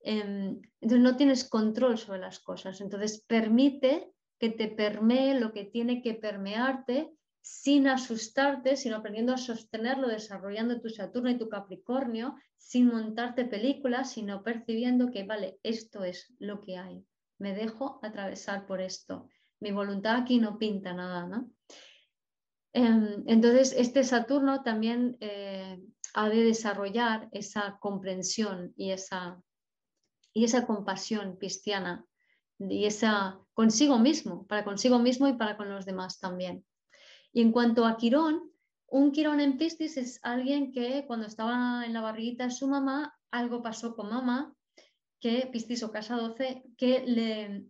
Em, 0.00 0.60
entonces 0.80 1.02
no 1.02 1.16
tienes 1.16 1.48
control 1.48 1.98
sobre 1.98 2.20
las 2.20 2.38
cosas, 2.38 2.80
entonces 2.80 3.24
permite 3.26 4.12
que 4.38 4.50
te 4.50 4.68
permee 4.68 5.38
lo 5.40 5.52
que 5.52 5.64
tiene 5.64 6.00
que 6.00 6.14
permearte 6.14 7.12
sin 7.48 7.86
asustarte, 7.86 8.76
sino 8.76 8.96
aprendiendo 8.96 9.32
a 9.32 9.38
sostenerlo, 9.38 10.08
desarrollando 10.08 10.80
tu 10.80 10.88
Saturno 10.88 11.30
y 11.30 11.38
tu 11.38 11.48
Capricornio, 11.48 12.34
sin 12.56 12.88
montarte 12.88 13.44
películas, 13.44 14.10
sino 14.10 14.42
percibiendo 14.42 15.10
que, 15.10 15.24
vale, 15.24 15.58
esto 15.62 16.02
es 16.02 16.34
lo 16.38 16.60
que 16.60 16.76
hay 16.76 17.06
me 17.38 17.54
dejo 17.54 18.00
atravesar 18.02 18.66
por 18.66 18.80
esto. 18.80 19.28
Mi 19.60 19.70
voluntad 19.70 20.16
aquí 20.16 20.38
no 20.38 20.58
pinta 20.58 20.92
nada, 20.92 21.26
¿no? 21.26 21.50
Em, 22.72 23.24
entonces, 23.26 23.74
este 23.76 24.04
Saturno 24.04 24.62
también 24.62 25.16
eh, 25.20 25.80
ha 26.14 26.28
de 26.28 26.44
desarrollar 26.44 27.28
esa 27.32 27.78
comprensión 27.80 28.74
y 28.76 28.90
esa, 28.90 29.40
y 30.32 30.44
esa 30.44 30.66
compasión 30.66 31.36
cristiana 31.36 32.04
y 32.58 32.86
esa 32.86 33.38
consigo 33.54 33.98
mismo, 33.98 34.46
para 34.46 34.64
consigo 34.64 34.98
mismo 34.98 35.28
y 35.28 35.34
para 35.34 35.56
con 35.56 35.70
los 35.70 35.86
demás 35.86 36.18
también. 36.18 36.64
Y 37.36 37.42
en 37.42 37.52
cuanto 37.52 37.84
a 37.84 37.98
Quirón, 37.98 38.50
un 38.86 39.12
Quirón 39.12 39.40
en 39.40 39.58
Piscis 39.58 39.98
es 39.98 40.20
alguien 40.22 40.72
que 40.72 41.04
cuando 41.06 41.26
estaba 41.26 41.84
en 41.84 41.92
la 41.92 42.00
barriguita 42.00 42.44
de 42.44 42.50
su 42.50 42.66
mamá, 42.66 43.14
algo 43.30 43.60
pasó 43.60 43.94
con 43.94 44.08
mamá 44.08 44.56
que 45.20 45.46
Piscis 45.52 45.82
o 45.82 45.92
Casa 45.92 46.16
12, 46.16 46.62
que 46.78 47.04
le, 47.06 47.66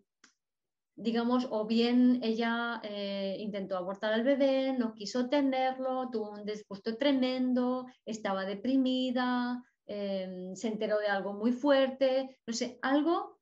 digamos, 0.94 1.48
o 1.50 1.66
bien 1.66 2.20
ella 2.22 2.80
eh, 2.84 3.38
intentó 3.40 3.76
abortar 3.76 4.12
al 4.12 4.22
bebé, 4.22 4.72
no 4.72 4.94
quiso 4.94 5.28
tenerlo, 5.28 6.10
tuvo 6.12 6.30
un 6.30 6.44
disgusto 6.44 6.96
tremendo, 6.96 7.86
estaba 8.04 8.44
deprimida, 8.44 9.64
em, 9.86 10.54
se 10.54 10.68
enteró 10.68 11.00
de 11.00 11.08
algo 11.08 11.32
muy 11.32 11.50
fuerte, 11.50 12.38
no 12.46 12.54
sé, 12.54 12.78
algo 12.82 13.40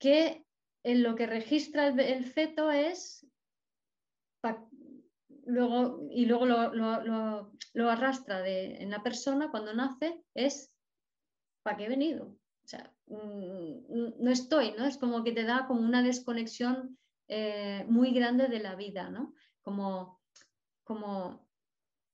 que 0.00 0.46
en 0.82 1.02
lo 1.02 1.14
que 1.14 1.26
registra 1.26 1.88
el, 1.88 2.24
feto 2.24 2.70
es 2.70 3.26
luego, 5.48 6.06
y 6.10 6.26
luego 6.26 6.46
lo, 6.46 7.90
arrastra 7.90 8.40
de, 8.42 8.76
en 8.76 8.90
la 8.90 9.02
persona 9.02 9.50
cuando 9.50 9.74
nace, 9.74 10.22
es 10.34 10.72
¿para 11.62 11.76
qué 11.76 11.86
he 11.86 11.88
venido? 11.88 12.26
O 12.26 12.68
sea, 12.68 12.92
mm, 13.06 14.22
no 14.22 14.30
estoy, 14.30 14.72
¿no? 14.72 14.84
Es 14.84 14.98
como 14.98 15.24
que 15.24 15.32
te 15.32 15.44
da 15.44 15.66
como 15.66 15.80
una 15.80 16.02
desconexión 16.02 16.98
eh, 17.28 17.84
muy 17.88 18.12
grande 18.12 18.48
de 18.48 18.60
la 18.60 18.74
vida, 18.74 19.08
¿no? 19.10 19.34
Como, 19.62 20.20
como 20.84 21.48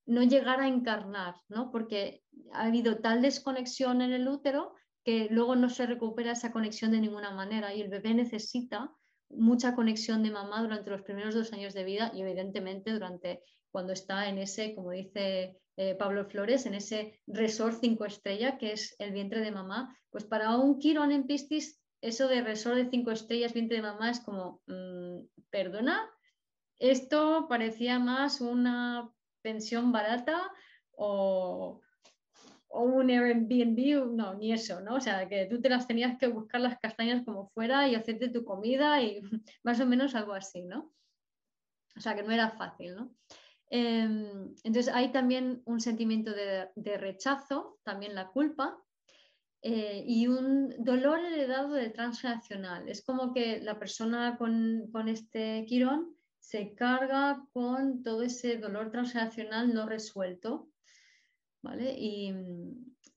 no 0.06 0.23
llegar 0.23 0.61
a 0.61 0.69
encarnar, 0.69 1.36
¿no? 1.48 1.70
Porque 1.73 2.23
ha 2.52 2.66
habido 2.66 2.98
tal 2.98 3.20
desconexión 3.20 4.01
en 4.01 4.12
el 4.12 4.28
útero 4.28 4.74
que 5.05 5.28
luego 5.31 5.56
no 5.56 5.69
se 5.69 5.86
recupera 5.86 6.32
esa 6.32 6.52
conexión 6.52 6.93
de 6.93 7.01
ninguna 7.01 7.32
manera 7.32 7.74
y 7.74 7.81
el 7.81 7.90
bebé 7.90 8.15
necesita 8.15 8.94
mucha 9.29 9.75
conexión 9.75 10.23
de 10.23 10.31
mamá 10.31 10.63
durante 10.63 10.91
los 10.91 11.03
primeros 11.03 11.35
dos 11.35 11.53
años 11.53 11.75
de 11.75 11.85
vida 11.85 12.13
y 12.15 12.23
evidentemente 12.23 12.93
durante 12.93 13.43
cuando 13.71 13.93
está 13.93 14.29
en 14.29 14.39
ese, 14.39 14.75
como 14.75 14.93
dice 14.93 15.59
eh, 15.77 15.95
Pablo 15.97 16.25
Flores, 16.27 16.67
en 16.67 16.75
ese 16.75 17.21
resort 17.27 17.79
cinco 17.81 18.05
estrellas 18.05 18.55
que 18.61 18.73
es 18.73 18.95
el 18.99 19.13
vientre 19.13 19.41
de 19.41 19.51
mamá, 19.51 19.99
pues 20.11 20.25
para 20.25 20.57
un 20.57 20.79
Quirón 20.79 21.11
en 21.11 21.27
Piscis, 21.27 21.81
eso 22.01 22.29
de 22.29 22.43
resort 22.43 22.77
de 22.77 22.91
cinco 22.91 23.11
estrellas, 23.11 23.53
vientre 23.53 23.79
de 23.79 23.83
mamá, 23.83 24.11
es 24.11 24.21
como, 24.21 24.63
mm, 24.67 25.27
perdona, 25.51 26.09
esto 26.79 27.47
parecía 27.49 27.99
más 27.99 28.41
una 28.41 29.11
pensión 29.43 29.91
barata 29.91 30.53
o, 30.93 31.81
un 32.83 33.11
Airbnb, 33.11 34.15
no, 34.15 34.35
ni 34.35 34.53
eso, 34.53 34.81
¿no? 34.81 34.97
O 34.97 35.01
sea, 35.01 35.29
que 35.29 35.47
tú 35.47 35.61
te 35.61 35.69
las 35.69 35.87
tenías 35.87 36.19
que 36.19 36.27
buscar 36.27 36.61
las 36.61 36.79
castañas 36.81 37.25
como 37.25 37.49
fuera 37.51 37.89
y 37.89 37.95
hacerte 37.95 38.29
tu 38.29 38.45
comida 38.45 39.01
y 39.03 39.21
más 39.63 39.81
o 39.81 39.87
menos 39.87 40.15
algo 40.15 40.35
así, 40.35 40.63
¿no? 40.63 40.93
O 41.97 42.01
sea, 42.01 42.15
que 42.15 42.23
no 42.23 42.33
era 42.33 42.51
fácil, 42.51 42.95
¿no? 42.97 43.15
Em, 43.71 44.55
entonces 44.63 44.93
hay 44.93 45.11
también 45.11 45.63
un 45.65 45.81
sentimiento 45.81 46.33
de, 46.33 46.97
rechazo, 46.97 47.79
también 47.83 48.15
la 48.15 48.29
culpa, 48.29 48.79
eh, 49.63 50.05
y 50.07 50.27
un 50.27 50.75
dolor 50.79 51.21
heredado 51.21 51.73
del 51.73 51.93
transnacional. 51.93 52.89
Es 52.89 53.03
como 53.05 53.33
que 53.33 53.61
la 53.61 53.79
persona 53.79 54.37
con, 54.37 55.09
este 55.09 55.65
quirón 55.67 56.15
se 56.39 56.75
carga 56.75 57.47
con 57.53 58.03
todo 58.03 58.23
ese 58.23 58.59
dolor 58.59 58.91
transnacional 58.91 59.73
no 59.73 59.87
resuelto. 59.87 60.69
Y 61.97 62.28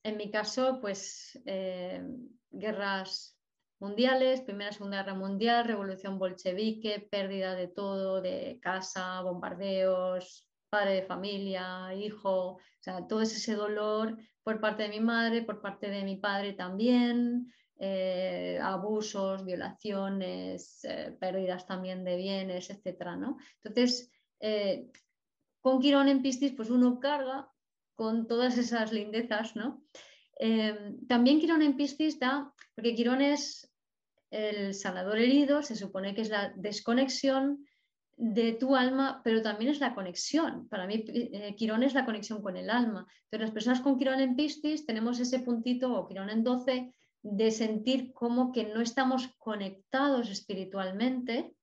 en 0.03 0.18
mi 0.18 0.32
caso, 0.32 0.80
pues 0.80 1.40
eh, 1.45 2.02
guerras 2.49 3.38
mundiales, 3.80 4.41
Primera 4.41 4.72
Segunda 4.72 5.03
Guerra 5.03 5.15
Mundial, 5.15 5.65
Revolución 5.65 6.18
Bolchevique, 6.18 7.07
pérdida 7.11 7.56
de 7.56 7.68
todo, 7.68 8.22
de 8.22 8.60
casa, 8.61 9.22
bombardeos, 9.22 10.48
padre 10.69 10.95
de 10.95 11.03
familia, 11.03 11.94
hijo, 11.94 12.53
o 12.53 12.60
sea, 12.80 13.06
todo 13.06 13.22
ese 13.22 13.53
dolor 13.53 14.18
por 14.44 14.60
parte 14.61 14.84
de 14.84 14.90
mi 14.90 14.99
madre, 14.99 15.44
por 15.44 15.61
parte 15.61 15.90
de 15.90 16.03
mi 16.03 16.15
padre 16.15 16.53
también, 16.53 17.53
eh, 17.78 18.60
abusos, 18.61 19.45
violaciones, 19.45 20.84
eh, 20.86 21.15
pérdidas 21.19 21.65
también 21.65 22.03
de 22.03 22.15
bienes, 22.15 22.69
etcétera, 22.69 23.15
¿no? 23.15 23.38
Entonces, 23.61 24.11
con 25.60 25.80
Quirón 25.80 26.07
en 26.07 26.22
Piscis, 26.22 26.53
pues 26.53 26.69
uno 26.69 26.99
carga 26.99 27.49
con 27.98 28.28
todas 28.28 28.57
esas 28.60 28.94
lindezas, 28.94 29.56
¿no? 29.56 29.84
Em, 30.40 31.06
también 31.07 31.40
Quirón 31.40 31.64
en 31.64 31.76
Piscis 31.76 32.19
da, 32.19 32.53
porque 32.76 32.94
Quirón 32.94 33.22
es 33.22 33.74
el 34.30 34.76
sanador 34.76 35.18
herido, 35.18 35.64
se 35.64 35.76
supone 35.76 36.14
que 36.14 36.22
es 36.22 36.30
la 36.30 36.53
desconexión 36.56 37.65
de 38.15 38.53
tu 38.53 38.76
alma, 38.76 39.22
pero 39.24 39.41
también 39.41 39.72
es 39.72 39.80
la 39.80 39.95
conexión. 39.95 40.69
Para 40.69 40.86
mí, 40.86 41.06
eh, 41.07 41.56
Quirón 41.57 41.82
es 41.82 41.95
la 41.95 42.06
conexión 42.06 42.41
con 42.44 42.56
el 42.56 42.69
alma. 42.69 43.07
Entonces, 43.24 43.41
las 43.48 43.52
personas 43.52 43.82
con 43.82 43.98
Quirón 43.98 44.19
en 44.19 44.36
Piscis 44.36 44.86
tenemos 44.86 45.19
ese 45.19 45.40
puntito, 45.40 45.91
o 45.91 46.07
Quirón 46.07 46.30
en 46.30 46.44
12, 46.44 46.94
de 47.24 47.52
sentir 47.52 48.14
como 48.14 48.52
que 48.52 48.65
no 48.65 48.80
estamos 48.80 49.28
conectados 49.40 50.30
espiritualmente, 50.30 51.56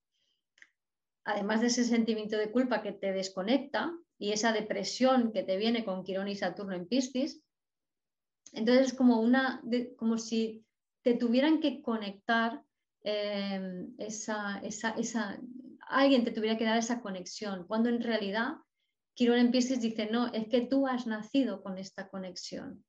además 1.25 1.61
de 1.61 1.69
ese 1.69 1.85
sentimiento 1.85 2.37
de 2.37 2.51
culpa 2.51 2.83
que 2.83 2.93
te 2.93 3.13
desconecta 3.13 3.93
y 4.19 4.33
esa 4.33 4.53
depresión 4.53 5.33
que 5.33 5.43
te 5.43 5.57
viene 5.57 5.85
con 5.85 6.05
Quirón 6.05 6.29
y 6.29 6.37
Saturno 6.37 6.75
en 6.75 6.87
Piscis. 6.87 7.43
Entonces 8.53 8.89
es 8.89 8.95
como, 8.95 9.21
una, 9.21 9.63
como 9.97 10.19
si 10.19 10.65
te 11.03 11.15
tuvieran 11.15 11.61
que 11.61 11.83
conectar 11.83 12.63
eh, 13.03 13.87
esa, 13.99 14.61
esa, 14.63 15.39
alguien 15.89 16.25
te 16.25 16.31
tuviera 16.31 16.57
que 16.57 16.65
dar 16.65 16.79
esa 16.79 17.01
conexión, 17.01 17.67
cuando 17.67 17.89
en 17.89 18.03
realidad 18.03 18.55
Quirón 19.15 19.39
en 19.39 19.51
Piscis 19.51 19.81
dice, 19.81 20.09
no, 20.11 20.33
es 20.33 20.49
que 20.49 20.63
tú 20.63 20.87
has 20.87 21.07
nacido 21.07 21.63
con 21.63 21.79
esta 21.79 22.09
conexión 22.09 22.85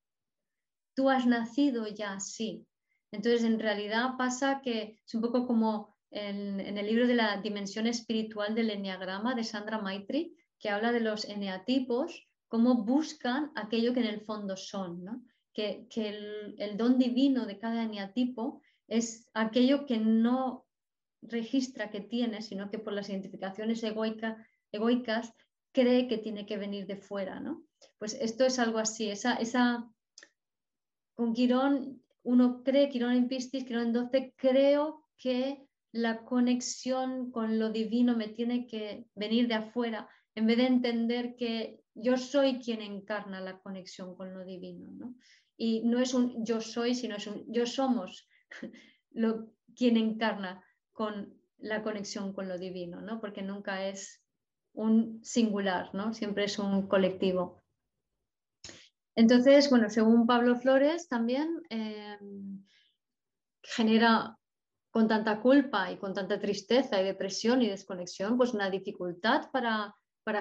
tú 0.95 1.10
has 1.10 1.27
nacido 1.27 1.88
ya 1.88 2.14
así. 2.14 2.65
Entonces, 3.11 3.43
en 3.43 3.60
realidad 3.60 4.18
pasa 4.18 4.61
que 4.64 4.99
es 5.06 5.14
un 5.14 5.22
poco 5.22 5.45
como 5.45 5.95
en, 6.10 6.60
el 6.60 6.85
libro 6.85 7.06
de 7.06 7.15
la 7.15 7.41
dimensión 7.41 7.85
espiritual 7.85 8.56
del 8.56 8.72
Enneagrama 8.72 9.35
de 9.35 9.43
Sandra 9.43 9.77
Maitri, 9.77 10.35
que 10.65 10.71
habla 10.71 10.91
de 10.91 10.99
los 10.99 11.25
eneatipos, 11.25 12.27
cómo 12.47 12.83
buscan 12.85 13.51
aquello 13.53 13.93
que 13.93 13.99
en 13.99 14.07
el 14.07 14.21
fondo 14.21 14.57
son, 14.57 15.29
que, 15.53 15.87
el, 15.95 16.75
don 16.75 16.97
divino 16.97 17.45
de 17.45 17.59
cada 17.59 17.83
eneatipo 17.83 18.63
es 18.87 19.29
aquello 19.35 19.85
que 19.85 19.99
no 19.99 20.65
registra 21.21 21.91
que 21.91 22.01
tiene, 22.01 22.41
sino 22.41 22.71
que 22.71 22.79
por 22.79 22.93
las 22.93 23.09
identificaciones 23.09 23.83
egoicas 23.83 25.31
cree 25.71 26.07
que 26.07 26.17
tiene 26.17 26.47
que 26.47 26.57
venir 26.57 26.87
de 26.87 26.97
fuera. 26.97 27.39
¿no? 27.39 27.63
Pues 27.99 28.15
esto 28.19 28.43
es 28.43 28.57
algo 28.57 28.79
así, 28.79 29.11
esa, 29.11 29.35
esa 29.35 29.87
con 31.13 31.35
Quirón, 31.35 32.01
uno 32.23 32.63
cree, 32.63 32.89
Quirón 32.89 33.11
en 33.11 33.27
Piscis, 33.27 33.65
Quirón 33.65 33.83
en 33.83 33.93
12, 33.93 34.33
creo 34.35 35.05
que 35.15 35.67
la 35.91 36.25
conexión 36.25 37.29
con 37.29 37.59
lo 37.59 37.69
divino 37.69 38.17
me 38.17 38.29
tiene 38.29 38.65
que 38.65 39.05
venir 39.13 39.47
de 39.47 39.53
afuera, 39.53 40.09
en 40.35 40.47
vez 40.47 40.57
de 40.57 40.67
entender 40.67 41.35
que 41.35 41.81
yo 41.93 42.17
soy 42.17 42.59
quien 42.59 42.81
encarna 42.81 43.39
la 43.39 43.59
conexión 43.59 44.15
con 44.15 44.33
lo 44.33 44.43
divino. 44.43 44.91
¿no? 44.91 45.15
Y 45.57 45.83
no 45.85 45.99
es 45.99 46.13
un 46.13 46.45
yo 46.45 46.59
soy, 46.61 46.93
sino 46.93 47.15
es 47.15 47.27
un 47.27 47.45
yo 47.51 47.65
somos 47.65 48.27
lo, 49.11 49.49
quien 49.75 49.97
encarna 49.97 50.63
con 50.91 51.33
la 51.57 51.81
conexión 51.83 52.33
con 52.33 52.49
lo 52.49 52.57
divino, 52.57 53.01
¿no? 53.01 53.19
porque 53.21 53.41
nunca 53.41 53.85
es 53.87 54.21
un 54.73 55.23
singular, 55.23 55.93
¿no? 55.93 56.13
siempre 56.13 56.43
es 56.43 56.59
un 56.59 56.87
colectivo. 56.87 57.63
Entonces, 59.15 59.69
bueno, 59.69 59.89
según 59.89 60.27
Pablo 60.27 60.57
Flores 60.57 61.07
también 61.07 61.61
eh, 61.69 62.17
genera 63.63 64.37
con 64.91 65.07
tanta 65.07 65.39
culpa 65.41 65.89
y 65.91 65.97
con 65.97 66.13
tanta 66.13 66.39
tristeza 66.39 67.01
y 67.01 67.05
depresión 67.05 67.61
y 67.61 67.69
desconexión, 67.69 68.37
pues 68.37 68.53
una 68.53 68.69
dificultad 68.69 69.49
para, 69.51 69.95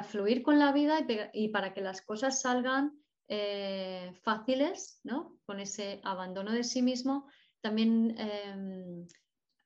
fluir 0.05 0.43
con 0.43 0.59
la 0.59 0.73
vida 0.73 1.07
y, 1.33 1.49
para 1.49 1.75
que 1.75 1.81
las 1.81 2.01
cosas 2.03 2.41
salgan 2.41 2.93
eh, 3.29 4.13
fáciles, 4.23 5.01
¿no? 5.05 5.39
Con 5.47 5.61
ese 5.61 6.01
abandono 6.05 6.53
de 6.53 6.65
sí 6.65 6.83
mismo. 6.83 7.27
También 7.61 8.15
eh, 8.19 9.07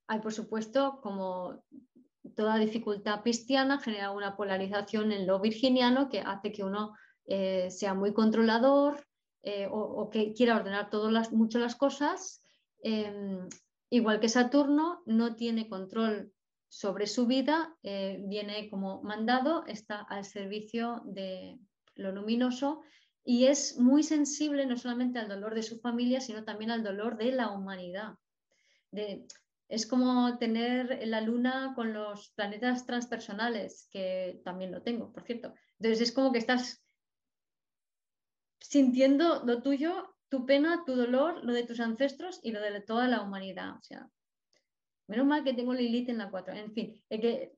hay, 0.08 0.20
por 0.20 0.32
supuesto, 0.32 1.00
como 1.02 1.62
toda 2.34 2.58
dificultad 2.58 3.22
cristiana, 3.22 3.78
genera 3.78 4.10
una 4.10 4.36
polarización 4.36 5.12
en 5.12 5.26
lo 5.26 5.40
virginiano 5.40 6.08
que 6.08 6.20
hace 6.20 6.52
que 6.52 6.64
uno 6.64 6.94
eh, 7.26 7.70
sea 7.70 7.94
muy 7.94 8.12
controlador 8.12 9.06
eh, 9.42 9.68
o, 9.70 10.08
que 10.10 10.32
quiera 10.32 10.56
ordenar 10.56 10.90
todas 10.90 11.32
mucho 11.32 11.58
las 11.58 11.76
cosas, 11.76 12.42
em, 12.82 13.48
igual 13.90 14.20
que 14.20 14.28
Saturno 14.28 15.02
no 15.06 15.36
tiene 15.36 15.68
control 15.68 16.32
sobre 16.68 17.06
su 17.06 17.26
vida, 17.26 17.76
eh, 17.82 18.20
viene 18.26 18.68
como 18.68 19.02
mandado, 19.02 19.64
está 19.66 20.00
al 20.00 20.24
servicio 20.24 21.02
de 21.06 21.58
lo 21.94 22.12
luminoso 22.12 22.82
y 23.24 23.46
es 23.46 23.78
muy 23.78 24.02
sensible 24.02 24.66
no 24.66 24.76
solamente 24.76 25.18
al 25.18 25.28
dolor 25.28 25.54
de 25.54 25.62
su 25.62 25.80
familia, 25.80 26.20
sino 26.20 26.44
también 26.44 26.70
al 26.70 26.82
dolor 26.82 27.16
de 27.18 27.32
la 27.32 27.50
humanidad. 27.50 28.14
es 29.68 29.86
como 29.86 30.38
tener 30.38 31.06
la 31.06 31.20
luna 31.20 31.72
con 31.74 31.92
los 31.92 32.30
planetas 32.30 32.86
transpersonales, 32.86 33.88
que 33.92 34.40
también 34.44 34.72
lo 34.72 34.82
tengo, 34.82 35.12
por 35.12 35.24
cierto. 35.24 35.52
Entonces 35.78 36.08
es 36.08 36.12
como 36.12 36.32
que 36.32 36.38
estás 36.38 36.82
sintiendo 38.60 39.44
lo 39.44 39.62
tuyo, 39.62 40.16
tu 40.30 40.46
pena, 40.46 40.84
tu 40.86 40.94
dolor, 40.94 41.44
lo 41.44 41.52
de 41.52 41.64
tus 41.64 41.80
ancestros 41.80 42.40
y 42.42 42.52
lo 42.52 42.60
de 42.60 42.80
toda 42.80 43.08
la 43.08 43.22
humanidad. 43.22 43.76
O 43.76 43.82
sea, 43.82 44.08
menos 45.08 45.26
mal 45.26 45.42
que 45.42 45.54
tengo 45.54 45.74
Lilith 45.74 46.10
en 46.10 46.18
la 46.18 46.30
4. 46.30 46.54
En 46.54 46.72
fin, 46.72 47.02
que 47.08 47.52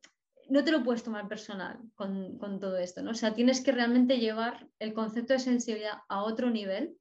no 0.48 0.64
te 0.64 0.72
lo 0.72 0.82
puedes 0.82 1.02
tomar 1.02 1.28
personal 1.28 1.78
con, 1.94 2.38
todo 2.60 2.76
esto, 2.78 3.02
¿no? 3.02 3.10
O 3.10 3.14
sea, 3.14 3.34
tienes 3.34 3.60
que 3.60 3.72
realmente 3.72 4.18
llevar 4.18 4.68
el 4.78 4.94
concepto 4.94 5.32
de 5.32 5.38
sensibilidad 5.38 5.98
a 6.08 6.22
otro 6.22 6.50
nivel, 6.50 6.96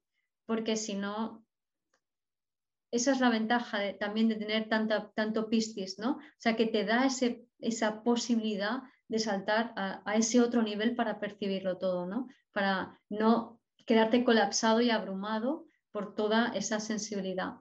porque 0.46 0.76
si 0.76 0.94
no, 0.94 1.44
esa 2.92 3.12
es 3.12 3.20
la 3.20 3.30
ventaja 3.30 3.78
también 3.98 4.28
de 4.28 4.36
tener 4.36 4.68
tanta, 4.68 5.10
tanto 5.12 5.48
pistis, 5.48 5.98
¿no? 5.98 6.12
O 6.12 6.20
sea, 6.38 6.56
que 6.56 6.66
te 6.66 6.84
da 6.84 7.06
ese, 7.06 7.44
esa 7.58 8.02
posibilidad 8.02 8.82
de 9.08 9.18
saltar 9.18 9.72
a, 9.76 10.02
a, 10.04 10.14
ese 10.16 10.40
otro 10.40 10.62
nivel 10.62 10.94
para 10.94 11.18
percibirlo 11.18 11.78
todo, 11.78 12.06
¿no? 12.06 12.28
Para 12.52 13.00
no 13.08 13.60
quedarte 13.86 14.22
colapsado 14.24 14.80
y 14.80 14.90
abrumado 14.90 15.66
por 15.90 16.14
toda 16.14 16.52
esa 16.54 16.78
sensibilidad. 16.78 17.54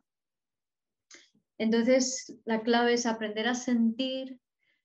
Entonces, 1.59 2.33
la 2.45 2.61
clave 2.61 2.93
es 2.93 3.05
aprender 3.05 3.47
a 3.47 3.53
sentir 3.53 4.39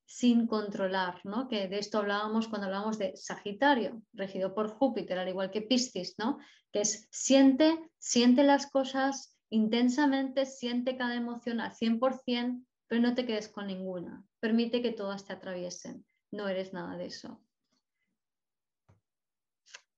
sin 0.05 0.46
controlar, 0.46 1.20
¿no? 1.24 1.48
que 1.48 1.66
de 1.68 1.78
esto 1.78 1.98
hablábamos 1.98 2.48
cuando 2.48 2.66
hablábamos 2.66 2.98
de 2.98 3.16
Sagitario, 3.16 4.02
regido 4.12 4.55
por 4.55 4.68
Júpiter, 4.68 5.18
al 5.18 5.28
igual 5.28 5.51
que 5.51 5.62
Piscis, 5.62 6.18
¿no? 6.18 6.38
que 6.72 6.80
es 6.82 7.09
siente, 7.10 7.78
siente 7.98 8.42
las 8.42 8.70
cosas 8.70 9.38
intensamente, 9.48 10.44
siente 10.44 10.96
cada 10.96 11.14
emoción 11.14 11.60
al 11.60 11.72
100%, 11.72 12.66
pero 12.86 13.01
no 13.01 13.14
te 13.14 13.24
quedes 13.24 13.48
con 13.48 13.68
ninguna. 13.68 14.24
Permite 14.40 14.82
que 14.82 14.90
todas 14.90 15.24
te 15.24 15.32
atraviesen. 15.32 16.05
No 16.32 16.48
eres 16.48 16.72
nada 16.72 16.96
de 16.96 17.06
eso. 17.06 17.40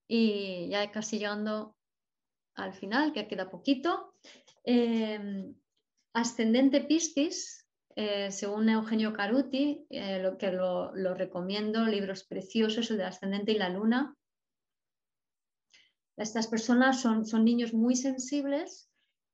Y 0.07 0.69
ya 0.69 0.91
casi 0.93 1.19
llegando 1.19 1.75
al 2.55 2.75
final, 2.75 3.13
que 3.13 3.27
queda 3.27 3.51
poquito. 3.51 4.15
Em, 4.63 5.55
ascendente 6.17 6.81
Piscis, 6.81 7.67
eh, 7.95 8.31
según 8.31 8.71
Eugenio 8.71 9.13
Caruti, 9.13 9.87
eh, 9.91 10.19
lo 10.19 10.39
que 10.39 10.51
lo, 10.51 10.93
recomiendo, 11.15 11.85
libros 11.85 12.25
preciosos, 12.25 12.91
el 12.91 12.97
de 12.97 13.05
Ascendente 13.05 13.53
y 13.53 13.59
la 13.59 13.69
Luna. 13.69 14.17
Estas 16.17 16.47
personas 16.47 17.03
son, 17.03 17.27
son 17.27 17.45
niños 17.45 17.75
muy 17.75 17.97
sensibles 17.97 18.91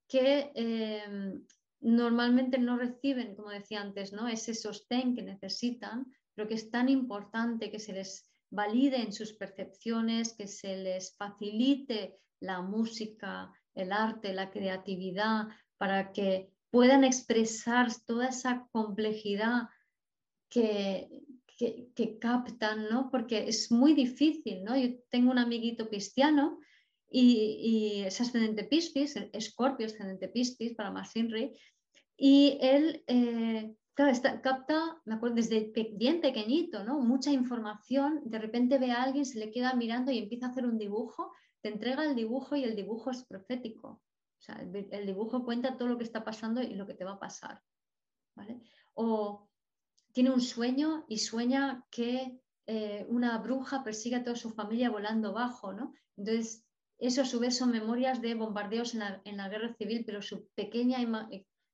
que 0.09 0.51
em, 0.55 1.45
normalmente 1.79 2.57
no 2.57 2.77
reciben, 2.77 3.35
como 3.37 3.49
decía 3.49 3.79
antes, 3.79 4.11
¿no? 4.11 4.27
ese 4.27 4.53
sostén 4.53 5.15
que 5.15 5.23
necesitan, 5.23 6.11
pero 6.35 6.49
que 6.49 6.55
es 6.55 6.69
tan 6.69 6.89
importante 6.89 7.71
que 7.71 7.79
se 7.79 7.93
les 7.93 8.29
validen 8.49 9.13
sus 9.13 9.31
percepciones, 9.31 10.33
que 10.33 10.47
se 10.47 10.75
les 10.75 11.15
facilite 11.15 12.19
la 12.41 12.61
música, 12.61 13.53
el 13.73 13.93
arte, 13.93 14.33
la 14.33 14.51
creatividad, 14.51 15.47
para 15.77 16.11
que 16.11 16.53
puedan 16.73 17.03
expresar 17.03 17.89
toda 18.07 18.29
esa 18.29 18.67
complejidad 18.71 19.69
que, 20.49 21.07
captan, 22.19 22.89
¿no? 22.89 23.11
Porque 23.11 23.47
es 23.47 23.71
muy 23.71 23.93
difícil, 23.93 24.63
¿no? 24.63 24.75
Yo 24.75 24.87
tengo 25.11 25.29
un 25.29 25.37
amiguito 25.37 25.87
cristiano 25.87 26.59
y, 27.11 28.01
es 28.07 28.19
ascendente 28.19 28.63
Piscis, 28.63 29.15
Escorpio 29.33 29.85
ascendente 29.85 30.29
Piscis 30.29 30.73
para 30.73 30.89
más 30.89 31.13
y 32.17 32.57
él 32.59 33.03
eh, 33.05 33.75
claro, 33.93 34.17
capta, 34.41 34.99
me 35.05 35.13
acuerdo, 35.13 35.35
desde 35.35 35.71
bien 35.93 36.21
pequeñito, 36.21 36.83
¿no? 36.83 36.99
Mucha 37.01 37.31
información, 37.31 38.21
de 38.25 38.39
repente 38.39 38.79
ve 38.79 38.89
a 38.89 39.03
alguien, 39.03 39.25
se 39.25 39.37
le 39.37 39.51
queda 39.51 39.75
mirando 39.75 40.11
y 40.11 40.17
empieza 40.17 40.47
a 40.47 40.49
hacer 40.49 40.65
un 40.65 40.79
dibujo, 40.79 41.31
te 41.61 41.69
entrega 41.69 42.03
el 42.03 42.15
dibujo 42.15 42.55
y 42.55 42.63
el 42.63 42.75
dibujo 42.75 43.11
es 43.11 43.23
profético. 43.25 44.01
O 44.43 44.45
sea, 44.45 44.55
el, 44.61 45.05
dibujo 45.05 45.45
cuenta 45.45 45.77
todo 45.77 45.87
lo 45.87 45.97
que 45.97 46.03
está 46.03 46.25
pasando 46.25 46.61
y 46.61 46.75
lo 46.75 46.85
que 46.85 46.95
te 46.95 47.05
va 47.05 47.13
a 47.13 47.19
pasar. 47.19 47.63
¿vale? 48.35 48.59
O 48.93 49.47
tiene 50.11 50.31
un 50.31 50.41
sueño 50.41 51.05
y 51.07 51.19
sueña 51.19 51.85
que 51.89 52.41
eh, 52.67 53.05
una 53.07 53.37
bruja 53.37 53.85
persigue 53.85 54.17
a 54.17 54.23
toda 54.23 54.35
su 54.35 54.49
familia 54.49 54.89
volando 54.89 55.31
bajo, 55.31 55.71
¿no? 55.71 55.93
Entonces 56.17 56.65
eso 56.97 57.21
a 57.21 57.25
su 57.25 57.39
vez 57.39 57.57
son 57.57 57.71
memorias 57.71 58.21
de 58.21 58.35
bombardeos 58.35 58.93
en 58.93 59.37
la, 59.37 59.49
guerra 59.49 59.73
civil, 59.75 60.03
pero 60.05 60.21
su 60.21 60.49
pequeña 60.55 60.99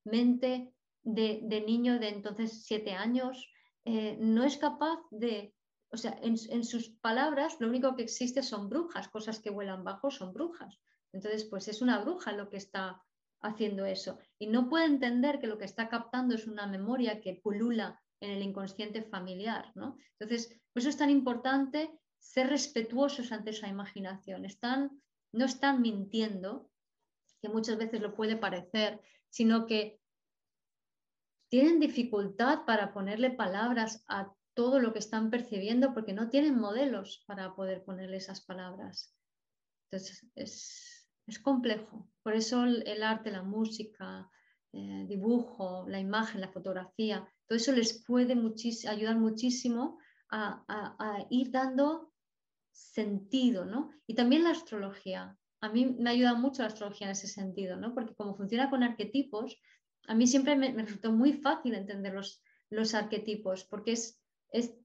mente 0.04 0.72
de, 1.02 1.64
niño 1.66 1.98
de 1.98 2.10
entonces 2.10 2.66
siete 2.66 2.92
años 2.92 3.52
eh, 3.84 4.16
no 4.20 4.44
es 4.44 4.58
capaz 4.58 5.00
de, 5.10 5.56
o 5.90 5.98
sea, 5.98 6.20
en, 6.22 6.36
en, 6.52 6.64
sus 6.64 6.90
palabras 7.02 7.58
lo 7.60 7.68
único 7.68 7.96
que 7.96 8.04
existe 8.04 8.44
son 8.44 8.70
brujas, 8.70 9.10
cosas 9.10 9.40
que 9.40 9.50
vuelan 9.50 9.84
bajo 9.84 10.12
son 10.12 10.34
brujas. 10.34 10.80
Entonces, 11.14 11.46
pues 11.46 11.68
es 11.68 11.82
una 11.82 12.00
bruja 12.00 12.32
lo 12.32 12.50
que 12.50 12.58
está 12.58 13.04
haciendo 13.42 13.86
eso. 13.86 14.20
Y 14.38 14.48
no 14.48 14.70
puede 14.70 14.86
entender 14.86 15.40
que 15.40 15.48
lo 15.48 15.58
que 15.58 15.66
está 15.66 15.90
captando 15.90 16.36
es 16.36 16.48
una 16.48 16.68
memoria 16.68 17.22
que 17.22 17.40
pulula 17.42 18.02
en 18.20 18.32
el 18.32 18.42
inconsciente 18.42 19.04
familiar. 19.04 19.72
¿no? 19.76 19.98
Entonces, 20.20 20.50
por 20.74 20.82
eso 20.82 20.90
es 20.90 20.98
tan 20.98 21.10
importante 21.10 21.92
ser 22.20 22.48
respetuosos 22.48 23.32
ante 23.32 23.52
esa 23.52 23.68
imaginación. 23.68 24.46
No 25.32 25.46
están 25.46 25.82
mintiendo, 25.82 26.70
que 27.42 27.50
muchas 27.50 27.78
veces 27.78 28.02
lo 28.02 28.14
puede 28.16 28.36
parecer, 28.36 29.00
sino 29.30 29.66
que 29.66 30.00
tienen 31.50 31.80
dificultad 31.80 32.66
para 32.66 32.94
ponerle 32.94 33.32
palabras 33.32 34.04
a 34.08 34.34
todo 34.54 34.80
lo 34.80 34.92
que 34.92 35.00
están 35.00 35.30
percibiendo 35.30 35.94
porque 35.94 36.14
no 36.14 36.30
tienen 36.30 36.60
modelos 36.60 37.24
para 37.26 37.56
poder 37.56 37.84
ponerle 37.84 38.18
esas 38.18 38.42
palabras. 38.42 39.16
Entonces, 39.92 40.26
es, 40.36 41.10
es 41.26 41.40
complejo. 41.40 42.10
Por 42.24 42.36
eso 42.36 42.64
el, 42.64 43.04
arte, 43.04 43.32
la 43.32 43.44
música, 43.44 44.30
el 44.72 45.08
dibujo, 45.08 45.86
la 45.88 46.00
imagen, 46.00 46.42
la 46.42 46.52
fotografía, 46.52 47.28
todo 47.48 47.58
eso 47.58 47.72
les 47.72 48.04
puede 48.06 48.34
ayudar 48.88 49.18
muchísimo 49.18 49.98
a, 50.30 51.26
ir 51.32 51.50
dando 51.50 52.14
sentido, 52.72 53.66
¿no? 53.66 53.92
Y 54.06 54.14
también 54.14 54.44
la 54.44 54.52
astrología. 54.52 55.36
A 55.62 55.70
mí 55.70 55.98
me 56.00 56.12
ayuda 56.12 56.36
mucho 56.36 56.62
la 56.62 56.68
astrología 56.68 57.08
en 57.08 57.12
ese 57.12 57.28
sentido, 57.28 57.76
¿no? 57.78 57.96
Porque 57.96 58.14
como 58.14 58.36
funciona 58.36 58.70
con 58.70 58.84
arquetipos, 58.84 59.60
a 60.08 60.14
mí 60.14 60.28
siempre 60.28 60.56
me, 60.56 60.72
resultó 60.74 61.12
muy 61.12 61.34
fácil 61.34 61.74
entender 61.74 62.14
los, 62.14 62.44
los 62.70 62.94
arquetipos, 62.94 63.66
porque 63.66 63.94
es, 63.94 64.20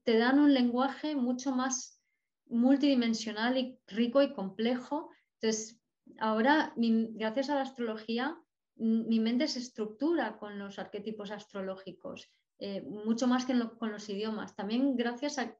te 0.03 0.17
dan 0.17 0.39
un 0.39 0.53
lenguaje 0.53 1.15
mucho 1.15 1.51
más 1.51 2.01
multidimensional 2.47 3.57
y 3.57 3.79
rico 3.87 4.21
y 4.21 4.33
complejo. 4.33 5.09
Entonces, 5.39 5.81
ahora, 6.19 6.73
gracias 6.75 7.49
a 7.49 7.55
la 7.55 7.61
astrología, 7.61 8.37
mi 8.77 9.19
mente 9.19 9.47
se 9.47 9.59
estructura 9.59 10.37
con 10.37 10.59
los 10.59 10.79
arquetipos 10.79 11.31
astrológicos, 11.31 12.29
eh, 12.59 12.81
mucho 12.81 13.27
más 13.27 13.45
que 13.45 13.53
con 13.79 13.91
los 13.91 14.09
idiomas. 14.09 14.55
También 14.55 14.97
gracias 14.97 15.37
a, 15.39 15.55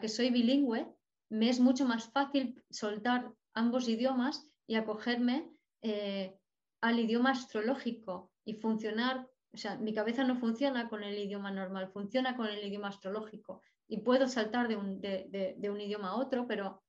que 0.00 0.08
soy 0.08 0.30
bilingüe, 0.30 0.86
me 1.30 1.48
es 1.48 1.60
mucho 1.60 1.84
más 1.84 2.10
fácil 2.10 2.62
soltar 2.70 3.32
ambos 3.54 3.88
idiomas 3.88 4.48
y 4.66 4.76
acogerme 4.76 5.50
eh, 5.82 6.36
al 6.80 7.00
idioma 7.00 7.32
astrológico 7.32 8.30
y 8.44 8.54
funcionar, 8.54 9.28
o 9.52 9.56
sea, 9.56 9.76
mi 9.76 9.92
cabeza 9.92 10.22
no 10.22 10.36
funciona 10.36 10.88
con 10.88 11.02
el 11.02 11.18
idioma 11.18 11.50
normal, 11.50 11.90
funciona 11.92 12.36
con 12.36 12.46
el 12.46 12.64
idioma 12.64 12.88
astrológico 12.88 13.62
y 13.90 13.98
puedo 13.98 14.28
saltar 14.28 14.68
de 14.68 14.76
un, 14.76 15.00
de 15.00 15.70
un 15.70 15.80
idioma 15.80 16.10
a 16.10 16.16
otro, 16.16 16.46
pero 16.46 16.82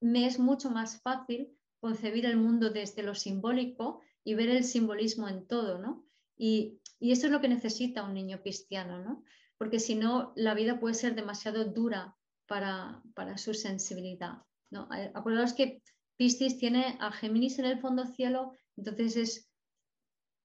me 0.00 0.26
es 0.26 0.38
mucho 0.38 0.70
más 0.70 1.00
fácil 1.00 1.56
concebir 1.80 2.26
el 2.26 2.36
mundo 2.36 2.70
desde 2.70 3.02
lo 3.02 3.14
simbólico 3.14 4.00
y 4.24 4.34
ver 4.34 4.48
el 4.48 4.64
simbolismo 4.64 5.28
en 5.28 5.46
todo, 5.46 5.78
¿no? 5.78 6.04
Y, 6.36 6.80
eso 7.00 7.26
es 7.26 7.32
lo 7.32 7.42
que 7.42 7.48
necesita 7.48 8.02
un 8.02 8.14
niño 8.14 8.40
cristiano, 8.40 8.98
¿no? 8.98 9.22
Porque 9.58 9.78
si 9.78 9.94
no, 9.94 10.32
la 10.36 10.54
vida 10.54 10.80
puede 10.80 10.94
ser 10.94 11.14
demasiado 11.14 11.66
dura 11.66 12.16
para, 12.46 13.02
su 13.36 13.52
sensibilidad, 13.52 14.38
¿no? 14.70 14.88
Acordaos 15.14 15.52
que 15.52 15.82
Piscis 16.16 16.56
tiene 16.56 16.96
a 17.00 17.12
Géminis 17.12 17.58
en 17.58 17.66
el 17.66 17.78
fondo 17.78 18.06
cielo, 18.06 18.52
entonces 18.76 19.16
es 19.16 19.50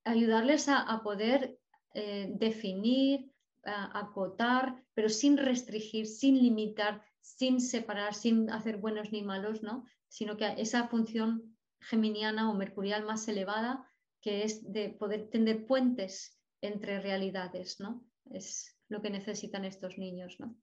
ayudarles 0.03 0.67
a, 0.67 1.01
poder 1.01 1.57
eh, 1.93 2.27
definir, 2.33 3.31
acotar, 3.69 4.83
pero 4.93 5.09
sin 5.09 5.37
restringir, 5.37 6.07
sin 6.07 6.41
limitar, 6.41 7.03
sin 7.21 7.61
separar, 7.61 8.13
sin 8.13 8.49
hacer 8.49 8.77
buenos 8.77 9.11
ni 9.11 9.23
malos, 9.23 9.63
¿no? 9.63 9.85
sino 10.09 10.35
que 10.35 10.55
esa 10.57 10.87
función 10.87 11.55
geminiana 11.79 12.49
o 12.49 12.53
mercurial 12.53 13.05
más 13.05 13.27
elevada, 13.27 13.87
que 14.21 14.43
es 14.43 14.71
de 14.73 14.89
poder 14.89 15.29
tener 15.29 15.65
puentes 15.65 16.37
entre 16.61 16.99
realidades, 16.99 17.79
¿no? 17.79 18.03
Es 18.31 18.75
lo 18.89 19.01
que 19.01 19.09
necesitan 19.09 19.63
estos 19.63 19.97
niños, 19.97 20.35
¿no? 20.39 20.57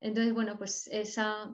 Entonces, 0.00 0.32
bueno, 0.32 0.56
pues 0.56 0.86
esa, 0.92 1.52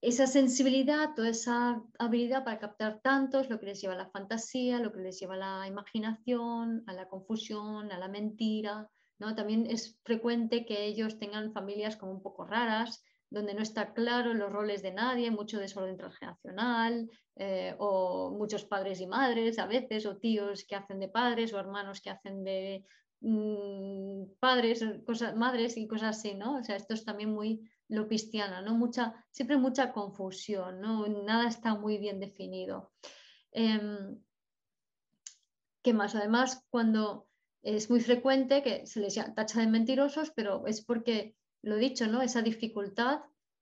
esa 0.00 0.26
sensibilidad, 0.26 1.14
toda 1.16 1.30
esa 1.30 1.82
habilidad 1.98 2.44
para 2.44 2.60
captar 2.60 3.00
tanto 3.00 3.40
es 3.40 3.50
lo 3.50 3.58
que 3.58 3.66
les 3.66 3.80
lleva 3.80 3.94
a 3.94 3.98
la 3.98 4.10
fantasía, 4.10 4.78
lo 4.78 4.92
que 4.92 5.00
les 5.00 5.18
lleva 5.18 5.34
a 5.34 5.38
la 5.38 5.66
imaginación, 5.66 6.84
a 6.86 6.92
la 6.92 7.08
confusión, 7.08 7.90
a 7.90 7.98
la 7.98 8.08
mentira, 8.08 8.88
También 9.18 9.66
es 9.66 9.98
frecuente 10.04 10.66
que 10.66 10.84
ellos 10.84 11.18
tengan 11.18 11.52
familias 11.52 11.96
como 11.96 12.12
un 12.12 12.22
poco 12.22 12.44
raras, 12.44 13.02
donde 13.30 13.54
no 13.54 13.62
está 13.62 13.92
claro 13.92 14.34
los 14.34 14.52
roles 14.52 14.82
de 14.82 14.92
nadie, 14.92 15.30
mucho 15.30 15.58
desorden 15.58 15.96
transgeneracional, 15.96 17.10
eh, 17.34 17.74
o 17.78 18.30
muchos 18.30 18.64
padres 18.64 19.00
y 19.00 19.06
madres 19.06 19.58
a 19.58 19.66
veces, 19.66 20.06
o 20.06 20.18
tíos 20.18 20.64
que 20.64 20.76
hacen 20.76 21.00
de 21.00 21.08
padres, 21.08 21.52
o 21.52 21.58
hermanos 21.58 22.00
que 22.00 22.10
hacen 22.10 22.44
de 22.44 22.84
mm, 23.20 24.36
padres, 24.38 24.84
cosas, 25.04 25.34
madres 25.34 25.76
y 25.76 25.88
cosas 25.88 26.18
así, 26.18 26.34
¿no? 26.34 26.58
O 26.58 26.62
sea, 26.62 26.76
esto 26.76 26.94
es 26.94 27.04
también 27.04 27.32
muy 27.32 27.68
lopistiana, 27.88 28.60
¿no? 28.60 28.74
Mucha, 28.74 29.14
siempre 29.30 29.56
mucha 29.56 29.92
confusión, 29.92 30.80
¿no? 30.80 31.06
Nada 31.06 31.48
está 31.48 31.74
muy 31.74 31.98
bien 31.98 32.20
definido. 32.20 32.92
Em, 33.50 34.20
¿Qué 35.82 35.94
más? 35.94 36.14
Además, 36.14 36.64
cuando 36.68 37.28
es 37.62 37.90
muy 37.90 38.00
frecuente 38.00 38.62
que 38.62 38.86
se 38.86 39.00
les 39.00 39.14
tacha 39.34 39.60
de 39.60 39.66
mentirosos, 39.66 40.30
pero 40.34 40.66
es 40.66 40.84
porque 40.84 41.34
lo 41.62 41.76
dicho, 41.76 42.06
¿no? 42.06 42.22
Esa 42.22 42.42
dificultad 42.42 43.20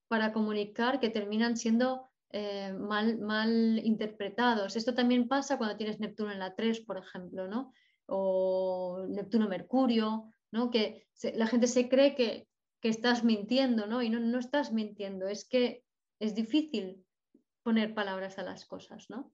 para 0.09 0.33
comunicar 0.33 1.01
que 1.01 1.11
terminan 1.11 1.57
siendo 1.57 2.09
eh, 2.31 2.73
mal, 2.73 3.19
mal, 3.19 3.81
interpretados. 3.85 4.77
Esto 4.77 4.95
también 4.95 5.29
pasa 5.29 5.57
cuando 5.57 5.77
tienes 5.77 6.01
Neptuno 6.01 6.33
en 6.33 6.41
la 6.41 6.55
3, 6.55 6.81
por 6.81 6.99
ejemplo, 6.99 7.49
¿no? 7.49 7.73
O 8.07 9.07
Neptuno-Mercurio, 9.09 10.31
¿no? 10.51 10.71
Que 10.71 11.07
la 11.35 11.47
gente 11.47 11.67
se 11.67 11.89
cree 11.89 12.15
que, 12.15 12.49
estás 12.83 13.25
mintiendo, 13.25 13.87
¿no? 13.87 14.03
Y 14.03 14.11
no, 14.11 14.21
no 14.21 14.39
estás 14.39 14.71
mintiendo, 14.71 15.27
es 15.27 15.49
que 15.49 15.85
es 16.21 16.35
difícil 16.35 17.03
poner 17.63 17.95
palabras 17.95 18.39
a 18.39 18.43
las 18.43 18.67
cosas, 18.67 19.09
¿no? 19.09 19.33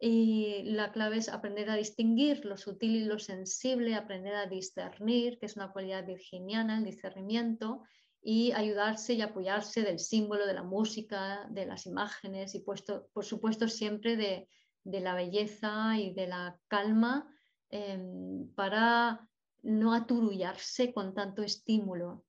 Y 0.00 0.62
la 0.64 0.92
clave 0.92 1.16
es 1.16 1.28
aprender 1.28 1.70
a 1.70 1.76
distinguir 1.76 2.44
lo 2.44 2.56
sutil 2.56 2.96
y 2.96 3.04
lo 3.04 3.18
sensible, 3.18 3.94
aprender 3.94 4.34
a 4.34 4.46
discernir, 4.46 5.38
que 5.38 5.46
es 5.46 5.56
una 5.56 5.72
cualidad 5.72 6.06
virginiana, 6.06 6.78
el 6.78 6.84
discernimiento, 6.84 7.82
y 8.20 8.52
ayudarse 8.52 9.14
y 9.14 9.22
apoyarse 9.22 9.82
del 9.82 9.98
símbolo, 9.98 10.46
de 10.46 10.54
la 10.54 10.62
música, 10.62 11.46
de 11.50 11.66
las 11.66 11.86
imágenes 11.86 12.54
y 12.54 12.60
puesto, 12.60 13.08
por 13.12 13.24
supuesto 13.24 13.68
siempre 13.68 14.16
de, 14.16 14.48
la 14.84 15.14
belleza 15.14 15.98
y 15.98 16.14
de 16.14 16.26
la 16.26 16.58
calma 16.68 17.28
em, 17.68 18.52
para 18.54 19.28
no 19.62 19.92
aturullarse 19.92 20.92
con 20.92 21.14
tanto 21.14 21.42
estímulo. 21.42 22.24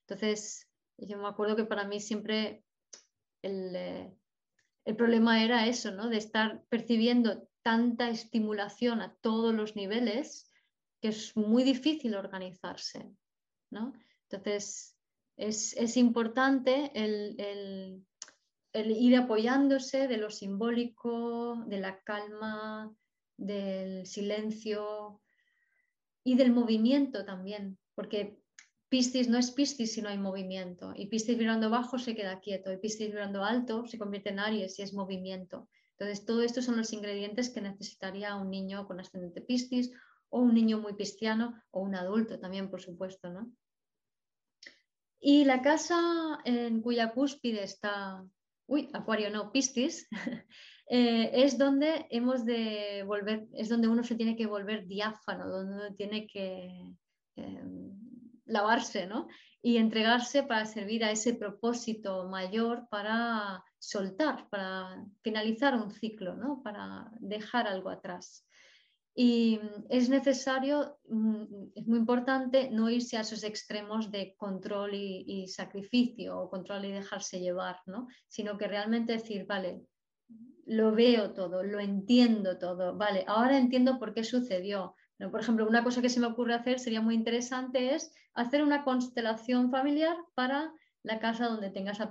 Entonces, 0.00 0.68
yo 0.98 1.18
me 1.18 1.28
acuerdo 1.28 1.56
que 1.56 1.64
para 1.64 1.86
mí 1.86 2.00
siempre 2.00 2.64
el, 3.42 3.74
eh, 3.74 4.16
el 4.86 4.94
problema 4.94 5.42
era 5.42 5.66
eso, 5.66 5.90
¿no? 5.90 6.08
De 6.08 6.16
estar 6.16 6.62
percibiendo 6.68 7.48
tanta 7.62 8.08
estimulación 8.08 9.02
a 9.02 9.14
todos 9.20 9.52
los 9.52 9.74
niveles 9.74 10.48
que 11.00 11.08
es 11.08 11.36
muy 11.36 11.64
difícil 11.64 12.14
organizarse, 12.14 13.10
¿no? 13.70 13.92
Entonces, 14.30 14.96
es, 15.36 15.96
importante 15.96 16.92
el, 16.94 18.06
ir 18.72 19.16
apoyándose 19.16 20.06
de 20.06 20.16
lo 20.18 20.30
simbólico, 20.30 21.64
de 21.66 21.80
la 21.80 22.00
calma, 22.02 22.94
del 23.36 24.06
silencio 24.06 25.20
y 26.24 26.36
del 26.36 26.52
movimiento 26.52 27.24
también, 27.24 27.76
porque 27.96 28.40
Piscis 28.88 29.28
no 29.28 29.38
es 29.38 29.50
Piscis 29.50 29.94
si 29.94 30.02
no 30.02 30.08
hay 30.08 30.18
movimiento. 30.18 30.92
Y 30.94 31.06
Piscis 31.06 31.36
vibrando 31.36 31.70
bajo 31.70 31.98
se 31.98 32.14
queda 32.14 32.40
quieto. 32.40 32.72
Y 32.72 32.78
Piscis 32.78 33.08
vibrando 33.08 33.44
alto 33.44 33.86
se 33.86 33.98
convierte 33.98 34.30
en 34.30 34.38
Aries 34.38 34.78
y 34.78 34.82
es 34.82 34.94
movimiento. 34.94 35.68
Entonces, 35.98 36.24
todo 36.26 36.42
esto 36.42 36.62
son 36.62 36.76
los 36.76 36.92
ingredientes 36.92 37.50
que 37.50 37.60
necesitaría 37.60 38.34
un 38.36 38.50
niño 38.50 38.86
con 38.86 39.00
ascendente 39.00 39.40
Piscis 39.40 39.92
o 40.28 40.40
un 40.40 40.54
niño 40.54 40.78
muy 40.78 40.94
pisciano 40.94 41.62
o 41.70 41.80
un 41.80 41.94
adulto 41.94 42.38
también, 42.38 42.70
por 42.70 42.82
supuesto, 42.82 43.30
¿no? 43.30 43.50
Y 45.18 45.44
la 45.44 45.62
casa 45.62 46.38
en 46.44 46.82
cuya 46.82 47.12
cúspide 47.12 47.62
está, 47.62 48.22
uy, 48.66 48.90
Acuario 48.92 49.30
no, 49.30 49.50
Piscis, 49.50 50.06
eh, 50.88 51.30
es 51.32 51.56
donde 51.56 52.06
hemos 52.10 52.44
de 52.44 53.02
volver, 53.06 53.48
es 53.54 53.68
donde 53.68 53.88
uno 53.88 54.04
se 54.04 54.14
tiene 54.14 54.36
que 54.36 54.46
volver 54.46 54.86
diáfano, 54.86 55.48
donde 55.48 55.74
uno 55.74 55.94
tiene 55.94 56.26
que 56.26 56.94
em, 57.36 58.05
lavarse 58.46 59.06
¿no? 59.06 59.28
y 59.62 59.78
entregarse 59.78 60.42
para 60.42 60.64
servir 60.64 61.04
a 61.04 61.10
ese 61.10 61.34
propósito 61.34 62.28
mayor 62.28 62.88
para 62.88 63.62
soltar, 63.78 64.48
para 64.48 65.04
finalizar 65.22 65.74
un 65.74 65.90
ciclo, 65.90 66.34
¿no? 66.36 66.62
para 66.62 67.10
dejar 67.20 67.66
algo 67.66 67.90
atrás. 67.90 68.46
Y 69.18 69.58
es 69.88 70.10
necesario, 70.10 70.98
mm, 71.08 71.44
es 71.74 71.86
muy 71.86 71.98
importante 71.98 72.70
no 72.70 72.90
irse 72.90 73.16
a 73.16 73.22
esos 73.22 73.44
extremos 73.44 74.10
de 74.10 74.34
control 74.36 74.94
y, 74.94 75.48
sacrificio 75.48 76.38
o 76.38 76.50
control 76.50 76.84
y 76.84 76.92
dejarse 76.92 77.40
llevar, 77.40 77.80
¿no? 77.86 78.08
sino 78.28 78.58
que 78.58 78.68
realmente 78.68 79.14
decir, 79.14 79.46
vale, 79.46 79.86
lo 80.66 80.92
veo 80.92 81.32
todo, 81.32 81.62
lo 81.62 81.80
entiendo 81.80 82.58
todo, 82.58 82.96
vale, 82.96 83.24
ahora 83.26 83.56
entiendo 83.56 83.98
por 83.98 84.12
qué 84.12 84.22
sucedió. 84.22 84.94
Por 85.18 85.40
ejemplo, 85.40 85.66
una 85.66 85.82
cosa 85.82 86.02
que 86.02 86.10
se 86.10 86.20
me 86.20 86.26
ocurre 86.26 86.54
hacer 86.54 86.78
sería 86.78 87.00
muy 87.00 87.14
interesante 87.14 87.94
es 87.94 88.12
hacer 88.34 88.62
una 88.62 88.84
constelación 88.84 89.70
familiar 89.70 90.16
para 90.34 90.72
la 91.02 91.18
casa 91.20 91.46
donde 91.46 91.70
tengas 91.70 92.00
a 92.00 92.10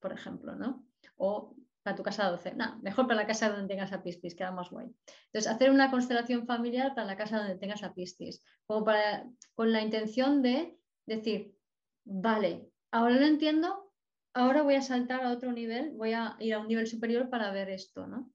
por 0.00 0.12
ejemplo, 0.12 0.54
¿no? 0.54 0.86
O 1.16 1.56
para 1.82 1.96
tu 1.96 2.02
casa 2.02 2.28
12. 2.28 2.54
No, 2.54 2.78
mejor 2.82 3.06
para 3.06 3.20
la 3.20 3.26
casa 3.26 3.48
donde 3.48 3.68
tengas 3.68 3.92
a 3.92 4.02
Piscis, 4.02 4.34
queda 4.34 4.50
más 4.50 4.70
guay. 4.70 4.88
Entonces, 5.26 5.46
hacer 5.50 5.70
una 5.70 5.90
constelación 5.90 6.44
familiar 6.44 6.94
para 6.94 7.06
la 7.06 7.16
casa 7.16 7.38
donde 7.38 7.56
tengas 7.56 7.82
a 7.84 7.94
Piscis, 7.94 8.42
para, 8.66 9.24
con 9.54 9.72
la 9.72 9.82
intención 9.82 10.42
de 10.42 10.76
decir, 11.06 11.56
vale, 12.04 12.68
ahora 12.90 13.14
lo 13.14 13.26
entiendo, 13.26 13.92
ahora 14.34 14.62
voy 14.62 14.74
a 14.74 14.82
saltar 14.82 15.22
a 15.22 15.30
otro 15.30 15.52
nivel, 15.52 15.92
voy 15.92 16.12
a 16.12 16.36
ir 16.40 16.54
a 16.54 16.58
un 16.58 16.66
nivel 16.66 16.88
superior 16.88 17.30
para 17.30 17.52
ver 17.52 17.70
esto, 17.70 18.08
¿no? 18.08 18.32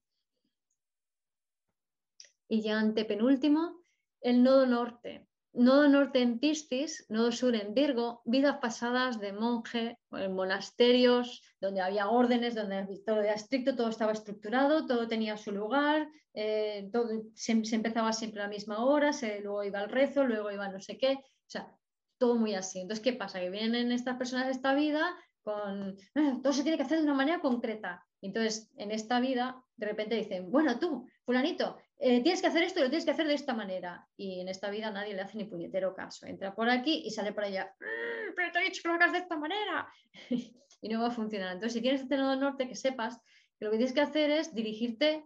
Y 2.48 2.62
ya 2.62 2.80
ante 2.80 3.04
penúltimo, 3.04 3.81
el 4.22 4.42
nodo 4.42 4.66
norte 4.66 5.26
nodo 5.52 5.88
norte 5.88 6.22
en 6.22 6.38
Piscis, 6.38 7.04
nodo 7.08 7.30
sur 7.30 7.54
en 7.54 7.74
Virgo, 7.74 8.22
vidas 8.24 8.58
pasadas 8.58 9.20
de 9.20 9.32
monje 9.32 9.98
en 10.12 10.34
monasterios, 10.34 11.42
donde 11.60 11.80
había 11.80 12.08
órdenes, 12.08 12.54
donde 12.54 12.86
todo 13.04 13.20
era 13.20 13.34
estricto, 13.34 13.76
todo 13.76 13.88
estaba 13.88 14.12
estructurado, 14.12 14.86
todo 14.86 15.08
tenía 15.08 15.36
su 15.36 15.52
lugar, 15.52 16.08
eh, 16.34 16.88
todo, 16.92 17.08
se, 17.34 17.52
empezaba 17.52 18.12
siempre 18.12 18.40
a 18.40 18.44
la 18.44 18.50
misma 18.50 18.84
hora, 18.84 19.12
se, 19.12 19.40
luego 19.40 19.62
iba 19.62 19.80
al 19.80 19.90
rezo, 19.90 20.24
luego 20.24 20.50
iba 20.50 20.68
no 20.68 20.80
sé 20.80 20.96
qué, 20.96 21.12
o 21.12 21.50
sea, 21.50 21.70
todo 22.18 22.36
muy 22.36 22.54
así. 22.54 22.80
Entonces, 22.80 23.04
¿qué 23.04 23.12
pasa? 23.12 23.40
Que 23.40 23.50
vienen 23.50 23.92
estas 23.92 24.16
personas 24.16 24.46
de 24.46 24.52
esta 24.52 24.74
vida 24.74 25.14
con, 25.42 25.96
ah, 26.14 26.38
todo 26.42 26.52
se 26.52 26.62
tiene 26.62 26.78
que 26.78 26.84
hacer 26.84 26.98
de 26.98 27.04
una 27.04 27.14
manera 27.14 27.40
concreta. 27.40 28.06
Entonces, 28.22 28.70
en 28.76 28.92
esta 28.92 29.20
vida, 29.20 29.62
de 29.76 29.86
repente 29.86 30.14
dicen, 30.14 30.50
bueno, 30.50 30.78
tú, 30.78 31.08
fulanito, 31.24 31.76
eh, 32.04 32.20
tienes 32.20 32.40
que 32.40 32.48
hacer 32.48 32.64
esto 32.64 32.80
y 32.80 32.82
lo 32.82 32.88
tienes 32.88 33.04
que 33.04 33.12
hacer 33.12 33.28
de 33.28 33.34
esta 33.34 33.54
manera. 33.54 34.08
Y 34.16 34.40
en 34.40 34.48
esta 34.48 34.70
vida 34.70 34.90
nadie 34.90 35.14
le 35.14 35.22
hace 35.22 35.38
ni 35.38 35.44
puñetero 35.44 35.94
caso. 35.94 36.26
Entra 36.26 36.52
por 36.52 36.68
aquí 36.68 37.02
y 37.04 37.10
sale 37.12 37.32
por 37.32 37.44
allá, 37.44 37.72
mm, 37.78 38.34
pero 38.34 38.50
te 38.50 38.58
he 38.58 38.64
dicho 38.64 38.82
que 38.82 38.88
lo 38.88 38.94
hagas 38.94 39.12
de 39.12 39.18
esta 39.18 39.36
manera. 39.36 39.88
y 40.82 40.88
no 40.88 41.00
va 41.00 41.06
a 41.06 41.12
funcionar. 41.12 41.52
Entonces, 41.52 41.74
si 41.74 41.80
quieres 41.80 42.02
hacer 42.02 42.18
el 42.18 42.40
norte, 42.40 42.66
que 42.66 42.74
sepas 42.74 43.20
que 43.56 43.64
lo 43.64 43.70
que 43.70 43.76
tienes 43.76 43.94
que 43.94 44.00
hacer 44.00 44.32
es 44.32 44.52
dirigirte 44.52 45.24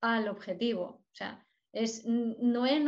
al 0.00 0.26
objetivo. 0.26 0.84
O 0.84 1.14
sea, 1.14 1.46
es, 1.72 2.04
no 2.04 2.66
es, 2.66 2.82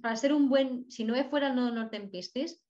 para 0.00 0.14
ser 0.14 0.32
un 0.32 0.48
buen, 0.48 0.88
si 0.92 1.02
no 1.02 1.16
fuera 1.24 1.48
el 1.48 1.56
nodo 1.56 1.72
norte 1.72 1.96
en 1.96 2.08
Piscis, 2.08 2.62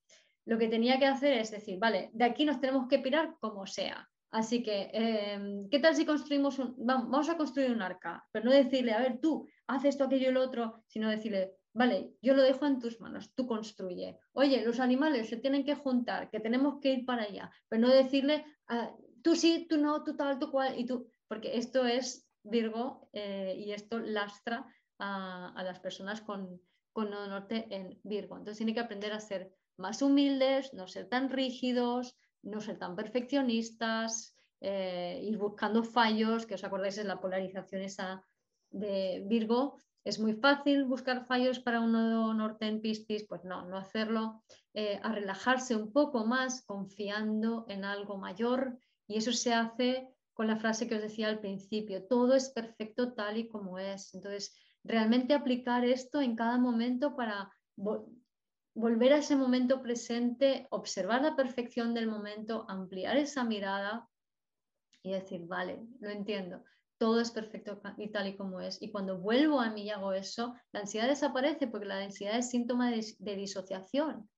lo 0.46 0.56
que 0.56 0.68
tenía 0.68 0.98
que 0.98 1.06
hacer 1.06 1.34
es 1.34 1.50
decir, 1.50 1.78
vale, 1.78 2.08
de 2.14 2.24
aquí 2.24 2.46
nos 2.46 2.58
tenemos 2.58 2.88
que 2.88 3.00
pirar 3.00 3.36
como 3.38 3.66
sea. 3.66 4.08
Así 4.30 4.62
que, 4.62 4.90
em, 4.92 5.68
¿qué 5.68 5.80
tal 5.80 5.94
si 5.96 6.06
construimos 6.06 6.58
un, 6.58 6.74
vamos, 6.78 7.28
a 7.28 7.36
construir 7.36 7.72
un 7.72 7.82
arca? 7.82 8.24
Pero 8.30 8.44
no 8.44 8.52
decirle, 8.52 8.92
a 8.92 9.00
ver, 9.00 9.18
tú, 9.20 9.48
haz 9.70 9.84
esto, 9.84 10.04
aquello 10.04 10.30
y 10.30 10.32
lo 10.32 10.42
otro, 10.42 10.82
sino 10.88 11.08
decirle, 11.08 11.56
vale, 11.72 12.14
yo 12.20 12.34
lo 12.34 12.42
dejo 12.42 12.66
en 12.66 12.80
tus 12.80 13.00
manos, 13.00 13.32
tú 13.34 13.46
construye. 13.46 14.18
Oye, 14.32 14.64
los 14.64 14.80
animales 14.80 15.28
se 15.28 15.36
tienen 15.36 15.64
que 15.64 15.74
juntar, 15.74 16.30
que 16.30 16.40
tenemos 16.40 16.80
que 16.80 16.92
ir 16.92 17.06
para 17.06 17.22
allá, 17.22 17.50
pero 17.68 17.82
no 17.82 17.88
decirle, 17.88 18.44
ah, 18.68 18.90
tú 19.22 19.36
sí, 19.36 19.66
tú 19.68 19.78
no, 19.78 20.02
tú 20.02 20.16
tal, 20.16 20.38
tú 20.38 20.50
cual, 20.50 20.78
y 20.78 20.86
tú, 20.86 21.10
porque 21.28 21.56
esto 21.56 21.86
es 21.86 22.28
Virgo 22.42 23.08
eh, 23.12 23.54
y 23.58 23.72
esto 23.72 23.98
lastra 23.98 24.66
a, 24.98 25.62
las 25.62 25.78
personas 25.78 26.20
con, 26.20 26.60
con 26.92 27.10
norte 27.10 27.66
en 27.70 28.00
Virgo. 28.02 28.36
Entonces 28.36 28.58
tiene 28.58 28.74
que 28.74 28.80
aprender 28.80 29.12
a 29.12 29.20
ser 29.20 29.54
más 29.76 30.02
humildes, 30.02 30.74
no 30.74 30.86
ser 30.86 31.08
tan 31.08 31.30
rígidos, 31.30 32.16
no 32.42 32.60
ser 32.60 32.78
tan 32.78 32.96
perfeccionistas, 32.96 34.34
eh, 34.60 35.20
ir 35.22 35.38
buscando 35.38 35.82
fallos, 35.82 36.44
que 36.44 36.54
os 36.54 36.64
acordáis 36.64 36.98
es 36.98 37.06
la 37.06 37.20
polarización 37.20 37.82
esa 37.82 38.22
de 38.70 39.22
Virgo. 39.26 39.76
Es 40.04 40.18
muy 40.18 40.34
fácil 40.34 40.84
buscar 40.84 41.26
fallos 41.26 41.58
para 41.58 41.80
un 41.80 41.92
nodo 41.92 42.32
norte 42.32 42.66
en 42.66 42.80
Piscis, 42.80 43.26
pues 43.28 43.44
no, 43.44 43.66
no 43.66 43.76
hacerlo, 43.76 44.42
eh, 44.72 44.98
a 45.02 45.12
relajarse 45.12 45.76
un 45.76 45.92
poco 45.92 46.24
más 46.24 46.64
confiando 46.64 47.66
en 47.68 47.84
algo 47.84 48.16
mayor 48.16 48.78
y 49.06 49.18
eso 49.18 49.32
se 49.32 49.52
hace 49.52 50.08
con 50.32 50.46
la 50.46 50.56
frase 50.56 50.88
que 50.88 50.94
os 50.94 51.02
decía 51.02 51.28
al 51.28 51.40
principio, 51.40 52.06
todo 52.06 52.34
es 52.34 52.48
perfecto 52.48 53.12
tal 53.12 53.36
y 53.36 53.48
como 53.48 53.78
es. 53.78 54.14
Entonces, 54.14 54.54
realmente 54.84 55.34
aplicar 55.34 55.84
esto 55.84 56.20
en 56.20 56.34
cada 56.34 56.56
momento 56.56 57.14
para 57.14 57.52
volver 57.76 59.12
a 59.12 59.18
ese 59.18 59.36
momento 59.36 59.82
presente, 59.82 60.66
observar 60.70 61.22
la 61.22 61.36
perfección 61.36 61.92
del 61.92 62.06
momento, 62.06 62.64
ampliar 62.68 63.16
esa 63.16 63.44
mirada 63.44 64.08
y 65.02 65.12
decir, 65.12 65.46
vale, 65.46 65.82
lo 66.00 66.08
entiendo, 66.08 66.62
todo 67.00 67.18
es 67.18 67.30
perfecto 67.30 67.80
y 67.96 68.12
tal 68.12 68.28
y 68.28 68.36
como 68.36 68.60
es. 68.60 68.80
Y 68.82 68.90
cuando 68.90 69.18
vuelvo 69.18 69.58
a 69.58 69.70
mí 69.70 69.84
y 69.84 69.90
hago 69.90 70.12
eso, 70.12 70.54
la 70.70 70.80
ansiedad 70.80 71.08
desaparece 71.08 71.66
porque 71.66 71.86
la 71.86 71.96
ansiedad 71.96 72.36
es 72.36 72.50
síntoma 72.50 72.90
de, 72.90 73.36
disociación. 73.36 74.28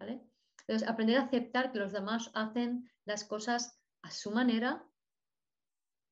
Entonces, 0.00 0.88
aprender 0.88 1.18
a 1.18 1.22
aceptar 1.22 1.70
que 1.70 1.78
los 1.78 1.92
demás 1.92 2.32
hacen 2.34 2.90
las 3.04 3.24
cosas 3.24 3.78
a 4.02 4.10
su 4.10 4.32
manera 4.32 4.84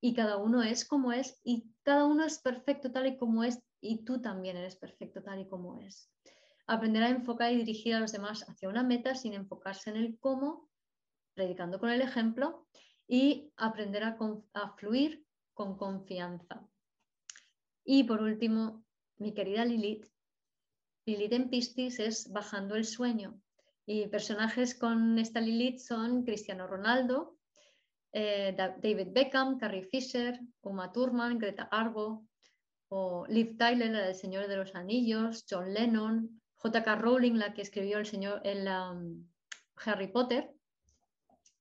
y 0.01 0.15
cada 0.15 0.37
uno 0.37 0.63
es 0.63 0.87
como 0.87 1.13
es 1.13 1.41
y 1.43 1.75
cada 1.83 2.07
uno 2.07 2.25
es 2.25 2.39
perfecto 2.39 2.93
tal 2.93 3.09
y 3.09 3.17
como 3.17 3.43
es 3.43 3.61
y 3.81 4.05
tú 4.05 4.23
también 4.23 4.57
eres 4.57 4.77
perfecto 4.77 5.23
tal 5.25 5.41
y 5.41 5.49
como 5.49 5.81
es 5.81 6.09
aprender 6.69 7.03
a 7.03 7.09
enfocar 7.09 7.53
y 7.53 7.57
dirigir 7.57 7.97
a 7.97 8.01
los 8.01 8.13
demás 8.13 8.49
hacia 8.49 8.69
una 8.69 8.85
meta 8.85 9.17
sin 9.17 9.35
enfocarse 9.35 9.91
en 9.91 9.97
el 9.97 10.19
cómo, 10.21 10.71
predicando 11.35 11.81
con 11.81 11.91
el 11.91 12.01
ejemplo 12.01 12.69
y 13.09 13.53
aprender 13.57 14.05
a, 14.05 14.17
fluir 14.77 15.27
con 15.61 15.77
confianza. 15.77 16.67
Y 17.85 18.05
por 18.05 18.23
último, 18.23 18.83
mi 19.19 19.35
querida 19.35 19.63
Lilith. 19.67 20.07
Lilith 21.05 21.35
en 21.35 21.51
Piscis 21.51 21.99
es 21.99 22.33
bajando 22.33 22.77
el 22.77 22.87
sueño. 22.87 23.39
Y 23.85 24.07
personajes 24.07 24.75
con 24.75 25.19
esta 25.19 25.39
Lilith 25.39 25.81
son 25.81 26.25
Cristiano 26.25 26.67
Ronaldo, 26.67 27.37
eh, 28.15 28.57
David 28.57 29.09
Beckham, 29.13 29.59
Carrie 29.59 29.83
Fisher, 29.83 30.41
Uma 30.63 30.91
Thurman, 30.93 31.39
Greta 31.39 31.69
Garbo, 31.71 32.27
o 32.89 33.27
Liv 33.29 33.59
Tyler, 33.59 33.91
la 33.91 34.07
del 34.07 34.15
Señor 34.15 34.49
de 34.49 34.57
los 34.57 34.75
Anillos, 34.75 35.45
John 35.47 35.75
Lennon, 35.75 36.41
J.K. 36.55 36.97
Rowling, 36.97 37.35
la 37.35 37.53
que 37.53 37.61
escribió 37.61 37.99
el 37.99 38.07
señor 38.07 38.41
el, 38.45 38.67
Harry 39.77 40.07
Potter. 40.07 40.55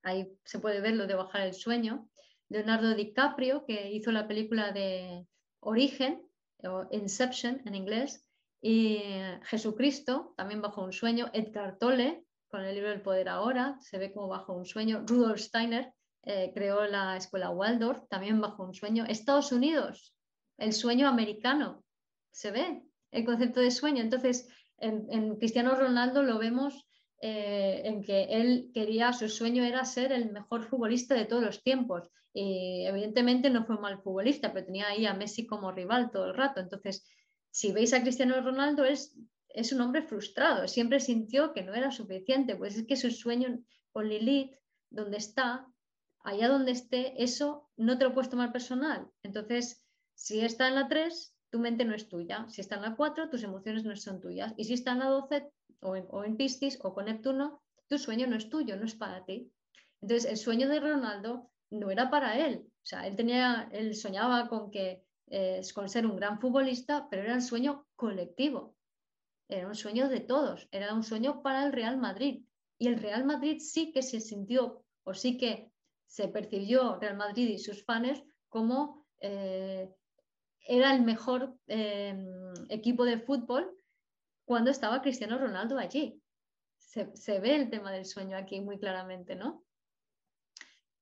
Ahí 0.04 0.32
se 0.46 0.60
puede 0.60 0.80
ver 0.80 0.96
lo 0.96 1.06
de 1.06 1.16
bajar 1.16 1.42
el 1.42 1.54
sueño. 1.54 2.09
Leonardo 2.50 2.96
DiCaprio, 2.96 3.66
que 3.66 3.92
hizo 3.92 4.12
la 4.12 4.28
película 4.28 4.72
de 4.72 5.26
Origen, 5.60 6.22
o 6.64 6.88
Inception 6.92 7.62
en 7.66 7.76
inglés. 7.76 8.26
Y 8.62 9.00
Jesucristo, 9.44 10.34
también 10.36 10.62
bajo 10.62 10.84
un 10.84 10.92
sueño. 10.92 11.30
Edgar 11.34 11.78
Tolle, 11.78 12.26
con 12.50 12.66
el 12.66 12.76
libro 12.76 12.92
El 12.92 13.02
Poder 13.02 13.30
Ahora, 13.30 13.78
se 13.80 13.98
ve 13.98 14.12
como 14.12 14.28
bajo 14.28 14.54
un 14.54 14.66
sueño. 14.66 15.04
Rudolf 15.06 15.40
Steiner 15.40 15.94
eh, 16.24 16.52
creó 16.54 16.86
la 16.86 17.16
escuela 17.16 17.52
Waldorf, 17.52 18.08
también 18.10 18.42
bajo 18.42 18.64
un 18.64 18.74
sueño. 18.74 19.06
Estados 19.08 19.52
Unidos, 19.52 20.16
el 20.58 20.74
sueño 20.74 21.08
americano, 21.08 21.84
se 22.32 22.52
ve 22.52 22.84
el 23.12 23.26
concepto 23.26 23.62
de 23.62 23.72
sueño. 23.72 24.02
Entonces, 24.02 24.48
en, 24.78 25.36
Cristiano 25.38 25.76
Ronaldo 25.76 26.24
lo 26.24 26.38
vemos 26.38 26.88
eh, 27.22 27.82
en 27.84 28.02
que 28.02 28.24
él 28.30 28.72
quería, 28.74 29.12
su 29.12 29.28
sueño 29.28 29.64
era 29.64 29.84
ser 29.84 30.14
el 30.14 30.32
mejor 30.32 30.64
futbolista 30.64 31.16
de 31.16 31.26
todos 31.26 31.44
los 31.44 31.62
tiempos. 31.64 32.10
Y 32.34 32.86
evidentemente 32.86 33.50
no 33.50 33.66
fue 33.66 33.78
mal 33.78 34.02
futbolista, 34.02 34.54
pero 34.54 34.66
tenía 34.66 34.88
ahí 34.88 35.06
a 35.06 35.14
Messi 35.14 35.46
como 35.46 35.72
rival 35.72 36.12
todo 36.12 36.28
el 36.28 36.36
rato. 36.36 36.62
Entonces, 36.62 37.06
si 37.52 37.72
veis 37.74 37.94
a 37.94 38.02
Cristiano 38.02 38.40
Ronaldo, 38.42 38.86
es, 38.86 39.18
es 39.50 39.74
un 39.74 39.82
hombre 39.82 40.04
frustrado, 40.04 40.68
siempre 40.68 41.00
sintió 41.00 41.54
que 41.54 41.64
no 41.64 41.74
era 41.74 41.92
suficiente. 41.92 42.56
Pues 42.56 42.78
es 42.78 42.86
que 42.86 42.96
su 42.96 43.12
sueño 43.12 43.60
con 43.92 44.08
Lilith, 44.08 44.56
donde 44.90 45.18
está, 45.18 45.68
allá 46.24 46.48
donde 46.48 46.72
esté, 46.72 47.22
eso 47.22 47.70
no 47.76 47.98
te 47.98 48.06
lo 48.06 48.14
puedes 48.14 48.30
tomar 48.30 48.54
personal. 48.54 49.10
Entonces, 49.24 49.86
si 50.14 50.40
está 50.40 50.68
en 50.68 50.76
la 50.76 50.88
3, 50.88 51.36
tu 51.50 51.60
mente 51.60 51.84
no 51.84 51.96
es 51.96 52.08
tuya. 52.08 52.46
Si 52.48 52.62
está 52.62 52.76
en 52.76 52.84
la 52.84 52.96
4, 52.96 53.30
tus 53.30 53.44
emociones 53.44 53.84
no 53.84 53.96
son 53.98 54.22
tuyas. 54.22 54.54
Y 54.56 54.66
si 54.66 54.74
está 54.74 54.92
en 54.94 55.00
la 55.00 55.08
12 55.08 55.52
o 55.82 55.96
en, 55.96 56.06
o 56.10 56.24
o 56.24 56.94
con 56.94 57.06
Neptuno, 57.06 57.62
tu 57.88 57.98
sueño 57.98 58.28
no 58.28 58.36
es 58.36 58.50
tuyo, 58.50 58.76
no 58.78 58.86
es 58.86 58.96
para 58.96 59.26
ti. 59.26 59.52
Entonces, 60.02 60.30
el 60.30 60.38
sueño 60.38 60.70
de 60.70 60.80
Ronaldo 60.80 61.50
no 61.72 61.92
era 61.92 62.10
para 62.10 62.38
él. 62.38 62.66
O 62.68 62.86
sea, 62.86 63.08
él, 63.08 63.16
tenía, 63.16 63.70
él 63.72 63.96
soñaba 63.96 64.48
con, 64.48 64.72
que, 64.72 65.04
eh, 65.28 65.62
con 65.74 65.90
ser 65.90 66.06
un 66.06 66.16
gran 66.16 66.40
futbolista, 66.40 67.08
pero 67.10 67.24
era 67.24 67.36
un 67.36 67.42
sueño 67.42 67.88
colectivo. 67.96 68.76
Era 69.48 69.68
un 69.68 69.76
sueño 69.76 70.08
de 70.10 70.20
todos. 70.20 70.68
Era 70.72 70.94
un 70.94 71.04
sueño 71.04 71.42
para 71.42 71.66
el 71.66 71.74
Real 71.74 71.98
Madrid. 71.98 72.44
Y 72.78 72.88
el 72.88 73.00
Real 73.00 73.26
Madrid 73.26 73.58
sí 73.60 73.92
que 73.92 74.02
se 74.02 74.22
sintió 74.22 74.84
o 75.04 75.14
sí 75.14 75.38
que 75.38 75.72
se 76.06 76.28
percibió 76.28 76.98
Real 76.98 77.18
Madrid 77.18 77.50
y 77.50 77.60
sus 77.60 77.84
fans 77.84 78.24
como 78.48 79.06
eh, 79.22 79.90
era 80.68 80.96
el 80.96 81.02
mejor 81.04 81.56
eh, 81.68 82.16
equipo 82.70 83.06
de 83.06 83.20
fútbol 83.20 83.76
cuando 84.50 84.72
estaba 84.72 85.04
Cristiano 85.04 85.38
Ronaldo 85.38 85.78
allí. 85.78 86.24
Se, 86.80 87.40
ve 87.40 87.56
el 87.56 87.70
tema 87.70 87.92
del 87.92 88.08
sueño 88.08 88.36
aquí 88.36 88.60
muy 88.62 88.80
claramente, 88.80 89.36
¿no? 89.36 89.64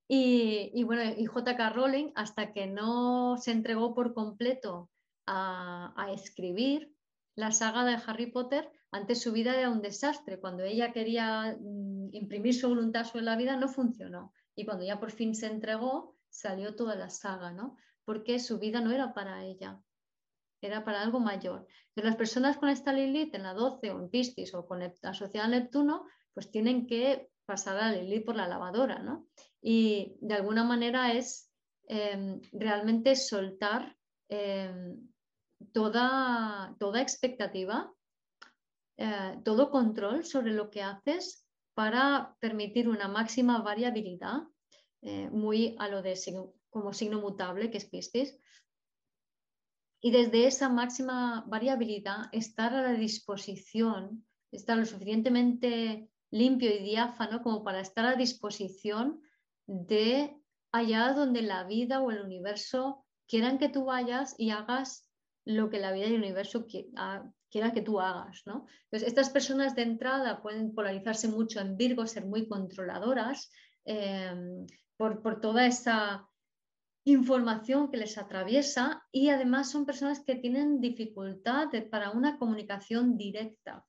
Y, 0.06 0.84
bueno, 0.84 1.04
y 1.18 1.28
JK 1.28 1.74
Rowling, 1.74 2.12
hasta 2.16 2.52
que 2.52 2.68
no 2.68 3.38
se 3.38 3.52
entregó 3.52 3.96
por 3.96 4.14
completo 4.14 4.92
a, 5.26 5.94
a 5.96 6.12
escribir 6.12 6.94
la 7.36 7.54
saga 7.54 7.86
de 7.86 7.98
Harry 8.06 8.32
Potter, 8.32 8.70
antes 8.92 9.22
su 9.22 9.32
vida 9.32 9.56
era 9.56 9.70
un 9.70 9.82
desastre. 9.82 10.42
Cuando 10.42 10.64
ella 10.64 10.92
quería 10.92 11.58
mm, 11.58 12.10
imprimir 12.12 12.54
su 12.54 12.68
voluntad 12.68 13.06
sobre 13.06 13.24
la 13.24 13.38
vida, 13.38 13.56
no 13.56 13.70
funcionó. 13.70 14.34
Y 14.58 14.66
cuando 14.66 14.84
ya 14.84 15.00
por 15.00 15.12
fin 15.12 15.34
se 15.34 15.48
entregó, 15.48 16.18
salió 16.30 16.76
toda 16.76 16.96
la 16.96 17.10
saga, 17.10 17.54
¿no? 17.54 17.78
Porque 18.04 18.40
su 18.40 18.60
vida 18.60 18.82
no 18.82 18.92
era 18.92 19.14
para 19.14 19.46
ella, 19.46 19.82
era 20.62 20.84
para 20.84 21.02
algo 21.02 21.20
mayor. 21.20 21.68
Pero 21.94 22.08
las 22.08 22.18
personas 22.18 22.58
con 22.58 22.70
esta 22.70 22.94
Lilith 22.94 23.34
en 23.36 23.44
la 23.44 23.54
12 23.54 23.92
o 23.92 24.00
en 24.00 24.10
Piscis 24.10 24.54
o 24.54 24.66
con 24.66 24.82
asociada 24.82 25.48
a 25.48 25.50
Neptuno, 25.50 26.06
pues 26.34 26.52
tienen 26.52 26.88
que 26.88 27.30
pasar 27.46 27.78
a 27.78 27.92
Lilith 27.92 28.26
por 28.26 28.36
la 28.36 28.48
lavadora, 28.48 29.00
¿no? 29.00 29.28
Y 29.62 30.18
de 30.22 30.36
alguna 30.36 30.64
manera 30.64 31.14
es 31.14 31.52
em, 31.88 32.42
realmente 32.52 33.16
soltar 33.16 33.96
em, 34.30 35.08
toda, 35.72 36.76
toda 36.80 37.02
expectativa, 37.02 37.92
eh, 38.98 39.40
todo 39.44 39.72
control 39.72 40.26
sobre 40.26 40.54
lo 40.54 40.70
que 40.70 40.82
haces 40.82 41.46
para 41.74 42.36
permitir 42.40 42.90
una 42.90 43.08
máxima 43.08 43.62
variabilidad, 43.62 44.42
eh, 45.04 45.30
muy 45.30 45.76
a 45.80 45.88
lo 45.88 46.02
de 46.02 46.16
como 46.70 46.94
signo 46.94 47.22
mutable 47.22 47.70
que 47.70 47.78
es 47.78 47.86
Piscis. 47.86 48.38
Y 50.02 50.12
desde 50.12 50.48
esa 50.48 50.70
máxima 50.70 51.44
variabilidad, 51.48 52.26
estar 52.32 52.74
a 52.74 52.84
la 52.84 52.94
disposición, 52.94 54.26
estar 54.52 54.78
lo 54.78 54.86
suficientemente 54.86 56.10
limpio 56.32 56.70
y 56.74 56.84
diáfano 56.84 57.42
como 57.42 57.64
para 57.64 57.80
estar 57.80 58.06
a 58.06 58.16
disposición 58.16 59.22
de 59.66 60.38
allá 60.72 61.14
donde 61.14 61.42
la 61.42 61.64
vida 61.64 62.02
o 62.02 62.12
el 62.12 62.22
universo 62.22 63.06
quieran 63.28 63.58
que 63.58 63.70
tú 63.70 63.86
vayas 63.86 64.36
y 64.38 64.52
hagas 64.52 65.10
lo 65.46 65.70
que 65.70 65.80
la 65.80 65.92
vida 65.92 66.08
y 66.08 66.14
el 66.14 66.22
universo 66.22 66.66
quiera 66.66 67.72
que 67.74 67.82
tú 67.82 68.00
hagas. 68.00 68.44
¿no? 68.46 68.66
Entonces, 68.86 69.08
estas 69.08 69.30
personas 69.30 69.76
de 69.76 69.84
entrada 69.84 70.42
pueden 70.42 70.74
polarizarse 70.74 71.28
mucho 71.28 71.60
en 71.60 71.78
Virgo, 71.78 72.06
ser 72.06 72.26
muy 72.26 72.48
controladoras 72.48 73.52
em, 73.86 74.66
por, 74.98 75.40
toda 75.40 75.66
esa 75.66 76.28
información 77.12 77.90
que 77.90 77.98
les 77.98 78.18
atraviesa 78.18 79.04
y 79.12 79.30
además 79.30 79.72
son 79.72 79.86
personas 79.86 80.20
que 80.20 80.36
tienen 80.36 80.82
dificultad 80.82 81.68
para 81.90 82.12
una 82.12 82.38
comunicación 82.38 83.18
directa. 83.18 83.86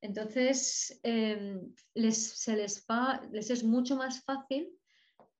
Entonces, 0.00 1.00
em, 1.02 1.72
les, 1.94 2.40
se 2.40 2.56
les, 2.56 2.84
va, 2.90 3.20
les 3.30 3.50
es 3.50 3.64
mucho 3.64 3.96
más 3.96 4.22
fácil 4.24 4.68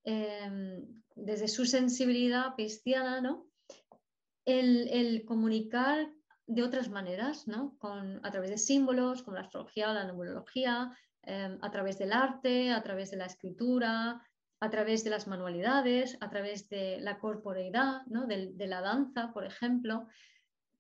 em, 0.05 0.85
desde 1.15 1.49
su 1.49 1.65
sensibilidad 1.65 2.55
cristiana, 2.55 3.21
¿no? 3.21 3.47
el, 4.45 5.25
comunicar 5.25 6.11
de 6.47 6.63
otras 6.63 6.91
maneras, 6.91 7.47
¿no? 7.47 7.77
Con, 7.79 8.25
a 8.25 8.31
través 8.31 8.51
de 8.51 8.59
símbolos, 8.59 9.23
como 9.23 9.37
la 9.37 9.43
astrología 9.43 9.93
la 9.93 10.07
numerología, 10.07 10.91
em, 11.23 11.59
a 11.61 11.71
través 11.71 11.99
del 11.99 12.13
arte, 12.13 12.73
a 12.73 12.83
través 12.83 13.11
de 13.11 13.17
la 13.17 13.27
escritura, 13.27 14.21
a 14.63 14.71
través 14.71 15.03
de 15.03 15.11
las 15.11 15.27
manualidades, 15.27 16.17
a 16.21 16.31
través 16.31 16.69
de 16.69 17.01
la 17.01 17.19
corporeidad, 17.19 18.07
¿no? 18.07 18.29
de, 18.29 18.55
la 18.69 18.81
danza, 18.81 19.33
por 19.33 19.45
ejemplo. 19.45 20.07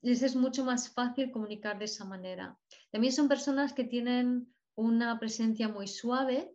Les 0.02 0.22
es 0.22 0.36
mucho 0.36 0.64
más 0.64 0.88
fácil 0.94 1.32
comunicar 1.32 1.80
de 1.80 1.86
esa 1.86 2.04
manera. 2.04 2.56
También 2.92 3.12
son 3.12 3.26
personas 3.26 3.72
que 3.72 3.82
tienen 3.82 4.54
una 4.76 5.18
presencia 5.18 5.66
muy 5.66 5.88
suave, 5.88 6.54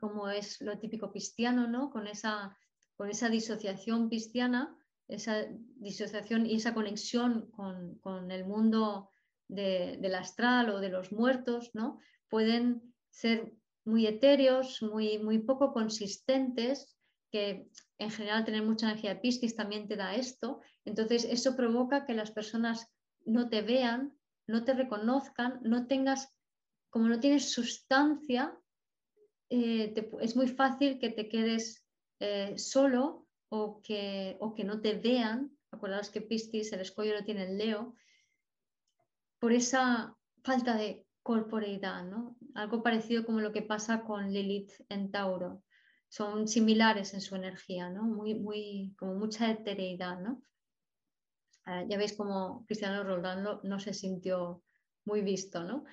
como 0.00 0.28
es 0.28 0.60
lo 0.60 0.76
típico 0.80 1.12
cristiano, 1.12 1.68
¿no? 1.68 1.90
con, 1.90 2.08
esa, 2.08 2.58
con 2.96 3.08
esa 3.08 3.28
disociación 3.28 4.08
cristiana 4.08 4.76
esa 5.06 5.46
disociación 5.76 6.46
y 6.46 6.54
esa 6.54 6.72
conexión 6.72 7.50
con, 7.50 8.30
el 8.30 8.44
mundo 8.44 9.10
del 9.48 10.14
astral 10.14 10.70
o 10.70 10.80
de 10.80 10.88
los 10.88 11.10
muertos, 11.10 11.70
¿no? 11.74 11.98
Pueden 12.28 12.94
ser 13.10 13.52
muy 13.90 14.06
etéreos, 14.06 14.82
muy, 14.82 15.18
muy 15.18 15.40
poco 15.40 15.72
consistentes, 15.72 16.96
que 17.30 17.68
en 17.98 18.10
general 18.10 18.44
tener 18.44 18.62
mucha 18.62 18.86
energía 18.86 19.14
de 19.14 19.20
Piscis 19.20 19.54
también 19.54 19.86
te 19.86 19.96
da 19.96 20.14
esto. 20.14 20.60
Entonces, 20.84 21.24
eso 21.24 21.56
provoca 21.56 22.06
que 22.06 22.14
las 22.14 22.30
personas 22.30 22.86
no 23.24 23.48
te 23.48 23.62
vean, 23.62 24.16
no 24.46 24.64
te 24.64 24.74
reconozcan, 24.74 25.60
no 25.62 25.86
tengas, 25.86 26.28
como 26.88 27.08
no 27.08 27.20
tienes 27.20 27.52
sustancia, 27.52 28.56
eh, 29.50 29.94
es 30.20 30.36
muy 30.36 30.48
fácil 30.48 30.98
que 30.98 31.10
te 31.10 31.28
quedes 31.28 31.84
eh, 32.20 32.54
solo 32.56 33.26
o 33.48 33.80
que, 33.82 34.36
o 34.40 34.54
que 34.54 34.64
no 34.64 34.80
te 34.80 34.94
vean, 34.94 35.50
acordaos 35.70 36.10
que 36.10 36.22
Piscis, 36.22 36.72
el 36.72 36.80
escollo 36.80 37.14
lo 37.14 37.24
tiene 37.24 37.44
el 37.44 37.58
Leo, 37.58 37.94
por 39.38 39.52
esa 39.52 40.16
falta 40.42 40.76
de 40.76 41.06
corporeidad, 41.22 42.04
¿no? 42.04 42.36
Algo 42.54 42.82
parecido 42.82 43.24
como 43.24 43.40
lo 43.40 43.52
que 43.52 43.62
pasa 43.62 44.02
con 44.02 44.32
Lilith 44.32 44.72
en 44.88 45.10
Tauro. 45.10 45.62
Son 46.08 46.48
similares 46.48 47.14
en 47.14 47.20
su 47.20 47.36
energía, 47.36 47.88
¿no? 47.90 48.02
Muy, 48.04 48.34
muy, 48.34 48.94
como 48.98 49.14
mucha 49.14 49.50
etereidad, 49.50 50.18
¿no? 50.20 50.42
Ah, 51.64 51.84
ya 51.88 51.98
veis 51.98 52.14
como 52.14 52.64
Cristiano 52.66 53.04
Ronaldo 53.04 53.60
no 53.64 53.78
se 53.78 53.92
sintió 53.92 54.62
muy 55.04 55.20
visto, 55.20 55.62
¿no? 55.62 55.84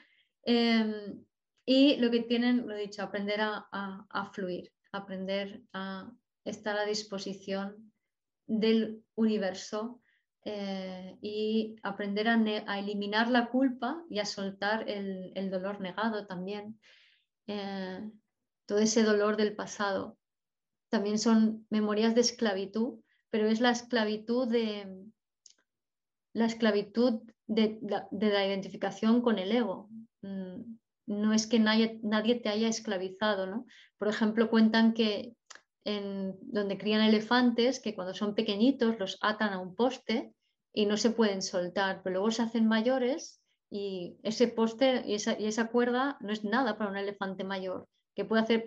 Em, 0.43 1.23
y 1.65 1.97
lo 1.97 2.09
que 2.09 2.21
tienen, 2.21 2.65
lo 2.65 2.73
he 2.73 2.79
dicho, 2.79 3.03
aprender 3.03 3.41
a 3.41 4.31
fluir, 4.33 4.71
aprender 4.91 5.61
a 5.73 6.09
estar 6.45 6.77
a 6.77 6.85
disposición 6.85 7.91
del 8.47 9.03
universo 9.15 10.01
eh, 10.49 11.17
y 11.21 11.75
aprender 11.83 12.29
a, 12.29 12.79
eliminar 12.79 13.29
la 13.29 13.49
culpa 13.49 14.01
y 14.09 14.19
a 14.19 14.25
soltar 14.25 14.89
el, 14.89 15.51
dolor 15.51 15.81
negado 15.81 16.25
también, 16.25 16.79
eh, 17.47 18.09
todo 18.65 18.77
ese 18.77 19.03
dolor 19.03 19.35
del 19.35 19.57
pasado. 19.57 20.17
También 20.87 21.19
son 21.19 21.67
memorias 21.69 22.15
de 22.15 22.21
esclavitud, 22.21 23.01
pero 23.29 23.49
es 23.49 23.59
la 23.59 23.71
esclavitud 23.71 24.47
de 24.47 25.09
la 26.31 26.45
esclavitud 26.45 27.23
de, 27.47 27.79
la 27.81 28.47
identificación 28.47 29.21
con 29.21 29.39
el 29.39 29.51
ego. 29.51 29.89
Mm, 30.21 30.77
no 31.07 31.33
es 31.33 31.45
que 31.45 31.59
nadie, 31.59 31.99
nadie 32.03 32.35
te 32.35 32.47
haya 32.47 32.69
esclavizado, 32.69 33.47
¿no? 33.47 33.65
Por 33.97 34.07
ejemplo, 34.07 34.49
cuentan 34.49 34.93
que 34.93 35.33
donde 35.83 36.77
crían 36.77 37.01
elefantes 37.01 37.79
que 37.79 37.95
cuando 37.95 38.13
son 38.13 38.35
pequeñitos 38.35 38.99
los 38.99 39.17
atan 39.21 39.53
a 39.53 39.59
un 39.59 39.73
poste 39.73 40.33
y 40.77 40.85
no 40.85 40.95
se 40.95 41.09
pueden 41.09 41.41
soltar, 41.41 42.03
pero 42.03 42.13
luego 42.13 42.29
se 42.29 42.43
hacen 42.43 42.67
mayores 42.67 43.41
y 43.71 44.19
ese 44.21 44.47
poste 44.47 45.01
y 45.07 45.15
esa, 45.15 45.35
y 45.39 45.47
esa 45.47 45.71
cuerda 45.71 46.19
no 46.19 46.31
es 46.31 46.43
nada 46.43 46.77
para 46.77 46.91
un 46.91 46.97
elefante 46.97 47.43
mayor, 47.43 47.89
que 48.15 48.25
puede 48.25 48.43
hacer 48.43 48.63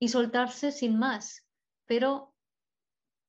y 0.00 0.08
soltarse 0.08 0.72
sin 0.72 0.98
más, 0.98 1.46
pero 1.86 2.34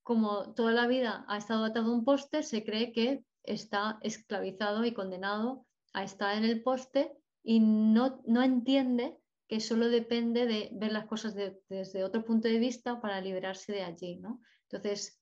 como 0.02 0.56
toda 0.56 0.72
la 0.72 0.88
vida 0.88 1.24
ha 1.28 1.38
estado 1.38 1.66
atado 1.66 1.92
a 1.92 1.94
un 1.94 2.04
poste, 2.04 2.42
se 2.42 2.64
cree 2.64 2.92
que 2.94 3.24
está 3.44 4.00
esclavizado 4.02 4.86
y 4.86 4.94
condenado 4.96 5.68
a 5.94 6.04
estar 6.04 6.36
en 6.36 6.46
el 6.46 6.64
poste 6.64 7.12
y 7.44 7.60
no, 7.60 8.24
no 8.26 8.42
entiende 8.42 9.20
que 9.48 9.60
solo 9.60 9.88
depende 9.88 10.48
de 10.48 10.72
ver 10.74 10.92
las 10.92 11.06
cosas 11.06 11.36
desde 11.36 12.04
otro 12.04 12.26
punto 12.26 12.48
de 12.48 12.58
vista 12.58 13.00
para 13.02 13.22
liberarse 13.22 13.72
de 13.72 13.84
allí. 13.84 14.16
¿no? 14.16 14.42
Entonces, 14.64 15.22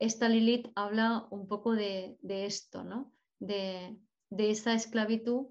esta 0.00 0.28
Lilith 0.28 0.72
habla 0.74 1.28
un 1.30 1.46
poco 1.46 1.74
de, 1.74 2.18
esto, 2.22 2.82
¿no? 2.82 3.12
de, 3.38 3.96
esa 4.36 4.74
esclavitud 4.74 5.46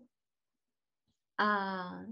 a, 1.37 2.05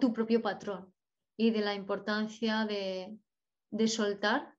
tu 0.00 0.12
propio 0.12 0.42
patrón 0.42 0.92
y 1.36 1.50
de 1.50 1.60
la 1.60 1.74
importancia 1.74 2.66
de, 2.66 3.18
soltar 3.88 4.54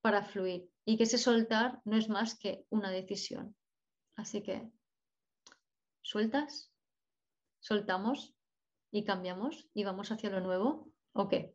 para 0.00 0.24
fluir 0.24 0.68
y 0.84 0.96
que 0.96 1.04
ese 1.04 1.18
soltar 1.18 1.80
no 1.84 1.96
es 1.96 2.08
más 2.08 2.36
que 2.36 2.64
una 2.70 2.90
decisión. 2.90 3.54
Así 4.16 4.42
que, 4.42 4.68
¿sueltas? 6.02 6.72
¿Soltamos? 7.60 8.36
y 8.90 9.04
cambiamos 9.04 9.68
y 9.74 9.84
vamos 9.84 10.10
hacia 10.10 10.30
lo 10.30 10.40
nuevo 10.40 10.88
o 11.12 11.28
qué? 11.28 11.54